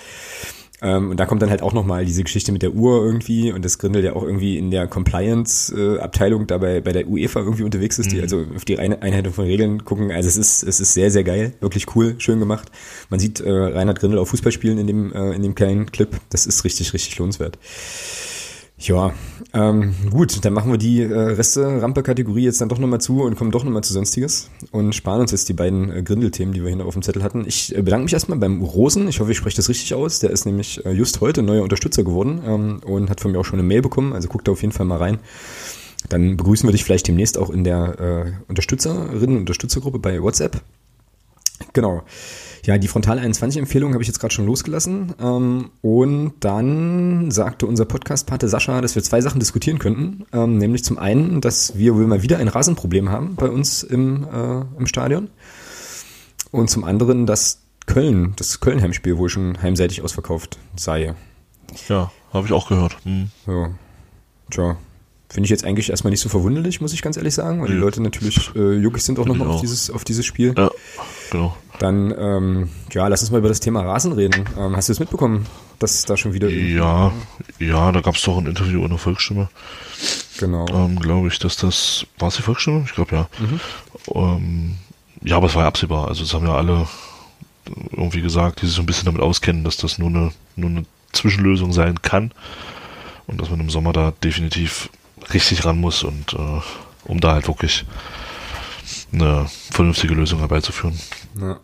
Ähm, 0.82 1.12
und 1.12 1.20
da 1.20 1.26
kommt 1.26 1.42
dann 1.42 1.50
halt 1.50 1.62
auch 1.62 1.74
nochmal 1.74 2.06
diese 2.06 2.24
Geschichte 2.24 2.52
mit 2.52 2.62
der 2.62 2.74
Uhr 2.74 3.04
irgendwie 3.04 3.52
und 3.52 3.64
das 3.64 3.80
Grindel 3.80 4.04
ja 4.04 4.14
auch 4.14 4.24
irgendwie 4.24 4.58
in 4.58 4.72
der 4.72 4.88
Compliance-Abteilung 4.88 6.44
äh, 6.44 6.46
dabei 6.48 6.82
bei 6.82 6.92
der 6.92 7.08
UEFA 7.08 7.40
irgendwie 7.40 7.64
unterwegs 7.64 7.98
ist, 7.98 8.12
die 8.12 8.18
mhm. 8.18 8.24
also 8.24 8.46
auf 8.56 8.66
die 8.66 8.78
Einhaltung 8.78 9.34
von 9.34 9.46
Regeln 9.46 9.86
gucken. 9.86 10.12
Also 10.12 10.28
es 10.28 10.38
ist, 10.38 10.64
es 10.64 10.80
ist 10.80 10.94
sehr, 10.94 11.12
sehr 11.12 11.24
geil, 11.24 11.54
wirklich 11.62 11.96
cool, 11.96 12.16
schön 12.18 12.40
gemacht. 12.40 12.70
Man 13.10 13.20
sieht 13.20 13.40
äh, 13.40 13.50
Reinhard 13.50 14.00
Grindel 14.00 14.20
auf 14.20 14.30
Fußball 14.30 14.52
spielen 14.52 14.78
in 14.78 14.88
dem, 14.88 15.14
äh, 15.14 15.32
in 15.32 15.44
dem 15.44 15.56
kleinen 15.56 15.92
Clip. 15.92 16.10
Das 16.30 16.46
ist 16.46 16.66
richtig, 16.66 16.94
richtig 16.94 17.18
lohnenswert. 17.18 17.58
Ja, 18.78 19.14
ähm, 19.54 19.96
gut, 20.10 20.44
dann 20.44 20.52
machen 20.52 20.70
wir 20.70 20.78
die 20.78 21.02
äh, 21.02 21.14
Reste-Rampe-Kategorie 21.14 22.44
jetzt 22.44 22.60
dann 22.60 22.68
doch 22.68 22.78
nochmal 22.78 23.00
zu 23.00 23.22
und 23.24 23.38
kommen 23.38 23.52
doch 23.52 23.64
nochmal 23.64 23.86
zu 23.86 23.94
Sonstiges 23.94 24.50
und 24.72 24.94
sparen 24.94 25.22
uns 25.22 25.32
jetzt 25.32 25.48
die 25.48 25.54
beiden 25.54 25.90
äh, 25.90 26.04
Grindel-Themen, 26.04 26.52
die 26.52 26.62
wir 26.62 26.68
hier 26.68 26.78
noch 26.78 26.86
auf 26.86 26.94
dem 26.94 27.02
Zettel 27.02 27.24
hatten. 27.24 27.46
Ich 27.48 27.74
äh, 27.74 27.82
bedanke 27.82 28.04
mich 28.04 28.14
erstmal 28.14 28.38
beim 28.38 28.62
Rosen. 28.62 29.08
Ich 29.08 29.22
hoffe, 29.22 29.32
ich 29.32 29.38
spreche 29.38 29.56
das 29.56 29.70
richtig 29.70 29.94
aus. 29.94 30.20
Der 30.20 30.30
ist 30.30 30.46
nämlich 30.46 30.86
äh, 30.86 30.92
just 30.92 31.22
heute 31.22 31.42
neuer 31.42 31.64
Unterstützer 31.64 32.04
geworden 32.04 32.42
ähm, 32.46 32.82
und 32.86 33.10
hat 33.10 33.22
von 33.22 33.32
mir 33.32 33.40
auch 33.40 33.46
schon 33.46 33.60
eine 33.60 33.68
Mail 33.68 33.82
bekommen. 33.82 34.12
Also 34.12 34.28
guckt 34.28 34.46
da 34.46 34.52
auf 34.52 34.62
jeden 34.62 34.74
Fall 34.74 34.86
mal 34.86 34.98
rein. 34.98 35.20
Dann 36.10 36.36
begrüßen 36.36 36.68
wir 36.68 36.74
dich 36.74 36.84
vielleicht 36.84 37.08
demnächst 37.08 37.38
auch 37.38 37.50
in 37.50 37.64
der 37.64 38.00
äh, 38.00 38.52
Unterstützerinnen- 38.52 39.36
und 39.36 39.38
Unterstützergruppe 39.38 40.00
bei 40.00 40.22
WhatsApp. 40.22 40.62
Genau. 41.72 42.04
Ja, 42.66 42.80
die 42.80 42.88
Frontal 42.88 43.20
21 43.20 43.60
Empfehlung 43.60 43.94
habe 43.94 44.02
ich 44.02 44.08
jetzt 44.08 44.20
gerade 44.20 44.34
schon 44.34 44.48
losgelassen. 44.48 45.14
Ähm, 45.22 45.70
und 45.82 46.34
dann 46.40 47.30
sagte 47.30 47.68
unser 47.68 47.86
Podcast-Pate 47.86 48.50
Sascha, 48.50 48.82
dass 48.82 48.96
wir 48.96 49.04
zwei 49.04 49.22
Sachen 49.22 49.40
diskutieren 49.40 49.78
könnten. 49.78 50.26
Ähm, 50.34 50.58
nämlich 50.58 50.84
zum 50.84 50.98
einen, 50.98 51.42
dass 51.42 51.78
wir 51.78 51.96
wohl 51.96 52.08
mal 52.08 52.24
wieder 52.24 52.40
ein 52.40 52.48
Rasenproblem 52.48 53.10
haben 53.10 53.36
bei 53.36 53.50
uns 53.50 53.84
im, 53.84 54.24
äh, 54.24 54.62
im 54.80 54.88
Stadion. 54.88 55.30
Und 56.50 56.72
zum 56.72 56.84
anderen, 56.84 57.28
dass 57.28 57.62
Köln, 57.86 58.34
das 58.38 58.60
Köln-Heimspiel 58.62 59.18
wohl 59.20 59.30
schon 59.30 59.62
heimseitig 59.62 60.02
ausverkauft 60.02 60.58
sei. 60.76 61.14
Ja, 61.88 62.12
habe 62.34 62.48
ich 62.48 62.54
auch 62.54 62.68
gehört. 62.68 62.98
Hm. 63.04 63.30
Ja. 63.46 63.70
Tja. 64.50 64.78
Finde 65.30 65.46
ich 65.46 65.52
jetzt 65.52 65.66
eigentlich 65.66 65.90
erstmal 65.90 66.12
nicht 66.12 66.22
so 66.22 66.30
verwunderlich, 66.30 66.82
muss 66.82 66.94
ich 66.94 67.02
ganz 67.02 67.18
ehrlich 67.18 67.34
sagen, 67.34 67.62
weil 67.62 67.68
die 67.68 67.74
Leute 67.74 68.02
natürlich 68.02 68.52
äh, 68.56 68.74
juckig 68.76 69.04
sind 69.04 69.20
auch 69.20 69.26
nochmal 69.26 69.50
auf 69.50 69.62
dieses, 69.62 69.90
auf 69.90 70.04
dieses 70.04 70.26
Spiel. 70.26 70.56
Ja, 70.58 70.72
genau. 71.32 71.56
Dann, 71.80 72.14
ähm, 72.18 72.70
ja, 72.92 73.08
lass 73.08 73.22
uns 73.22 73.32
mal 73.32 73.40
über 73.40 73.50
das 73.50 73.60
Thema 73.60 73.82
Rasen 73.82 74.14
reden. 74.14 74.46
Ähm, 74.58 74.76
hast 74.76 74.88
du 74.88 74.94
es 74.94 75.00
mitbekommen, 75.00 75.46
dass 75.80 76.04
da 76.04 76.16
schon 76.16 76.34
wieder... 76.34 76.50
Ja, 76.50 77.12
ja, 77.60 77.92
da 77.92 78.02
gab 78.02 78.16
es 78.16 78.22
doch 78.22 78.38
ein 78.38 78.46
Interview 78.46 78.84
in 78.84 78.90
der 78.90 78.98
Volksstimme. 78.98 79.50
Genau. 80.40 80.66
Ähm, 80.70 81.00
glaube 81.00 81.28
ich, 81.28 81.40
dass 81.40 81.58
das... 81.58 82.06
War 82.18 82.30
es 82.30 82.38
die 82.38 82.44
Volksstimme? 82.44 82.84
Ich 82.86 82.94
glaube, 82.94 83.16
ja. 83.16 83.28
Mhm. 83.40 83.60
Ähm, 84.14 84.76
ja, 85.22 85.38
aber 85.38 85.48
es 85.48 85.56
war 85.56 85.64
ja 85.64 85.68
absehbar. 85.68 86.08
Also, 86.08 86.24
das 86.24 86.34
haben 86.34 86.48
ja 86.48 86.56
alle 86.56 86.88
irgendwie 87.92 88.22
gesagt, 88.22 88.62
die 88.62 88.68
sich 88.68 88.76
so 88.76 88.82
ein 88.82 88.86
bisschen 88.86 89.06
damit 89.06 89.22
auskennen, 89.22 89.64
dass 89.64 89.78
das 89.78 89.98
nur 89.98 90.10
eine, 90.10 90.32
nur 90.56 90.70
eine 90.70 90.86
Zwischenlösung 91.12 91.74
sein 91.74 92.02
kann. 92.02 92.32
Und 93.28 93.42
dass 93.42 93.50
man 93.50 93.60
im 93.60 93.70
Sommer 93.70 93.92
da 93.92 94.14
definitiv 94.24 94.90
richtig 95.34 95.66
ran 95.66 95.80
muss 95.80 96.04
und 96.04 96.34
äh, 96.34 96.62
um 97.06 97.20
da 97.20 97.34
halt 97.34 97.48
wirklich 97.48 97.86
eine 99.16 99.48
vernünftige 99.72 100.14
Lösung 100.14 100.40
herbeizuführen. 100.40 101.00
Ja. 101.40 101.60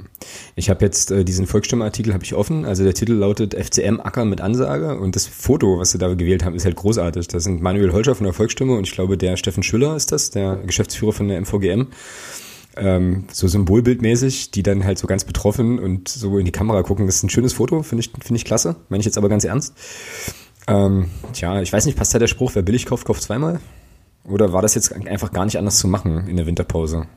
Ich 0.56 0.70
habe 0.70 0.84
jetzt 0.84 1.12
äh, 1.12 1.24
diesen 1.24 1.48
Volksstimmenartikel 1.48 2.14
habe 2.14 2.24
ich 2.24 2.34
offen. 2.34 2.66
Also 2.66 2.84
der 2.84 2.94
Titel 2.94 3.14
lautet 3.14 3.54
FCM 3.54 4.00
Acker 4.00 4.26
mit 4.26 4.42
Ansage 4.42 4.98
und 4.98 5.16
das 5.16 5.28
Foto, 5.28 5.80
was 5.80 5.92
sie 5.92 5.98
da 5.98 6.14
gewählt 6.14 6.44
haben, 6.44 6.56
ist 6.56 6.66
halt 6.66 6.76
großartig. 6.76 7.28
Das 7.28 7.44
sind 7.44 7.62
Manuel 7.62 7.94
Holscher 7.94 8.16
von 8.16 8.26
der 8.26 8.34
Volksstimme 8.34 8.74
und 8.76 8.88
ich 8.88 8.94
glaube 8.94 9.18
der 9.18 9.38
Steffen 9.38 9.64
Schüller 9.64 9.96
ist 9.96 10.12
das, 10.12 10.32
der 10.32 10.56
Geschäftsführer 10.56 11.14
von 11.14 11.28
der 11.28 11.40
MVGM. 11.42 11.88
Ähm, 12.78 13.26
so 13.32 13.48
symbolbildmäßig, 13.48 14.52
die 14.52 14.64
dann 14.64 14.86
halt 14.86 14.98
so 14.98 15.06
ganz 15.06 15.26
betroffen 15.26 15.78
und 15.78 16.08
so 16.08 16.38
in 16.38 16.46
die 16.46 16.52
Kamera 16.52 16.84
gucken. 16.84 17.06
Das 17.06 17.16
ist 17.16 17.24
ein 17.24 17.30
schönes 17.30 17.54
Foto, 17.54 17.84
finde 17.84 18.06
ich, 18.06 18.12
finde 18.12 18.36
ich 18.38 18.46
klasse. 18.46 18.78
Meine 18.90 19.02
ich 19.02 19.06
jetzt 19.06 19.18
aber 19.18 19.30
ganz 19.30 19.44
ernst. 19.44 19.76
Ähm, 20.68 21.10
tja, 21.34 21.62
ich 21.62 21.74
weiß 21.74 21.86
nicht, 21.86 21.98
passt 21.98 22.14
da 22.14 22.20
der 22.20 22.28
Spruch, 22.28 22.52
wer 22.56 22.62
billig 22.62 22.86
kauft, 22.86 23.06
kauft 23.06 23.24
zweimal? 23.24 23.60
Oder 24.24 24.54
war 24.54 24.62
das 24.62 24.76
jetzt 24.76 24.94
einfach 24.94 25.32
gar 25.32 25.46
nicht 25.46 25.58
anders 25.58 25.80
zu 25.80 25.88
machen 25.88 26.28
in 26.28 26.38
der 26.38 26.46
Winterpause? 26.46 27.08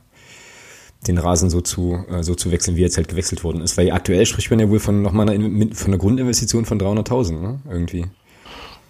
Den 1.07 1.17
Rasen 1.17 1.49
so 1.49 1.61
zu, 1.61 2.03
äh, 2.09 2.23
so 2.23 2.35
zu 2.35 2.51
wechseln, 2.51 2.77
wie 2.77 2.81
jetzt 2.81 2.97
halt 2.97 3.07
gewechselt 3.07 3.43
worden 3.43 3.61
ist. 3.61 3.77
Weil 3.77 3.91
aktuell 3.91 4.25
spricht 4.25 4.49
man 4.49 4.59
ja 4.59 4.69
wohl 4.69 4.79
von 4.79 5.01
nochmal 5.01 5.29
einer, 5.29 5.75
von 5.75 5.87
einer 5.87 5.97
Grundinvestition 5.97 6.65
von 6.65 6.79
300.000, 6.79 7.39
ne? 7.39 7.59
Irgendwie. 7.69 8.05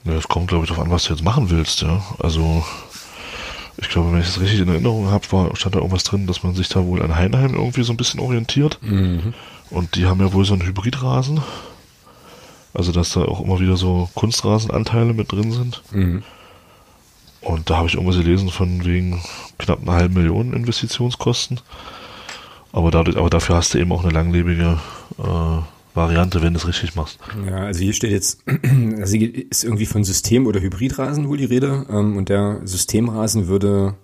Ja, 0.05 0.13
es 0.13 0.27
kommt, 0.27 0.47
glaube 0.47 0.65
ich, 0.65 0.69
darauf 0.69 0.85
an, 0.85 0.91
was 0.91 1.05
du 1.05 1.13
jetzt 1.13 1.23
machen 1.23 1.49
willst, 1.49 1.81
ja. 1.81 2.03
Also, 2.19 2.63
ich 3.77 3.89
glaube, 3.89 4.11
wenn 4.11 4.19
ich 4.19 4.27
das 4.27 4.39
richtig 4.39 4.59
in 4.59 4.67
Erinnerung 4.67 5.09
habe, 5.09 5.25
war, 5.31 5.55
stand 5.55 5.75
da 5.75 5.79
irgendwas 5.79 6.03
drin, 6.03 6.27
dass 6.27 6.43
man 6.43 6.53
sich 6.53 6.69
da 6.69 6.85
wohl 6.85 7.01
an 7.01 7.15
Heinheim 7.15 7.55
irgendwie 7.55 7.83
so 7.83 7.91
ein 7.91 7.97
bisschen 7.97 8.19
orientiert. 8.19 8.79
Mhm. 8.81 9.33
Und 9.71 9.95
die 9.95 10.05
haben 10.05 10.21
ja 10.21 10.31
wohl 10.31 10.45
so 10.45 10.53
einen 10.53 10.65
Hybridrasen. 10.65 11.41
Also, 12.73 12.91
dass 12.91 13.13
da 13.13 13.23
auch 13.23 13.41
immer 13.41 13.59
wieder 13.59 13.77
so 13.77 14.09
Kunstrasenanteile 14.13 15.13
mit 15.13 15.31
drin 15.31 15.51
sind. 15.51 15.81
Mhm. 15.91 16.23
Und 17.41 17.69
da 17.69 17.77
habe 17.77 17.87
ich 17.87 17.93
irgendwas 17.93 18.17
gelesen 18.17 18.49
von 18.49 18.85
wegen 18.85 19.21
knapp 19.59 19.81
einer 19.81 19.93
halben 19.93 20.15
Million 20.15 20.53
Investitionskosten. 20.53 21.59
Aber, 22.75 22.91
dadurch, 22.91 23.15
aber 23.15 23.29
dafür 23.29 23.55
hast 23.55 23.73
du 23.73 23.77
eben 23.77 23.93
auch 23.93 24.03
eine 24.03 24.11
langlebige 24.11 24.77
äh, 25.17 25.93
Variante, 25.93 26.41
wenn 26.41 26.51
du 26.51 26.59
es 26.59 26.67
richtig 26.67 26.93
machst. 26.95 27.19
Ja, 27.47 27.59
also 27.59 27.79
hier 27.79 27.93
steht 27.93 28.11
jetzt, 28.11 28.43
also 28.99 29.15
ist 29.17 29.63
irgendwie 29.63 29.85
von 29.85 30.03
System- 30.03 30.45
oder 30.45 30.59
Hybridrasen 30.59 31.29
wohl 31.29 31.37
die 31.37 31.45
Rede. 31.45 31.85
Ähm, 31.89 32.17
und 32.17 32.27
der 32.27 32.59
Systemrasen 32.65 33.47
würde 33.47 33.95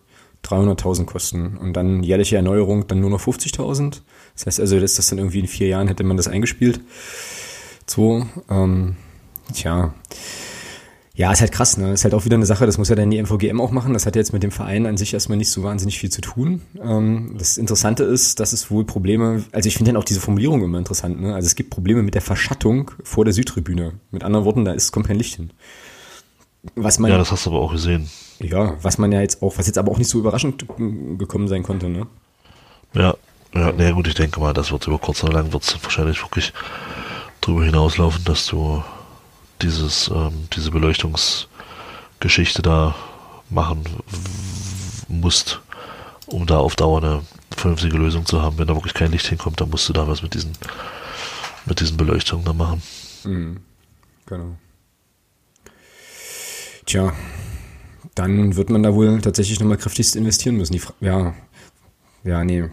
300.000 0.46 1.04
kosten. 1.04 1.58
Und 1.58 1.74
dann 1.74 2.02
jährliche 2.02 2.38
Erneuerung 2.38 2.88
dann 2.88 3.02
nur 3.02 3.10
noch 3.10 3.20
50.000. 3.20 4.04
Das 4.36 4.46
heißt 4.46 4.62
also, 4.62 4.80
dass 4.80 4.96
das 4.96 5.08
dann 5.08 5.18
irgendwie 5.18 5.40
in 5.40 5.48
vier 5.48 5.68
Jahren 5.68 5.90
hätte 5.90 6.06
man 6.06 6.16
das 6.16 6.30
eingespielt. 6.30 6.80
So, 7.86 8.26
ähm, 8.50 8.96
tja. 9.54 9.94
Ja, 11.22 11.32
ist 11.32 11.40
halt 11.40 11.52
krass, 11.52 11.78
ne? 11.78 11.94
Ist 11.94 12.04
halt 12.04 12.16
auch 12.16 12.26
wieder 12.26 12.36
eine 12.36 12.48
Sache, 12.48 12.66
das 12.66 12.80
muss 12.80 12.90
ja 12.90 12.96
dann 12.96 13.12
die 13.12 13.22
MVGM 13.22 13.62
auch 13.62 13.70
machen. 13.70 13.94
Das 13.94 14.08
hat 14.08 14.16
jetzt 14.16 14.34
mit 14.34 14.42
dem 14.42 14.50
Verein 14.50 14.88
an 14.88 14.98
sich 14.98 15.14
erstmal 15.14 15.38
nicht 15.38 15.52
so 15.52 15.62
wahnsinnig 15.62 16.00
viel 16.00 16.10
zu 16.10 16.20
tun. 16.20 16.64
Ähm, 16.82 17.36
das 17.38 17.60
Interessante 17.60 18.04
ist, 18.04 18.40
dass 18.40 18.54
es 18.54 18.72
wohl 18.72 18.86
Probleme, 18.86 19.44
also 19.52 19.68
ich 19.68 19.78
finde 19.78 19.92
dann 19.92 20.02
auch 20.02 20.04
diese 20.04 20.20
Formulierung 20.20 20.64
immer 20.64 20.80
interessant, 20.80 21.22
ne? 21.22 21.36
Also 21.36 21.46
es 21.46 21.54
gibt 21.54 21.70
Probleme 21.70 22.02
mit 22.02 22.16
der 22.16 22.24
Verschattung 22.24 22.90
vor 23.04 23.24
der 23.24 23.36
Südtribüne. 23.36 23.94
Mit 24.10 24.24
anderen 24.24 24.46
Worten, 24.46 24.66
da 24.66 24.72
ist, 24.72 24.92
kommt 24.92 25.06
kein 25.06 25.18
Licht 25.18 25.36
hin. 25.36 25.52
Was 26.74 26.98
man, 26.98 27.12
ja, 27.12 27.20
das 27.20 27.32
hast 27.32 27.46
du 27.46 27.52
aber 27.52 27.60
auch 27.60 27.72
gesehen. 27.72 28.10
Ja, 28.40 28.74
was 28.82 28.98
man 28.98 29.12
ja 29.12 29.22
jetzt 29.22 29.44
auch, 29.44 29.60
was 29.60 29.68
jetzt 29.68 29.78
aber 29.78 29.92
auch 29.92 30.00
nicht 30.00 30.10
so 30.10 30.18
überraschend 30.18 30.66
gekommen 31.20 31.48
sein 31.48 31.62
konnte, 31.62 31.88
ne? 31.88 32.08
Ja, 32.96 33.14
ja, 33.54 33.72
naja 33.72 33.92
gut, 33.92 34.08
ich 34.08 34.16
denke 34.16 34.40
mal, 34.40 34.54
das 34.54 34.72
wird 34.72 34.88
über 34.88 34.98
kurz 34.98 35.24
oder 35.24 35.34
lang 35.34 35.54
wird 35.54 35.62
es 35.62 35.84
wahrscheinlich 35.84 36.20
wirklich 36.24 36.52
drüber 37.42 37.64
hinauslaufen, 37.64 38.24
dass 38.24 38.48
du 38.48 38.84
dieses, 39.62 40.10
ähm, 40.14 40.48
diese 40.54 40.72
Beleuchtungsgeschichte 40.72 42.62
da 42.62 42.96
machen 43.50 43.84
musst, 45.08 45.62
um 46.28 46.46
da 46.46 46.58
auf 46.58 46.76
Dauer 46.76 47.04
eine 47.04 47.22
vernünftige 47.56 47.98
Lösung 47.98 48.26
zu 48.26 48.42
haben. 48.42 48.58
Wenn 48.58 48.68
da 48.68 48.76
wirklich 48.76 48.94
kein 48.94 49.12
Licht 49.12 49.28
hinkommt, 49.28 49.60
dann 49.62 49.70
musst 49.70 49.88
du 49.90 49.94
da 49.94 50.08
was 50.08 50.22
mit 50.22 50.34
diesen, 50.34 50.54
mit 51.66 51.80
diesen 51.80 51.98
Beleuchtungen 51.98 52.46
da 52.46 52.54
machen. 52.54 52.82
Mhm. 53.24 53.58
Genau. 54.26 54.56
Tja, 56.86 57.14
dann 58.16 58.56
wird 58.56 58.70
man 58.70 58.84
da 58.84 58.94
wohl 58.94 59.22
tatsächlich 59.22 59.60
nochmal 59.60 59.78
kräftigst 59.78 60.16
investieren 60.16 60.58
müssen. 60.58 60.74
Die 60.74 60.82
ja, 61.00 61.34
ja, 62.24 62.44
nee. 62.44 62.70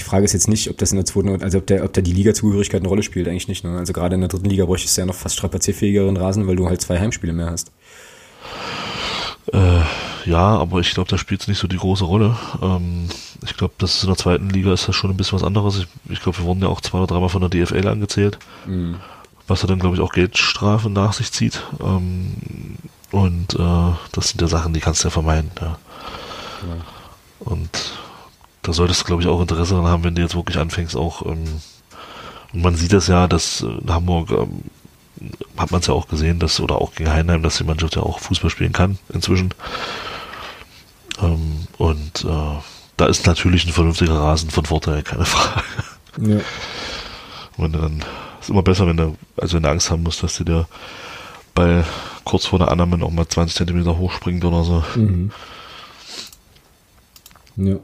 Die 0.00 0.04
Frage 0.04 0.24
ist 0.24 0.32
jetzt 0.32 0.48
nicht, 0.48 0.70
ob 0.70 0.78
das 0.78 0.92
in 0.92 0.96
der 0.96 1.04
zweiten, 1.04 1.42
also 1.42 1.58
ob 1.58 1.66
der, 1.66 1.84
ob 1.84 1.92
da 1.92 2.00
die 2.00 2.14
Liga-Zugehörigkeit 2.14 2.80
eine 2.80 2.88
Rolle 2.88 3.02
spielt, 3.02 3.28
eigentlich 3.28 3.48
nicht. 3.48 3.64
Ne? 3.64 3.76
Also 3.76 3.92
gerade 3.92 4.14
in 4.14 4.22
der 4.22 4.30
dritten 4.30 4.48
Liga 4.48 4.64
bräuchtest 4.64 4.96
du 4.96 5.02
ja 5.02 5.06
noch 5.06 5.14
fast 5.14 5.36
strapazierfähigeren 5.36 6.16
Rasen, 6.16 6.46
weil 6.46 6.56
du 6.56 6.66
halt 6.68 6.80
zwei 6.80 6.98
Heimspiele 6.98 7.34
mehr 7.34 7.50
hast. 7.50 7.70
Äh, 9.52 9.82
ja, 10.24 10.56
aber 10.56 10.80
ich 10.80 10.94
glaube, 10.94 11.10
da 11.10 11.18
spielt 11.18 11.42
es 11.42 11.48
nicht 11.48 11.58
so 11.58 11.68
die 11.68 11.76
große 11.76 12.04
Rolle. 12.04 12.34
Ähm, 12.62 13.10
ich 13.44 13.58
glaube, 13.58 13.74
das 13.76 13.96
ist 13.96 14.04
in 14.04 14.08
der 14.08 14.16
zweiten 14.16 14.48
Liga 14.48 14.72
ist 14.72 14.88
das 14.88 14.96
schon 14.96 15.10
ein 15.10 15.18
bisschen 15.18 15.38
was 15.38 15.46
anderes. 15.46 15.76
Ich, 15.80 15.86
ich 16.08 16.22
glaube, 16.22 16.38
wir 16.38 16.46
wurden 16.46 16.62
ja 16.62 16.68
auch 16.68 16.80
zwei 16.80 16.96
oder 16.96 17.06
dreimal 17.06 17.28
von 17.28 17.42
der 17.42 17.50
DFL 17.50 17.86
angezählt, 17.86 18.38
mhm. 18.66 18.96
was 19.48 19.62
er 19.62 19.68
dann, 19.68 19.80
glaube 19.80 19.96
ich, 19.96 20.00
auch 20.00 20.12
Geldstrafen 20.12 20.94
nach 20.94 21.12
sich 21.12 21.30
zieht. 21.30 21.62
Ähm, 21.78 22.36
und 23.10 23.54
äh, 23.54 23.92
das 24.12 24.30
sind 24.30 24.40
ja 24.40 24.48
Sachen, 24.48 24.72
die 24.72 24.80
kannst 24.80 25.04
du 25.04 25.08
ja 25.08 25.10
vermeiden. 25.10 25.50
Ja. 25.60 25.76
Genau. 26.62 27.52
Und 27.52 27.99
da 28.62 28.72
solltest 28.72 29.02
du, 29.02 29.04
glaube 29.06 29.22
ich, 29.22 29.28
auch 29.28 29.40
Interesse 29.40 29.74
daran 29.74 29.90
haben, 29.90 30.04
wenn 30.04 30.14
du 30.14 30.22
jetzt 30.22 30.34
wirklich 30.34 30.58
anfängst, 30.58 30.96
auch, 30.96 31.24
ähm, 31.26 31.60
und 32.52 32.62
man 32.62 32.74
sieht 32.74 32.92
das 32.92 33.06
ja, 33.06 33.28
dass 33.28 33.60
in 33.60 33.90
Hamburg 33.90 34.30
ähm, 34.30 34.62
hat 35.56 35.70
man 35.70 35.80
es 35.80 35.86
ja 35.86 35.94
auch 35.94 36.08
gesehen, 36.08 36.38
dass, 36.38 36.60
oder 36.60 36.80
auch 36.80 36.94
gegen 36.94 37.10
Heinheim, 37.10 37.42
dass 37.42 37.58
die 37.58 37.64
Mannschaft 37.64 37.96
ja 37.96 38.02
auch 38.02 38.18
Fußball 38.18 38.50
spielen 38.50 38.72
kann 38.72 38.98
inzwischen. 39.12 39.54
Ähm, 41.22 41.66
und 41.78 42.24
äh, 42.24 42.58
da 42.96 43.06
ist 43.06 43.26
natürlich 43.26 43.66
ein 43.66 43.72
vernünftiger 43.72 44.14
Rasen 44.14 44.50
von 44.50 44.64
Vorteil, 44.66 45.02
keine 45.02 45.24
Frage. 45.24 45.64
Ja. 46.20 46.40
Und 47.56 47.72
dann 47.72 48.02
ist 48.40 48.48
immer 48.48 48.62
besser, 48.62 48.86
wenn 48.86 48.96
du, 48.96 49.16
also 49.36 49.56
wenn 49.56 49.62
du 49.62 49.70
Angst 49.70 49.90
haben 49.90 50.02
musst, 50.02 50.22
dass 50.22 50.36
dir 50.36 50.44
der 50.44 50.68
Ball 51.54 51.84
kurz 52.24 52.46
vor 52.46 52.58
der 52.58 52.70
Annahme 52.70 52.96
noch 52.96 53.10
mal 53.10 53.28
20 53.28 53.54
Zentimeter 53.54 53.98
hochspringt 53.98 54.44
oder 54.44 54.64
so. 54.64 54.84
Mhm. 54.96 55.30
Ja. 57.56 57.76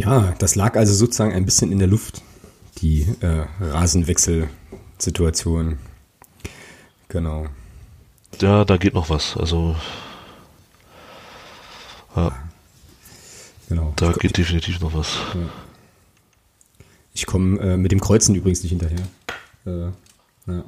Ja, 0.00 0.34
das 0.38 0.54
lag 0.54 0.76
also 0.76 0.94
sozusagen 0.94 1.34
ein 1.34 1.44
bisschen 1.44 1.72
in 1.72 1.78
der 1.78 1.88
Luft, 1.88 2.22
die 2.78 3.02
äh, 3.20 3.44
Rasenwechselsituation. 3.60 5.78
Genau. 7.08 7.48
Ja, 8.40 8.64
da 8.64 8.78
geht 8.78 8.94
noch 8.94 9.10
was. 9.10 9.36
Also 9.36 9.76
ja. 12.16 12.32
Genau. 13.68 13.92
Da 13.96 14.12
geht 14.12 14.38
definitiv 14.38 14.80
noch 14.80 14.94
was. 14.94 15.18
Ja. 15.34 15.50
Ich 17.12 17.26
komme 17.26 17.60
äh, 17.60 17.76
mit 17.76 17.92
dem 17.92 18.00
Kreuzen 18.00 18.34
übrigens 18.34 18.62
nicht 18.62 18.70
hinterher. 18.70 19.06
Äh, 19.66 19.90
ja. 20.50 20.64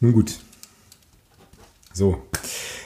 Nun 0.00 0.12
gut. 0.12 0.38
So. 1.94 2.22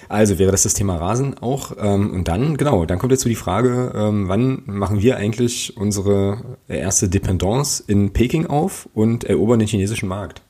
Also 0.09 0.38
wäre 0.38 0.50
das 0.50 0.64
das 0.64 0.74
Thema 0.74 0.96
Rasen 0.96 1.38
auch. 1.38 1.72
Ähm, 1.78 2.12
und 2.12 2.28
dann, 2.28 2.57
genau, 2.57 2.86
dann 2.86 2.98
kommt 2.98 3.12
jetzt 3.12 3.22
so 3.22 3.28
die 3.28 3.34
Frage, 3.34 3.92
ähm, 3.94 4.28
wann 4.28 4.62
machen 4.66 5.00
wir 5.00 5.16
eigentlich 5.16 5.76
unsere 5.76 6.59
erste 6.68 7.09
Dependance 7.09 7.82
in 7.86 8.12
Peking 8.12 8.46
auf 8.46 8.88
und 8.94 9.24
erobern 9.24 9.59
den 9.59 9.68
chinesischen 9.68 10.09
Markt? 10.09 10.42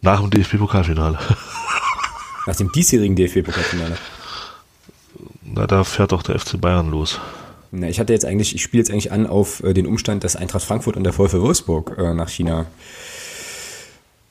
Nach 0.00 0.20
dem 0.20 0.30
DFB-Pokalfinale. 0.30 1.18
Nach 2.46 2.56
dem 2.56 2.72
diesjährigen 2.72 3.14
DFB-Pokalfinale. 3.14 3.96
Na, 5.44 5.66
da 5.66 5.84
fährt 5.84 6.12
doch 6.12 6.22
der 6.22 6.38
FC 6.38 6.60
Bayern 6.60 6.90
los. 6.90 7.20
Na, 7.70 7.88
ich 7.88 8.00
hatte 8.00 8.12
jetzt 8.12 8.24
eigentlich, 8.24 8.54
ich 8.54 8.62
spiele 8.62 8.82
jetzt 8.82 8.90
eigentlich 8.90 9.12
an 9.12 9.26
auf 9.26 9.62
äh, 9.62 9.72
den 9.74 9.86
Umstand, 9.86 10.24
dass 10.24 10.36
Eintracht 10.36 10.64
Frankfurt 10.64 10.96
und 10.96 11.04
der 11.04 11.12
VfL 11.12 11.40
Wolfsburg 11.40 11.96
äh, 11.98 12.14
nach 12.14 12.28
China 12.28 12.66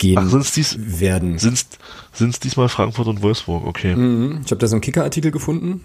gehen 0.01 0.17
Ach, 0.17 0.29
sind's 0.29 0.51
dies, 0.51 0.77
werden. 0.79 1.37
Sind 1.37 1.67
es 2.19 2.39
diesmal 2.39 2.67
Frankfurt 2.69 3.07
und 3.07 3.21
Wolfsburg, 3.21 3.65
okay. 3.65 3.95
Mhm. 3.95 4.41
Ich 4.43 4.51
habe 4.51 4.59
da 4.59 4.67
so 4.67 4.75
einen 4.75 4.81
Kicker-Artikel 4.81 5.31
gefunden, 5.31 5.81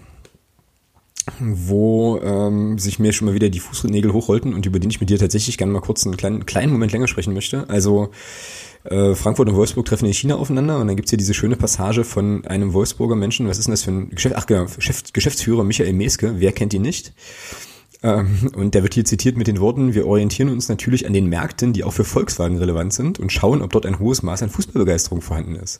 wo 1.39 2.19
ähm, 2.23 2.79
sich 2.79 2.99
mir 2.99 3.13
schon 3.13 3.27
mal 3.27 3.35
wieder 3.35 3.49
die 3.49 3.59
Fußnägel 3.59 4.11
hochrollten 4.11 4.53
und 4.53 4.65
über 4.65 4.79
den 4.79 4.89
ich 4.89 4.99
mit 4.99 5.09
dir 5.09 5.19
tatsächlich 5.19 5.57
gerne 5.57 5.71
mal 5.71 5.81
kurz 5.81 6.05
einen 6.05 6.17
kleinen, 6.17 6.45
kleinen 6.45 6.71
Moment 6.71 6.91
länger 6.91 7.07
sprechen 7.07 7.33
möchte. 7.33 7.69
Also 7.69 8.09
äh, 8.85 9.13
Frankfurt 9.13 9.49
und 9.49 9.55
Wolfsburg 9.55 9.85
treffen 9.85 10.07
in 10.07 10.13
China 10.13 10.35
aufeinander 10.35 10.79
und 10.79 10.87
dann 10.87 10.95
gibt's 10.95 11.11
hier 11.11 11.17
diese 11.17 11.35
schöne 11.35 11.55
Passage 11.55 12.03
von 12.03 12.45
einem 12.47 12.73
Wolfsburger 12.73 13.15
Menschen, 13.15 13.47
was 13.47 13.59
ist 13.59 13.67
denn 13.67 13.73
das 13.73 13.83
für 13.83 13.91
ein 13.91 14.09
Geschäft, 14.09 14.35
ach 14.35 14.47
genau, 14.47 14.65
Geschäftsführer 15.13 15.63
Michael 15.63 15.93
Meske, 15.93 16.35
wer 16.37 16.53
kennt 16.53 16.73
ihn 16.73 16.81
nicht? 16.81 17.13
Ähm, 18.03 18.51
und 18.55 18.75
der 18.75 18.83
wird 18.83 18.93
hier 18.93 19.05
zitiert 19.05 19.37
mit 19.37 19.47
den 19.47 19.59
Worten, 19.59 19.93
wir 19.93 20.05
orientieren 20.05 20.49
uns 20.49 20.69
natürlich 20.69 21.05
an 21.05 21.13
den 21.13 21.27
Märkten, 21.27 21.73
die 21.73 21.83
auch 21.83 21.93
für 21.93 22.03
Volkswagen 22.03 22.57
relevant 22.57 22.93
sind 22.93 23.19
und 23.19 23.31
schauen, 23.31 23.61
ob 23.61 23.71
dort 23.71 23.85
ein 23.85 23.99
hohes 23.99 24.23
Maß 24.23 24.43
an 24.43 24.49
Fußballbegeisterung 24.49 25.21
vorhanden 25.21 25.55
ist. 25.55 25.79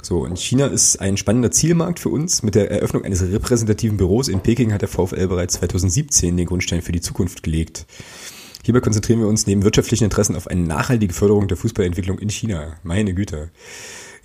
So, 0.00 0.20
und 0.20 0.38
China 0.38 0.66
ist 0.66 1.00
ein 1.00 1.16
spannender 1.16 1.50
Zielmarkt 1.50 1.98
für 1.98 2.08
uns. 2.08 2.42
Mit 2.44 2.54
der 2.54 2.70
Eröffnung 2.70 3.04
eines 3.04 3.20
repräsentativen 3.22 3.96
Büros 3.96 4.28
in 4.28 4.40
Peking 4.40 4.72
hat 4.72 4.82
der 4.82 4.88
VfL 4.88 5.26
bereits 5.26 5.54
2017 5.54 6.36
den 6.36 6.46
Grundstein 6.46 6.82
für 6.82 6.92
die 6.92 7.00
Zukunft 7.00 7.42
gelegt. 7.42 7.86
Hierbei 8.64 8.80
konzentrieren 8.80 9.20
wir 9.20 9.28
uns 9.28 9.46
neben 9.46 9.64
wirtschaftlichen 9.64 10.04
Interessen 10.04 10.36
auf 10.36 10.46
eine 10.46 10.60
nachhaltige 10.60 11.12
Förderung 11.12 11.48
der 11.48 11.56
Fußballentwicklung 11.56 12.18
in 12.18 12.30
China. 12.30 12.76
Meine 12.84 13.12
Güte. 13.12 13.50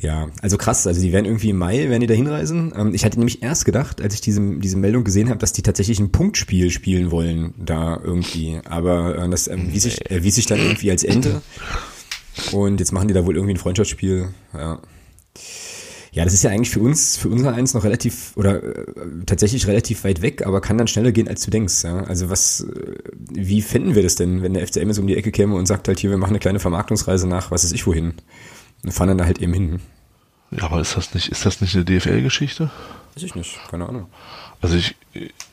Ja, 0.04 0.28
also 0.42 0.58
krass. 0.58 0.86
Also 0.86 1.02
die 1.02 1.14
werden 1.14 1.26
irgendwie 1.26 1.52
im 1.52 1.58
Mai, 1.58 1.88
werden 1.88 2.02
die 2.02 2.08
da 2.08 2.14
hinreisen. 2.14 2.74
Ähm, 2.76 2.94
ich 2.94 3.06
hatte 3.06 3.18
nämlich 3.18 3.42
erst 3.42 3.64
gedacht, 3.64 4.02
als 4.02 4.14
ich 4.14 4.20
diese, 4.20 4.42
diese 4.58 4.76
Meldung 4.76 5.06
gesehen 5.06 5.30
habe, 5.30 5.40
dass 5.40 5.54
die 5.54 5.62
tatsächlich 5.62 5.98
ein 6.00 6.12
Punktspiel 6.12 6.72
spielen 6.72 7.10
wollen 7.10 7.54
da 7.58 7.98
irgendwie. 8.04 8.60
Aber 8.66 9.18
äh, 9.18 9.30
das 9.30 9.48
erwies 9.48 9.84
sich, 9.84 10.12
erwies 10.12 10.36
sich 10.36 10.46
dann 10.46 10.60
irgendwie 10.60 10.92
als 10.92 11.06
Ende. 11.06 11.42
Und 12.52 12.82
jetzt 12.82 12.92
machen 12.92 13.08
die 13.08 13.14
da 13.14 13.26
wohl 13.26 13.36
irgendwie 13.36 13.54
ein 13.54 13.58
Freundschaftsspiel. 13.58 14.28
Ja. 14.54 14.82
Ja, 16.12 16.26
das 16.26 16.34
ist 16.34 16.44
ja 16.44 16.52
eigentlich 16.52 16.70
für 16.70 16.82
uns, 16.82 17.16
für 17.16 17.30
unser 17.30 17.54
eins 17.54 17.74
noch 17.74 17.86
relativ 17.86 18.34
oder 18.36 18.62
äh, 18.62 18.86
tatsächlich 19.26 19.68
relativ 19.68 20.04
weit 20.04 20.22
weg, 20.22 20.46
aber 20.46 20.60
kann 20.60 20.78
dann 20.78 20.88
schneller 20.88 21.14
gehen, 21.14 21.30
als 21.30 21.46
du 21.46 21.50
denkst. 21.50 21.86
Ja? 21.86 22.04
Also 22.04 22.30
was, 22.30 22.60
äh, 22.60 22.98
wie 23.32 23.62
finden 23.62 23.96
wir 23.96 24.04
das 24.04 24.16
denn, 24.16 24.44
wenn 24.44 24.54
der 24.54 24.68
FCM 24.68 24.90
jetzt 24.90 25.00
um 25.00 25.08
die 25.08 25.16
Ecke 25.16 25.32
käme 25.32 25.56
und 25.56 25.66
sagt 25.66 25.88
halt 25.88 26.00
hier, 26.00 26.10
wir 26.10 26.18
machen 26.18 26.32
eine 26.32 26.40
kleine 26.40 26.60
Vermarktungsreise 26.60 27.26
nach, 27.26 27.52
was 27.52 27.64
ist 27.64 27.72
ich 27.72 27.88
wohin? 27.88 28.16
Und 28.84 28.92
fahren 28.92 29.08
dann 29.08 29.18
da 29.18 29.26
halt 29.26 29.42
eben 29.42 29.54
hin. 29.54 29.80
Ja, 30.58 30.64
aber 30.64 30.80
ist 30.82 30.96
das 30.96 31.14
nicht, 31.14 31.30
ist 31.30 31.46
das 31.46 31.62
nicht 31.62 31.76
eine 31.76 31.86
DFL-Geschichte? 31.86 32.70
Weiß 33.16 33.24
ich 33.24 33.36
nicht, 33.36 33.60
keine 33.70 33.88
Ahnung. 33.88 34.08
Also 34.62 34.76
ich, 34.76 34.96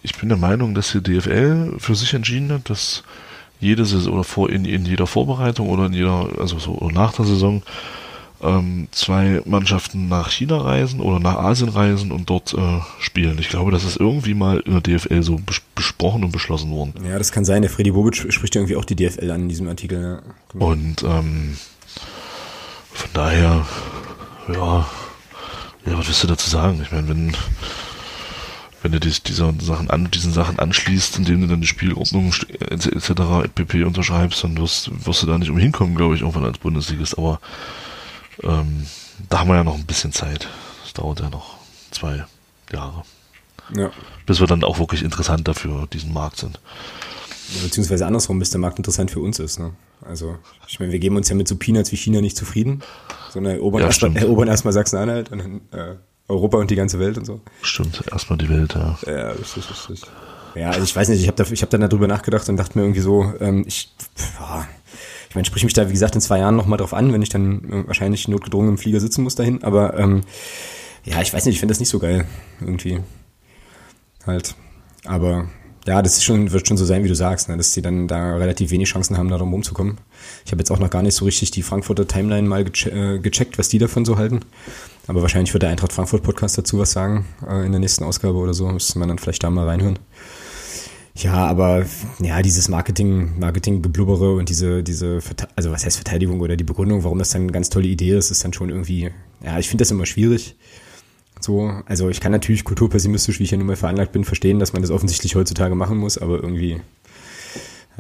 ich 0.03 0.15
bin 0.17 0.29
der 0.29 0.39
Meinung, 0.39 0.75
dass 0.75 0.93
die 0.93 1.03
DFL 1.03 1.77
für 1.79 1.95
sich 1.95 2.15
entschieden 2.15 2.53
hat, 2.53 2.71
dass 2.71 3.03
jede 3.61 3.85
Saison 3.85 4.15
oder 4.15 4.25
vor 4.25 4.51
in, 4.51 4.65
in 4.65 4.87
jeder 4.87 5.07
Vorbereitung 5.07 5.69
oder 5.69 5.87
in 5.87 5.93
jeder, 5.93 6.29
also 6.39 6.59
so 6.59 6.91
nach 6.93 7.13
der 7.13 7.27
Saison 7.27 7.63
ähm, 8.43 8.89
zwei 8.91 9.43
Mannschaften 9.45 10.09
nach 10.09 10.31
China 10.31 10.59
reisen 10.59 11.01
oder 11.01 11.21
nach 11.21 11.37
Asien 11.37 11.69
reisen 11.69 12.11
und 12.11 12.31
dort 12.31 12.55
äh, 12.55 12.81
spielen. 12.99 13.39
Ich 13.39 13.49
glaube, 13.49 13.71
das 13.71 13.85
ist 13.85 13.99
irgendwie 13.99 14.35
mal 14.35 14.61
in 14.61 14.73
der 14.73 14.81
DFL 14.81 15.23
so 15.23 15.37
bes 15.37 15.61
besprochen 15.75 16.25
und 16.25 16.33
beschlossen 16.33 16.71
worden. 16.71 16.95
Ja, 17.07 17.19
das 17.19 17.33
kann 17.33 17.45
sein. 17.45 17.63
Der 17.63 17.71
Freddy 17.71 17.91
Bobic 17.91 18.17
spricht 18.33 18.57
irgendwie 18.57 18.77
auch 18.77 18.85
die 18.85 18.97
DFL 18.97 19.31
an 19.31 19.43
in 19.43 19.49
diesem 19.49 19.69
Artikel. 19.69 20.23
Ja. 20.55 20.61
Und 20.61 21.03
ähm, 21.03 21.57
von 22.93 23.11
daher, 23.13 23.67
ja, 24.53 24.87
ja, 25.87 25.99
was 25.99 26.07
willst 26.07 26.23
du 26.23 26.27
dazu 26.27 26.51
sagen? 26.51 26.81
Ich 26.83 26.93
meine, 26.93 27.09
wenn 27.09 27.37
wenn 28.83 28.93
du 28.93 29.01
dies, 29.01 29.23
dieser 29.23 29.53
Sachen 29.61 29.91
an, 29.91 30.11
diesen 30.11 30.33
Sachen 30.33 30.59
anschließt, 30.59 31.19
indem 31.19 31.43
du 31.43 31.47
dann 31.49 31.61
die 31.61 31.67
Spielordnung 31.67 32.33
etc. 32.49 33.13
pp 33.55 33.85
unterschreibst, 33.85 34.43
dann 34.43 34.57
wirst, 34.57 34.91
wirst 35.07 35.23
du 35.23 35.27
da 35.27 35.37
nicht 35.37 35.51
umhinkommen, 35.51 35.97
glaube 35.97 36.15
ich, 36.15 36.23
irgendwann 36.23 36.45
als 36.45 36.59
Bundesligist. 36.59 37.19
Aber 37.19 37.41
ähm, 38.43 38.87
da 39.29 39.41
haben 39.41 39.49
wir 39.49 39.57
ja 39.57 39.65
noch 39.65 39.75
ein 39.75 39.85
bisschen 39.85 40.13
Zeit. 40.13 40.49
Das 40.83 40.95
dauert 40.95 41.21
ja 41.21 41.29
noch 41.29 41.57
zwei 41.91 42.25
Jahre. 42.73 43.05
Ja. 43.77 43.91
Bis 44.27 44.41
wir 44.41 44.47
dann 44.47 44.65
auch 44.65 44.79
wirklich 44.79 45.03
interessant 45.03 45.47
dafür 45.47 45.87
diesen 45.93 46.13
Markt 46.13 46.39
sind. 46.39 46.59
beziehungsweise 47.63 48.07
andersrum, 48.07 48.39
bis 48.39 48.51
der 48.51 48.61
Markt 48.61 48.79
interessant 48.79 49.11
für 49.11 49.21
uns 49.21 49.39
ist. 49.39 49.59
Ne? 49.59 49.73
Also, 50.03 50.39
ich 50.67 50.81
meine, 50.81 50.93
wir 50.93 50.99
geben 50.99 51.17
uns 51.17 51.29
ja 51.29 51.35
mit 51.35 51.49
so 51.49 51.57
Peanuts 51.57 51.93
wie 51.93 51.97
China 51.97 52.21
nicht 52.21 52.37
zufrieden, 52.37 52.83
sondern 53.31 53.55
erobern, 53.55 53.81
ja, 53.83 53.87
erstmal, 53.87 54.17
erobern 54.17 54.49
erstmal 54.49 54.73
Sachsen-Anhalt 54.73 55.33
und 55.33 55.39
dann 55.39 55.61
äh, 55.73 55.95
Europa 56.29 56.59
und 56.59 56.71
die 56.71 56.77
ganze 56.77 56.99
Welt 56.99 57.19
und 57.19 57.25
so. 57.25 57.41
Stimmt, 57.63 58.03
erstmal 58.11 58.39
die 58.39 58.49
Welt, 58.49 58.75
ja. 58.75 58.99
Ja, 59.07 59.31
richtig, 59.31 59.71
richtig. 59.71 60.03
Ja, 60.55 60.71
also 60.71 60.83
ich 60.83 60.95
weiß 60.95 61.09
nicht, 61.09 61.21
ich 61.21 61.29
habe 61.29 61.43
da, 61.43 61.45
hab 61.45 61.71
dann 61.71 61.81
darüber 61.81 62.09
nachgedacht 62.09 62.49
und 62.49 62.57
dachte 62.57 62.79
mir 62.79 62.85
irgendwie 62.85 63.01
so, 63.01 63.33
ähm, 63.41 63.65
ich, 63.67 63.93
boah, 64.39 64.67
ich 65.29 65.35
meine, 65.37 65.45
sprich 65.45 65.63
mich 65.63 65.75
da, 65.75 65.89
wie 65.89 65.93
gesagt, 65.93 66.17
in 66.17 66.21
zwei 66.21 66.41
Jahren 66.41 66.57
nochmal 66.57 66.79
drauf 66.79 66.93
an, 66.93 67.13
wenn 67.13 67.23
ich 67.23 67.29
dann 67.29 67.65
äh, 67.65 67.87
wahrscheinlich 67.87 68.27
notgedrungen 68.27 68.71
im 68.71 68.79
Flieger 68.79 68.99
sitzen 68.99 69.23
muss 69.23 69.37
dahin. 69.37 69.63
Aber 69.63 69.97
ähm, 69.97 70.23
ja, 71.05 71.21
ich 71.23 71.33
weiß 71.33 71.45
nicht, 71.45 71.55
ich 71.55 71.61
finde 71.61 71.71
das 71.73 71.79
nicht 71.79 71.89
so 71.89 72.01
geil 72.01 72.27
irgendwie. 72.61 73.01
Halt. 74.27 74.57
Aber 75.05 75.49
ja, 75.91 76.03
das 76.03 76.19
ist 76.19 76.25
schon, 76.25 76.53
wird 76.53 76.69
schon 76.69 76.77
so 76.77 76.85
sein, 76.85 77.03
wie 77.03 77.09
du 77.09 77.17
sagst, 77.17 77.49
ne, 77.49 77.57
dass 77.57 77.73
die 77.73 77.83
dann 77.83 78.07
da 78.07 78.37
relativ 78.37 78.71
wenig 78.71 78.89
Chancen 78.89 79.19
haben, 79.19 79.29
da 79.29 79.39
drum 79.39 79.53
rumzukommen. 79.53 79.99
Ich 80.45 80.53
habe 80.53 80.61
jetzt 80.61 80.71
auch 80.71 80.79
noch 80.79 80.89
gar 80.89 81.03
nicht 81.03 81.17
so 81.17 81.25
richtig 81.25 81.51
die 81.51 81.63
Frankfurter 81.63 82.07
Timeline 82.07 82.49
mal 82.49 82.63
geche 82.63 82.91
äh, 82.91 83.19
gecheckt, 83.19 83.59
was 83.59 83.69
die 83.69 83.79
davon 83.79 84.05
so 84.05 84.17
halten. 84.17 84.39
Aber 85.09 85.21
wahrscheinlich 85.21 85.53
wird 85.53 85.65
der 85.65 85.71
Eintracht 85.71 85.93
Frankfurt 85.93 86.23
Podcast 86.23 86.57
dazu 86.57 86.79
was 86.79 86.93
sagen 86.93 87.27
äh, 87.45 87.67
in 87.67 87.73
der 87.73 87.81
nächsten 87.81 88.05
Ausgabe 88.05 88.39
oder 88.39 88.55
so. 88.55 88.69
Müsste 88.69 89.01
man 89.01 89.09
dann 89.09 89.19
vielleicht 89.19 89.43
da 89.43 89.51
mal 89.51 89.67
reinhören. 89.67 89.99
Ja, 91.17 91.35
aber 91.47 91.85
ja, 92.21 92.41
dieses 92.41 92.69
Marketing, 92.69 93.37
Marketing-Geblubbere 93.41 94.37
und 94.37 94.49
diese, 94.49 94.85
diese, 94.85 95.19
also 95.57 95.73
was 95.73 95.85
heißt 95.85 95.97
Verteidigung 95.97 96.41
oder 96.41 96.57
die 96.57 96.63
Begründung, 96.63 97.03
warum 97.03 97.19
das 97.19 97.31
dann 97.31 97.43
eine 97.43 97.53
ganz 97.53 97.69
tolle 97.69 97.89
Idee 97.89 98.17
ist, 98.17 98.31
ist 98.31 98.45
dann 98.45 98.53
schon 98.53 98.71
irgendwie, 98.71 99.11
ja, 99.45 99.59
ich 99.59 99.69
finde 99.69 99.83
das 99.83 99.91
immer 99.91 100.07
schwierig. 100.07 100.55
So, 101.51 101.73
also 101.85 102.09
ich 102.11 102.21
kann 102.21 102.31
natürlich 102.31 102.63
kulturpessimistisch, 102.63 103.41
wie 103.41 103.43
ich 103.43 103.51
ja 103.51 103.59
nun 103.59 103.67
mal 103.67 103.75
veranlagt 103.75 104.13
bin, 104.13 104.23
verstehen, 104.23 104.61
dass 104.61 104.73
man 104.73 104.83
das 104.83 104.93
offensichtlich 104.93 105.35
heutzutage 105.35 105.75
machen 105.75 105.97
muss, 105.97 106.17
aber 106.17 106.37
irgendwie, 106.37 106.81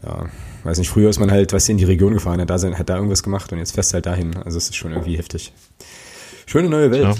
ja, 0.05 0.27
weiß 0.62 0.78
nicht, 0.78 0.89
früher 0.89 1.10
ist 1.10 1.18
man 1.18 1.32
halt, 1.32 1.52
was 1.52 1.68
in 1.68 1.77
die 1.77 1.85
Region 1.85 2.14
gefahren, 2.14 2.40
hat 2.40 2.48
da, 2.48 2.62
hat 2.62 2.89
da 2.89 2.94
irgendwas 2.94 3.24
gemacht 3.24 3.52
und 3.52 3.59
jetzt 3.59 3.72
fährst 3.72 3.90
du 3.90 3.94
halt 3.94 4.06
dahin. 4.06 4.36
Also 4.36 4.56
es 4.56 4.68
ist 4.68 4.77
schon 4.77 4.93
irgendwie 4.93 5.16
heftig. 5.16 5.52
Schöne 6.47 6.68
neue 6.68 6.93
Welt. 6.93 7.18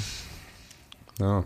Ja. 1.19 1.27
ja. 1.27 1.45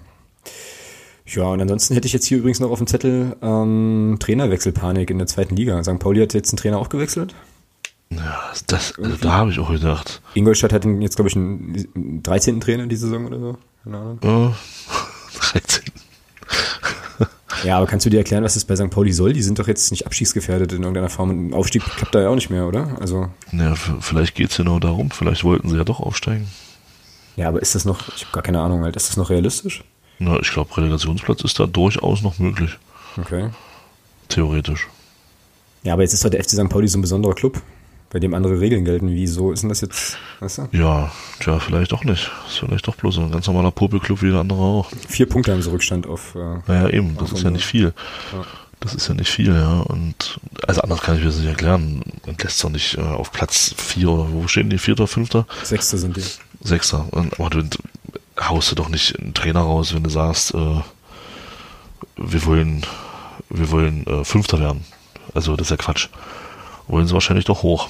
Ja, 1.24 1.44
und 1.44 1.62
ansonsten 1.62 1.94
hätte 1.94 2.06
ich 2.06 2.12
jetzt 2.12 2.26
hier 2.26 2.36
übrigens 2.36 2.60
noch 2.60 2.70
auf 2.70 2.76
dem 2.76 2.86
Zettel 2.86 3.36
ähm, 3.40 4.18
Trainerwechselpanik 4.20 5.08
in 5.08 5.16
der 5.16 5.26
zweiten 5.26 5.56
Liga. 5.56 5.82
St. 5.82 5.98
Pauli 5.98 6.20
hat 6.20 6.34
jetzt 6.34 6.52
einen 6.52 6.58
Trainer 6.58 6.78
auch 6.78 6.90
gewechselt. 6.90 7.34
Ja, 8.10 8.52
das, 8.66 8.98
also 8.98 9.16
da 9.16 9.32
habe 9.32 9.50
ich 9.50 9.58
auch 9.58 9.70
gedacht. 9.70 10.20
Ingolstadt 10.34 10.72
hat 10.72 10.84
jetzt, 10.84 11.16
glaube 11.16 11.28
ich, 11.28 11.36
einen 11.36 12.22
13. 12.22 12.60
Trainer 12.60 12.86
die 12.86 12.96
Saison 12.96 13.26
oder 13.26 13.38
so. 13.40 13.58
Keine 13.82 13.98
Ahnung. 13.98 14.18
Oh, 14.22 14.50
13. 15.52 15.82
ja, 17.64 17.76
aber 17.78 17.86
kannst 17.86 18.06
du 18.06 18.10
dir 18.10 18.18
erklären, 18.18 18.44
was 18.44 18.54
das 18.54 18.64
bei 18.64 18.76
St. 18.76 18.90
Pauli 18.90 19.12
soll? 19.12 19.32
Die 19.32 19.42
sind 19.42 19.58
doch 19.58 19.66
jetzt 19.66 19.90
nicht 19.90 20.06
abschießgefährdet 20.06 20.72
in 20.72 20.82
irgendeiner 20.82 21.08
Form. 21.08 21.30
Ein 21.30 21.54
Aufstieg 21.54 21.82
klappt 21.84 22.14
da 22.14 22.20
ja 22.20 22.28
auch 22.28 22.34
nicht 22.34 22.50
mehr, 22.50 22.66
oder? 22.66 22.96
Also. 23.00 23.28
Ja, 23.52 23.74
vielleicht 23.74 24.34
geht 24.34 24.50
es 24.50 24.58
ja 24.58 24.64
nur 24.64 24.80
darum. 24.80 25.10
Vielleicht 25.10 25.44
wollten 25.44 25.68
sie 25.70 25.76
ja 25.76 25.84
doch 25.84 26.00
aufsteigen. 26.00 26.46
Ja, 27.36 27.48
aber 27.48 27.60
ist 27.62 27.74
das 27.74 27.84
noch, 27.84 28.08
ich 28.14 28.22
habe 28.22 28.32
gar 28.32 28.42
keine 28.44 28.60
Ahnung, 28.60 28.82
halt, 28.84 28.94
ist 28.96 29.08
das 29.08 29.16
noch 29.16 29.30
realistisch? 29.30 29.82
Na, 30.20 30.38
ich 30.38 30.52
glaube, 30.52 30.76
Relegationsplatz 30.76 31.42
ist 31.42 31.58
da 31.58 31.66
durchaus 31.66 32.22
noch 32.22 32.38
möglich. 32.38 32.78
Okay. 33.20 33.50
Theoretisch. 34.28 34.86
Ja, 35.82 35.94
aber 35.94 36.02
jetzt 36.02 36.12
ist 36.14 36.24
doch 36.24 36.30
der 36.30 36.42
FC 36.42 36.50
St. 36.50 36.68
Pauli 36.68 36.86
so 36.86 36.96
ein 36.98 37.02
besonderer 37.02 37.34
Club, 37.34 37.60
bei 38.14 38.20
dem 38.20 38.32
andere 38.32 38.60
Regeln 38.60 38.84
gelten. 38.84 39.10
Wieso 39.10 39.50
ist 39.50 39.64
denn 39.64 39.70
das 39.70 39.80
jetzt, 39.80 40.18
weißt 40.38 40.58
du? 40.58 40.68
Ja, 40.70 41.10
tja, 41.40 41.58
vielleicht 41.58 41.90
doch 41.90 42.04
nicht. 42.04 42.30
Ist 42.46 42.60
vielleicht 42.60 42.86
doch 42.86 42.94
bloß 42.94 43.18
ein 43.18 43.32
ganz 43.32 43.48
normaler 43.48 43.72
Popelclub 43.72 44.22
wie 44.22 44.30
der 44.30 44.38
andere 44.38 44.60
auch. 44.60 44.88
Vier 45.08 45.28
Punkte 45.28 45.50
haben 45.50 45.60
sie 45.60 45.72
Rückstand 45.72 46.06
auf. 46.06 46.36
Äh, 46.36 46.60
naja, 46.68 46.90
eben, 46.90 47.16
das 47.18 47.32
ist 47.32 47.42
ja 47.42 47.50
nicht 47.50 47.66
viel. 47.66 47.92
Ja. 48.32 48.44
Das 48.78 48.94
ist 48.94 49.08
ja 49.08 49.14
nicht 49.14 49.32
viel, 49.32 49.52
ja. 49.52 49.80
Und 49.80 50.38
also 50.64 50.82
anders 50.82 51.00
kann 51.00 51.16
ich 51.16 51.22
mir 51.22 51.26
das 51.26 51.38
nicht 51.38 51.48
erklären. 51.48 52.04
Man 52.24 52.36
lässt 52.40 52.62
doch 52.62 52.70
nicht 52.70 52.96
äh, 52.96 53.00
auf 53.00 53.32
Platz 53.32 53.74
vier 53.76 54.08
oder 54.10 54.32
wo 54.32 54.46
stehen 54.46 54.70
die? 54.70 54.78
Vierter, 54.78 55.08
fünfter? 55.08 55.48
Sechster 55.64 55.98
sind 55.98 56.16
die. 56.16 56.22
Sechster. 56.62 57.08
Und, 57.10 57.40
aber 57.40 57.50
du, 57.50 57.64
haust 58.40 58.70
du 58.70 58.76
doch 58.76 58.90
nicht 58.90 59.18
einen 59.18 59.34
Trainer 59.34 59.62
raus, 59.62 59.92
wenn 59.92 60.04
du 60.04 60.10
sagst, 60.10 60.54
äh, 60.54 60.82
wir 62.16 62.44
wollen, 62.44 62.86
wir 63.50 63.72
wollen 63.72 64.06
äh, 64.06 64.24
Fünfter 64.24 64.60
werden. 64.60 64.84
Also 65.34 65.56
das 65.56 65.66
ist 65.66 65.70
ja 65.72 65.76
Quatsch. 65.78 66.10
Wollen 66.86 67.08
sie 67.08 67.14
wahrscheinlich 67.14 67.46
doch 67.46 67.62
hoch. 67.64 67.88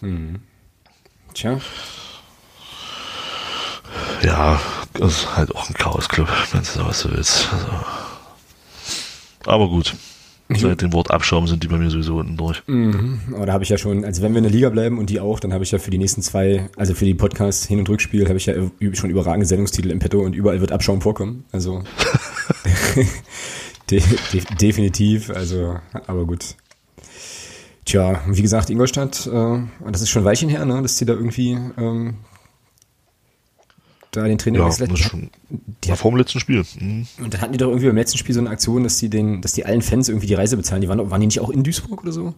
Hm. 0.00 0.40
Tja. 1.34 1.60
Ja, 4.22 4.60
das 4.94 5.18
ist 5.18 5.36
halt 5.36 5.54
auch 5.54 5.68
ein 5.68 5.74
Chaos-Club, 5.74 6.28
wenn 6.52 6.62
du 6.62 6.86
was 6.86 7.02
du 7.02 7.10
willst. 7.10 7.48
Also. 7.52 7.66
Aber 9.46 9.68
gut. 9.68 9.94
Seit 10.48 10.80
dem 10.80 10.92
Wort 10.92 11.10
Abschaum 11.10 11.48
sind 11.48 11.64
die 11.64 11.68
bei 11.68 11.76
mir 11.76 11.90
sowieso 11.90 12.18
unten 12.18 12.36
durch. 12.36 12.62
Mhm. 12.68 13.20
Aber 13.34 13.46
da 13.46 13.52
habe 13.52 13.64
ich 13.64 13.70
ja 13.70 13.78
schon, 13.78 14.04
also 14.04 14.22
wenn 14.22 14.32
wir 14.32 14.38
in 14.38 14.44
der 14.44 14.52
Liga 14.52 14.70
bleiben 14.70 14.98
und 14.98 15.10
die 15.10 15.18
auch, 15.18 15.40
dann 15.40 15.52
habe 15.52 15.64
ich 15.64 15.72
ja 15.72 15.80
für 15.80 15.90
die 15.90 15.98
nächsten 15.98 16.22
zwei, 16.22 16.70
also 16.76 16.94
für 16.94 17.04
die 17.04 17.14
Podcasts 17.14 17.66
Hin- 17.66 17.80
und 17.80 17.88
Rückspiel, 17.88 18.28
habe 18.28 18.36
ich 18.36 18.46
ja 18.46 18.54
schon 18.92 19.10
überragende 19.10 19.46
Sendungstitel 19.46 19.90
im 19.90 19.98
Petto 19.98 20.20
und 20.20 20.36
überall 20.36 20.60
wird 20.60 20.70
Abschaum 20.70 21.00
vorkommen. 21.00 21.44
Also 21.50 21.82
de 23.90 24.00
de 24.32 24.42
definitiv, 24.60 25.30
also, 25.30 25.80
aber 26.06 26.24
gut. 26.26 26.54
Tja, 27.86 28.20
wie 28.26 28.42
gesagt, 28.42 28.68
Ingolstadt, 28.68 29.26
äh, 29.32 29.58
das 29.90 30.02
ist 30.02 30.10
schon 30.10 30.24
Weilchen 30.24 30.48
her, 30.48 30.64
ne, 30.64 30.82
dass 30.82 30.96
die 30.96 31.04
da 31.04 31.14
irgendwie 31.14 31.52
ähm, 31.78 32.16
da 34.10 34.24
den 34.24 34.38
Trainer 34.38 34.58
ja, 34.58 34.64
gewechselt. 34.64 34.90
Das 34.90 34.98
schon 34.98 35.30
die 35.84 35.92
vor 35.92 36.10
dem 36.10 36.16
letzten 36.18 36.40
Spiel. 36.40 36.64
Mhm. 36.78 37.06
Und 37.22 37.32
dann 37.32 37.40
hatten 37.40 37.52
die 37.52 37.58
doch 37.58 37.68
irgendwie 37.68 37.86
beim 37.86 37.96
letzten 37.96 38.18
Spiel 38.18 38.34
so 38.34 38.40
eine 38.40 38.50
Aktion, 38.50 38.82
dass 38.82 38.98
die 38.98 39.08
den, 39.08 39.40
dass 39.40 39.52
die 39.52 39.64
allen 39.64 39.82
Fans 39.82 40.08
irgendwie 40.08 40.26
die 40.26 40.34
Reise 40.34 40.56
bezahlen. 40.56 40.82
Die 40.82 40.88
waren, 40.88 41.10
waren 41.10 41.20
die 41.20 41.28
nicht 41.28 41.40
auch 41.40 41.50
in 41.50 41.62
Duisburg 41.62 42.02
oder 42.02 42.12
so? 42.12 42.34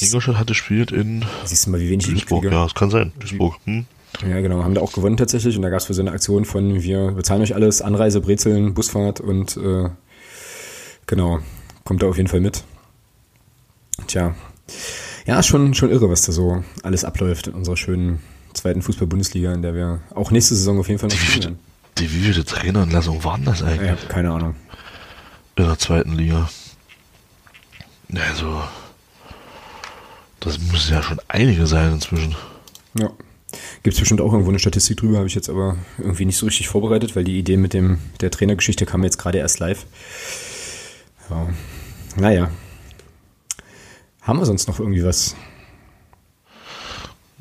Ingolstadt 0.00 0.36
hatte 0.36 0.52
gespielt 0.52 0.90
in 0.92 1.24
Siehst 1.44 1.66
du 1.66 1.70
mal, 1.70 1.80
wie 1.80 1.90
wenig 1.90 2.06
Duisburg. 2.06 2.44
Ja, 2.44 2.50
das 2.50 2.74
kann 2.74 2.90
sein. 2.90 3.12
Duisburg. 3.18 3.56
Hm. 3.66 3.84
Ja, 4.26 4.40
genau. 4.40 4.62
Haben 4.64 4.74
da 4.74 4.80
auch 4.80 4.92
gewonnen 4.92 5.18
tatsächlich. 5.18 5.56
Und 5.56 5.62
da 5.62 5.68
gab 5.68 5.80
es 5.80 5.86
für 5.86 5.94
so 5.94 6.00
eine 6.00 6.12
Aktion 6.12 6.46
von, 6.46 6.82
wir 6.82 7.12
bezahlen 7.12 7.42
euch 7.42 7.54
alles, 7.54 7.82
Anreise, 7.82 8.22
Brezeln, 8.22 8.72
Busfahrt 8.72 9.20
und 9.20 9.58
äh, 9.58 9.90
genau, 11.06 11.40
kommt 11.84 12.02
da 12.02 12.06
auf 12.06 12.16
jeden 12.16 12.28
Fall 12.28 12.40
mit. 12.40 12.64
Tja. 14.06 14.34
Ja, 15.26 15.42
schon, 15.42 15.74
schon 15.74 15.90
irre, 15.90 16.10
was 16.10 16.22
da 16.22 16.32
so 16.32 16.64
alles 16.82 17.04
abläuft 17.04 17.46
in 17.46 17.54
unserer 17.54 17.76
schönen 17.76 18.20
zweiten 18.54 18.82
Fußball-Bundesliga, 18.82 19.52
in 19.52 19.62
der 19.62 19.74
wir 19.74 20.00
auch 20.14 20.30
nächste 20.30 20.54
Saison 20.54 20.78
auf 20.78 20.88
jeden 20.88 20.98
Fall 20.98 21.08
noch 21.08 21.16
die, 21.16 21.24
spielen. 21.24 21.58
Die 21.98 22.12
wievielte 22.12 22.44
Traineranlassung 22.44 23.22
waren 23.24 23.44
das 23.44 23.62
eigentlich? 23.62 23.90
Ja, 23.90 24.08
keine 24.08 24.32
Ahnung. 24.32 24.54
In 25.56 25.64
der 25.64 25.78
zweiten 25.78 26.14
Liga. 26.14 26.48
Also, 28.14 28.62
das 30.40 30.58
müssen 30.58 30.92
ja 30.92 31.02
schon 31.02 31.20
einige 31.28 31.66
sein 31.66 31.92
inzwischen. 31.92 32.34
Ja. 32.98 33.10
Gibt 33.82 33.94
es 33.94 34.00
bestimmt 34.00 34.20
auch 34.20 34.32
irgendwo 34.32 34.50
eine 34.50 34.58
Statistik 34.58 34.98
drüber, 34.98 35.18
habe 35.18 35.26
ich 35.26 35.34
jetzt 35.34 35.50
aber 35.50 35.76
irgendwie 35.98 36.24
nicht 36.24 36.36
so 36.36 36.46
richtig 36.46 36.68
vorbereitet, 36.68 37.14
weil 37.16 37.24
die 37.24 37.38
Idee 37.38 37.56
mit 37.56 37.74
dem 37.74 37.98
der 38.20 38.30
Trainergeschichte 38.30 38.86
kam 38.86 39.04
jetzt 39.04 39.18
gerade 39.18 39.38
erst 39.38 39.58
live. 39.58 39.86
Ja. 41.30 41.48
Naja. 42.16 42.50
Haben 44.22 44.38
wir 44.38 44.46
sonst 44.46 44.68
noch 44.68 44.78
irgendwie 44.78 45.04
was? 45.04 45.34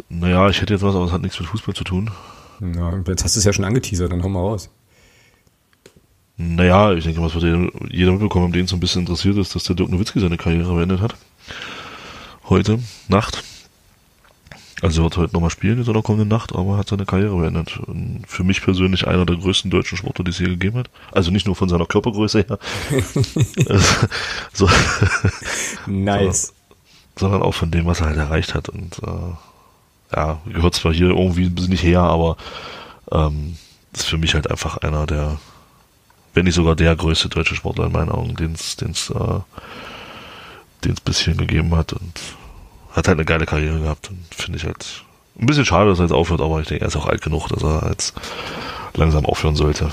Naja, 0.10 0.50
ich 0.50 0.62
hätte 0.62 0.74
jetzt 0.74 0.84
was, 0.84 0.96
aber 0.96 1.06
es 1.06 1.12
hat 1.12 1.22
nichts 1.22 1.40
mit 1.40 1.48
Fußball 1.48 1.76
zu 1.76 1.84
tun. 1.84 2.10
Ja, 2.60 2.92
jetzt 3.08 3.24
hast 3.24 3.36
du 3.36 3.40
es 3.40 3.46
ja 3.46 3.54
schon 3.54 3.66
angeteasert, 3.66 4.12
dann 4.12 4.24
hau 4.24 4.30
mal 4.30 4.40
raus. 4.40 4.70
Naja, 6.38 6.94
ich 6.94 7.04
denke, 7.04 7.22
was 7.22 7.36
wird 7.36 7.72
jeder 7.92 8.12
mitbekommen, 8.12 8.52
den 8.52 8.66
so 8.66 8.76
ein 8.76 8.80
bisschen 8.80 9.02
interessiert 9.02 9.38
ist, 9.38 9.54
dass 9.54 9.64
der 9.64 9.76
Dirk 9.76 9.90
Nowitzki 9.90 10.20
seine 10.20 10.38
Karriere 10.38 10.74
beendet 10.74 11.02
hat. 11.02 11.16
Heute, 12.50 12.80
Nacht. 13.08 13.44
Also 14.82 15.02
er 15.02 15.04
wird 15.04 15.18
heute 15.18 15.34
nochmal 15.34 15.52
spielen 15.52 15.78
in 15.78 15.84
so 15.84 15.92
einer 15.92 16.02
kommenden 16.02 16.30
Nacht, 16.30 16.56
aber 16.56 16.78
hat 16.78 16.90
seine 16.90 17.06
Karriere 17.06 17.38
beendet. 17.38 17.78
Und 17.78 18.24
für 18.26 18.44
mich 18.44 18.64
persönlich 18.64 19.08
einer 19.08 19.28
der 19.28 19.38
größten 19.38 19.70
deutschen 19.70 20.00
Sportler, 20.00 20.26
die 20.26 20.32
es 20.32 20.40
je 20.40 20.48
gegeben 20.48 20.80
hat. 20.80 20.90
Also 21.12 21.30
nicht 21.30 21.46
nur 21.46 21.56
von 21.56 21.70
seiner 21.70 21.86
Körpergröße 21.86 22.46
her. 22.48 22.58
so, 24.54 24.68
nice. 25.86 26.54
So, 27.16 27.26
sondern 27.26 27.42
auch 27.42 27.54
von 27.54 27.72
dem, 27.72 27.86
was 27.86 28.02
er 28.02 28.08
halt 28.08 28.18
erreicht 28.18 28.56
hat. 28.56 28.70
Und 28.70 29.00
äh, 29.04 30.16
ja, 30.16 30.40
gehört 30.46 30.76
zwar 30.76 30.94
hier 30.94 31.10
irgendwie 31.10 31.46
ein 31.46 31.56
bisschen 31.56 31.72
nicht 31.72 31.84
her, 31.84 32.02
aber 32.02 32.38
ähm, 33.12 33.58
ist 33.94 34.08
für 34.08 34.18
mich 34.18 34.34
halt 34.34 34.50
einfach 34.50 34.78
einer 34.78 35.06
der, 35.06 35.40
wenn 36.34 36.46
nicht 36.46 36.56
sogar 36.56 36.76
der 36.76 36.96
größte 36.96 37.30
deutsche 37.30 37.56
Sportler 37.56 37.86
in 37.86 37.92
meinen 37.92 38.10
Augen, 38.10 38.36
den 38.36 38.54
es 38.54 38.76
den's, 38.78 39.10
äh, 39.10 39.40
bisschen 41.06 41.38
gegeben 41.38 41.76
hat 41.76 41.94
und 41.94 42.20
hat 42.92 43.08
halt 43.08 43.18
eine 43.18 43.26
geile 43.26 43.46
Karriere 43.46 43.80
gehabt 43.80 44.10
und 44.10 44.24
finde 44.34 44.58
ich 44.58 44.66
halt 44.66 45.04
ein 45.40 45.46
bisschen 45.46 45.66
schade, 45.66 45.90
dass 45.90 46.00
er 46.00 46.06
jetzt 46.06 46.14
aufhört, 46.14 46.42
aber 46.42 46.60
ich 46.60 46.68
denke, 46.68 46.84
er 46.84 46.88
ist 46.88 46.96
auch 46.96 47.06
alt 47.06 47.22
genug, 47.22 47.48
dass 47.48 47.64
er 47.64 47.88
jetzt 47.90 48.14
langsam 48.94 49.26
aufhören 49.26 49.56
sollte. 49.56 49.92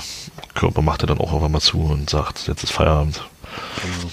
Körper 0.53 0.81
macht 0.81 1.03
er 1.03 1.07
dann 1.07 1.19
auch 1.19 1.27
irgendwann 1.27 1.51
mal 1.53 1.61
zu 1.61 1.81
und 1.81 2.09
sagt, 2.09 2.47
jetzt 2.47 2.63
ist 2.63 2.71
Feierabend. 2.71 3.23
Genau. 3.81 4.11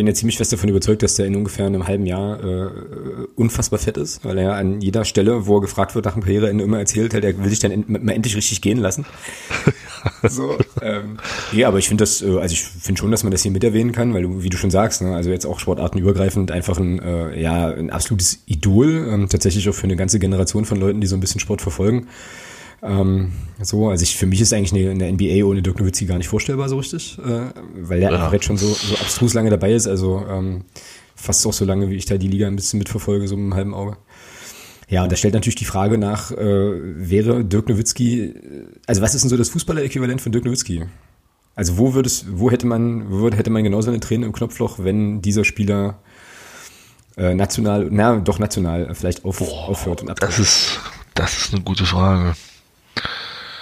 Ich 0.00 0.02
bin 0.02 0.06
ja 0.06 0.14
ziemlich 0.14 0.38
fest 0.38 0.50
davon 0.50 0.70
überzeugt, 0.70 1.02
dass 1.02 1.16
der 1.16 1.26
in 1.26 1.36
ungefähr 1.36 1.66
einem 1.66 1.86
halben 1.86 2.06
Jahr 2.06 2.42
äh, 2.42 2.70
unfassbar 3.36 3.78
fett 3.78 3.98
ist, 3.98 4.24
weil 4.24 4.38
er 4.38 4.44
ja 4.44 4.52
an 4.54 4.80
jeder 4.80 5.04
Stelle, 5.04 5.46
wo 5.46 5.58
er 5.58 5.60
gefragt 5.60 5.94
wird 5.94 6.06
nach 6.06 6.14
dem 6.14 6.22
Karriereende, 6.22 6.64
immer 6.64 6.78
erzählt 6.78 7.12
hat, 7.12 7.22
er 7.22 7.36
will 7.36 7.50
sich 7.50 7.58
dann 7.58 7.70
end 7.70 7.90
mal 7.90 8.10
endlich 8.10 8.34
richtig 8.34 8.62
gehen 8.62 8.78
lassen. 8.78 9.04
so, 10.22 10.56
ähm, 10.80 11.18
ja, 11.52 11.68
aber 11.68 11.76
ich 11.76 11.88
finde 11.88 12.00
das, 12.00 12.22
äh, 12.22 12.38
also 12.38 12.50
ich 12.54 12.62
finde 12.62 12.98
schon, 12.98 13.10
dass 13.10 13.24
man 13.24 13.30
das 13.30 13.42
hier 13.42 13.50
mit 13.50 13.62
erwähnen 13.62 13.92
kann, 13.92 14.14
weil 14.14 14.22
du, 14.22 14.42
wie 14.42 14.48
du 14.48 14.56
schon 14.56 14.70
sagst, 14.70 15.02
ne, 15.02 15.14
also 15.14 15.28
jetzt 15.28 15.44
auch 15.44 15.60
sportartenübergreifend 15.60 16.50
einfach 16.50 16.78
ein, 16.78 16.98
äh, 17.02 17.38
ja, 17.38 17.68
ein 17.68 17.90
absolutes 17.90 18.38
Idol, 18.46 19.06
ähm, 19.06 19.28
tatsächlich 19.28 19.68
auch 19.68 19.74
für 19.74 19.84
eine 19.84 19.96
ganze 19.96 20.18
Generation 20.18 20.64
von 20.64 20.80
Leuten, 20.80 21.02
die 21.02 21.08
so 21.08 21.14
ein 21.14 21.20
bisschen 21.20 21.40
Sport 21.40 21.60
verfolgen. 21.60 22.06
Ähm, 22.82 23.32
so, 23.60 23.88
also 23.88 24.02
ich, 24.02 24.16
für 24.16 24.26
mich 24.26 24.40
ist 24.40 24.52
eigentlich 24.52 24.72
eine, 24.72 24.90
eine 24.90 25.12
NBA 25.12 25.44
ohne 25.44 25.62
Dirk 25.62 25.78
Nowitzki 25.78 26.06
gar 26.06 26.16
nicht 26.16 26.28
vorstellbar 26.28 26.68
so 26.68 26.78
richtig, 26.78 27.18
äh, 27.18 27.50
weil 27.74 28.00
der 28.00 28.10
ja. 28.10 28.16
einfach 28.16 28.32
jetzt 28.32 28.46
schon 28.46 28.56
so, 28.56 28.68
so 28.68 28.94
abstrus 28.94 29.34
lange 29.34 29.50
dabei 29.50 29.72
ist, 29.72 29.86
also 29.86 30.24
ähm, 30.28 30.64
fast 31.14 31.46
auch 31.46 31.52
so 31.52 31.64
lange, 31.64 31.90
wie 31.90 31.96
ich 31.96 32.06
da 32.06 32.16
die 32.16 32.28
Liga 32.28 32.46
ein 32.46 32.56
bisschen 32.56 32.78
mitverfolge, 32.78 33.28
so 33.28 33.36
mit 33.36 33.44
einem 33.44 33.54
halben 33.54 33.74
Auge. 33.74 33.96
Ja, 34.88 35.04
und 35.04 35.12
da 35.12 35.16
stellt 35.16 35.34
natürlich 35.34 35.56
die 35.56 35.66
Frage 35.66 35.98
nach, 35.98 36.32
äh, 36.32 36.36
wäre 36.38 37.44
Dirk 37.44 37.68
Nowitzki, 37.68 38.34
also 38.86 39.02
was 39.02 39.14
ist 39.14 39.22
denn 39.22 39.30
so 39.30 39.36
das 39.36 39.50
Fußballer-Äquivalent 39.50 40.20
von 40.20 40.32
Dirk 40.32 40.44
Nowitzki? 40.44 40.84
Also 41.54 41.76
wo 41.76 41.94
würde 41.94 42.06
es, 42.06 42.24
wo 42.28 42.50
hätte 42.50 42.66
man, 42.66 43.10
wo 43.10 43.30
hätte 43.30 43.50
man 43.50 43.62
genauso 43.62 43.90
eine 43.90 44.00
Träne 44.00 44.26
im 44.26 44.32
Knopfloch, 44.32 44.78
wenn 44.78 45.20
dieser 45.20 45.44
Spieler 45.44 45.98
äh, 47.16 47.34
national, 47.34 47.88
na 47.90 48.16
doch 48.16 48.38
national 48.38 48.94
vielleicht 48.94 49.24
auf, 49.24 49.38
Boah, 49.38 49.68
aufhört 49.68 50.02
und 50.02 50.10
abtritt? 50.10 50.30
Das 50.30 50.38
ist, 50.38 50.80
das 51.14 51.36
ist 51.36 51.54
eine 51.54 51.62
gute 51.62 51.84
Frage. 51.84 52.34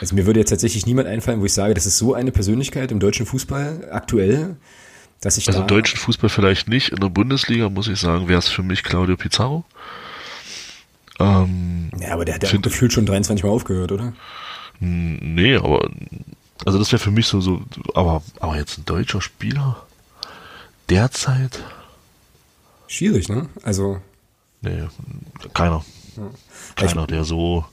Also 0.01 0.15
mir 0.15 0.27
würde 0.27 0.41
jetzt 0.41 0.51
tatsächlich 0.51 0.87
niemand 0.87 1.09
einfallen, 1.09 1.41
wo 1.41 1.45
ich 1.45 1.53
sage, 1.53 1.75
das 1.75 1.87
ist 1.87 1.99
so 1.99 2.15
eine 2.15 2.33
Persönlichkeit 2.33 2.93
im 2.93 3.01
deutschen 3.01 3.27
Fußball 3.27 3.89
aktuell, 3.91 4.57
dass 5.21 5.37
ich 5.37 5.49
Also 5.49 5.61
da, 5.61 5.65
im 5.65 5.69
deutschen 5.69 5.99
Fußball 5.99 6.31
vielleicht 6.31 6.69
nicht, 6.69 6.91
in 6.91 7.01
der 7.01 7.09
Bundesliga 7.09 7.69
muss 7.69 7.89
ich 7.89 7.99
sagen, 7.99 8.29
wäre 8.29 8.39
es 8.39 8.49
für 8.49 8.63
mich 8.63 8.85
Claudio 8.85 9.17
Pizarro. 9.17 9.65
Ähm, 11.19 11.91
Ja, 11.99 12.13
aber 12.13 12.25
der 12.25 12.37
hat 12.37 12.51
ja 12.51 12.59
gefühlt 12.59 12.93
schon 12.93 13.07
23 13.07 13.45
Mal 13.45 13.51
aufgehört, 13.51 13.93
oder? 13.93 14.13
nee, 14.81 15.57
aber 15.57 15.91
also 16.65 16.79
das 16.79 16.93
wäre 16.93 17.03
für 17.03 17.11
mich 17.11 17.27
so, 17.27 17.41
so, 17.41 17.63
aber, 17.95 18.23
aber 18.39 18.57
jetzt 18.57 18.79
ein 18.79 18.85
deutscher 18.85 19.21
Spieler 19.21 19.85
derzeit, 20.89 21.65
Schwierig, 22.89 23.29
ne? 23.29 23.49
Also, 23.63 24.01
nee, 24.63 24.89
keiner. 25.53 25.85
Keiner, 26.75 27.07
der 27.07 27.23
so 27.23 27.65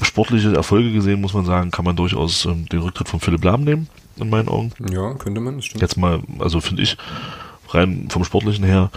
sportliche 0.00 0.54
Erfolge 0.54 0.92
gesehen, 0.92 1.20
muss 1.20 1.34
man 1.34 1.44
sagen, 1.44 1.70
kann 1.70 1.84
man 1.84 1.96
durchaus 1.96 2.44
ähm, 2.46 2.66
den 2.68 2.80
Rücktritt 2.80 3.08
von 3.08 3.20
Philipp 3.20 3.44
Lahm 3.44 3.64
nehmen, 3.64 3.88
in 4.16 4.30
meinen 4.30 4.48
Augen. 4.48 4.72
ja, 4.90 5.14
könnte 5.14 5.40
man, 5.40 5.56
das 5.56 5.66
stimmt. 5.66 5.82
Jetzt 5.82 5.96
mal, 5.96 6.22
also 6.38 6.60
finde 6.60 6.82
ich, 6.82 6.96
rein 7.68 8.08
vom 8.10 8.24
Sportlichen 8.24 8.64
her. 8.64 8.90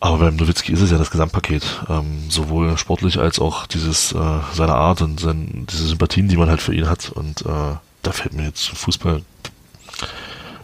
Aber 0.00 0.18
beim 0.18 0.34
Nowitzki 0.34 0.72
ist 0.72 0.80
es 0.80 0.90
ja 0.90 0.98
das 0.98 1.12
Gesamtpaket. 1.12 1.84
Ähm, 1.88 2.28
sowohl 2.28 2.76
sportlich 2.76 3.20
als 3.20 3.38
auch 3.38 3.66
dieses, 3.66 4.12
äh, 4.12 4.40
seine 4.52 4.74
Art 4.74 5.00
und 5.00 5.20
sein, 5.20 5.66
diese 5.70 5.86
Sympathien, 5.86 6.26
die 6.26 6.36
man 6.36 6.48
halt 6.48 6.60
für 6.60 6.74
ihn 6.74 6.88
hat. 6.88 7.10
Und 7.10 7.42
äh, 7.42 7.76
da 8.02 8.12
fällt 8.12 8.34
mir 8.34 8.44
jetzt 8.44 8.68
Fußball, 8.68 9.22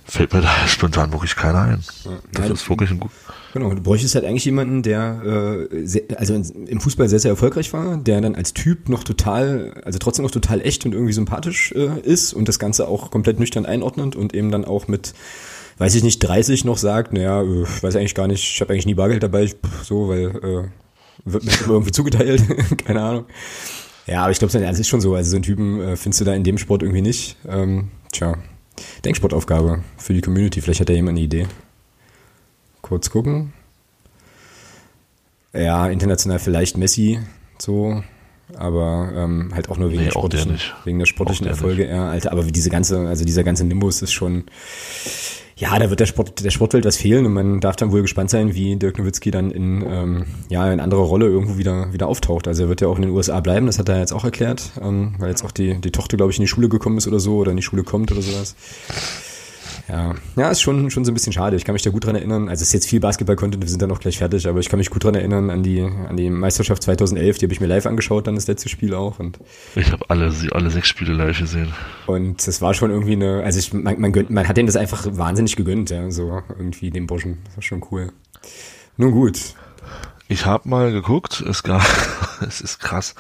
fällt 0.09 0.33
mir 0.33 0.41
da 0.41 0.51
spontan 0.67 1.13
wirklich 1.13 1.37
keiner 1.37 1.61
ein. 1.61 1.85
Das 2.33 2.49
Ja, 2.49 2.55
ist 2.55 2.69
wirklich 2.69 2.91
ein 2.91 3.01
gut. 3.01 3.11
Genau, 3.55 3.71
du 3.71 3.81
bräuchtest 3.81 4.15
halt 4.15 4.25
eigentlich 4.25 4.45
jemanden, 4.45 4.83
der 4.83 5.67
äh, 5.71 5.87
sehr, 5.87 6.03
also 6.17 6.35
im 6.35 6.81
Fußball 6.81 7.09
sehr, 7.09 7.19
sehr 7.19 7.31
erfolgreich 7.31 7.73
war, 7.73 7.97
der 7.97 8.21
dann 8.21 8.35
als 8.35 8.53
Typ 8.53 8.89
noch 8.89 9.05
total, 9.05 9.81
also 9.85 9.99
trotzdem 9.99 10.25
noch 10.25 10.31
total 10.31 10.61
echt 10.61 10.85
und 10.85 10.93
irgendwie 10.93 11.15
sympathisch 11.15 11.73
äh, 11.73 12.01
ist 12.03 12.35
und 12.35 12.49
das 12.49 12.59
Ganze 12.59 12.89
auch 12.89 13.11
komplett 13.11 13.39
nüchtern 13.41 13.65
einordnet 13.65 14.17
und 14.17 14.35
eben 14.35 14.51
dann 14.51 14.65
auch 14.65 14.87
mit, 14.87 15.15
weiß 15.79 15.95
ich 15.95 16.03
nicht, 16.03 16.21
30 16.21 16.65
noch 16.67 16.77
sagt, 16.77 17.13
naja, 17.15 17.43
äh, 17.43 17.65
weiß 17.81 17.97
eigentlich 17.97 18.15
gar 18.15 18.29
nicht, 18.29 18.43
ich 18.43 18.61
habe 18.61 18.73
eigentlich 18.73 18.87
nie 18.87 18.95
Bargeld 18.95 19.23
dabei, 19.23 19.45
ich, 19.45 19.57
so, 19.83 20.09
weil 20.09 20.27
äh, 20.27 20.69
wird 21.25 21.45
mir 21.45 21.53
irgendwie 21.67 21.93
zugeteilt, 21.93 22.43
keine 22.85 23.01
Ahnung. 23.01 23.25
Ja, 24.07 24.23
aber 24.23 24.31
ich 24.31 24.39
glaube, 24.39 24.59
das 24.59 24.79
ist 24.79 24.89
schon 24.89 25.01
so, 25.01 25.15
also 25.15 25.31
so 25.31 25.37
einen 25.37 25.43
Typen 25.43 25.81
äh, 25.81 25.97
findest 25.97 26.21
du 26.21 26.25
da 26.27 26.35
in 26.35 26.45
dem 26.45 26.59
Sport 26.59 26.83
irgendwie 26.83 27.03
nicht. 27.03 27.37
Ähm, 27.47 27.89
tja, 28.13 28.37
Denksportaufgabe 29.05 29.83
für 29.97 30.13
die 30.15 30.21
Community, 30.21 30.61
vielleicht 30.61 30.81
hat 30.81 30.89
da 30.89 30.93
jemand 30.93 31.17
eine 31.17 31.25
Idee. 31.25 31.47
Kurz 32.83 33.11
gucken. 33.11 33.53
Ja, 35.53 35.89
international 35.89 36.39
vielleicht 36.39 36.77
Messi, 36.77 37.21
so, 37.59 38.03
aber 38.57 39.11
ähm, 39.15 39.51
halt 39.55 39.71
auch 39.71 39.79
nur 39.79 39.91
wegen 39.91 39.99
Nee, 40.01 40.05
der 40.05 40.13
der 40.13 40.21
sportlichen, 40.21 40.53
nicht. 40.53 40.75
wegen 40.85 40.99
der 40.99 41.07
sportlichen 41.07 41.45
der 41.45 41.53
Erfolge, 41.55 41.89
ja, 41.89 42.11
Alter, 42.11 42.33
aber 42.33 42.43
diese 42.45 42.71
ganze, 42.71 43.09
also 43.09 43.25
dieser 43.25 43.45
ganze 43.45 43.65
Nimbus 43.65 44.03
ist 44.03 44.13
schon, 44.13 44.45
ja, 45.59 45.77
da 45.77 45.91
wird 45.91 45.99
der 45.99 46.07
Sport, 46.07 46.45
der 46.45 46.51
Sportwelt 46.51 46.85
was 46.85 46.97
fehlen 46.97 47.27
und 47.27 47.33
man 47.33 47.61
darf 47.61 47.75
dann 47.75 47.91
wohl 47.91 48.03
gespannt 48.03 48.31
sein, 48.31 48.55
wie 48.55 48.77
Dirk 48.77 48.99
Nowitzki 48.99 49.33
dann 49.33 49.51
in, 49.51 49.85
ähm, 49.85 50.27
ja, 50.49 50.73
in 50.73 50.79
anderer 50.79 51.03
Rolle 51.03 51.27
irgendwo 51.27 51.59
wieder, 51.59 51.93
wieder 51.93 52.07
auftaucht. 52.07 52.47
Also 52.47 52.63
er 52.63 52.69
wird 52.69 52.81
ja 52.81 52.87
auch 52.87 52.97
in 52.97 53.03
den 53.03 53.11
USA 53.11 53.41
bleiben, 53.41 53.67
das 53.67 53.81
hat 53.81 53.89
er 53.89 53.99
jetzt 53.99 54.13
auch 54.13 54.25
erklärt, 54.25 54.71
ähm, 54.81 55.17
weil 55.19 55.31
jetzt 55.31 55.45
auch 55.45 55.51
die, 55.51 55.81
die 55.81 55.91
Tochter, 55.91 56.17
glaube 56.17 56.31
ich, 56.31 56.39
in 56.39 56.43
die 56.43 56.49
Schule 56.49 56.69
gekommen 56.69 56.97
ist 56.97 57.09
oder 57.09 57.19
so, 57.19 57.37
oder 57.39 57.51
in 57.51 57.57
die 57.57 57.63
Schule 57.65 57.83
kommt 57.83 58.13
oder 58.13 58.23
sowas. 58.23 58.55
Ja, 59.89 60.15
ja, 60.37 60.51
ist 60.51 60.61
schon, 60.61 60.91
schon 60.91 61.07
so 61.07 61.11
ein 61.11 61.15
bisschen 61.15 61.33
schade. 61.33 61.57
Ich 61.57 61.65
kann 61.65 61.73
mich 61.73 61.83
da 61.83 61.91
gut 61.91 62.05
dran 62.05 62.15
erinnern. 62.15 62.49
Also 62.51 62.61
es 62.61 62.69
ist 62.69 62.73
jetzt 62.75 62.89
viel 62.89 63.01
Basketball-Content, 63.01 63.63
wir 63.63 63.71
sind 63.71 63.81
dann 63.81 63.91
auch 63.91 64.01
gleich 64.01 64.19
fertig, 64.19 64.47
aber 64.47 64.61
ich 64.61 64.69
kann 64.69 64.79
mich 64.79 64.91
gut 64.91 65.03
dran 65.03 65.15
erinnern 65.15 65.49
an 65.49 65.63
die, 65.63 65.81
an 65.81 66.17
die 66.17 66.29
Meisterschaft 66.29 66.83
2011, 66.83 67.39
die 67.39 67.47
habe 67.47 67.55
ich 67.55 67.61
mir 67.61 67.67
live 67.69 67.87
angeschaut, 67.87 68.27
dann 68.27 68.35
das 68.35 68.47
letzte 68.47 68.69
Spiel 68.69 68.95
auch 68.95 69.19
und 69.19 69.39
Ich 69.77 69.91
habe 69.91 70.05
alle, 70.09 70.31
alle 70.53 70.71
sechs 70.71 70.89
Spiele 70.89 71.15
live 71.15 71.39
gesehen. 71.39 71.73
und 72.07 72.47
das 72.47 72.61
war 72.61 72.75
schon 72.75 72.91
irgendwie 72.91 73.13
eine, 73.13 73.43
also 73.43 73.59
ich, 73.59 73.73
man, 73.73 73.99
man, 73.99 74.13
gönnt, 74.13 74.29
man 74.29 74.47
hat 74.47 74.59
denen 74.59 74.67
das 74.67 74.77
einfach 74.77 75.07
wahnsinnig 75.11 75.57
gegönnt, 75.57 75.89
ja, 75.89 76.11
so 76.11 76.43
irgendwie 76.51 76.91
dem 76.91 77.07
Burschen. 77.07 77.39
Das 77.47 77.57
war 77.57 77.63
schon 77.63 77.83
cool. 77.91 78.13
Nun 78.99 79.13
gut. 79.13 79.39
Ich 80.29 80.45
habe 80.45 80.69
mal 80.69 80.93
geguckt, 80.93 81.41
es 81.41 81.63
gab, 81.63 81.83
es 82.47 82.61
ist 82.61 82.79
krass. 82.79 83.15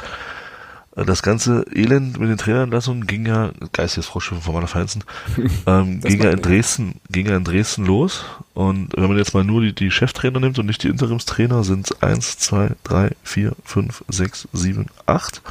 Das 1.06 1.22
ganze 1.22 1.64
Elend 1.72 2.18
mit 2.18 2.28
den 2.28 2.38
Trainerentlassungen 2.38 3.06
ging 3.06 3.24
ja, 3.24 3.52
geistiges 3.72 4.06
Froschschiffen 4.06 4.42
von 4.42 4.54
meiner 4.54 4.66
Feinsten, 4.66 5.04
ähm, 5.66 6.00
ging 6.00 6.22
ja 6.22 6.30
in 6.30 6.42
Dresden, 6.42 7.00
ging 7.08 7.28
ja 7.28 7.36
in 7.36 7.44
Dresden 7.44 7.86
los. 7.86 8.24
Und 8.52 8.96
wenn 8.96 9.06
man 9.06 9.16
jetzt 9.16 9.32
mal 9.32 9.44
nur 9.44 9.60
die, 9.60 9.72
die 9.72 9.92
Cheftrainer 9.92 10.40
nimmt 10.40 10.58
und 10.58 10.66
nicht 10.66 10.82
die 10.82 10.88
Interimstrainer, 10.88 11.62
sind 11.62 11.88
es 11.88 12.02
1, 12.02 12.38
2, 12.38 12.70
3, 12.82 13.10
4, 13.22 13.52
5, 13.64 14.04
6, 14.08 14.48
7, 14.52 14.86
8, 15.06 15.42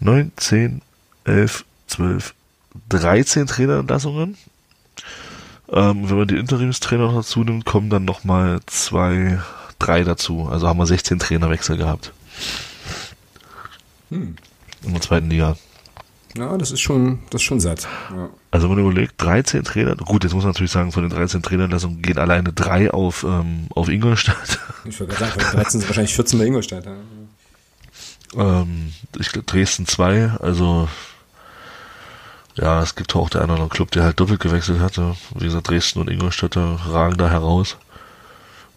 9, 0.00 0.32
10, 0.36 0.82
11, 1.24 1.64
12, 1.86 2.34
13 2.88 3.46
Trainerentlassungen. 3.46 4.36
Ähm, 5.72 6.10
wenn 6.10 6.18
man 6.18 6.26
die 6.26 6.38
Interimstrainer 6.38 7.04
noch 7.06 7.14
dazu 7.14 7.44
nimmt, 7.44 7.64
kommen 7.64 7.90
dann 7.90 8.04
nochmal 8.04 8.58
zwei, 8.66 9.38
drei 9.78 10.02
dazu. 10.02 10.48
Also 10.50 10.66
haben 10.66 10.78
wir 10.80 10.86
16 10.86 11.20
Trainerwechsel 11.20 11.76
gehabt. 11.76 12.12
In 14.10 14.36
der 14.84 15.00
zweiten 15.00 15.30
Liga. 15.30 15.56
Ja, 16.36 16.56
das 16.56 16.70
ist 16.70 16.80
schon, 16.80 17.20
das 17.30 17.40
ist 17.40 17.46
schon 17.46 17.60
satt. 17.60 17.88
Ja. 18.10 18.30
Also 18.52 18.68
wenn 18.68 18.76
man 18.76 18.92
überlegt, 18.92 19.14
13 19.18 19.64
Trainer, 19.64 19.96
gut, 19.96 20.22
jetzt 20.22 20.32
muss 20.32 20.44
man 20.44 20.52
natürlich 20.52 20.70
sagen, 20.70 20.92
von 20.92 21.02
den 21.02 21.10
13 21.10 21.42
Trainerlassungen 21.42 22.02
gehen 22.02 22.18
alleine 22.18 22.52
drei 22.52 22.90
auf, 22.92 23.24
ähm, 23.24 23.66
auf 23.70 23.88
Ingolstadt. 23.88 24.58
Ich 24.84 24.98
wollte 24.98 25.14
gerade 25.14 25.30
sagen, 25.30 25.40
von 25.40 25.50
13 25.56 25.80
sind 25.80 25.88
wahrscheinlich 25.88 26.14
14 26.14 26.38
bei 26.38 26.46
Ingolstadt. 26.46 26.86
Ja. 26.86 28.62
ähm, 28.62 28.92
ich 29.18 29.30
glaube 29.30 29.44
Dresden 29.46 29.86
zwei, 29.86 30.30
also 30.40 30.88
ja, 32.56 32.82
es 32.82 32.94
gibt 32.94 33.14
auch 33.14 33.28
der 33.28 33.42
eine 33.42 33.52
oder 33.52 33.62
andere 33.62 33.76
Club, 33.76 33.90
der 33.90 34.04
halt 34.04 34.18
doppelt 34.20 34.40
gewechselt 34.40 34.80
hatte. 34.80 35.16
Wie 35.34 35.44
gesagt, 35.44 35.68
Dresden 35.68 36.00
und 36.00 36.08
Ingolstadt 36.08 36.56
ragen 36.56 37.18
da 37.18 37.28
heraus. 37.28 37.76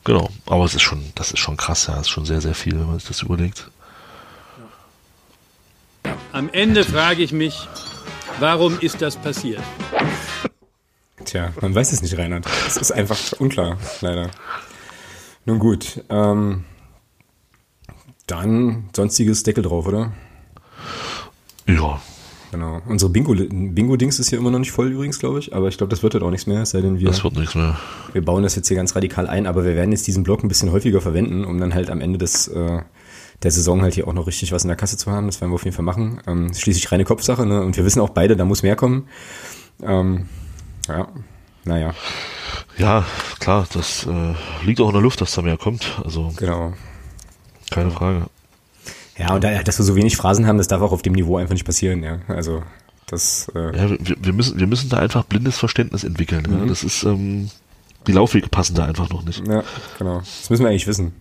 Genau, 0.04 0.30
aber 0.46 0.66
es 0.66 0.76
ist 0.76 0.82
schon, 0.82 1.12
das 1.16 1.32
ist 1.32 1.40
schon 1.40 1.56
krass, 1.56 1.88
ja, 1.88 1.96
es 1.96 2.02
ist 2.02 2.10
schon 2.10 2.26
sehr, 2.26 2.42
sehr 2.42 2.56
viel, 2.56 2.78
wenn 2.78 2.88
man 2.88 3.00
sich 3.00 3.08
das 3.08 3.22
überlegt. 3.22 3.70
Am 6.34 6.50
Ende 6.52 6.84
frage 6.84 7.24
ich 7.24 7.32
mich, 7.32 7.68
warum 8.40 8.78
ist 8.80 9.02
das 9.02 9.16
passiert? 9.16 9.62
Tja, 11.26 11.54
man 11.62 11.74
weiß 11.74 11.94
es 11.94 12.02
nicht, 12.02 12.18
Reinhard. 12.18 12.46
Es 12.68 12.76
ist 12.78 12.92
einfach 12.92 13.18
unklar, 13.40 13.78
leider. 14.02 14.30
Nun 15.46 15.60
gut, 15.60 16.04
ähm, 16.10 16.64
dann 18.28 18.90
sonstiges 18.96 19.44
Deckel 19.44 19.64
drauf, 19.64 19.86
oder? 19.88 20.12
Ja, 21.68 22.02
Genau. 22.52 22.84
Unsere 22.88 23.10
Bingo- 23.12 23.34
Bingo-Dings 23.34 24.20
ist 24.20 24.30
hier 24.30 24.38
immer 24.38 24.52
noch 24.52 24.60
nicht 24.60 24.72
voll 24.72 24.92
übrigens, 24.92 25.18
glaube 25.18 25.40
ich. 25.40 25.56
Aber 25.56 25.70
ich 25.70 25.78
glaube, 25.80 25.90
das 25.90 26.04
wird 26.04 26.14
halt 26.14 26.24
auch 26.24 26.30
nichts 26.30 26.46
mehr, 26.46 26.62
es 26.62 26.70
sei 26.70 26.82
denn, 26.82 27.00
wir, 27.00 27.08
das 27.08 27.24
wird 27.24 27.36
nichts 27.36 27.56
mehr. 27.56 27.80
wir 28.12 28.24
bauen 28.24 28.44
das 28.44 28.56
jetzt 28.56 28.68
hier 28.68 28.78
ganz 28.78 28.96
radikal 28.96 29.26
ein. 29.26 29.48
Aber 29.48 29.66
wir 29.66 29.74
werden 29.74 29.92
jetzt 29.92 30.06
diesen 30.06 30.22
Block 30.22 30.44
ein 30.44 30.50
bisschen 30.50 30.72
häufiger 30.72 31.02
verwenden, 31.02 31.46
um 31.46 31.60
dann 31.60 31.74
halt 31.74 31.90
am 31.90 32.00
Ende 32.00 32.20
des, 32.20 32.48
äh, 32.50 32.84
der 33.44 33.52
Saison 33.52 33.82
halt 33.82 33.94
hier 33.94 34.08
auch 34.08 34.14
noch 34.14 34.28
richtig 34.28 34.52
was 34.52 34.64
in 34.64 34.70
der 34.70 34.78
Kasse 34.78 34.98
zu 34.98 35.12
haben. 35.12 35.28
Das 35.28 35.42
werden 35.42 35.52
wir 35.52 35.56
auf 35.56 35.66
jeden 35.66 35.76
Fall 35.76 35.86
machen. 35.86 36.22
Ähm, 36.28 36.54
schließlich 36.54 36.92
reine 36.92 37.04
Kopfsache, 37.04 37.46
ne? 37.46 37.62
Und 37.62 37.76
wir 37.78 37.86
wissen 37.86 38.00
auch 38.00 38.10
beide, 38.10 38.36
da 38.36 38.46
muss 38.46 38.64
mehr 38.64 38.76
kommen. 38.76 39.08
Ähm, 39.82 40.28
ja, 40.88 41.08
naja, 41.66 41.94
Ja, 42.78 43.06
klar, 43.40 43.68
das 43.74 44.06
äh, 44.06 44.66
liegt 44.66 44.82
auch 44.82 44.88
in 44.88 44.94
der 44.94 45.02
Luft, 45.02 45.22
dass 45.22 45.34
da 45.34 45.42
mehr 45.42 45.58
kommt. 45.58 46.00
Also 46.04 46.34
genau. 46.38 46.74
keine 47.72 47.92
Frage. 47.92 48.28
Ja, 49.18 49.34
und 49.36 49.44
da, 49.44 49.62
dass 49.64 49.78
wir 49.78 49.86
so 49.86 49.96
wenig 49.96 50.18
Phrasen 50.18 50.48
haben, 50.48 50.58
das 50.58 50.68
darf 50.68 50.82
auch 50.82 50.92
auf 50.92 51.02
dem 51.02 51.14
Niveau 51.14 51.38
einfach 51.38 51.54
nicht 51.54 51.66
passieren, 51.66 52.04
ja. 52.04 52.20
Also, 52.28 52.64
das, 53.08 53.52
äh, 53.56 53.78
Ja, 53.78 53.90
wir, 53.90 54.16
wir 54.20 54.34
müssen, 54.34 54.60
wir 54.60 54.68
müssen 54.68 54.90
da 54.90 54.98
einfach 54.98 55.24
blindes 55.24 55.58
Verständnis 55.58 56.04
entwickeln. 56.04 56.46
Ja. 56.50 56.66
Das 56.66 56.84
ist, 56.84 57.04
ähm, 57.04 57.50
die 58.08 58.12
Laufwege 58.12 58.50
passen 58.50 58.76
da 58.76 58.86
einfach 58.86 59.10
noch 59.10 59.24
nicht. 59.24 59.48
ja, 59.48 59.64
genau. 59.98 60.20
Das 60.20 60.50
müssen 60.50 60.64
wir 60.64 60.70
eigentlich 60.70 60.88
wissen. 60.88 61.14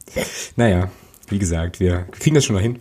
Naja, 0.57 0.89
wie 1.33 1.39
gesagt, 1.39 1.81
wir 1.81 2.07
kriegen 2.13 2.35
das 2.35 2.45
schon 2.45 2.55
noch 2.57 2.63
hin. 2.63 2.79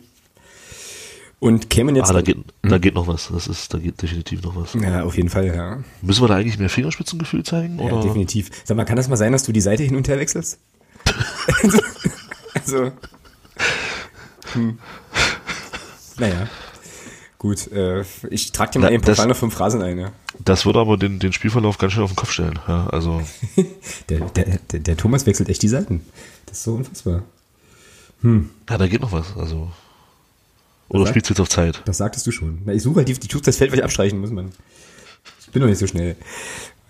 Und 1.40 1.72
kämen 1.72 1.96
jetzt. 1.96 2.12
Ah, 2.12 2.14
da 2.14 2.22
geht, 2.22 2.38
da 2.62 2.78
geht 2.78 2.94
noch 2.94 3.08
was. 3.08 3.30
Das 3.34 3.48
ist, 3.48 3.74
da 3.74 3.80
geht 3.80 4.00
definitiv 4.00 4.44
noch 4.44 4.56
was. 4.56 4.76
ja, 4.76 5.02
auf 5.04 5.18
jeden 5.18 5.30
Fall, 5.30 5.48
ja. 5.48 5.80
Müssen 6.04 6.22
wir 6.22 6.28
da 6.28 6.36
eigentlich 6.36 6.60
mehr 6.60 6.70
Fingerspitzengefühl 6.70 7.44
zeigen? 7.44 7.80
Ja, 7.80 7.86
Oder? 7.86 8.02
definitiv. 8.04 8.52
Sag 8.64 8.78
mal, 8.78 8.86
kann 8.86 8.96
das 8.98 9.08
mal 9.08 9.16
sein, 9.16 9.32
dass 9.32 9.42
du 9.42 9.52
die 9.52 9.62
Seite 9.62 9.82
hin 9.82 9.96
und 9.96 10.08
her 10.08 10.20
wechselst? 10.20 10.60
also. 12.54 12.92
Hm. 14.54 14.78
Naja. 16.20 16.48
Gut, 17.40 17.72
äh, 17.72 18.04
ich 18.30 18.52
trage 18.52 18.74
dir 18.74 18.80
mal 18.80 18.88
Na, 18.90 18.94
eben 18.94 19.02
das- 19.04 19.16
pauschal 19.18 19.28
noch 19.30 19.36
fünf 19.36 19.56
Phrasen 19.56 19.82
ein, 19.82 19.98
ja. 19.98 20.12
Das 20.46 20.66
würde 20.68 20.80
aber 20.80 20.98
den, 20.98 21.18
den 21.18 21.34
Spielverlauf 21.34 21.80
ganz 21.80 21.94
schön 21.94 22.04
auf 22.04 22.12
den 22.12 22.16
Kopf 22.18 22.32
stellen. 22.32 22.60
Ja, 22.68 22.86
also, 22.88 23.22
Der, 24.10 24.20
der, 24.36 24.60
der, 24.72 24.80
der 24.80 24.98
Thomas 24.98 25.26
wechselt 25.26 25.50
echt 25.50 25.64
die 25.64 25.68
Seiten. 25.68 26.02
Das 26.46 26.58
ist 26.60 26.64
so 26.66 26.76
unfassbar. 26.76 27.24
Ja, 28.24 28.78
da 28.78 28.88
geht 28.88 29.02
noch 29.02 29.12
was. 29.12 29.36
Also. 29.38 29.72
Oder 30.90 31.04
Was? 31.04 31.10
spielst 31.10 31.30
du 31.30 31.34
jetzt 31.34 31.40
auf 31.40 31.50
Zeit? 31.50 31.82
Das 31.86 31.98
sagtest 31.98 32.28
du 32.28 32.32
schon. 32.32 32.60
Na, 32.66 32.74
ich 32.74 32.84
suche 32.84 32.98
halt 32.98 33.08
die, 33.08 33.14
die 33.14 33.28
tut 33.28 33.48
das 33.48 33.58
Feld, 33.58 33.72
was 33.72 33.80
ich 33.80 33.84
abstreichen 33.84 34.20
muss, 34.20 34.32
man. 34.32 34.52
Ich 35.40 35.52
bin 35.52 35.62
noch 35.62 35.70
nicht 35.70 35.80
so 35.80 35.88
schnell. 35.88 36.16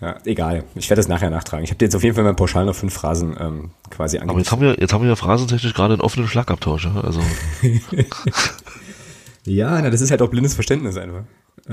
Ja, 0.00 0.18
egal. 0.24 0.64
Ich 0.74 0.90
werde 0.90 0.98
das 0.98 1.08
nachher 1.08 1.30
nachtragen. 1.30 1.62
Ich 1.62 1.70
habe 1.70 1.78
dir 1.78 1.84
jetzt 1.84 1.94
auf 1.94 2.02
jeden 2.02 2.16
Fall 2.16 2.24
mal 2.24 2.34
pauschal 2.34 2.64
noch 2.64 2.74
fünf 2.74 2.92
Phrasen 2.92 3.36
ähm, 3.38 3.70
quasi 3.90 4.18
Aber 4.18 4.36
jetzt 4.38 4.50
haben 4.50 4.60
wir, 4.60 4.80
jetzt 4.80 4.92
haben 4.92 5.02
wir 5.02 5.08
ja 5.08 5.16
phrasentechnisch 5.16 5.74
gerade 5.74 5.94
einen 5.94 6.02
offenen 6.02 6.26
Schlagabtausch. 6.26 6.86
Ja? 6.86 7.00
Also, 7.00 7.20
Ja, 9.44 9.80
na, 9.80 9.90
das 9.90 10.00
ist 10.00 10.10
halt 10.10 10.22
auch 10.22 10.28
blindes 10.28 10.54
Verständnis 10.54 10.96
einfach. 10.96 11.24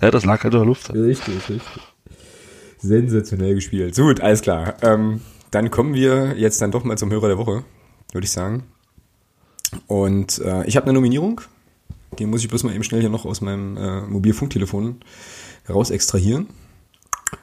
ja, 0.00 0.10
das 0.10 0.24
lag 0.24 0.42
halt 0.42 0.54
in 0.54 0.60
der 0.60 0.66
Luft. 0.66 0.92
Richtig, 0.92 1.34
richtig. 1.48 1.62
Sensationell 2.78 3.54
gespielt. 3.54 3.94
So 3.94 4.04
gut, 4.04 4.20
alles 4.20 4.42
klar. 4.42 4.74
Ähm, 4.82 5.20
dann 5.50 5.70
kommen 5.70 5.94
wir 5.94 6.36
jetzt 6.36 6.60
dann 6.60 6.72
doch 6.72 6.84
mal 6.84 6.98
zum 6.98 7.10
Hörer 7.10 7.28
der 7.28 7.38
Woche, 7.38 7.64
würde 8.14 8.24
ich 8.24 8.30
sagen. 8.30 8.64
Und 9.86 10.38
äh, 10.38 10.64
ich 10.66 10.76
habe 10.76 10.86
eine 10.86 10.94
Nominierung. 10.94 11.40
Die 12.18 12.26
muss 12.26 12.42
ich 12.42 12.48
bloß 12.48 12.62
mal 12.62 12.74
eben 12.74 12.84
schnell 12.84 13.00
hier 13.00 13.10
noch 13.10 13.24
aus 13.24 13.40
meinem 13.40 13.76
äh, 13.76 14.00
Mobilfunktelefon 14.02 15.00
raus 15.68 15.90
extrahieren. 15.90 16.48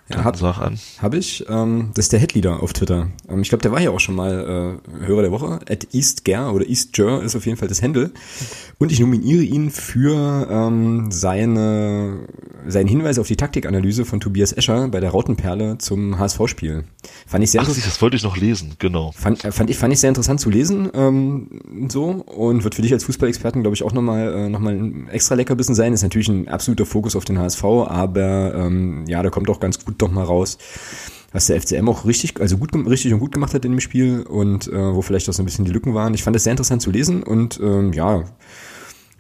Ja, 0.10 0.24
hab, 0.24 0.38
sag 0.38 0.60
an. 0.60 0.80
Habe 1.00 1.18
ich. 1.18 1.46
Ähm, 1.48 1.92
das 1.94 2.06
ist 2.06 2.14
der 2.14 2.20
Headleader 2.20 2.62
auf 2.62 2.74
Twitter. 2.74 3.08
Ähm, 3.30 3.42
ich 3.42 3.50
glaube, 3.50 3.62
der 3.62 3.72
war 3.72 3.82
ja 3.82 3.92
auch 3.92 4.00
schon 4.00 4.16
mal 4.16 4.80
äh, 5.02 5.06
Hörer 5.06 5.22
der 5.22 5.32
Woche. 5.32 5.60
At 5.70 5.88
EastGer 5.94 6.54
oder 6.54 6.68
EastJer 6.68 7.22
ist 7.22 7.36
auf 7.36 7.46
jeden 7.46 7.58
Fall 7.58 7.68
das 7.68 7.82
Handle. 7.82 8.12
Und 8.80 8.92
ich 8.92 9.00
nominiere 9.00 9.44
ihn 9.44 9.70
für 9.70 10.48
ähm, 10.50 11.12
seine, 11.12 12.28
seinen 12.68 12.88
Hinweis 12.88 13.20
auf 13.20 13.28
die 13.28 13.36
Taktikanalyse 13.36 14.06
von 14.06 14.20
Tobias 14.20 14.54
Escher 14.54 14.88
bei 14.88 15.00
der 15.00 15.12
Rautenperle 15.12 15.78
zum 15.78 16.18
HSV-Spiel. 16.18 16.84
Fand 17.28 17.44
ich 17.44 17.52
sehr 17.52 17.62
Ach, 17.62 17.68
das 17.68 18.02
wollte 18.02 18.16
ich 18.16 18.24
noch 18.24 18.38
lesen, 18.38 18.74
genau. 18.80 19.12
Fand, 19.12 19.46
äh, 19.46 19.52
fand, 19.52 19.70
ich, 19.70 19.78
fand 19.78 19.94
ich 19.94 20.00
sehr 20.00 20.10
interessant 20.10 20.40
zu 20.40 20.50
lesen. 20.50 20.90
Ähm, 20.94 21.88
so 21.90 22.06
Und 22.06 22.64
wird 22.64 22.76
für 22.76 22.82
dich 22.82 22.94
als 22.94 23.04
Fußballexperten, 23.04 23.62
glaube 23.62 23.76
ich, 23.76 23.84
auch 23.84 23.94
nochmal 23.94 24.34
äh, 24.34 24.50
noch 24.50 24.60
mal 24.60 24.74
ein 24.74 25.08
extra 25.10 25.36
Leckerbissen 25.36 25.76
sein. 25.76 25.94
Ist 25.94 26.04
natürlich 26.04 26.28
ein 26.28 26.48
absoluter 26.48 26.86
Fokus 26.86 27.16
auf 27.16 27.26
den 27.26 27.40
HSV, 27.40 27.64
aber 27.64 28.56
ähm, 28.56 29.06
ja, 29.08 29.22
da 29.22 29.30
kommt 29.30 29.50
auch 29.50 29.60
ganz 29.60 29.81
gut 29.86 29.96
doch 30.02 30.12
mal 30.12 30.24
raus, 30.24 30.58
was 31.32 31.48
der 31.48 31.62
FCM 31.62 31.88
auch 31.90 32.06
richtig, 32.06 32.40
also 32.40 32.58
gut, 32.58 32.74
richtig 32.74 33.14
und 33.14 33.20
gut 33.20 33.32
gemacht 33.32 33.54
hat 33.54 33.66
in 33.66 33.72
dem 33.72 33.80
Spiel 33.80 34.22
und 34.22 34.68
äh, 34.68 34.96
wo 34.96 35.02
vielleicht 35.02 35.30
auch 35.30 35.34
so 35.34 35.42
ein 35.42 35.46
bisschen 35.46 35.66
die 35.66 35.72
Lücken 35.72 35.94
waren. 35.94 36.14
Ich 36.14 36.24
fand 36.24 36.36
es 36.36 36.44
sehr 36.44 36.52
interessant 36.52 36.82
zu 36.82 36.92
lesen 36.92 37.24
und 37.24 37.60
ähm, 37.62 37.94
ja, 37.94 38.26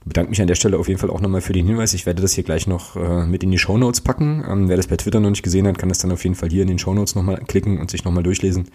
bedanke 0.05 0.31
mich 0.31 0.41
an 0.41 0.47
der 0.47 0.55
Stelle 0.55 0.77
auf 0.77 0.87
jeden 0.87 0.99
Fall 0.99 1.09
auch 1.09 1.21
nochmal 1.21 1.41
für 1.41 1.53
den 1.53 1.67
Hinweis. 1.67 1.93
Ich 1.93 2.05
werde 2.05 2.21
das 2.21 2.33
hier 2.33 2.43
gleich 2.43 2.67
noch 2.67 2.95
äh, 2.95 3.25
mit 3.25 3.43
in 3.43 3.51
die 3.51 3.59
Show 3.59 3.77
Notes 3.77 4.01
packen. 4.01 4.43
Ähm, 4.49 4.67
wer 4.67 4.77
das 4.77 4.87
bei 4.87 4.97
Twitter 4.97 5.19
noch 5.19 5.29
nicht 5.29 5.43
gesehen 5.43 5.67
hat, 5.67 5.77
kann 5.77 5.89
das 5.89 5.99
dann 5.99 6.11
auf 6.11 6.23
jeden 6.23 6.35
Fall 6.35 6.49
hier 6.49 6.63
in 6.63 6.67
den 6.67 6.79
Show 6.79 6.93
Notes 6.93 7.15
nochmal 7.15 7.41
klicken 7.47 7.79
und 7.79 7.91
sich 7.91 8.03
nochmal 8.03 8.23
durchlesen. 8.23 8.69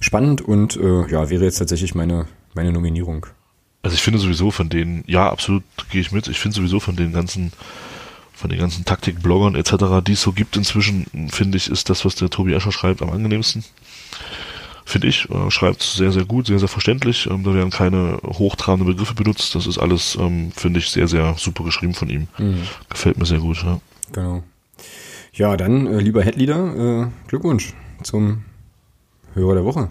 Spannend 0.00 0.40
und 0.40 0.76
äh, 0.76 1.10
ja, 1.10 1.30
wäre 1.30 1.44
jetzt 1.44 1.58
tatsächlich 1.58 1.94
meine, 1.94 2.26
meine 2.54 2.72
Nominierung. 2.72 3.26
Also 3.82 3.94
ich 3.94 4.02
finde 4.02 4.18
sowieso 4.18 4.50
von 4.50 4.68
denen, 4.68 5.04
ja, 5.06 5.30
absolut 5.30 5.64
gehe 5.90 6.00
ich 6.00 6.12
mit. 6.12 6.28
Ich 6.28 6.38
finde 6.38 6.56
sowieso 6.56 6.80
von 6.80 6.96
den 6.96 7.12
ganzen 7.12 7.52
von 8.38 8.50
den 8.50 8.60
ganzen 8.60 8.84
Taktikbloggern 8.84 9.56
etc., 9.56 10.00
die 10.06 10.12
es 10.12 10.22
so 10.22 10.32
gibt 10.32 10.56
inzwischen, 10.56 11.28
finde 11.28 11.58
ich, 11.58 11.68
ist 11.68 11.90
das, 11.90 12.04
was 12.04 12.14
der 12.14 12.30
Tobi 12.30 12.52
Escher 12.52 12.70
schreibt, 12.70 13.02
am 13.02 13.10
angenehmsten. 13.10 13.64
Finde 14.84 15.08
ich, 15.08 15.28
äh, 15.28 15.50
schreibt 15.50 15.82
sehr, 15.82 16.12
sehr 16.12 16.24
gut, 16.24 16.46
sehr, 16.46 16.60
sehr 16.60 16.68
verständlich. 16.68 17.28
Ähm, 17.28 17.42
da 17.42 17.52
werden 17.52 17.70
keine 17.70 18.20
hochtrabenden 18.24 18.94
Begriffe 18.94 19.14
benutzt. 19.14 19.56
Das 19.56 19.66
ist 19.66 19.76
alles, 19.76 20.16
ähm, 20.20 20.52
finde 20.54 20.78
ich, 20.78 20.88
sehr, 20.88 21.08
sehr 21.08 21.34
super 21.36 21.64
geschrieben 21.64 21.94
von 21.94 22.08
ihm. 22.08 22.28
Mhm. 22.38 22.62
Gefällt 22.88 23.18
mir 23.18 23.26
sehr 23.26 23.40
gut. 23.40 23.62
Ja. 23.64 23.80
Genau. 24.12 24.44
Ja, 25.34 25.56
dann, 25.56 25.86
äh, 25.88 25.98
lieber 25.98 26.22
Headleader, 26.22 27.02
äh, 27.02 27.06
Glückwunsch 27.26 27.74
zum 28.04 28.44
Hörer 29.34 29.54
der 29.54 29.64
Woche. 29.64 29.90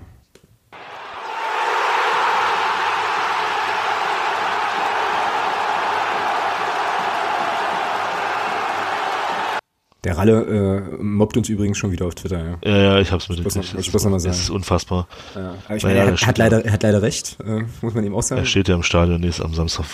Der 10.07 10.17
Ralle 10.17 10.87
äh, 10.97 11.03
mobbt 11.03 11.35
uns 11.35 11.49
übrigens 11.49 11.77
schon 11.77 11.91
wieder 11.91 12.05
auf 12.05 12.15
Twitter. 12.15 12.57
Ja, 12.63 12.71
ja, 12.71 12.77
ja 12.77 12.99
ich 12.99 13.11
hab's. 13.11 13.27
Ich 13.29 13.43
muss 13.43 13.55
noch 13.57 13.63
sagen. 13.91 14.23
Das 14.23 14.39
ist 14.39 14.49
unfassbar. 14.49 15.05
Ja. 15.35 15.55
Aber 15.65 15.75
ich 15.75 15.83
meine, 15.83 15.99
er, 15.99 16.07
hat, 16.07 16.25
hat 16.25 16.37
leider, 16.37 16.63
er 16.63 16.71
hat 16.71 16.83
leider 16.83 17.01
recht, 17.01 17.35
äh, 17.45 17.63
muss 17.81 17.93
man 17.93 18.05
ihm 18.05 18.15
auch 18.15 18.23
sagen. 18.23 18.39
Er 18.39 18.45
steht 18.45 18.69
ja 18.69 18.75
im 18.75 18.83
Stadion, 18.83 19.21
ist 19.23 19.41
am 19.41 19.53
Samstag 19.53 19.85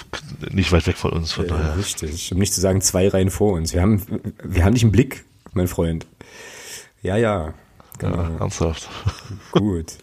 nicht 0.52 0.72
weit 0.72 0.85
weg 0.85 0.98
von 0.98 1.14
uns, 1.14 1.31
von 1.31 1.48
ja, 1.48 1.56
daher. 1.56 1.77
Richtig, 1.80 2.31
um 2.31 2.38
nicht 2.38 2.53
zu 2.53 2.61
sagen 2.61 2.80
zwei 2.81 3.07
Reihen 3.07 3.31
vor 3.31 3.53
uns. 3.53 3.73
Wir 3.73 3.81
haben, 3.81 4.03
wir 4.44 4.64
haben 4.64 4.76
dich 4.76 4.84
im 4.84 4.91
Blick, 4.91 5.26
mein 5.53 5.68
Freund. 5.68 6.06
Ja, 7.02 7.18
ja. 7.18 7.56
Genau. 7.98 8.18
Ja, 8.18 8.38
ernsthaft. 8.40 8.88
Gut. 9.52 9.94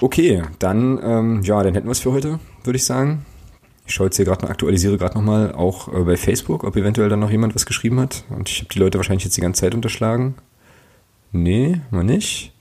Okay, 0.00 0.42
dann, 0.58 0.98
ähm, 1.00 1.42
ja, 1.44 1.62
dann 1.62 1.74
hätten 1.74 1.86
wir 1.86 1.92
es 1.92 2.00
für 2.00 2.10
heute, 2.10 2.40
würde 2.64 2.76
ich 2.76 2.84
sagen. 2.84 3.24
Ich 3.86 3.94
schaue 3.94 4.06
jetzt 4.06 4.16
hier 4.16 4.24
gerade, 4.24 4.48
aktualisiere 4.48 4.96
gerade 4.96 5.14
nochmal 5.14 5.52
auch 5.52 5.92
äh, 5.92 6.04
bei 6.04 6.16
Facebook, 6.16 6.64
ob 6.64 6.76
eventuell 6.76 7.08
dann 7.08 7.20
noch 7.20 7.30
jemand 7.30 7.54
was 7.54 7.66
geschrieben 7.66 8.00
hat. 8.00 8.24
Und 8.30 8.48
ich 8.48 8.60
habe 8.60 8.68
die 8.72 8.78
Leute 8.78 8.98
wahrscheinlich 8.98 9.24
jetzt 9.24 9.36
die 9.36 9.40
ganze 9.40 9.60
Zeit 9.60 9.74
unterschlagen. 9.74 10.36
Nee, 11.32 11.80
mal 11.90 12.04
nicht. 12.04 12.52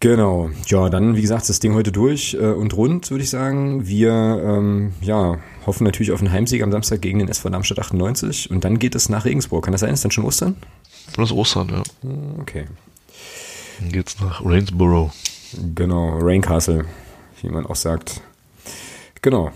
Genau. 0.00 0.50
Ja, 0.66 0.90
dann, 0.90 1.16
wie 1.16 1.22
gesagt, 1.22 1.48
das 1.48 1.58
Ding 1.58 1.74
heute 1.74 1.90
durch 1.90 2.34
äh, 2.34 2.52
und 2.52 2.76
rund, 2.76 3.10
würde 3.10 3.24
ich 3.24 3.30
sagen. 3.30 3.86
Wir 3.88 4.12
ähm, 4.12 4.92
ja, 5.00 5.38
hoffen 5.66 5.84
natürlich 5.84 6.12
auf 6.12 6.20
einen 6.20 6.30
Heimsieg 6.30 6.62
am 6.62 6.70
Samstag 6.70 7.00
gegen 7.00 7.18
den 7.18 7.28
SV 7.28 7.48
Darmstadt 7.48 7.80
98. 7.80 8.50
Und 8.50 8.64
dann 8.64 8.78
geht 8.78 8.94
es 8.94 9.08
nach 9.08 9.24
Regensburg. 9.24 9.64
Kann 9.64 9.72
das 9.72 9.80
sein? 9.80 9.92
Ist 9.92 10.04
dann 10.04 10.12
schon 10.12 10.24
Ostern? 10.24 10.56
Das 11.16 11.30
ist 11.30 11.36
Ostern, 11.36 11.68
ja. 11.70 11.82
Hm, 12.02 12.40
okay. 12.40 12.66
Dann 13.80 13.90
geht's 13.90 14.20
nach 14.20 14.44
Rainsborough. 14.44 15.10
Genau, 15.74 16.18
Raincastle, 16.18 16.84
wie 17.42 17.48
man 17.48 17.66
auch 17.66 17.76
sagt. 17.76 18.20
Genau. 19.22 19.52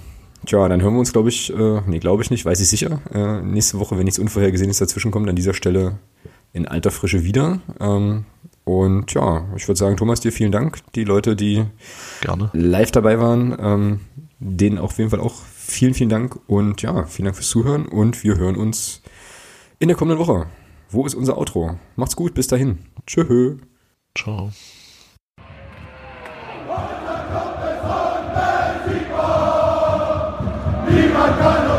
Tja, 0.47 0.69
dann 0.69 0.83
hören 0.83 0.95
wir 0.95 0.99
uns, 0.99 1.13
glaube 1.13 1.29
ich, 1.29 1.55
äh, 1.55 1.81
nee, 1.87 2.01
glaube 2.01 2.23
ich 2.23 2.31
nicht, 2.31 2.45
weiß 2.45 2.61
ich 2.61 2.69
sicher. 2.69 3.01
Äh, 3.15 3.43
nächste 3.43 3.79
Woche, 3.79 3.97
wenn 3.97 4.05
nichts 4.05 4.19
Unvorhergesehenes 4.19 4.79
dazwischenkommt, 4.79 5.29
an 5.29 5.37
dieser 5.37 5.55
Stelle 5.55 5.99
in 6.53 6.67
alter 6.67 6.91
Frische 6.91 7.25
wieder. 7.25 7.61
Ähm, 7.81 8.25
und 8.65 9.13
ja, 9.15 9.47
ich 9.57 9.67
würde 9.69 9.79
sagen, 9.79 9.97
Thomas, 9.97 10.21
dir 10.21 10.33
vielen 10.33 10.53
Dank. 10.53 10.79
Die 10.95 11.05
Leute, 11.05 11.37
die 11.37 11.65
Gerne. 12.21 12.51
live 12.53 12.91
dabei 12.91 13.21
waren, 13.21 13.57
ähm, 13.61 14.01
denen 14.39 14.79
auf 14.79 14.99
jeden 14.99 15.11
Fall 15.11 15.21
auch 15.21 15.35
vielen, 15.35 15.95
vielen 15.95 16.11
Dank. 16.11 16.39
Und 16.49 16.83
ja, 16.83 17.05
vielen 17.05 17.27
Dank 17.27 17.37
fürs 17.37 17.49
Zuhören 17.49 17.87
und 17.87 18.23
wir 18.25 18.37
hören 18.37 18.57
uns 18.57 19.03
in 19.79 19.89
der 19.89 19.97
kommenden 19.97 20.25
Woche. 20.27 20.47
Wo 20.91 21.07
ist 21.07 21.15
unser 21.15 21.39
Outro? 21.39 21.79
Macht's 21.97 22.17
gut, 22.17 22.35
bis 22.35 22.49
dahin. 22.49 22.79
Tschö. 23.07 23.57
Ciao. 24.17 24.51
Niemand 30.93 31.39
kann 31.41 31.67
uns 31.67 31.72